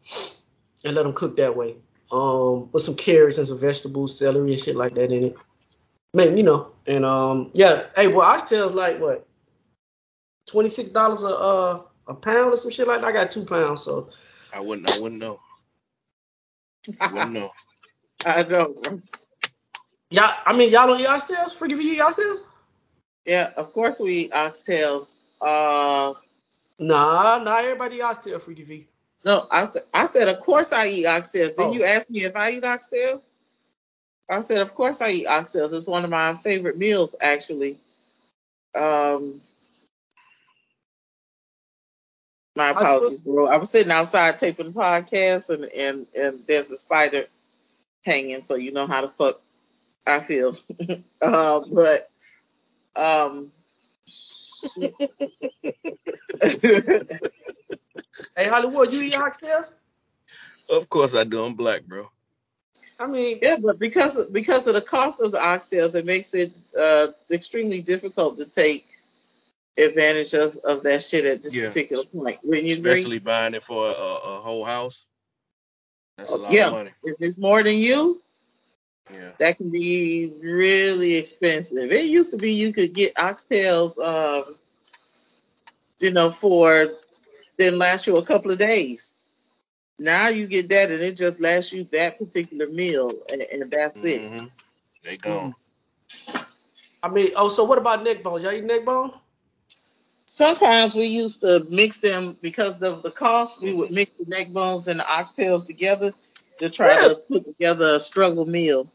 and 0.84 0.95
let 0.95 1.03
them 1.03 1.14
cook 1.14 1.38
that 1.38 1.56
way. 1.56 1.77
Um, 2.11 2.69
with 2.73 2.84
some 2.84 2.95
carrots 2.95 3.38
and 3.38 3.47
some 3.47 3.60
vegetables, 3.60 4.18
celery 4.19 4.51
and 4.51 4.60
shit 4.61 4.76
like 4.76 4.95
that 4.95 5.11
in 5.11 5.23
it. 5.23 5.38
Man, 6.14 6.38
you 6.38 6.44
know, 6.44 6.72
and 6.88 7.06
um, 7.06 7.52
yeah. 7.53 7.86
Hey, 7.95 8.07
well, 8.07 8.27
oxtails 8.27 8.73
like 8.73 8.99
what? 8.99 9.27
Twenty 10.48 10.69
six 10.69 10.90
dollars 10.90 11.23
a 11.23 11.27
uh 11.27 11.81
a 12.07 12.14
pound 12.15 12.53
or 12.53 12.57
some 12.57 12.72
shit 12.72 12.88
like 12.88 13.02
that. 13.02 13.07
I 13.07 13.11
got 13.11 13.31
two 13.31 13.45
pounds, 13.45 13.84
so 13.84 14.10
I 14.53 14.60
wouldn't. 14.60 14.90
I 14.90 14.99
wouldn't 15.02 15.22
know. 15.22 15.40
I 16.99 17.14
wouldn't 17.14 17.34
know. 17.34 17.52
I 18.26 18.44
know. 18.44 18.73
bro. 18.73 19.02
y'all. 20.10 20.31
I 20.45 20.53
mean, 20.53 20.72
y'all 20.72 20.88
don't 20.88 20.99
eat 20.99 21.07
oxtails? 21.07 21.53
Freaky 21.53 21.76
for 21.76 21.81
you 21.81 21.94
eat 21.94 21.99
oxtails? 22.02 22.40
Yeah, 23.26 23.52
of 23.57 23.73
course 23.73 23.99
we 23.99 24.14
eat 24.26 24.31
oxtails. 24.31 25.15
Uh, 25.41 26.14
Nah, 26.80 27.40
not 27.44 27.64
everybody 27.65 27.98
eat 27.98 28.02
oxtail, 28.02 28.40
Freaky 28.40 28.64
V. 28.64 28.88
no, 29.26 29.48
I 29.52 29.65
said, 29.65 29.84
I 29.94 30.06
said, 30.06 30.30
of 30.30 30.40
course 30.40 30.72
I 30.73 30.88
eat 30.88 31.06
oxtails. 31.06 31.56
Then 31.56 31.69
Oh. 31.69 31.73
you 31.73 31.84
asked 31.84 32.10
me 32.10 32.23
if 32.23 32.36
I 32.36 32.52
eat 32.52 32.64
oxtails. 32.64 33.22
I 34.30 34.41
said, 34.41 34.61
of 34.61 34.76
course 34.76 35.01
I 35.01 35.10
eat 35.10 35.27
oxtails. 35.27 35.73
It's 35.73 35.88
one 35.88 36.03
of 36.03 36.10
my 36.10 36.35
favorite 36.35 36.77
meals, 36.77 37.15
actually. 37.19 37.77
Um, 38.76 39.41
my 42.56 42.69
apologies, 42.69 43.22
bro. 43.22 43.47
I 43.47 43.57
was 43.57 43.72
sitting 43.72 43.91
outside 43.91 44.38
taping 44.38 44.68
the 44.68 44.72
podcast, 44.72 45.49
and 45.49 45.65
and 45.65 46.07
and 46.15 46.43
there's 46.47 46.69
a 46.72 46.77
spider 46.77 47.26
hanging, 48.03 48.41
so 48.41 48.56
you 48.56 48.72
know 48.72 48.85
how 48.85 49.01
the 49.01 49.07
fuck 49.07 49.41
I 50.06 50.19
feel. 50.19 50.56
uh, 51.22 51.61
but 51.72 52.10
um. 52.95 53.51
Hey, 58.35 58.47
Hollywood, 58.47 58.93
you 58.93 59.01
eat 59.01 59.14
oxtails? 59.14 59.76
Of 60.69 60.89
course 60.89 61.14
I 61.14 61.23
do. 61.23 61.43
I'm 61.43 61.56
black, 61.56 61.84
bro. 61.85 62.10
I 62.99 63.07
mean, 63.07 63.39
Yeah, 63.41 63.55
but 63.55 63.80
because 63.80 64.17
of, 64.17 64.34
because 64.34 64.67
of 64.67 64.73
the 64.73 64.81
cost 64.81 65.21
of 65.21 65.31
the 65.31 65.38
oxtails, 65.38 65.95
it 65.95 66.05
makes 66.05 66.34
it 66.34 66.51
uh, 66.77 67.07
extremely 67.31 67.81
difficult 67.81 68.38
to 68.38 68.45
take 68.45 68.88
advantage 69.77 70.34
of, 70.34 70.57
of 70.57 70.84
that 70.84 71.01
shit 71.01 71.26
at 71.26 71.41
this 71.41 71.55
Yeah. 71.57 71.67
particular 71.67 72.03
point. 72.03 72.39
Wouldn't 72.43 72.67
you 72.67 72.76
agree? 72.76 72.99
Especially 72.99 73.19
buying 73.19 73.53
it 73.53 73.63
for 73.63 73.88
a, 73.88 73.91
a 73.91 74.41
whole 74.41 74.65
house. 74.65 75.01
That's 76.17 76.30
a 76.31 76.35
lot 76.35 76.51
yeah, 76.51 76.67
of 76.67 76.73
money. 76.73 76.91
if 77.03 77.15
it's 77.21 77.38
more 77.38 77.63
than 77.63 77.77
you, 77.77 78.21
Yeah. 79.09 79.31
that 79.39 79.57
can 79.57 79.69
be 79.69 80.34
really 80.41 81.15
expensive. 81.15 81.91
It 81.91 82.05
used 82.05 82.31
to 82.31 82.38
be 82.38 82.51
you 82.51 82.73
could 82.73 82.93
get 82.93 83.15
oxtails, 83.15 83.97
um, 83.97 84.55
you 85.99 86.11
know, 86.11 86.30
for 86.30 86.89
then 87.57 87.77
last 87.77 88.07
you 88.07 88.17
a 88.17 88.26
couple 88.26 88.51
of 88.51 88.57
days. 88.57 89.15
Now 89.99 90.30
you 90.30 90.47
get 90.47 90.69
that 90.69 90.91
and 90.91 91.01
it 91.01 91.17
just 91.17 91.41
lasts 91.41 91.73
you 91.73 91.85
that 91.91 92.17
particular 92.19 92.67
meal 92.67 93.11
and, 93.31 93.41
and 93.41 93.71
that's 93.71 94.03
it. 94.05 94.21
hmm 94.21 94.45
They 95.03 95.17
gone. 95.17 95.55
I 97.03 97.09
mean, 97.09 97.31
oh, 97.35 97.49
so 97.49 97.63
what 97.63 97.77
about 97.77 98.03
neck 98.03 98.23
bones? 98.23 98.43
Y'all 98.43 98.53
eat 98.53 98.63
neck 98.65 98.85
bones? 98.85 99.13
Sometimes 100.26 100.95
we 100.95 101.05
used 101.05 101.41
to 101.41 101.65
mix 101.69 101.99
them 101.99 102.38
because 102.41 102.81
of 102.84 103.03
the 103.03 103.11
cost. 103.11 103.61
We 103.61 103.73
would 103.73 103.91
mix 103.91 104.11
the 104.19 104.26
neck 104.26 104.49
bones 104.49 104.88
and 104.88 104.99
the 104.99 105.03
oxtails 105.03 105.65
together 105.65 106.13
to 106.59 106.69
try 106.69 106.88
Really? 106.88 107.15
to 107.15 107.21
put 107.30 107.45
together 107.45 107.95
a 107.95 107.99
struggle 107.99 108.45
meal. 108.45 108.88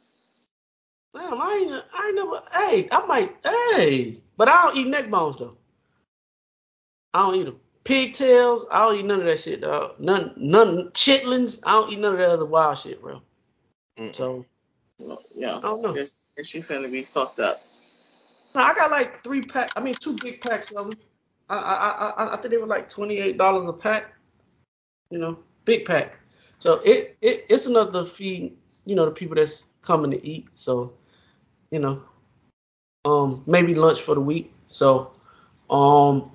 Damn, 1.15 1.41
I 1.41 1.53
ain't, 1.55 1.85
I 1.95 2.07
ain't 2.09 2.17
never. 2.17 2.43
Hey, 2.53 2.89
I 2.93 3.07
might. 3.07 3.37
Hey, 3.45 4.17
but 4.37 4.49
I 4.49 4.65
don't 4.67 4.77
eat 4.77 4.89
neck 4.89 5.11
bones 5.11 5.39
though. 5.39 5.57
I 7.15 7.21
don't 7.21 7.35
eat 7.37 7.45
them. 7.45 7.61
Pigtails, 7.85 8.67
I 8.71 8.87
don't 8.87 8.99
eat 8.99 9.05
none 9.05 9.21
of 9.21 9.27
that 9.27 9.41
shit, 9.41 9.61
dog. 9.61 10.01
None, 10.01 10.33
none 10.37 10.89
chitlins. 10.89 11.61
I 11.67 11.73
don't 11.73 11.93
eat 11.93 12.01
none 12.01 12.13
of 12.13 12.19
that 12.19 12.31
other 12.31 12.47
wild 12.47 12.79
shit, 12.79 13.01
bro. 13.03 13.21
Mm-mm. 13.99 14.15
So 14.15 14.47
Well, 14.99 15.23
yeah, 15.35 15.59
I 15.59 15.61
don't 15.61 15.83
know. 15.83 15.93
Guess, 15.95 16.13
guess 16.37 16.55
you 16.55 16.63
finna 16.63 16.91
be 16.91 17.03
fucked 17.03 17.41
up. 17.41 17.63
No, 18.55 18.63
I 18.63 18.75
got 18.75 18.91
like 18.91 19.23
three 19.23 19.43
pack. 19.43 19.71
I 19.77 19.81
mean, 19.81 19.95
two 19.95 20.17
big 20.21 20.41
packs 20.41 20.71
of 20.73 20.87
them. 20.89 20.99
I 21.51 21.57
I 21.57 21.75
I, 21.75 22.11
I- 22.25 22.33
I 22.35 22.37
think 22.39 22.51
they 22.53 22.59
were 22.59 22.67
like 22.67 22.89
twenty 22.89 23.19
eight 23.19 23.37
dollars 23.37 23.69
a 23.69 23.73
pack. 23.73 24.15
You 25.11 25.19
know, 25.19 25.39
big 25.65 25.85
pack. 25.85 26.17
So 26.59 26.81
it, 26.85 27.17
it 27.21 27.47
it's 27.49 27.67
another 27.67 28.05
feed 28.07 28.57
you 28.85 28.95
know, 28.95 29.05
the 29.05 29.11
people 29.11 29.37
that's 29.37 29.67
coming 29.83 30.11
to 30.11 30.27
eat. 30.27 30.47
So, 30.55 30.95
you 31.71 31.79
know, 31.79 32.03
um, 33.05 33.43
maybe 33.47 33.75
lunch 33.75 34.01
for 34.01 34.15
the 34.15 34.21
week. 34.21 34.53
So, 34.69 35.13
um, 35.71 36.31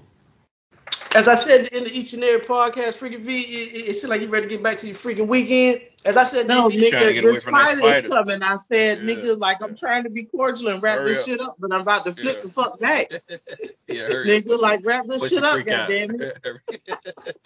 as 1.15 1.27
I 1.27 1.36
said 1.36 1.68
in 1.68 1.84
the 1.86 1.91
each 1.91 2.14
and 2.14 2.23
every 2.23 2.45
podcast, 2.45 2.98
freaking 2.99 3.22
V, 3.22 3.40
it, 3.41 3.73
it, 3.73 3.90
it 3.90 3.94
seems 3.95 4.10
like 4.10 4.22
you 4.22 4.27
ready 4.30 4.45
to 4.48 4.49
get 4.49 4.61
back 4.64 4.77
to 4.77 4.88
your 4.88 4.95
freaking 4.95 5.27
weekend. 5.27 5.81
As 6.06 6.15
I 6.18 6.23
said, 6.23 6.48
No, 6.48 6.69
the- 6.69 6.77
nigga, 6.77 6.91
get 7.14 7.23
the 7.23 7.30
away 7.30 7.34
spider 7.40 7.81
is 8.07 8.14
coming. 8.14 8.41
I 8.44 8.56
said, 8.57 8.99
Yeah, 8.99 9.15
nigga, 9.15 9.38
like 9.40 9.57
I'm 9.61 9.76
trying 9.76 10.03
to 10.03 10.10
be 10.10 10.23
cordial 10.26 10.69
and 10.69 10.81
wrap 10.84 10.99
Hurry 10.99 11.10
this 11.10 11.22
up. 11.23 11.26
shit 11.27 11.41
up, 11.41 11.56
but 11.60 11.73
I'm 11.73 11.81
about 11.81 12.06
to 12.06 12.14
flip 12.14 12.36
Yeah. 12.38 12.41
the 12.44 12.49
fuck 12.49 12.80
back. 12.80 13.11
yeah, 13.88 14.07
hurry. 14.07 14.27
Nigga, 14.27 14.60
like 14.60 14.81
wrap 14.86 15.06
this 15.07 15.22
Put 15.23 15.30
shit 15.31 15.44
up, 15.44 15.53
freak 15.56 15.69
out. 15.69 15.90
goddamn 15.90 16.22
it. 16.22 16.38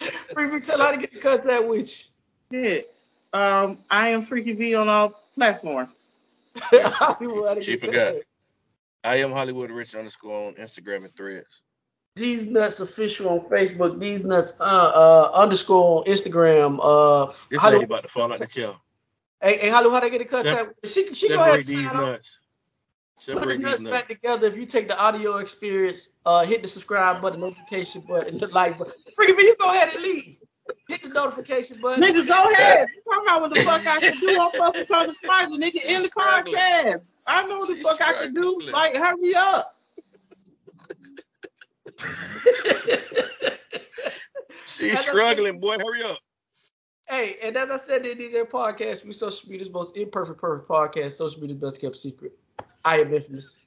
Free 0.34 0.46
me 0.46 0.60
tell 0.60 0.78
how 0.78 0.90
to 0.92 0.98
get 0.98 1.12
in 1.14 1.20
contact 1.20 1.64
with 1.66 2.10
you. 2.50 2.60
Yeah. 2.60 2.78
Um, 3.32 3.78
I 3.90 4.08
am 4.10 4.22
Freaky 4.22 4.52
V 4.52 4.74
on 4.76 4.88
all 4.88 5.20
platforms. 5.34 6.12
you. 6.70 6.80
Hollywood, 6.84 7.64
She 7.64 7.76
forgot. 7.76 8.14
I 9.02 9.16
am 9.16 9.32
Hollywood 9.32 9.70
Rich 9.72 9.94
underscore 9.96 10.48
on 10.48 10.54
Instagram 10.54 11.04
and 11.04 11.12
Threads. 11.16 11.46
These 12.16 12.48
nuts 12.48 12.78
official 12.78 13.28
on 13.28 13.40
Facebook. 13.40 13.98
These 13.98 14.24
nuts 14.24 14.54
uh, 14.60 14.62
uh 14.62 15.30
underscore 15.34 16.00
on 16.00 16.04
Instagram. 16.06 16.78
Uh, 16.80 17.26
This 17.26 17.50
lady 17.50 17.58
Hollywood, 17.58 17.84
about 17.86 18.02
to 18.04 18.08
fall 18.08 18.32
out 18.32 18.38
the 18.38 18.46
chair. 18.46 18.74
hey, 19.42 19.58
hey, 19.58 19.68
Hollywood, 19.68 19.94
how 19.94 20.00
they 20.00 20.10
get 20.10 20.20
in 20.20 20.28
contact? 20.28 20.74
with 20.80 20.92
She 20.92 21.12
she 21.14 21.28
go 21.28 21.40
ahead 21.40 21.54
and 21.56 21.64
these 21.64 21.74
sign 21.74 21.86
off. 21.86 21.94
nuts. 21.94 22.38
Put 23.26 23.34
the 23.34 23.40
Separate 23.40 23.60
nuts 23.60 23.82
back 23.82 24.06
together. 24.06 24.46
If 24.46 24.56
you 24.56 24.66
take 24.66 24.86
the 24.86 24.98
audio 24.98 25.38
experience, 25.38 26.10
uh, 26.24 26.44
hit 26.44 26.62
the 26.62 26.68
subscribe 26.68 27.20
button, 27.20 27.40
notification 27.40 28.02
button, 28.02 28.38
the 28.38 28.48
like 28.48 28.78
button. 28.78 28.92
Freaking 29.18 29.36
me, 29.36 29.44
you 29.44 29.56
go 29.58 29.72
ahead 29.72 29.94
and 29.94 30.02
leave. 30.02 30.38
Hit 30.88 31.02
the 31.02 31.08
notification 31.08 31.80
button. 31.80 32.02
Nigga, 32.02 32.26
go 32.28 32.44
ahead. 32.52 32.86
You 32.94 33.12
talking 33.12 33.28
about 33.28 33.40
what 33.40 33.54
the 33.54 33.60
fuck 33.62 33.86
I 33.86 33.98
can 33.98 34.20
do 34.20 34.28
on 34.28 34.50
Focus 34.52 34.90
on 34.90 35.06
the 35.08 35.14
Spider, 35.14 35.52
nigga, 35.52 35.84
in 35.84 36.02
the 36.02 36.10
podcast. 36.10 37.10
I 37.26 37.46
know 37.46 37.58
what 37.58 37.68
the 37.68 37.82
fuck 37.82 38.00
I 38.02 38.24
can 38.24 38.34
do. 38.34 38.60
Like, 38.70 38.94
hurry 38.94 39.34
up. 39.34 39.73
She's 44.66 44.92
As 44.92 44.98
I 45.00 45.02
said- 45.02 45.10
struggling, 45.10 45.60
boy. 45.60 45.78
Hurry 45.78 46.02
up. 46.02 46.18
Hey, 47.06 47.36
and 47.42 47.56
as 47.56 47.70
I 47.70 47.76
said 47.76 48.06
in 48.06 48.16
DJ 48.16 48.44
podcast, 48.48 49.04
we 49.04 49.12
social 49.12 49.50
media's 49.50 49.70
most 49.70 49.96
imperfect, 49.96 50.40
perfect 50.40 50.68
podcast, 50.68 51.12
social 51.12 51.40
media's 51.42 51.60
best 51.60 51.80
kept 51.80 51.96
secret. 51.96 52.32
I 52.84 53.00
am 53.00 53.12
infamous. 53.12 53.58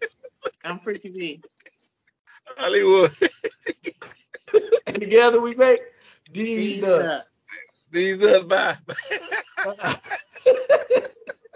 I'm 0.64 0.80
Freaky 0.80 1.10
V. 1.10 1.42
Hollywood. 2.58 3.12
and 4.88 5.00
together 5.00 5.40
we 5.40 5.54
make 5.56 5.82
these 6.34 6.76
These 6.76 6.82
nuts. 6.84 7.30
These 7.92 8.18
nuts, 8.20 8.44
bye. 8.46 8.78